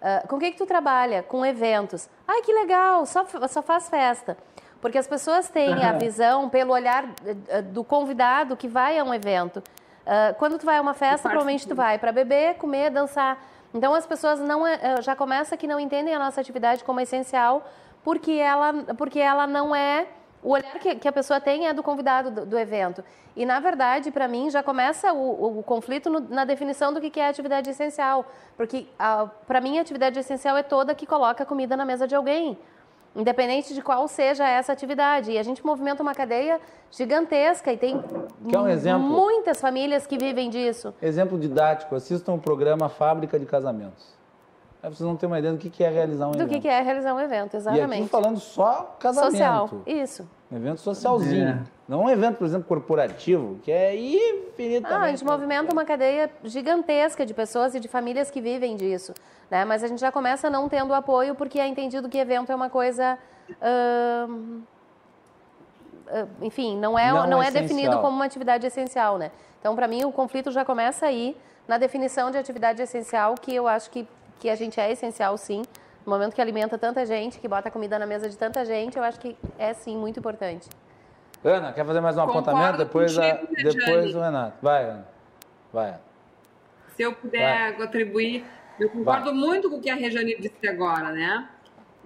Uh, 0.00 0.26
com 0.26 0.36
o 0.36 0.38
que, 0.38 0.52
que 0.52 0.58
tu 0.58 0.66
trabalha? 0.66 1.22
Com 1.22 1.44
eventos. 1.44 2.08
Ai, 2.26 2.40
que 2.42 2.52
legal, 2.52 3.04
só, 3.04 3.26
só 3.48 3.60
faz 3.60 3.88
festa. 3.88 4.36
Porque 4.80 4.96
as 4.96 5.06
pessoas 5.06 5.48
têm 5.50 5.74
uhum. 5.74 5.88
a 5.88 5.92
visão 5.92 6.48
pelo 6.48 6.72
olhar 6.72 7.04
uh, 7.04 7.62
do 7.64 7.84
convidado 7.84 8.56
que 8.56 8.66
vai 8.66 8.98
a 8.98 9.04
um 9.04 9.12
evento. 9.12 9.58
Uh, 9.58 10.34
quando 10.38 10.58
tu 10.58 10.64
vai 10.64 10.78
a 10.78 10.80
uma 10.80 10.94
festa, 10.94 11.28
provavelmente 11.28 11.68
tu 11.68 11.74
vai 11.74 11.98
para 11.98 12.12
beber, 12.12 12.54
comer, 12.54 12.90
dançar. 12.90 13.38
Então 13.74 13.94
as 13.94 14.06
pessoas 14.06 14.40
não 14.40 14.62
já 15.00 15.14
começa 15.14 15.56
que 15.56 15.68
não 15.68 15.78
entendem 15.78 16.12
a 16.12 16.18
nossa 16.18 16.40
atividade 16.40 16.82
como 16.82 16.98
essencial, 16.98 17.64
porque 18.02 18.32
ela, 18.32 18.72
porque 18.98 19.20
ela 19.20 19.46
não 19.46 19.76
é 19.76 20.08
o 20.42 20.50
olhar 20.50 20.78
que, 20.78 20.94
que, 20.94 21.08
a 21.08 21.12
pessoa 21.12 21.40
tem 21.40 21.66
é 21.66 21.74
do 21.74 21.82
convidado 21.82 22.30
do, 22.30 22.46
do 22.46 22.58
evento. 22.58 23.04
E, 23.36 23.44
na 23.44 23.60
verdade, 23.60 24.10
para 24.10 24.26
mim, 24.26 24.50
já 24.50 24.62
começa 24.62 25.12
o, 25.12 25.58
o 25.58 25.62
conflito 25.62 26.08
no, 26.08 26.20
na 26.20 26.44
definição 26.44 26.92
do 26.92 27.00
que, 27.00 27.10
que 27.10 27.20
é 27.20 27.28
atividade 27.28 27.68
essencial. 27.68 28.24
Porque, 28.56 28.86
para 29.46 29.60
mim, 29.60 29.78
a 29.78 29.82
atividade 29.82 30.18
essencial 30.18 30.56
é 30.56 30.62
toda 30.62 30.94
que 30.94 31.06
coloca 31.06 31.44
comida 31.44 31.76
na 31.76 31.84
mesa 31.84 32.06
de 32.06 32.14
alguém. 32.14 32.58
independente 33.14 33.74
de 33.74 33.82
qual 33.82 34.08
seja 34.08 34.48
essa 34.48 34.72
atividade. 34.72 35.32
E 35.32 35.38
a 35.38 35.42
gente 35.42 35.64
movimenta 35.64 36.02
uma 36.02 36.14
cadeia 36.14 36.58
gigantesca 36.90 37.72
e 37.72 37.76
tem 37.76 38.02
um 38.42 38.66
exemplo? 38.66 39.00
muitas 39.00 39.60
famílias 39.60 40.06
que 40.06 40.16
vivem 40.16 40.48
disso. 40.48 40.94
Exemplo 41.02 41.38
didático, 41.38 41.94
assistam 41.94 42.32
o 42.32 42.38
programa 42.38 42.88
Fábrica 42.88 43.38
de 43.38 43.46
Casamentos. 43.46 44.19
Aí 44.82 44.88
vocês 44.88 45.06
não 45.06 45.16
têm 45.16 45.26
uma 45.26 45.38
ideia 45.38 45.52
do 45.52 45.58
que 45.58 45.84
é 45.84 45.90
realizar 45.90 46.26
um 46.28 46.30
do 46.30 46.38
evento. 46.38 46.52
Do 46.54 46.60
que 46.60 46.68
é 46.68 46.80
realizar 46.80 47.14
um 47.14 47.20
evento, 47.20 47.56
exatamente. 47.56 47.98
E 47.98 48.02
aqui 48.02 48.08
falando 48.08 48.40
só 48.40 48.96
casamento. 48.98 49.30
Social, 49.32 49.70
isso. 49.86 50.28
Um 50.50 50.56
evento 50.56 50.80
socialzinho. 50.80 51.48
É. 51.48 51.62
Não 51.86 52.04
um 52.04 52.10
evento, 52.10 52.38
por 52.38 52.46
exemplo, 52.46 52.66
corporativo, 52.66 53.58
que 53.62 53.70
é 53.70 53.94
infinitamente... 53.94 54.90
Não, 54.90 55.02
a 55.02 55.10
gente 55.10 55.24
movimenta 55.24 55.72
uma 55.72 55.84
cadeia 55.84 56.30
gigantesca 56.44 57.26
de 57.26 57.34
pessoas 57.34 57.74
e 57.74 57.80
de 57.80 57.88
famílias 57.88 58.30
que 58.30 58.40
vivem 58.40 58.74
disso. 58.74 59.12
Né? 59.50 59.64
Mas 59.64 59.84
a 59.84 59.88
gente 59.88 60.00
já 60.00 60.10
começa 60.10 60.48
não 60.48 60.68
tendo 60.68 60.94
apoio 60.94 61.34
porque 61.34 61.60
é 61.60 61.66
entendido 61.66 62.08
que 62.08 62.16
evento 62.16 62.50
é 62.50 62.54
uma 62.54 62.70
coisa... 62.70 63.18
Uh, 63.50 64.62
enfim, 66.42 66.76
não 66.76 66.98
é, 66.98 67.12
não, 67.12 67.26
não 67.26 67.42
é 67.42 67.52
definido 67.52 67.98
como 67.98 68.16
uma 68.16 68.24
atividade 68.24 68.66
essencial, 68.66 69.16
né? 69.16 69.30
Então, 69.60 69.76
para 69.76 69.86
mim, 69.86 70.04
o 70.04 70.10
conflito 70.10 70.50
já 70.50 70.64
começa 70.64 71.06
aí 71.06 71.36
na 71.68 71.78
definição 71.78 72.32
de 72.32 72.38
atividade 72.38 72.82
essencial, 72.82 73.36
que 73.36 73.54
eu 73.54 73.68
acho 73.68 73.90
que, 73.92 74.08
que 74.40 74.48
a 74.48 74.56
gente 74.56 74.80
é 74.80 74.90
essencial, 74.90 75.36
sim. 75.36 75.62
No 76.04 76.12
momento 76.12 76.34
que 76.34 76.40
alimenta 76.40 76.78
tanta 76.78 77.04
gente, 77.04 77.38
que 77.38 77.46
bota 77.46 77.70
comida 77.70 77.98
na 77.98 78.06
mesa 78.06 78.28
de 78.28 78.36
tanta 78.36 78.64
gente, 78.64 78.96
eu 78.96 79.04
acho 79.04 79.20
que 79.20 79.36
é, 79.58 79.72
sim, 79.74 79.96
muito 79.96 80.18
importante. 80.18 80.68
Ana, 81.44 81.72
quer 81.72 81.84
fazer 81.84 82.00
mais 82.00 82.16
um 82.16 82.20
Concordo 82.20 82.50
apontamento? 82.50 82.78
Depois, 82.78 83.18
a, 83.18 83.38
depois 83.62 84.14
o 84.14 84.20
Renato. 84.20 84.56
Vai, 84.62 84.84
Ana. 84.84 85.08
Vai. 85.72 85.98
Se 86.96 87.02
eu 87.02 87.14
puder 87.14 87.72
Vai. 87.72 87.86
contribuir, 87.86 88.44
eu 88.78 88.88
concordo 88.88 89.26
Vai. 89.26 89.34
muito 89.34 89.70
com 89.70 89.76
o 89.76 89.80
que 89.80 89.90
a 89.90 89.94
Rejane 89.94 90.36
disse 90.38 90.66
agora, 90.68 91.12
né? 91.12 91.48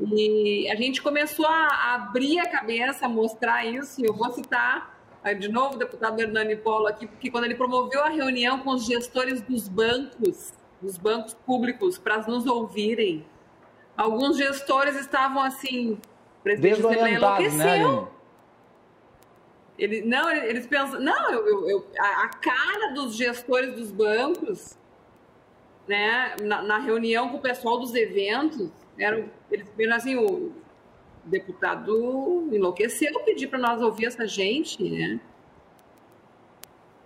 E 0.00 0.68
a 0.70 0.74
gente 0.74 1.00
começou 1.00 1.46
a 1.46 1.94
abrir 1.94 2.40
a 2.40 2.50
cabeça, 2.50 3.06
a 3.06 3.08
mostrar 3.08 3.64
isso, 3.64 4.00
e 4.00 4.04
eu 4.04 4.12
vou 4.12 4.32
citar 4.32 4.92
de 5.38 5.48
novo 5.48 5.76
o 5.76 5.78
deputado 5.78 6.20
Hernani 6.20 6.56
Polo 6.56 6.86
aqui, 6.86 7.06
porque 7.06 7.30
quando 7.30 7.44
ele 7.44 7.54
promoveu 7.54 8.02
a 8.02 8.08
reunião 8.08 8.58
com 8.58 8.70
os 8.70 8.84
gestores 8.84 9.40
dos 9.40 9.68
bancos, 9.68 10.52
dos 10.84 10.98
bancos 10.98 11.32
públicos, 11.32 11.96
para 11.96 12.18
nos 12.26 12.46
ouvirem, 12.46 13.24
alguns 13.96 14.36
gestores 14.36 14.96
estavam 14.96 15.42
assim, 15.42 15.92
o 15.92 16.42
presidente 16.42 16.82
da 16.82 16.88
Assembleia 16.90 17.16
enlouqueceu. 17.16 18.02
Né, 18.02 18.08
ele, 19.76 20.02
não, 20.02 20.30
eles 20.30 20.66
pensam, 20.66 21.00
não, 21.00 21.32
eu, 21.32 21.46
eu, 21.48 21.70
eu, 21.70 21.86
a, 21.98 22.28
cara 22.28 22.92
dos 22.92 23.16
gestores 23.16 23.74
dos 23.74 23.90
bancos, 23.90 24.78
né, 25.88 26.36
na, 26.42 26.62
na, 26.62 26.78
reunião 26.78 27.28
com 27.30 27.38
o 27.38 27.40
pessoal 27.40 27.78
dos 27.78 27.94
eventos, 27.94 28.70
era, 28.96 29.26
eles 29.50 29.68
viram 29.76 29.96
assim, 29.96 30.16
o 30.16 30.52
deputado 31.24 32.48
enlouqueceu 32.52 33.18
pedir 33.24 33.48
para 33.48 33.58
nós 33.58 33.82
ouvir 33.82 34.06
essa 34.06 34.28
gente, 34.28 34.82
né? 34.88 35.18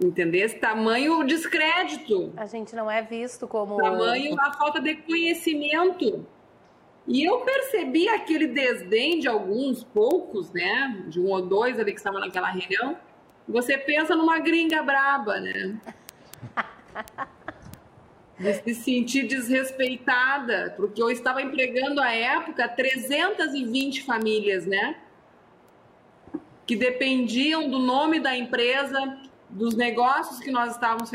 Entender 0.01 0.39
esse 0.41 0.57
tamanho 0.57 1.25
descrédito. 1.25 2.33
A 2.37 2.47
gente 2.47 2.75
não 2.77 2.89
é 2.89 3.03
visto 3.03 3.49
como. 3.49 3.77
Tamanho 3.79 4.41
a 4.41 4.53
falta 4.53 4.81
de 4.81 4.95
conhecimento. 4.97 6.25
E 7.07 7.25
eu 7.25 7.41
percebi 7.41 8.09
aquele 8.09 8.47
desdém 8.47 9.19
de 9.19 9.27
alguns 9.27 9.83
poucos, 9.83 10.53
né? 10.53 11.05
De 11.09 11.19
um 11.19 11.29
ou 11.31 11.43
dois 11.43 11.81
ali 11.81 11.93
que 11.93 11.99
estavam 11.99 12.21
naquela 12.21 12.49
reunião. 12.51 12.97
Você 13.49 13.79
pensa 13.79 14.15
numa 14.15 14.39
gringa 14.39 14.83
braba, 14.83 15.41
né? 15.41 15.81
De 18.39 18.55
se 18.55 18.73
sentir 18.73 19.27
desrespeitada, 19.27 20.73
porque 20.77 21.03
eu 21.03 21.11
estava 21.11 21.43
empregando 21.43 22.01
à 22.01 22.13
época 22.13 22.69
320 22.69 24.05
famílias, 24.05 24.65
né? 24.65 24.97
Que 26.65 26.77
dependiam 26.77 27.69
do 27.69 27.81
nome 27.81 28.21
da 28.21 28.37
empresa, 28.37 29.19
dos 29.51 29.75
negócios 29.75 30.41
que 30.41 30.51
nós 30.51 30.73
estávamos 30.73 31.11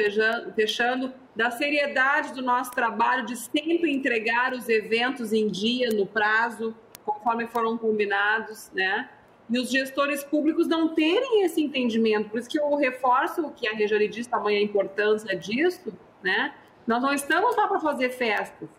fechando, 0.55 1.13
da 1.35 1.51
seriedade 1.51 2.33
do 2.33 2.41
nosso 2.41 2.71
trabalho 2.71 3.25
de 3.25 3.35
sempre 3.35 3.91
entregar 3.91 4.53
os 4.53 4.69
eventos 4.69 5.33
em 5.33 5.47
dia, 5.47 5.89
no 5.89 6.05
prazo, 6.05 6.75
conforme 7.05 7.47
foram 7.47 7.77
combinados, 7.77 8.71
né? 8.73 9.09
E 9.49 9.59
os 9.59 9.69
gestores 9.69 10.23
públicos 10.23 10.67
não 10.67 10.95
terem 10.95 11.43
esse 11.43 11.61
entendimento. 11.61 12.29
Por 12.29 12.39
isso 12.39 12.49
que 12.49 12.59
eu 12.59 12.75
reforço 12.75 13.45
o 13.45 13.51
que 13.51 13.67
a 13.67 13.73
Rejane 13.73 14.07
disse, 14.07 14.29
tamanha 14.29 14.59
a 14.59 14.63
importância 14.63 15.35
disso, 15.35 15.93
né? 16.23 16.53
Nós 16.87 17.01
não 17.01 17.13
estamos 17.13 17.55
lá 17.55 17.67
para 17.67 17.79
fazer 17.79 18.09
festas. 18.09 18.69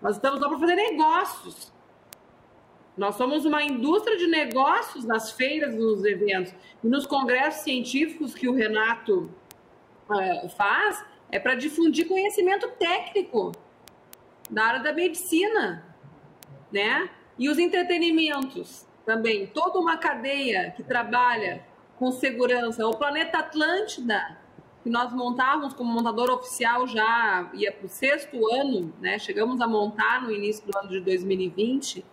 Nós 0.00 0.16
estamos 0.16 0.40
lá 0.40 0.48
para 0.48 0.58
fazer 0.58 0.74
negócios. 0.74 1.71
Nós 2.96 3.14
somos 3.14 3.44
uma 3.44 3.62
indústria 3.62 4.16
de 4.16 4.26
negócios 4.26 5.04
nas 5.04 5.32
feiras, 5.32 5.74
nos 5.74 6.04
eventos. 6.04 6.54
E 6.84 6.86
nos 6.86 7.06
congressos 7.06 7.62
científicos 7.62 8.34
que 8.34 8.48
o 8.48 8.54
Renato 8.54 9.30
uh, 10.08 10.48
faz, 10.50 11.02
é 11.30 11.38
para 11.38 11.54
difundir 11.54 12.06
conhecimento 12.06 12.68
técnico 12.78 13.52
da 14.50 14.64
área 14.64 14.80
da 14.80 14.92
medicina, 14.92 15.86
né? 16.70 17.08
E 17.38 17.48
os 17.48 17.58
entretenimentos 17.58 18.86
também, 19.06 19.46
toda 19.46 19.78
uma 19.78 19.96
cadeia 19.96 20.72
que 20.76 20.82
trabalha 20.82 21.64
com 21.96 22.12
segurança. 22.12 22.86
O 22.86 22.96
Planeta 22.96 23.38
Atlântida, 23.38 24.38
que 24.82 24.90
nós 24.90 25.12
montávamos 25.12 25.72
como 25.72 25.90
montador 25.90 26.30
oficial 26.30 26.86
já 26.86 27.50
ia 27.54 27.72
para 27.72 27.86
o 27.86 27.88
sexto 27.88 28.52
ano, 28.52 28.92
né? 29.00 29.18
Chegamos 29.18 29.60
a 29.62 29.66
montar 29.66 30.22
no 30.22 30.30
início 30.30 30.66
do 30.66 30.76
ano 30.76 30.90
de 30.90 31.00
2020, 31.00 32.04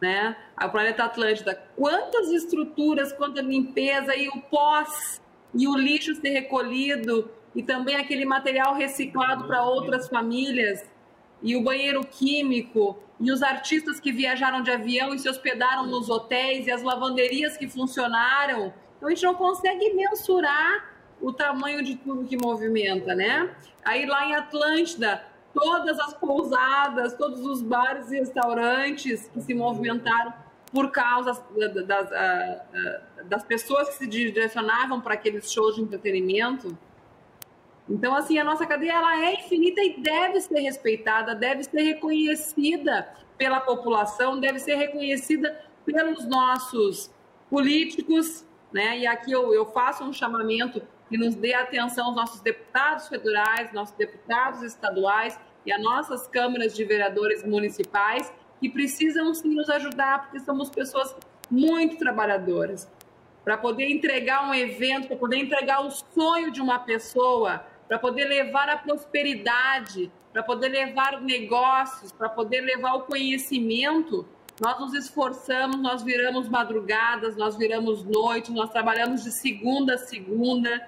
né? 0.00 0.36
O 0.62 0.68
Planeta 0.68 1.04
Atlântida, 1.04 1.62
quantas 1.76 2.30
estruturas, 2.30 3.12
quanta 3.12 3.40
limpeza 3.40 4.16
e 4.16 4.28
o 4.28 4.40
pós 4.42 5.20
e 5.54 5.66
o 5.66 5.76
lixo 5.76 6.14
ser 6.14 6.30
recolhido 6.30 7.30
e 7.54 7.62
também 7.62 7.96
aquele 7.96 8.24
material 8.24 8.74
reciclado 8.74 9.44
para 9.44 9.62
outras 9.64 10.08
famílias, 10.08 10.84
e 11.42 11.56
o 11.56 11.62
banheiro 11.62 12.04
químico, 12.04 12.98
e 13.18 13.32
os 13.32 13.42
artistas 13.42 13.98
que 13.98 14.12
viajaram 14.12 14.62
de 14.62 14.70
avião 14.70 15.14
e 15.14 15.18
se 15.18 15.28
hospedaram 15.28 15.86
nos 15.86 16.08
hotéis, 16.08 16.66
e 16.66 16.70
as 16.70 16.82
lavanderias 16.82 17.56
que 17.56 17.66
funcionaram. 17.68 18.72
Então 18.96 19.08
a 19.08 19.10
gente 19.10 19.24
não 19.24 19.34
consegue 19.34 19.94
mensurar 19.94 20.90
o 21.20 21.32
tamanho 21.32 21.82
de 21.82 21.96
tudo 21.96 22.24
que 22.24 22.36
movimenta, 22.36 23.14
né? 23.14 23.50
Aí 23.84 24.06
lá 24.06 24.26
em 24.26 24.34
Atlântida, 24.34 25.24
todas 25.52 25.98
as 25.98 26.14
pousadas, 26.14 27.14
todos 27.14 27.40
os 27.44 27.62
bares 27.62 28.10
e 28.10 28.18
restaurantes 28.18 29.28
que 29.28 29.40
se 29.40 29.54
movimentaram 29.54 30.32
por 30.72 30.90
causa 30.90 31.42
das, 31.56 31.86
das, 31.86 32.10
das 33.24 33.44
pessoas 33.44 33.88
que 33.88 33.94
se 33.96 34.06
direcionavam 34.06 35.00
para 35.00 35.14
aqueles 35.14 35.50
shows 35.50 35.74
de 35.74 35.82
entretenimento. 35.82 36.76
Então, 37.88 38.14
assim, 38.14 38.38
a 38.38 38.44
nossa 38.44 38.64
cadeia 38.64 38.92
ela 38.92 39.24
é 39.24 39.34
infinita 39.34 39.82
e 39.82 40.00
deve 40.00 40.40
ser 40.40 40.60
respeitada, 40.60 41.34
deve 41.34 41.64
ser 41.64 41.82
reconhecida 41.82 43.08
pela 43.36 43.60
população, 43.60 44.38
deve 44.38 44.60
ser 44.60 44.76
reconhecida 44.76 45.60
pelos 45.84 46.24
nossos 46.28 47.10
políticos, 47.48 48.46
né? 48.72 49.00
E 49.00 49.06
aqui 49.08 49.32
eu, 49.32 49.52
eu 49.52 49.66
faço 49.66 50.04
um 50.04 50.12
chamamento 50.12 50.80
que 51.10 51.18
nos 51.18 51.34
dê 51.34 51.52
atenção 51.52 52.06
aos 52.06 52.14
nossos 52.14 52.40
deputados 52.40 53.08
federais, 53.08 53.72
nossos 53.72 53.96
deputados 53.96 54.62
estaduais 54.62 55.38
e 55.66 55.72
as 55.72 55.82
nossas 55.82 56.28
câmaras 56.28 56.74
de 56.74 56.84
vereadores 56.84 57.44
municipais, 57.44 58.32
que 58.60 58.68
precisam 58.68 59.34
sim 59.34 59.52
nos 59.52 59.68
ajudar, 59.68 60.22
porque 60.22 60.38
somos 60.38 60.70
pessoas 60.70 61.14
muito 61.50 61.96
trabalhadoras. 61.96 62.88
Para 63.42 63.58
poder 63.58 63.90
entregar 63.90 64.48
um 64.48 64.54
evento, 64.54 65.08
para 65.08 65.16
poder 65.16 65.38
entregar 65.38 65.84
o 65.84 65.90
sonho 65.90 66.52
de 66.52 66.60
uma 66.60 66.78
pessoa, 66.78 67.66
para 67.88 67.98
poder 67.98 68.26
levar 68.26 68.68
a 68.68 68.76
prosperidade, 68.76 70.12
para 70.32 70.44
poder 70.44 70.68
levar 70.68 71.20
negócios, 71.20 72.12
para 72.12 72.28
poder 72.28 72.60
levar 72.60 72.94
o 72.94 73.00
conhecimento, 73.00 74.28
nós 74.60 74.78
nos 74.78 74.94
esforçamos, 74.94 75.78
nós 75.78 76.02
viramos 76.02 76.48
madrugadas, 76.48 77.34
nós 77.34 77.56
viramos 77.56 78.04
noite, 78.04 78.52
nós 78.52 78.70
trabalhamos 78.70 79.24
de 79.24 79.32
segunda 79.32 79.94
a 79.94 79.98
segunda 79.98 80.86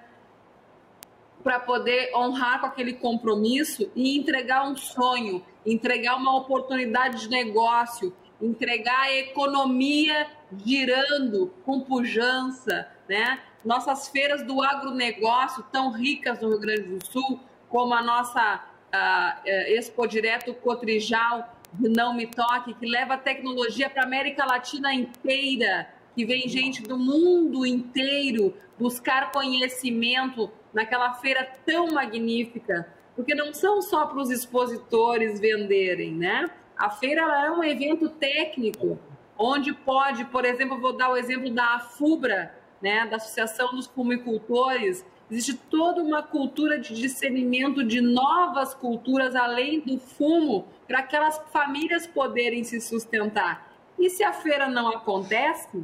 para 1.43 1.59
poder 1.61 2.11
honrar 2.15 2.61
com 2.61 2.67
aquele 2.67 2.95
compromisso 2.95 3.91
e 3.95 4.17
entregar 4.17 4.69
um 4.69 4.77
sonho, 4.77 5.45
entregar 5.67 6.17
uma 6.17 6.37
oportunidade 6.37 7.23
de 7.23 7.29
negócio, 7.29 8.15
entregar 8.41 9.03
a 9.03 9.13
economia 9.13 10.27
girando 10.65 11.53
com 11.65 11.81
pujança, 11.81 12.89
né? 13.09 13.41
Nossas 13.65 14.09
feiras 14.09 14.43
do 14.43 14.61
agronegócio 14.63 15.65
tão 15.71 15.93
ricas 15.93 16.41
no 16.41 16.49
Rio 16.49 16.61
Grande 16.61 16.83
do 16.83 17.07
Sul, 17.07 17.41
como 17.69 17.95
a 17.95 18.03
nossa 18.03 18.65
uh, 18.93 19.49
Expo 19.49 20.07
Direto 20.07 20.53
Cotrijal, 20.55 21.57
Não 21.79 22.13
Me 22.15 22.27
Toque, 22.27 22.75
que 22.75 22.87
leva 22.87 23.17
tecnologia 23.17 23.89
para 23.89 24.03
a 24.03 24.07
América 24.07 24.45
Latina 24.45 24.93
inteira, 24.93 25.89
que 26.15 26.25
vem 26.25 26.49
gente 26.49 26.83
do 26.83 26.99
mundo 26.99 27.65
inteiro 27.67 28.55
buscar 28.79 29.33
conhecimento 29.33 30.51
naquela 30.73 31.15
feira 31.15 31.47
tão 31.65 31.93
magnífica, 31.93 32.89
porque 33.15 33.35
não 33.35 33.53
são 33.53 33.83
só 33.83 34.07
para 34.07 34.21
os 34.21 34.31
expositores 34.31 35.41
venderem, 35.41 36.13
né? 36.13 36.51
A 36.77 36.91
feira 36.91 37.23
é 37.45 37.51
um 37.51 37.63
evento 37.63 38.09
técnico 38.09 38.99
onde 39.39 39.73
pode, 39.73 40.25
por 40.27 40.45
exemplo, 40.45 40.81
vou 40.81 40.93
dar 40.93 41.11
o 41.11 41.17
exemplo 41.17 41.51
da 41.51 41.81
FUBRA, 41.81 42.55
né, 42.81 43.07
da 43.07 43.17
Associação 43.17 43.75
dos 43.75 43.87
Fumicultores, 43.87 45.05
existe 45.31 45.55
toda 45.55 46.03
uma 46.03 46.23
cultura 46.23 46.79
de 46.79 46.95
discernimento 46.95 47.83
de 47.85 48.01
novas 48.01 48.75
culturas 48.75 49.35
além 49.35 49.81
do 49.81 49.99
fumo, 49.99 50.67
para 50.87 50.99
aquelas 50.99 51.39
famílias 51.53 52.07
poderem 52.07 52.65
se 52.65 52.81
sustentar. 52.81 53.73
E 53.99 54.11
se 54.11 54.23
a 54.23 54.33
feira 54.33 54.69
não 54.69 54.89
acontece, 54.89 55.83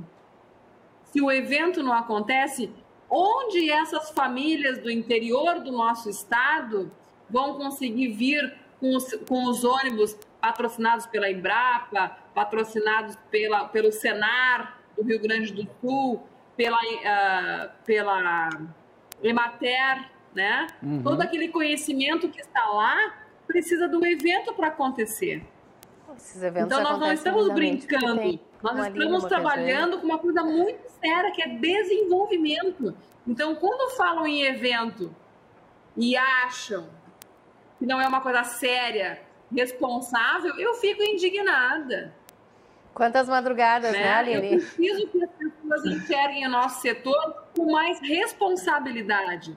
se 1.12 1.20
o 1.20 1.30
evento 1.30 1.82
não 1.82 1.92
acontece, 1.92 2.70
onde 3.10 3.70
essas 3.70 4.10
famílias 4.10 4.78
do 4.78 4.90
interior 4.90 5.60
do 5.60 5.72
nosso 5.72 6.10
estado 6.10 6.90
vão 7.28 7.54
conseguir 7.54 8.08
vir 8.08 8.54
com 8.80 8.94
os, 8.94 9.12
com 9.26 9.44
os 9.46 9.64
ônibus 9.64 10.16
patrocinados 10.40 11.06
pela 11.06 11.30
Embrapa, 11.30 12.16
patrocinados 12.34 13.16
pela, 13.30 13.66
pelo 13.68 13.90
Senar 13.90 14.78
do 14.96 15.02
Rio 15.02 15.20
Grande 15.20 15.52
do 15.52 15.68
Sul, 15.80 16.22
pela, 16.56 16.78
uh, 16.78 17.70
pela 17.84 18.48
Emater, 19.22 20.10
né? 20.34 20.66
Uhum. 20.82 21.02
Todo 21.02 21.20
aquele 21.22 21.48
conhecimento 21.48 22.28
que 22.28 22.40
está 22.40 22.66
lá 22.66 23.14
precisa 23.46 23.88
do 23.88 24.04
evento 24.04 24.52
para 24.54 24.68
acontecer. 24.68 25.42
então 26.56 26.82
nós 26.82 26.98
não 26.98 27.12
estamos 27.12 27.48
brincando, 27.52 28.38
nós 28.62 28.86
estamos 28.86 29.24
trabalhando 29.24 29.98
com 29.98 30.06
uma 30.06 30.18
coisa 30.18 30.44
muito 30.44 30.87
séria 31.00 31.30
que 31.32 31.42
é 31.42 31.48
desenvolvimento. 31.48 32.94
Então, 33.26 33.54
quando 33.54 33.94
falam 33.96 34.26
em 34.26 34.42
evento 34.42 35.14
e 35.96 36.16
acham 36.16 36.88
que 37.78 37.86
não 37.86 38.00
é 38.00 38.06
uma 38.06 38.20
coisa 38.20 38.44
séria, 38.44 39.20
responsável, 39.54 40.58
eu 40.58 40.74
fico 40.74 41.02
indignada. 41.02 42.12
Quantas 42.94 43.28
madrugadas, 43.28 43.92
né, 43.92 44.00
né 44.00 44.14
Aline? 44.14 44.54
Eu 44.54 44.58
preciso 44.58 45.06
que 45.08 45.22
as 45.22 45.30
pessoas 45.30 45.86
enxerguem 45.86 46.46
o 46.46 46.50
nosso 46.50 46.80
setor 46.80 47.44
com 47.56 47.70
mais 47.70 48.00
responsabilidade. 48.00 49.56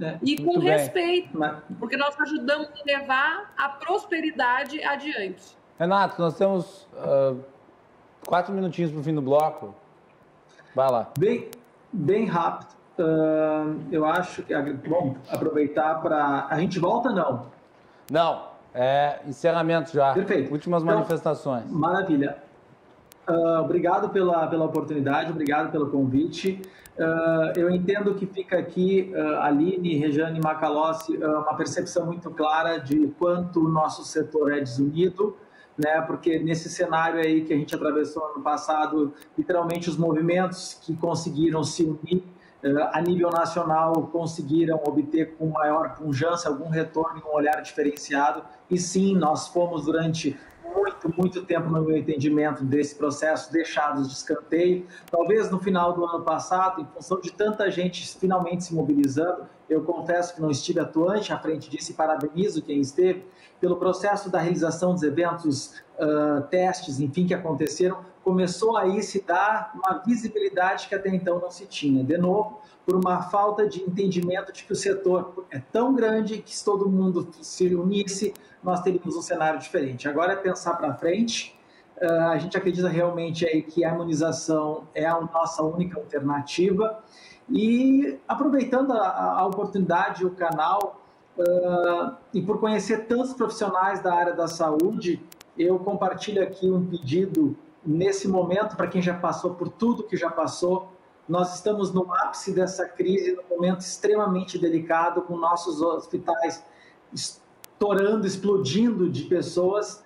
É, 0.00 0.18
e 0.22 0.42
com 0.42 0.58
respeito, 0.58 1.38
bem. 1.38 1.52
porque 1.78 1.98
nós 1.98 2.18
ajudamos 2.18 2.68
a 2.68 2.84
levar 2.86 3.52
a 3.58 3.68
prosperidade 3.68 4.82
adiante. 4.82 5.56
Renato, 5.78 6.20
nós 6.20 6.36
temos 6.38 6.88
uh, 6.94 7.38
quatro 8.26 8.54
minutinhos 8.54 8.90
para 8.90 9.00
o 9.00 9.04
fim 9.04 9.14
do 9.14 9.20
bloco. 9.20 9.74
Vai 10.74 10.90
lá. 10.90 11.10
Bem, 11.18 11.48
bem 11.92 12.26
rápido. 12.26 12.70
Uh, 12.98 13.80
eu 13.90 14.04
acho 14.04 14.42
que. 14.42 14.54
Bom, 14.88 15.16
aproveitar 15.30 16.00
para. 16.02 16.46
A 16.48 16.58
gente 16.58 16.78
volta, 16.78 17.10
não? 17.10 17.46
Não. 18.10 18.52
É 18.74 19.20
encerramento 19.26 19.92
já. 19.92 20.14
Perfeito. 20.14 20.50
Últimas 20.50 20.82
então, 20.82 20.94
manifestações. 20.94 21.70
Maravilha. 21.70 22.38
Uh, 23.28 23.60
obrigado 23.60 24.08
pela, 24.08 24.46
pela 24.46 24.64
oportunidade, 24.64 25.30
obrigado 25.30 25.70
pelo 25.70 25.90
convite. 25.90 26.60
Uh, 26.98 27.58
eu 27.58 27.70
entendo 27.70 28.14
que 28.14 28.26
fica 28.26 28.58
aqui, 28.58 29.12
uh, 29.14 29.40
Aline, 29.40 29.96
Rejane 29.96 30.40
Macalossi, 30.40 31.16
uh, 31.16 31.40
uma 31.40 31.54
percepção 31.54 32.04
muito 32.04 32.30
clara 32.30 32.78
de 32.78 33.08
quanto 33.18 33.64
o 33.64 33.68
nosso 33.68 34.04
setor 34.04 34.52
é 34.52 34.60
desunido, 34.60 35.36
né? 35.76 36.00
porque 36.02 36.38
nesse 36.38 36.68
cenário 36.68 37.20
aí 37.20 37.44
que 37.44 37.52
a 37.52 37.56
gente 37.56 37.74
atravessou 37.74 38.24
ano 38.26 38.42
passado, 38.42 39.12
literalmente 39.36 39.88
os 39.88 39.96
movimentos 39.96 40.78
que 40.82 40.96
conseguiram 40.96 41.62
se 41.64 41.84
unir 41.84 42.24
a 42.92 43.00
nível 43.00 43.28
nacional 43.30 43.92
conseguiram 44.12 44.80
obter 44.86 45.34
com 45.36 45.48
maior 45.48 45.96
pujança 45.96 46.48
algum 46.48 46.68
retorno 46.68 47.18
e 47.18 47.28
um 47.28 47.34
olhar 47.34 47.60
diferenciado. 47.60 48.44
E 48.70 48.78
sim, 48.78 49.16
nós 49.16 49.48
fomos 49.48 49.84
durante 49.86 50.38
muito, 50.74 51.12
muito 51.16 51.44
tempo, 51.44 51.68
no 51.68 51.82
meu 51.82 51.96
entendimento, 51.96 52.64
desse 52.64 52.94
processo 52.94 53.52
deixados 53.52 54.08
de 54.08 54.14
escanteio. 54.14 54.86
Talvez 55.10 55.50
no 55.50 55.58
final 55.58 55.92
do 55.92 56.04
ano 56.04 56.24
passado, 56.24 56.80
em 56.80 56.86
função 56.86 57.20
de 57.20 57.32
tanta 57.32 57.70
gente 57.70 58.16
finalmente 58.18 58.64
se 58.64 58.74
mobilizando, 58.74 59.44
eu 59.72 59.82
confesso 59.82 60.34
que 60.34 60.40
não 60.40 60.50
estive 60.50 60.80
atuante 60.80 61.32
à 61.32 61.38
frente 61.38 61.70
disso 61.70 61.90
e 61.90 61.94
parabenizo 61.94 62.62
quem 62.62 62.80
esteve, 62.80 63.24
pelo 63.60 63.76
processo 63.76 64.28
da 64.28 64.40
realização 64.40 64.92
dos 64.92 65.02
eventos, 65.02 65.76
uh, 65.98 66.42
testes, 66.50 66.98
enfim, 66.98 67.26
que 67.26 67.34
aconteceram, 67.34 67.98
começou 68.24 68.76
aí 68.76 69.02
se 69.02 69.22
dar 69.22 69.72
uma 69.74 70.02
visibilidade 70.04 70.88
que 70.88 70.94
até 70.94 71.08
então 71.10 71.38
não 71.38 71.50
se 71.50 71.66
tinha. 71.66 72.02
De 72.02 72.18
novo, 72.18 72.60
por 72.84 72.96
uma 72.96 73.22
falta 73.22 73.66
de 73.68 73.80
entendimento 73.80 74.52
de 74.52 74.64
que 74.64 74.72
o 74.72 74.76
setor 74.76 75.46
é 75.50 75.60
tão 75.60 75.94
grande 75.94 76.38
que 76.38 76.56
se 76.56 76.64
todo 76.64 76.88
mundo 76.88 77.28
se 77.40 77.72
unisse, 77.74 78.34
nós 78.62 78.80
teríamos 78.80 79.16
um 79.16 79.22
cenário 79.22 79.60
diferente. 79.60 80.08
Agora 80.08 80.32
é 80.32 80.36
pensar 80.36 80.74
para 80.74 80.94
frente. 80.94 81.58
Uh, 82.00 82.30
a 82.30 82.38
gente 82.38 82.56
acredita 82.56 82.88
realmente 82.88 83.46
aí 83.46 83.62
que 83.62 83.84
a 83.84 83.90
imunização 83.90 84.88
é 84.94 85.06
a 85.06 85.20
nossa 85.20 85.62
única 85.62 85.98
alternativa. 85.98 87.00
E 87.48 88.18
aproveitando 88.26 88.92
a, 88.92 89.40
a 89.40 89.46
oportunidade, 89.46 90.24
o 90.24 90.30
canal, 90.30 91.00
uh, 91.36 92.16
e 92.32 92.40
por 92.40 92.60
conhecer 92.60 93.06
tantos 93.06 93.32
profissionais 93.32 94.02
da 94.02 94.14
área 94.14 94.32
da 94.32 94.46
saúde, 94.46 95.22
eu 95.58 95.78
compartilho 95.78 96.42
aqui 96.42 96.70
um 96.70 96.84
pedido 96.84 97.56
nesse 97.84 98.28
momento 98.28 98.76
para 98.76 98.86
quem 98.86 99.02
já 99.02 99.14
passou 99.14 99.54
por 99.54 99.68
tudo 99.68 100.04
que 100.04 100.16
já 100.16 100.30
passou. 100.30 100.92
Nós 101.28 101.54
estamos 101.54 101.92
no 101.92 102.12
ápice 102.14 102.52
dessa 102.52 102.86
crise, 102.86 103.34
num 103.34 103.56
momento 103.56 103.80
extremamente 103.80 104.58
delicado, 104.58 105.22
com 105.22 105.36
nossos 105.36 105.80
hospitais 105.80 106.64
estourando, 107.12 108.26
explodindo 108.26 109.08
de 109.08 109.24
pessoas. 109.24 110.02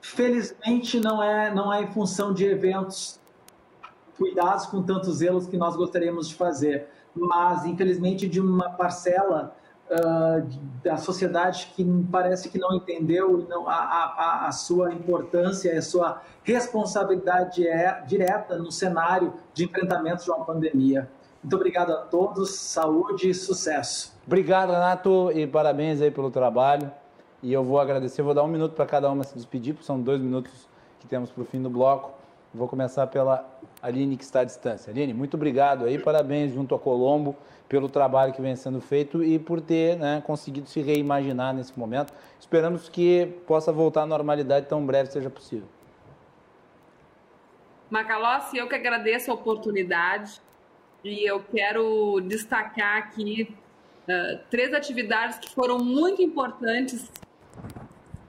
Felizmente 0.00 1.00
não 1.00 1.22
é 1.22 1.52
não 1.54 1.72
é 1.72 1.82
em 1.82 1.92
função 1.92 2.32
de 2.32 2.44
eventos 2.44 3.17
cuidados 4.18 4.66
com 4.66 4.82
tantos 4.82 5.18
zelos 5.18 5.46
que 5.46 5.56
nós 5.56 5.76
gostaríamos 5.76 6.28
de 6.28 6.34
fazer, 6.34 6.88
mas 7.14 7.64
infelizmente 7.64 8.28
de 8.28 8.40
uma 8.40 8.70
parcela 8.70 9.54
uh, 9.90 10.46
da 10.82 10.96
sociedade 10.96 11.72
que 11.74 11.84
parece 12.10 12.48
que 12.48 12.58
não 12.58 12.74
entendeu 12.74 13.46
não, 13.48 13.68
a, 13.68 13.74
a, 13.74 14.46
a 14.48 14.52
sua 14.52 14.92
importância, 14.92 15.76
a 15.78 15.82
sua 15.82 16.20
responsabilidade 16.42 17.66
é, 17.66 18.02
direta 18.06 18.58
no 18.58 18.70
cenário 18.70 19.32
de 19.54 19.64
enfrentamento 19.64 20.24
de 20.24 20.30
uma 20.30 20.44
pandemia. 20.44 21.08
Muito 21.42 21.54
obrigado 21.54 21.92
a 21.92 21.98
todos, 21.98 22.50
saúde 22.50 23.30
e 23.30 23.34
sucesso. 23.34 24.12
Obrigado, 24.26 24.72
Renato, 24.72 25.30
e 25.32 25.46
parabéns 25.46 26.02
aí 26.02 26.10
pelo 26.10 26.30
trabalho. 26.30 26.90
E 27.40 27.52
eu 27.52 27.62
vou 27.62 27.78
agradecer, 27.78 28.22
vou 28.22 28.34
dar 28.34 28.42
um 28.42 28.48
minuto 28.48 28.72
para 28.74 28.84
cada 28.84 29.08
uma 29.10 29.22
se 29.22 29.34
despedir, 29.34 29.72
porque 29.72 29.86
são 29.86 30.00
dois 30.00 30.20
minutos 30.20 30.68
que 30.98 31.06
temos 31.06 31.30
para 31.30 31.42
o 31.42 31.46
fim 31.46 31.62
do 31.62 31.70
bloco. 31.70 32.10
Vou 32.52 32.66
começar 32.66 33.06
pela 33.06 33.46
Aline, 33.82 34.16
que 34.16 34.24
está 34.24 34.40
à 34.40 34.44
distância. 34.44 34.90
Aline, 34.90 35.14
muito 35.14 35.34
obrigado 35.34 35.84
aí, 35.84 35.98
parabéns 35.98 36.52
junto 36.52 36.74
a 36.74 36.78
Colombo 36.78 37.36
pelo 37.68 37.88
trabalho 37.88 38.32
que 38.32 38.40
vem 38.40 38.56
sendo 38.56 38.80
feito 38.80 39.22
e 39.22 39.38
por 39.38 39.60
ter 39.60 39.96
né, 39.96 40.22
conseguido 40.26 40.68
se 40.68 40.80
reimaginar 40.80 41.54
nesse 41.54 41.78
momento. 41.78 42.12
Esperamos 42.40 42.88
que 42.88 43.26
possa 43.46 43.70
voltar 43.70 44.02
à 44.02 44.06
normalidade 44.06 44.66
tão 44.66 44.84
breve 44.84 45.10
seja 45.10 45.28
possível. 45.28 45.68
Macalossi, 47.90 48.56
eu 48.56 48.68
que 48.68 48.74
agradeço 48.74 49.30
a 49.30 49.34
oportunidade 49.34 50.40
e 51.04 51.28
eu 51.28 51.40
quero 51.40 52.20
destacar 52.20 52.98
aqui 52.98 53.54
uh, 54.08 54.38
três 54.50 54.74
atividades 54.74 55.38
que 55.38 55.54
foram 55.54 55.78
muito 55.78 56.20
importantes 56.20 57.10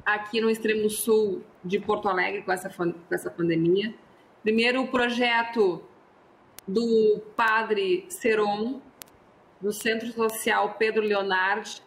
aqui 0.06 0.40
no 0.40 0.50
extremo 0.50 0.90
sul 0.90 1.42
de 1.64 1.80
Porto 1.80 2.08
Alegre 2.08 2.42
com 2.42 2.52
essa, 2.52 2.70
com 2.70 2.94
essa 3.12 3.30
pandemia. 3.30 3.94
Primeiro, 4.42 4.82
o 4.82 4.88
projeto 4.88 5.84
do 6.68 7.22
padre 7.36 8.06
Seron, 8.10 8.82
do 9.60 9.74
Centro 9.74 10.12
Social 10.14 10.76
Pedro 10.78 11.02
Leonardi, 11.02 11.82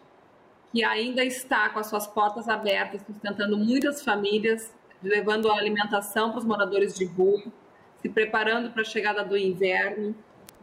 que 0.71 0.83
ainda 0.83 1.23
está 1.23 1.69
com 1.69 1.79
as 1.79 1.87
suas 1.87 2.05
portas 2.05 2.47
abertas, 2.49 3.01
sustentando 3.05 3.57
muitas 3.57 4.03
famílias, 4.03 4.73
levando 5.01 5.51
a 5.51 5.57
alimentação 5.57 6.29
para 6.29 6.39
os 6.39 6.45
moradores 6.45 6.95
de 6.95 7.05
rua, 7.05 7.43
se 8.01 8.09
preparando 8.09 8.71
para 8.71 8.81
a 8.81 8.85
chegada 8.85 9.23
do 9.23 9.37
inverno, 9.37 10.15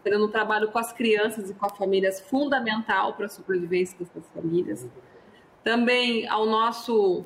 fazendo 0.02 0.26
um 0.26 0.30
trabalho 0.30 0.70
com 0.70 0.78
as 0.78 0.92
crianças 0.92 1.50
e 1.50 1.54
com 1.54 1.66
as 1.66 1.76
famílias 1.76 2.20
fundamental 2.20 3.14
para 3.14 3.26
a 3.26 3.28
sobrevivência 3.28 3.98
dessas 3.98 4.24
famílias. 4.34 4.86
Também 5.62 6.28
ao 6.28 6.46
nosso 6.46 7.24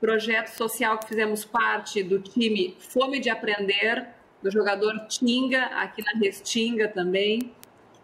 projeto 0.00 0.48
social 0.48 0.98
que 0.98 1.08
fizemos 1.08 1.44
parte 1.44 2.02
do 2.02 2.20
time 2.20 2.76
Fome 2.78 3.20
de 3.20 3.30
Aprender, 3.30 4.08
do 4.42 4.50
jogador 4.50 5.06
Tinga, 5.08 5.64
aqui 5.66 6.02
na 6.02 6.18
Restinga 6.20 6.88
também. 6.88 7.52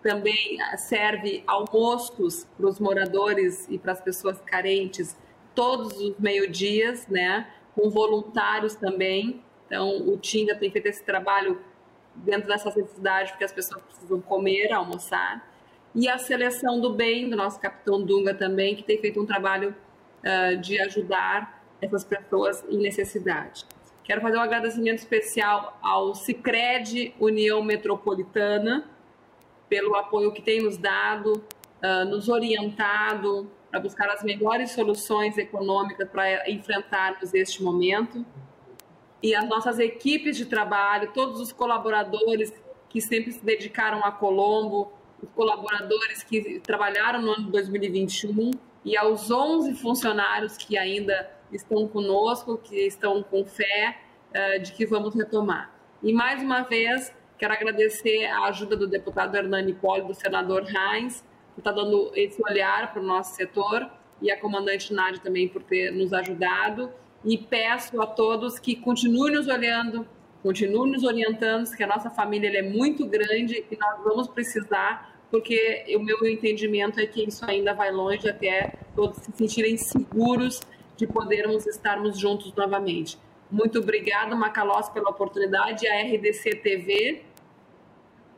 Também 0.03 0.57
serve 0.79 1.45
almoços 1.47 2.47
para 2.57 2.67
os 2.67 2.81
moradores 2.81 3.67
e 3.69 3.79
para 3.79 3.93
as 3.93 4.01
pessoas 4.01 4.41
carentes 4.41 5.15
todos 5.55 5.99
os 6.01 6.19
meio-dias, 6.19 7.07
né? 7.07 7.47
Com 7.75 7.91
voluntários 7.91 8.75
também. 8.75 9.43
Então, 9.67 10.09
o 10.09 10.17
Tinga 10.17 10.55
tem 10.55 10.71
feito 10.71 10.87
esse 10.87 11.05
trabalho 11.05 11.61
dentro 12.15 12.49
dessa 12.49 12.75
necessidade, 12.75 13.33
porque 13.33 13.45
as 13.45 13.53
pessoas 13.53 13.83
precisam 13.85 14.21
comer, 14.23 14.73
almoçar. 14.73 15.47
E 15.95 16.09
a 16.09 16.17
seleção 16.17 16.81
do 16.81 16.95
bem, 16.95 17.29
do 17.29 17.37
nosso 17.37 17.61
capitão 17.61 18.03
Dunga 18.03 18.33
também, 18.33 18.75
que 18.75 18.83
tem 18.83 18.99
feito 18.99 19.21
um 19.21 19.27
trabalho 19.27 19.75
uh, 20.25 20.57
de 20.57 20.81
ajudar 20.81 21.60
essas 21.81 22.05
pessoas 22.05 22.65
em 22.69 22.79
necessidade. 22.79 23.65
Quero 24.05 24.21
fazer 24.21 24.39
um 24.39 24.43
agradecimento 24.43 24.99
especial 24.99 25.79
ao 25.83 26.15
Cicred 26.15 27.15
União 27.21 27.63
Metropolitana 27.63 28.91
pelo 29.69 29.95
apoio 29.95 30.33
que 30.33 30.43
tem 30.43 30.61
nos 30.61 30.77
dado, 30.77 31.45
uh, 31.83 32.05
nos 32.09 32.29
orientado 32.29 33.49
para 33.71 33.79
buscar 33.79 34.09
as 34.11 34.25
melhores 34.25 34.73
soluções 34.73 35.39
econômicas 35.39 36.09
para 36.09 36.51
enfrentarmos 36.51 37.33
este 37.33 37.63
momento. 37.63 38.27
E 39.23 39.35
as 39.35 39.49
nossas 39.49 39.79
equipes 39.79 40.37
de 40.37 40.47
trabalho, 40.47 41.13
todos 41.13 41.41
os 41.41 41.53
colaboradores 41.53 42.53
que 42.89 43.01
sempre 43.01 43.31
se 43.31 43.45
dedicaram 43.45 44.05
a 44.05 44.11
Colombo, 44.11 44.93
os 45.23 45.31
colaboradores 45.31 46.25
que 46.25 46.59
trabalharam 46.61 47.23
no 47.23 47.31
ano 47.31 47.45
de 47.45 47.53
2021 47.53 48.51
e 48.85 48.97
aos 48.97 49.31
11 49.31 49.75
funcionários 49.77 50.57
que 50.57 50.77
ainda 50.77 51.31
estão 51.53 51.87
conosco, 51.89 52.59
que 52.59 52.87
estão 52.87 53.23
com 53.23 53.45
fé 53.45 53.99
uh, 54.31 54.63
de 54.63 54.73
que 54.73 54.87
vamos 54.87 55.15
retomar. 55.15 55.75
E 56.03 56.13
mais 56.13 56.43
uma 56.43 56.63
vez, 56.63 57.15
quero 57.39 57.53
agradecer 57.53 58.27
a 58.27 58.45
ajuda 58.45 58.77
do 58.77 58.87
deputado 58.87 59.37
Hernani 59.37 59.75
Poli, 59.75 60.03
do 60.07 60.15
senador 60.15 60.63
Reins, 60.63 61.23
que 61.55 61.61
está 61.61 61.73
dando 61.73 62.11
esse 62.15 62.43
olhar 62.43 62.93
para 62.93 63.03
o 63.03 63.05
nosso 63.05 63.35
setor, 63.35 63.91
e 64.23 64.31
a 64.31 64.39
comandante 64.39 64.93
Nádia 64.93 65.21
também 65.23 65.49
por 65.49 65.63
ter 65.63 65.91
nos 65.91 66.13
ajudado. 66.13 66.91
E 67.25 67.37
peço 67.37 68.01
a 68.01 68.07
todos 68.07 68.59
que 68.59 68.77
continuem 68.77 69.35
nos 69.35 69.49
olhando, 69.49 70.07
continuem 70.43 70.93
nos 70.93 71.05
orientando, 71.05 71.71
que 71.75 71.83
a 71.83 71.87
nossa 71.87 72.11
família 72.11 72.59
é 72.59 72.63
muito 72.63 73.07
grande 73.07 73.65
e 73.71 73.77
nós 73.77 74.03
vamos 74.03 74.29
precisar, 74.29 75.19
porque 75.31 75.85
o 75.97 76.01
meu 76.01 76.27
entendimento 76.27 76.99
é 76.99 77.07
que 77.07 77.27
isso 77.27 77.45
ainda 77.45 77.75
vai 77.75 77.91
longe 77.91 78.29
até 78.29 78.75
todos 78.97 79.19
se 79.19 79.33
sentirem 79.33 79.77
seguros 79.77 80.61
de 81.01 81.07
podermos 81.07 81.67
estarmos 81.67 82.19
juntos 82.19 82.53
novamente. 82.55 83.19
Muito 83.51 83.79
obrigada, 83.79 84.37
Macalós, 84.37 84.91
pela 84.91 85.09
oportunidade, 85.09 85.89
a 85.89 86.03
RDC 86.03 86.57
TV. 86.57 87.23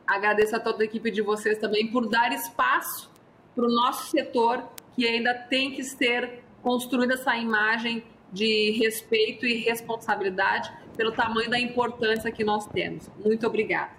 Agradeço 0.07 0.55
a 0.55 0.59
toda 0.61 0.81
a 0.81 0.85
equipe 0.85 1.11
de 1.11 1.21
vocês 1.21 1.57
também 1.57 1.91
por 1.91 2.07
dar 2.07 2.31
espaço 2.31 3.11
para 3.53 3.65
o 3.65 3.67
nosso 3.67 4.09
setor, 4.09 4.63
que 4.95 5.05
ainda 5.05 5.33
tem 5.33 5.71
que 5.71 5.83
ser 5.83 6.41
construída 6.61 7.15
essa 7.15 7.35
imagem 7.35 8.01
de 8.31 8.71
respeito 8.71 9.45
e 9.45 9.55
responsabilidade 9.55 10.71
pelo 10.95 11.11
tamanho 11.11 11.49
da 11.49 11.59
importância 11.59 12.31
que 12.31 12.45
nós 12.45 12.65
temos. 12.67 13.11
Muito 13.23 13.45
obrigada. 13.45 13.91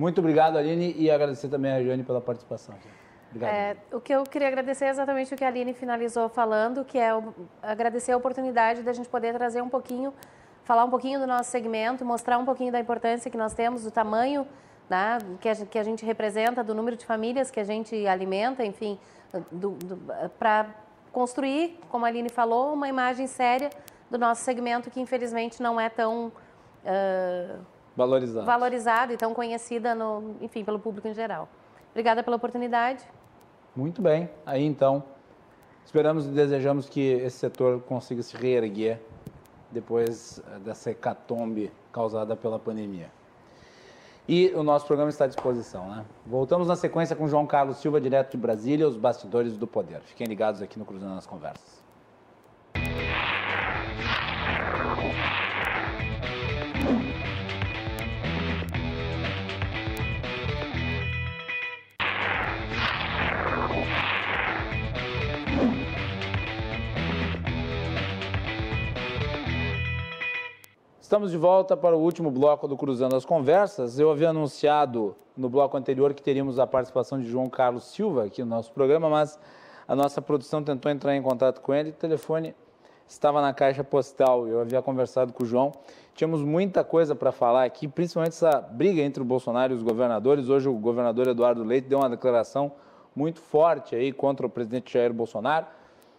Muito 0.00 0.20
obrigado, 0.20 0.56
Aline, 0.56 0.94
e 0.96 1.10
agradecer 1.10 1.48
também 1.48 1.72
a 1.72 1.82
Jane 1.82 2.04
pela 2.04 2.20
participação. 2.20 2.76
É, 3.40 3.76
o 3.92 4.00
que 4.00 4.12
eu 4.12 4.24
queria 4.24 4.48
agradecer 4.48 4.86
é 4.86 4.88
exatamente 4.90 5.32
o 5.32 5.36
que 5.36 5.44
a 5.44 5.48
Aline 5.48 5.72
finalizou 5.72 6.28
falando, 6.28 6.84
que 6.84 6.98
é 6.98 7.14
o, 7.14 7.34
agradecer 7.62 8.12
a 8.12 8.16
oportunidade 8.16 8.82
da 8.82 8.92
gente 8.92 9.08
poder 9.08 9.32
trazer 9.34 9.62
um 9.62 9.68
pouquinho, 9.68 10.12
falar 10.64 10.84
um 10.84 10.90
pouquinho 10.90 11.18
do 11.18 11.26
nosso 11.26 11.50
segmento, 11.50 12.04
mostrar 12.04 12.38
um 12.38 12.44
pouquinho 12.44 12.70
da 12.70 12.80
importância 12.80 13.30
que 13.30 13.36
nós 13.36 13.54
temos, 13.54 13.84
do 13.84 13.90
tamanho 13.90 14.46
né, 14.88 15.18
que, 15.40 15.48
a, 15.48 15.56
que 15.56 15.78
a 15.78 15.82
gente 15.82 16.04
representa, 16.04 16.62
do 16.62 16.74
número 16.74 16.96
de 16.96 17.06
famílias 17.06 17.50
que 17.50 17.58
a 17.58 17.64
gente 17.64 18.06
alimenta, 18.06 18.64
enfim, 18.64 18.98
para 20.38 20.66
construir, 21.10 21.78
como 21.88 22.04
a 22.04 22.08
Aline 22.08 22.28
falou, 22.28 22.74
uma 22.74 22.88
imagem 22.88 23.26
séria 23.26 23.70
do 24.10 24.18
nosso 24.18 24.42
segmento 24.42 24.90
que 24.90 25.00
infelizmente 25.00 25.62
não 25.62 25.80
é 25.80 25.88
tão 25.88 26.26
uh, 26.84 27.60
valorizado. 27.96 28.46
valorizado 28.46 29.12
e 29.12 29.16
tão 29.16 29.32
conhecida, 29.32 29.94
no, 29.94 30.36
enfim, 30.42 30.62
pelo 30.62 30.78
público 30.78 31.08
em 31.08 31.14
geral. 31.14 31.48
Obrigada 31.90 32.22
pela 32.22 32.36
oportunidade. 32.36 33.06
Muito 33.74 34.02
bem. 34.02 34.28
Aí 34.44 34.64
então, 34.64 35.02
esperamos 35.84 36.26
e 36.26 36.28
desejamos 36.28 36.88
que 36.88 37.00
esse 37.00 37.38
setor 37.38 37.80
consiga 37.82 38.22
se 38.22 38.36
reerguer 38.36 39.00
depois 39.70 40.42
eh, 40.46 40.58
dessa 40.58 40.90
hecatombe 40.90 41.72
causada 41.90 42.36
pela 42.36 42.58
pandemia. 42.58 43.10
E 44.28 44.52
o 44.54 44.62
nosso 44.62 44.86
programa 44.86 45.10
está 45.10 45.24
à 45.24 45.26
disposição, 45.26 45.88
né? 45.88 46.04
Voltamos 46.24 46.68
na 46.68 46.76
sequência 46.76 47.16
com 47.16 47.26
João 47.26 47.46
Carlos 47.46 47.78
Silva, 47.78 48.00
direto 48.00 48.32
de 48.32 48.36
Brasília, 48.36 48.86
os 48.86 48.96
bastidores 48.96 49.56
do 49.56 49.66
poder. 49.66 50.00
Fiquem 50.02 50.26
ligados 50.26 50.62
aqui 50.62 50.78
no 50.78 50.84
Cruzando 50.84 51.14
nas 51.14 51.26
Conversas. 51.26 51.81
Estamos 71.12 71.30
de 71.30 71.36
volta 71.36 71.76
para 71.76 71.94
o 71.94 72.00
último 72.00 72.30
bloco 72.30 72.66
do 72.66 72.74
Cruzando 72.74 73.14
as 73.14 73.26
Conversas. 73.26 73.98
Eu 73.98 74.10
havia 74.10 74.30
anunciado 74.30 75.14
no 75.36 75.46
bloco 75.46 75.76
anterior 75.76 76.14
que 76.14 76.22
teríamos 76.22 76.58
a 76.58 76.66
participação 76.66 77.20
de 77.20 77.28
João 77.28 77.50
Carlos 77.50 77.84
Silva 77.84 78.24
aqui 78.24 78.42
no 78.42 78.48
nosso 78.48 78.72
programa, 78.72 79.10
mas 79.10 79.38
a 79.86 79.94
nossa 79.94 80.22
produção 80.22 80.64
tentou 80.64 80.90
entrar 80.90 81.14
em 81.14 81.20
contato 81.20 81.60
com 81.60 81.74
ele. 81.74 81.90
O 81.90 81.92
telefone 81.92 82.54
estava 83.06 83.42
na 83.42 83.52
caixa 83.52 83.84
postal. 83.84 84.48
Eu 84.48 84.62
havia 84.62 84.80
conversado 84.80 85.34
com 85.34 85.42
o 85.42 85.46
João. 85.46 85.70
Tínhamos 86.14 86.40
muita 86.40 86.82
coisa 86.82 87.14
para 87.14 87.30
falar 87.30 87.64
aqui, 87.64 87.86
principalmente 87.86 88.32
essa 88.32 88.62
briga 88.62 89.02
entre 89.02 89.22
o 89.22 89.26
Bolsonaro 89.26 89.74
e 89.74 89.76
os 89.76 89.82
governadores. 89.82 90.48
Hoje 90.48 90.66
o 90.66 90.72
governador 90.72 91.28
Eduardo 91.28 91.62
Leite 91.62 91.88
deu 91.88 91.98
uma 91.98 92.08
declaração 92.08 92.72
muito 93.14 93.38
forte 93.38 93.94
aí 93.94 94.14
contra 94.14 94.46
o 94.46 94.48
presidente 94.48 94.94
Jair 94.94 95.12
Bolsonaro. 95.12 95.66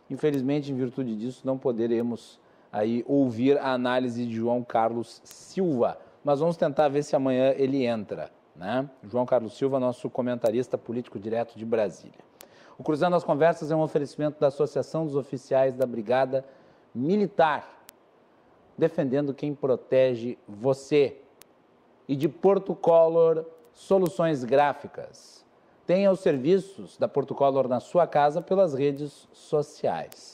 Infelizmente, 0.07 0.71
em 0.71 0.75
virtude 0.75 1.15
disso, 1.15 1.41
não 1.43 1.57
poderemos 1.57 2.42
aí 2.73 3.05
ouvir 3.07 3.59
a 3.59 3.71
análise 3.71 4.25
de 4.25 4.33
João 4.33 4.63
Carlos 4.63 5.21
Silva. 5.23 5.99
Mas 6.23 6.39
vamos 6.39 6.57
tentar 6.57 6.87
ver 6.87 7.03
se 7.03 7.15
amanhã 7.15 7.53
ele 7.55 7.85
entra. 7.85 8.31
Né? 8.55 8.89
João 9.03 9.27
Carlos 9.27 9.55
Silva, 9.55 9.79
nosso 9.79 10.09
comentarista 10.09 10.75
político 10.75 11.19
direto 11.19 11.55
de 11.55 11.63
Brasília. 11.63 12.19
O 12.77 12.83
Cruzando 12.83 13.15
as 13.15 13.23
Conversas 13.23 13.69
é 13.69 13.75
um 13.75 13.81
oferecimento 13.81 14.39
da 14.39 14.47
Associação 14.47 15.05
dos 15.05 15.15
Oficiais 15.15 15.75
da 15.75 15.85
Brigada 15.85 16.43
Militar, 16.93 17.83
defendendo 18.75 19.33
quem 19.33 19.53
protege 19.53 20.37
você. 20.47 21.17
E 22.07 22.15
de 22.15 22.27
Porto 22.27 22.75
Color 22.75 23.45
Soluções 23.71 24.43
Gráficas. 24.43 25.45
Tenha 25.85 26.11
os 26.11 26.21
serviços 26.21 26.97
da 26.97 27.07
Porto 27.07 27.35
Color 27.35 27.67
na 27.67 27.79
sua 27.79 28.07
casa 28.07 28.41
pelas 28.41 28.73
redes 28.73 29.27
sociais. 29.31 30.32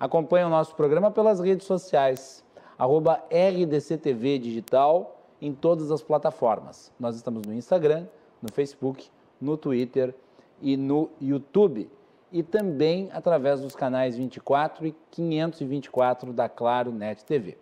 Acompanhe 0.00 0.46
o 0.46 0.48
nosso 0.48 0.74
programa 0.74 1.10
pelas 1.10 1.40
redes 1.40 1.66
sociais, 1.66 2.42
arroba 2.78 3.22
RDCTV 3.30 4.38
Digital, 4.38 5.20
em 5.42 5.52
todas 5.52 5.90
as 5.90 6.00
plataformas. 6.02 6.90
Nós 6.98 7.16
estamos 7.16 7.42
no 7.46 7.52
Instagram, 7.52 8.06
no 8.40 8.50
Facebook, 8.50 9.10
no 9.38 9.58
Twitter 9.58 10.14
e 10.62 10.74
no 10.74 11.10
YouTube. 11.20 11.90
E 12.32 12.42
também 12.42 13.10
através 13.12 13.60
dos 13.60 13.76
canais 13.76 14.16
24 14.16 14.86
e 14.86 14.94
524 15.10 16.32
da 16.32 16.48
Claro 16.48 16.92
Net 16.92 17.22
TV. 17.22 17.58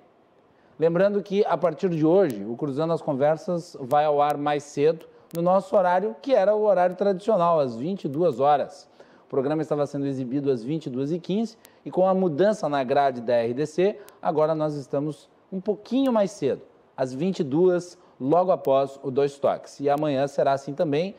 Lembrando 0.80 1.24
que 1.24 1.44
a 1.46 1.58
partir 1.58 1.90
de 1.90 2.06
hoje, 2.06 2.46
o 2.46 2.56
Cruzando 2.56 2.94
as 2.94 3.02
Conversas 3.02 3.76
vai 3.80 4.06
ao 4.06 4.22
ar 4.22 4.38
mais 4.38 4.64
cedo, 4.64 5.08
no 5.36 5.42
nosso 5.42 5.76
horário, 5.76 6.16
que 6.22 6.34
era 6.34 6.56
o 6.56 6.64
horário 6.64 6.96
tradicional, 6.96 7.60
às 7.60 7.76
22 7.76 8.40
horas. 8.40 8.88
O 9.26 9.28
programa 9.28 9.62
estava 9.62 9.86
sendo 9.88 10.06
exibido 10.06 10.52
às 10.52 10.64
22h15 10.64 11.58
e 11.84 11.90
com 11.90 12.08
a 12.08 12.14
mudança 12.14 12.70
na 12.70 12.84
grade 12.84 13.22
da 13.22 13.42
RDC, 13.42 14.00
agora 14.22 14.54
nós 14.54 14.76
estamos 14.76 15.28
um 15.52 15.60
pouquinho 15.60 16.14
mais 16.14 16.32
cedo, 16.32 16.62
às 16.96 17.14
22 17.14 17.98
logo 18.22 18.52
após 18.52 19.00
o 19.04 19.10
Dois 19.10 19.38
Toques. 19.38 19.80
E 19.80 19.90
amanhã 19.90 20.28
será 20.28 20.54
assim 20.54 20.74
também, 20.74 21.16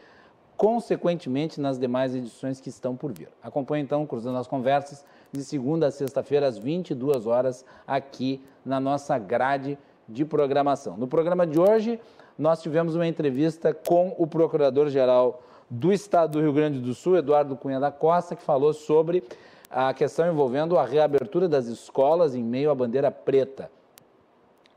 consequentemente 0.59 1.61
nas 1.61 1.79
demais 1.79 2.17
edições 2.17 2.61
que 2.61 2.69
estão 2.69 2.97
por 2.97 3.13
vir. 3.13 3.29
Acompanhe 3.41 3.85
então 3.85 4.05
Cruzando 4.05 4.39
as 4.39 4.49
Conversas 4.49 5.05
de 5.31 5.45
segunda 5.45 5.87
a 5.87 5.91
sexta-feira 5.93 6.49
às 6.49 6.59
22 6.59 7.29
horas 7.29 7.65
aqui 7.87 8.43
na 8.67 8.81
nossa 8.81 9.17
grade 9.19 9.79
de 10.09 10.25
programação. 10.25 10.97
No 10.97 11.07
programa 11.07 11.47
de 11.47 11.61
hoje, 11.61 12.01
nós 12.37 12.61
tivemos 12.61 12.97
uma 12.97 13.07
entrevista 13.07 13.73
com 13.73 14.17
o 14.19 14.27
Procurador-Geral 14.27 15.41
do 15.71 15.93
Estado 15.93 16.33
do 16.33 16.41
Rio 16.41 16.53
Grande 16.53 16.81
do 16.81 16.93
Sul, 16.93 17.17
Eduardo 17.17 17.57
Cunha 17.57 17.79
da 17.79 17.93
Costa, 17.93 18.35
que 18.35 18.43
falou 18.43 18.73
sobre 18.73 19.23
a 19.71 19.95
questão 19.95 20.29
envolvendo 20.29 20.77
a 20.77 20.85
reabertura 20.85 21.49
das 21.49 21.67
escolas 21.67 22.35
em 22.35 22.43
meio 22.43 22.73
à 22.73 22.75
bandeira 22.75 23.13
preta. 23.13 23.71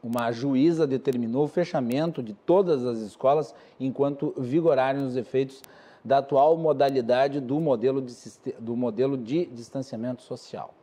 Uma 0.03 0.32
juíza 0.32 0.88
determinou 0.88 1.44
o 1.44 1.48
fechamento 1.48 2.23
de 2.23 2.34
todas 2.34 2.86
as 2.86 2.99
escolas 2.99 3.53
enquanto 3.80 4.34
vigorarem 4.38 5.06
os 5.06 5.15
efeitos 5.15 5.61
da 6.03 6.18
atual 6.18 6.57
modalidade 6.57 7.40
do 7.40 7.60
modelo 7.60 8.02
de, 8.02 8.14
do 8.60 8.76
modelo 8.76 9.15
de 9.15 9.45
distanciamento 9.45 10.23
social. 10.23 10.73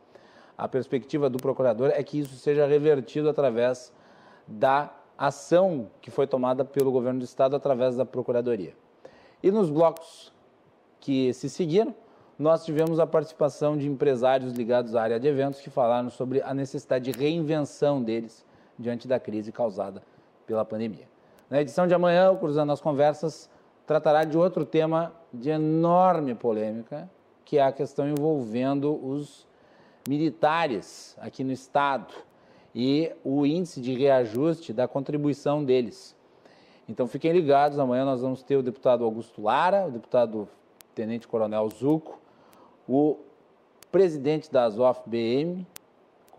a 0.57 0.67
perspectiva 0.67 1.29
do 1.29 1.37
procurador 1.37 1.91
é 1.93 2.03
que 2.03 2.19
isso 2.19 2.35
seja 2.35 2.65
revertido 2.65 3.29
através 3.29 3.93
da 4.47 4.93
ação 5.17 5.89
que 6.01 6.09
foi 6.09 6.25
tomada 6.25 6.63
pelo 6.65 6.91
governo 6.91 7.19
do 7.19 7.25
estado 7.25 7.55
através 7.55 7.95
da 7.95 8.05
procuradoria. 8.05 8.73
E 9.43 9.51
nos 9.51 9.69
blocos 9.69 10.33
que 10.99 11.33
se 11.33 11.49
seguiram, 11.49 11.93
nós 12.37 12.63
tivemos 12.63 12.99
a 12.99 13.07
participação 13.07 13.77
de 13.77 13.87
empresários 13.87 14.53
ligados 14.53 14.95
à 14.95 15.01
área 15.01 15.19
de 15.19 15.27
eventos 15.27 15.59
que 15.59 15.69
falaram 15.69 16.09
sobre 16.09 16.41
a 16.41 16.53
necessidade 16.53 17.11
de 17.11 17.17
reinvenção 17.17 18.01
deles 18.01 18.45
diante 18.79 19.07
da 19.07 19.19
crise 19.19 19.51
causada 19.51 20.01
pela 20.47 20.63
pandemia. 20.63 21.07
Na 21.49 21.61
edição 21.61 21.85
de 21.85 21.93
amanhã, 21.93 22.31
o 22.31 22.37
Cruzando 22.37 22.71
as 22.71 22.79
Conversas 22.79 23.49
tratará 23.85 24.23
de 24.23 24.37
outro 24.37 24.65
tema 24.65 25.11
de 25.33 25.49
enorme 25.49 26.33
polêmica, 26.33 27.09
que 27.43 27.57
é 27.57 27.63
a 27.63 27.71
questão 27.71 28.07
envolvendo 28.07 28.93
os 29.05 29.47
militares 30.07 31.17
aqui 31.19 31.43
no 31.43 31.51
Estado 31.51 32.13
e 32.73 33.11
o 33.23 33.45
índice 33.45 33.81
de 33.81 33.93
reajuste 33.93 34.71
da 34.71 34.87
contribuição 34.87 35.65
deles. 35.65 36.15
Então 36.87 37.07
fiquem 37.07 37.31
ligados, 37.31 37.77
amanhã 37.77 38.05
nós 38.05 38.21
vamos 38.21 38.41
ter 38.41 38.55
o 38.55 38.63
deputado 38.63 39.03
Augusto 39.03 39.41
Lara, 39.41 39.87
o 39.87 39.91
deputado 39.91 40.47
Tenente 40.95 41.27
Coronel 41.27 41.69
Zuco, 41.69 42.19
o 42.87 43.17
presidente 43.91 44.51
da 44.51 44.63
Azof 44.63 45.01
BM, 45.05 45.65